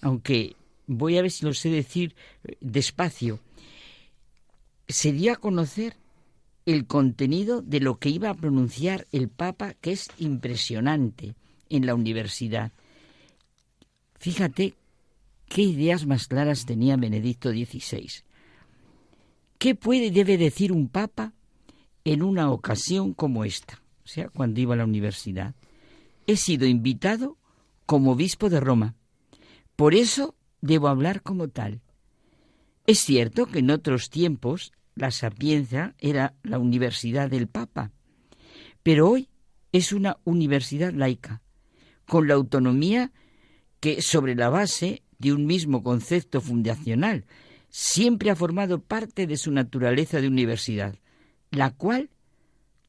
aunque 0.00 0.54
voy 0.86 1.18
a 1.18 1.22
ver 1.22 1.30
si 1.30 1.44
lo 1.44 1.54
sé 1.54 1.70
decir 1.70 2.14
despacio, 2.60 3.40
se 4.86 5.12
dio 5.12 5.32
a 5.32 5.36
conocer 5.36 5.96
el 6.66 6.86
contenido 6.86 7.62
de 7.62 7.80
lo 7.80 7.98
que 7.98 8.10
iba 8.10 8.30
a 8.30 8.34
pronunciar 8.34 9.06
el 9.12 9.28
Papa, 9.28 9.74
que 9.80 9.92
es 9.92 10.10
impresionante 10.18 11.34
en 11.68 11.86
la 11.86 11.94
universidad. 11.94 12.72
Fíjate 14.18 14.74
qué 15.48 15.62
ideas 15.62 16.06
más 16.06 16.28
claras 16.28 16.66
tenía 16.66 16.96
Benedicto 16.96 17.50
XVI. 17.50 18.08
¿Qué 19.58 19.74
puede 19.74 20.06
y 20.06 20.10
debe 20.10 20.36
decir 20.36 20.72
un 20.72 20.88
Papa 20.88 21.32
en 22.04 22.22
una 22.22 22.50
ocasión 22.50 23.14
como 23.14 23.44
esta? 23.44 23.82
O 24.04 24.08
sea, 24.08 24.28
cuando 24.28 24.60
iba 24.60 24.74
a 24.74 24.78
la 24.78 24.84
universidad. 24.84 25.54
He 26.26 26.36
sido 26.36 26.66
invitado 26.66 27.38
como 27.86 28.12
obispo 28.12 28.50
de 28.50 28.60
Roma. 28.60 28.94
Por 29.76 29.94
eso 29.94 30.36
debo 30.60 30.88
hablar 30.88 31.22
como 31.22 31.48
tal. 31.48 31.80
Es 32.86 33.00
cierto 33.00 33.46
que 33.46 33.60
en 33.60 33.70
otros 33.70 34.10
tiempos 34.10 34.72
la 34.94 35.10
Sapienza 35.10 35.94
era 35.98 36.34
la 36.42 36.58
universidad 36.58 37.28
del 37.28 37.48
Papa, 37.48 37.92
pero 38.82 39.10
hoy 39.10 39.28
es 39.72 39.92
una 39.92 40.16
universidad 40.24 40.92
laica, 40.92 41.42
con 42.06 42.28
la 42.28 42.34
autonomía 42.34 43.12
que 43.80 44.00
sobre 44.00 44.34
la 44.34 44.48
base 44.48 45.02
de 45.18 45.32
un 45.32 45.46
mismo 45.46 45.82
concepto 45.82 46.40
fundacional 46.40 47.24
siempre 47.68 48.30
ha 48.30 48.36
formado 48.36 48.80
parte 48.80 49.26
de 49.26 49.36
su 49.36 49.50
naturaleza 49.50 50.20
de 50.20 50.28
universidad, 50.28 50.96
la 51.50 51.70
cual 51.70 52.10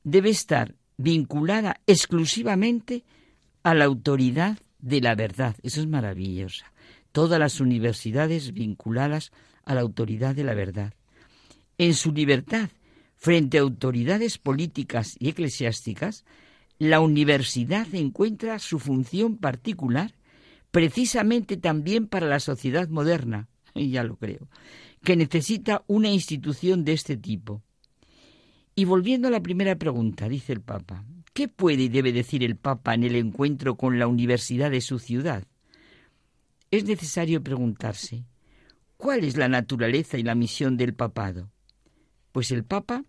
debe 0.04 0.30
estar 0.30 0.76
vinculada 0.98 1.82
exclusivamente 1.88 3.04
a 3.64 3.74
la 3.74 3.86
autoridad 3.86 4.58
de 4.80 5.02
la 5.02 5.16
verdad. 5.16 5.56
Eso 5.64 5.82
es 5.82 5.88
maravilloso. 5.88 6.64
Todas 7.12 7.40
las 7.40 7.60
universidades 7.60 8.54
vinculadas 8.54 9.32
a 9.66 9.76
la 9.76 9.82
autoridad 9.82 10.36
de 10.36 10.44
la 10.44 10.54
verdad. 10.54 10.94
En 11.78 11.94
su 11.94 12.12
libertad 12.12 12.70
frente 13.18 13.58
a 13.58 13.62
autoridades 13.62 14.38
políticas 14.38 15.16
y 15.20 15.30
eclesiásticas, 15.30 16.24
la 16.80 17.00
universidad 17.00 17.88
encuentra 17.94 18.60
su 18.60 18.80
función 18.80 19.38
particular 19.38 20.14
precisamente 20.78 21.58
también 21.58 22.06
para 22.06 22.28
la 22.28 22.40
sociedad 22.40 22.88
moderna, 22.88 23.50
ya 23.74 24.04
lo 24.04 24.16
creo, 24.16 24.48
que 25.04 25.16
necesita 25.16 25.84
una 25.88 26.08
institución 26.08 26.86
de 26.86 26.94
este 26.94 27.18
tipo. 27.18 27.64
Y 28.76 28.86
volviendo 28.86 29.28
a 29.28 29.32
la 29.32 29.42
primera 29.42 29.76
pregunta, 29.78 30.30
dice 30.30 30.54
el 30.54 30.62
Papa, 30.62 31.04
¿qué 31.34 31.48
puede 31.48 31.82
y 31.82 31.90
debe 31.90 32.14
decir 32.14 32.44
el 32.44 32.58
Papa 32.58 32.94
en 32.94 33.06
el 33.06 33.16
encuentro 33.16 33.76
con 33.76 33.98
la 33.98 34.06
universidad 34.06 34.70
de 34.70 34.82
su 34.82 35.00
ciudad? 35.00 35.48
Es 36.70 36.84
necesario 36.84 37.42
preguntarse, 37.42 38.26
¿cuál 38.98 39.24
es 39.24 39.36
la 39.36 39.48
naturaleza 39.48 40.20
y 40.20 40.22
la 40.22 40.36
misión 40.36 40.78
del 40.78 40.94
papado? 40.94 41.50
Pues 42.32 42.52
el 42.52 42.64
Papa, 42.64 43.04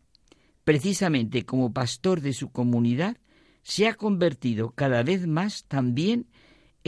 precisamente 0.65 1.45
como 1.45 1.75
pastor 1.75 2.23
de 2.23 2.33
su 2.33 2.51
comunidad, 2.51 3.19
se 3.63 3.89
ha 3.89 3.93
convertido 3.93 4.71
cada 4.71 5.03
vez 5.03 5.27
más 5.27 5.65
también 5.65 6.29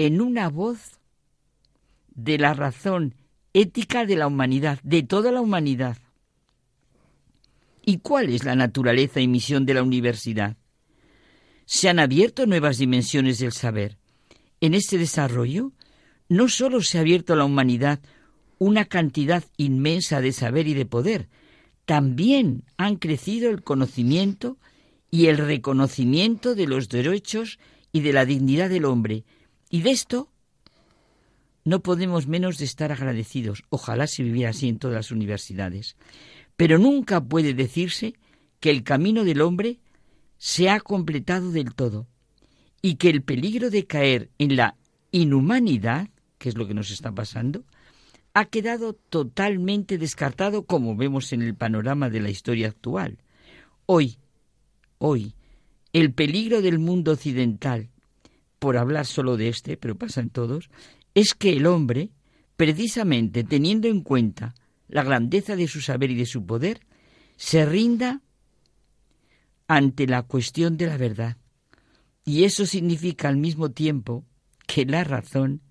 en 0.06 0.22
una 0.22 0.48
voz 0.48 0.98
de 2.14 2.38
la 2.38 2.54
razón 2.54 3.14
ética 3.52 4.06
de 4.06 4.16
la 4.16 4.28
humanidad, 4.28 4.80
de 4.82 5.02
toda 5.02 5.30
la 5.30 5.42
humanidad. 5.42 5.98
¿Y 7.84 7.98
cuál 7.98 8.30
es 8.30 8.44
la 8.44 8.54
naturaleza 8.54 9.20
y 9.20 9.28
misión 9.28 9.66
de 9.66 9.74
la 9.74 9.82
universidad? 9.82 10.56
Se 11.66 11.90
han 11.90 11.98
abierto 11.98 12.46
nuevas 12.46 12.78
dimensiones 12.78 13.40
del 13.40 13.52
saber. 13.52 13.98
En 14.62 14.72
este 14.72 14.96
desarrollo, 14.96 15.72
no 16.30 16.48
sólo 16.48 16.80
se 16.80 16.96
ha 16.96 17.02
abierto 17.02 17.34
a 17.34 17.36
la 17.36 17.44
humanidad 17.44 18.00
una 18.56 18.86
cantidad 18.86 19.44
inmensa 19.58 20.22
de 20.22 20.32
saber 20.32 20.66
y 20.66 20.72
de 20.72 20.86
poder, 20.86 21.28
también 21.84 22.64
han 22.78 22.96
crecido 22.96 23.50
el 23.50 23.62
conocimiento 23.62 24.56
y 25.10 25.26
el 25.26 25.36
reconocimiento 25.36 26.54
de 26.54 26.66
los 26.66 26.88
derechos 26.88 27.58
y 27.92 28.00
de 28.00 28.14
la 28.14 28.24
dignidad 28.24 28.70
del 28.70 28.86
hombre, 28.86 29.24
y 29.70 29.82
de 29.82 29.90
esto 29.92 30.28
no 31.64 31.80
podemos 31.80 32.26
menos 32.26 32.58
de 32.58 32.64
estar 32.64 32.90
agradecidos. 32.90 33.62
Ojalá 33.70 34.06
se 34.06 34.22
viviera 34.22 34.50
así 34.50 34.68
en 34.68 34.78
todas 34.78 34.96
las 34.96 35.10
universidades. 35.12 35.96
Pero 36.56 36.78
nunca 36.78 37.22
puede 37.22 37.54
decirse 37.54 38.14
que 38.58 38.70
el 38.70 38.82
camino 38.82 39.24
del 39.24 39.40
hombre 39.40 39.78
se 40.36 40.70
ha 40.70 40.80
completado 40.80 41.52
del 41.52 41.74
todo 41.74 42.06
y 42.82 42.96
que 42.96 43.10
el 43.10 43.22
peligro 43.22 43.70
de 43.70 43.86
caer 43.86 44.30
en 44.38 44.56
la 44.56 44.76
inhumanidad, 45.12 46.08
que 46.38 46.48
es 46.48 46.56
lo 46.56 46.66
que 46.66 46.74
nos 46.74 46.90
está 46.90 47.12
pasando, 47.12 47.64
ha 48.32 48.46
quedado 48.46 48.94
totalmente 48.94 49.98
descartado 49.98 50.64
como 50.64 50.96
vemos 50.96 51.32
en 51.32 51.42
el 51.42 51.54
panorama 51.54 52.10
de 52.10 52.20
la 52.20 52.30
historia 52.30 52.68
actual. 52.68 53.18
Hoy, 53.86 54.18
hoy, 54.98 55.34
el 55.92 56.12
peligro 56.12 56.62
del 56.62 56.78
mundo 56.78 57.12
occidental 57.12 57.89
por 58.60 58.76
hablar 58.76 59.06
solo 59.06 59.36
de 59.36 59.48
este, 59.48 59.76
pero 59.76 59.96
pasa 59.96 60.20
en 60.20 60.30
todos, 60.30 60.70
es 61.14 61.34
que 61.34 61.50
el 61.50 61.66
hombre, 61.66 62.10
precisamente 62.56 63.42
teniendo 63.42 63.88
en 63.88 64.02
cuenta 64.02 64.54
la 64.86 65.02
grandeza 65.02 65.56
de 65.56 65.66
su 65.66 65.80
saber 65.80 66.12
y 66.12 66.14
de 66.14 66.26
su 66.26 66.46
poder, 66.46 66.80
se 67.36 67.64
rinda 67.64 68.20
ante 69.66 70.06
la 70.06 70.22
cuestión 70.22 70.76
de 70.76 70.86
la 70.86 70.98
verdad. 70.98 71.36
Y 72.24 72.44
eso 72.44 72.66
significa 72.66 73.28
al 73.28 73.38
mismo 73.38 73.70
tiempo 73.70 74.24
que 74.66 74.84
la 74.84 75.04
razón, 75.04 75.62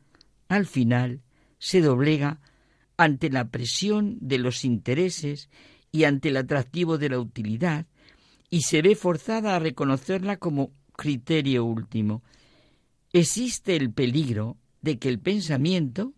al 0.48 0.66
final, 0.66 1.22
se 1.60 1.82
doblega 1.82 2.41
ante 2.98 3.30
la 3.30 3.49
presión 3.49 4.18
de 4.20 4.40
los 4.40 4.66
intereses 4.66 5.49
y 5.91 6.06
ante 6.06 6.30
el 6.30 6.38
atractivo 6.38 6.98
de 6.98 7.10
la 7.10 7.20
utilidad, 7.20 7.86
y 8.49 8.61
se 8.61 8.82
ve 8.82 8.95
forzada 8.95 9.56
a 9.56 9.60
reconocerla 9.60 10.38
como 10.38 10.72
criterio 10.95 11.66
último, 11.66 12.24
existe 13.14 13.76
el 13.76 13.91
peligro 13.91 14.57
de 14.81 14.99
que 14.99 15.10
el 15.10 15.19
pensamiento 15.19 16.14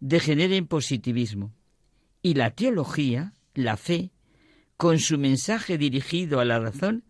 degenere 0.00 0.56
en 0.56 0.66
positivismo 0.66 1.52
y 2.22 2.34
la 2.34 2.50
teología, 2.50 3.34
la 3.54 3.76
fe, 3.76 4.10
con 4.76 4.98
su 4.98 5.18
mensaje 5.18 5.78
dirigido 5.78 6.40
a 6.40 6.44
la 6.44 6.58
razón, 6.58 7.04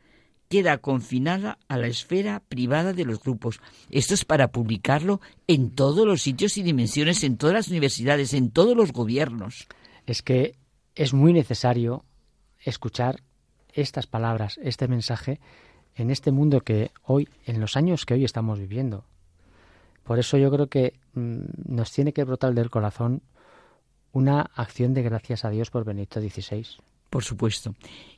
queda 0.48 0.78
confinada 0.78 1.58
a 1.68 1.76
la 1.76 1.86
esfera 1.86 2.42
privada 2.48 2.92
de 2.92 3.04
los 3.04 3.22
grupos. 3.22 3.60
Esto 3.88 4.14
es 4.14 4.24
para 4.24 4.50
publicarlo 4.50 5.20
en 5.46 5.70
todos 5.70 6.04
los 6.04 6.22
sitios 6.22 6.58
y 6.58 6.64
dimensiones, 6.64 7.22
en 7.22 7.36
todas 7.36 7.54
las 7.54 7.68
universidades, 7.68 8.34
en 8.34 8.50
todos 8.50 8.76
los 8.76 8.92
gobiernos. 8.92 9.68
Es 10.06 10.22
que 10.22 10.56
es 10.96 11.14
muy 11.14 11.32
necesario 11.32 12.04
escuchar 12.58 13.22
estas 13.72 14.08
palabras, 14.08 14.58
este 14.62 14.88
mensaje, 14.88 15.40
en 16.00 16.10
este 16.10 16.32
mundo 16.32 16.62
que 16.62 16.90
hoy, 17.04 17.28
en 17.44 17.60
los 17.60 17.76
años 17.76 18.06
que 18.06 18.14
hoy 18.14 18.24
estamos 18.24 18.58
viviendo. 18.58 19.04
Por 20.02 20.18
eso 20.18 20.38
yo 20.38 20.50
creo 20.50 20.68
que 20.68 20.98
mm, 21.14 21.74
nos 21.74 21.92
tiene 21.92 22.12
que 22.12 22.24
brotar 22.24 22.54
del 22.54 22.70
corazón 22.70 23.22
una 24.12 24.40
acción 24.54 24.94
de 24.94 25.02
gracias 25.02 25.44
a 25.44 25.50
Dios 25.50 25.70
por 25.70 25.84
Benito 25.84 26.20
XVI. 26.20 26.66
Por 27.10 27.22
supuesto. 27.22 27.74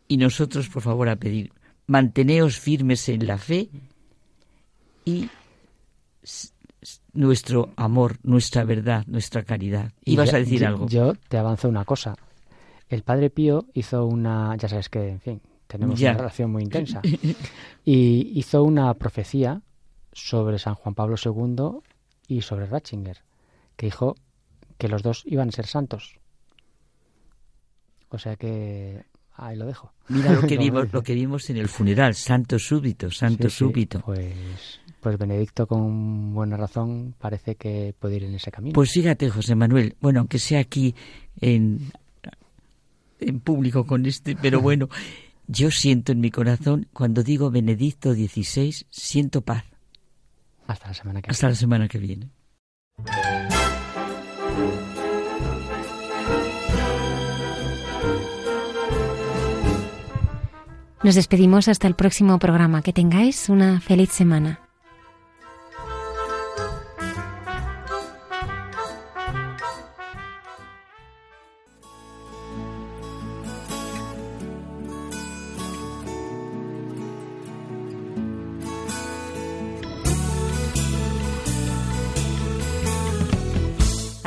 Y 0.09 0.17
nosotros, 0.17 0.69
por 0.69 0.83
favor, 0.83 1.09
a 1.09 1.17
pedir, 1.17 1.53
manteneos 1.87 2.59
firmes 2.59 3.09
en 3.09 3.27
la 3.27 3.37
fe 3.37 3.69
y 5.05 5.29
nuestro 7.13 7.71
amor, 7.77 8.19
nuestra 8.23 8.65
verdad, 8.65 9.05
nuestra 9.07 9.43
caridad. 9.43 9.93
Y 10.05 10.17
vas 10.17 10.33
a 10.33 10.39
decir 10.39 10.65
algo. 10.65 10.87
Yo 10.89 11.15
te 11.29 11.37
avanzo 11.37 11.69
una 11.69 11.85
cosa. 11.85 12.17
El 12.89 13.03
Padre 13.03 13.31
Pío 13.31 13.67
hizo 13.75 14.07
una, 14.07 14.55
ya 14.57 14.69
sabes 14.69 14.89
que, 14.89 15.09
en 15.09 15.21
fin, 15.21 15.41
tenemos 15.73 16.01
una 16.01 16.13
relación 16.15 16.51
muy 16.51 16.63
intensa. 16.63 17.01
Y 17.85 18.39
hizo 18.39 18.63
una 18.63 18.95
profecía 18.95 19.61
sobre 20.13 20.61
San 20.61 20.77
Juan 20.77 20.95
Pablo 20.95 21.17
II 21.23 21.81
y 22.29 22.43
sobre 22.43 22.67
Ratzinger, 22.67 23.19
que 23.77 23.87
dijo 23.87 24.15
que 24.79 24.89
los 24.89 25.03
dos 25.03 25.25
iban 25.27 25.49
a 25.49 25.53
ser 25.53 25.67
santos. 25.67 26.21
O 28.09 28.19
sea 28.19 28.37
que 28.37 29.05
ahí 29.35 29.57
lo 29.57 29.67
dejo. 29.67 29.93
Mira 30.09 30.33
lo 30.33 30.43
que 30.43 30.57
vimos, 30.59 30.93
lo 30.93 31.03
que 31.03 31.15
vimos 31.15 31.49
en 31.51 31.57
el 31.57 31.69
funeral, 31.69 32.15
santo 32.15 32.59
súbito, 32.59 33.11
santo 33.11 33.49
súbito. 33.51 34.01
pues, 34.01 34.81
pues 35.01 35.19
Benedicto 35.19 35.67
con 35.67 36.35
buena 36.35 36.57
razón 36.57 37.15
parece 37.19 37.57
que 37.57 37.95
puede 37.99 38.17
ir 38.17 38.25
en 38.25 38.35
ese 38.35 38.51
camino. 38.51 38.75
Pues 38.75 38.93
fíjate, 38.93 39.31
José 39.31 39.55
Manuel, 39.55 39.97
bueno, 40.01 40.21
aunque 40.21 40.39
sea 40.39 40.61
aquí 40.61 40.95
en, 41.41 41.91
en 43.21 43.41
público 43.41 43.85
con 43.85 44.07
este, 44.07 44.37
pero 44.37 44.61
bueno, 44.61 44.89
yo 45.53 45.71
siento 45.71 46.13
en 46.13 46.21
mi 46.21 46.31
corazón, 46.31 46.89
cuando 46.93 47.23
digo 47.23 47.51
Benedicto 47.51 48.15
XVI, 48.15 48.87
siento 48.91 49.43
paz. 49.43 49.65
Hasta 50.67 50.89
la 50.89 50.95
semana 50.95 51.23
que 51.23 51.31
Hasta 51.31 51.49
la 51.49 51.55
semana 51.55 51.89
que 51.89 51.99
viene. 51.99 52.31
Nos 61.05 61.17
despedimos 61.17 61.69
hasta 61.69 61.89
el 61.89 61.97
próximo 61.97 62.39
programa. 62.39 62.81
Que 62.81 62.93
tengáis 62.93 63.49
una 63.49 63.81
feliz 63.81 64.11
semana. 64.11 64.61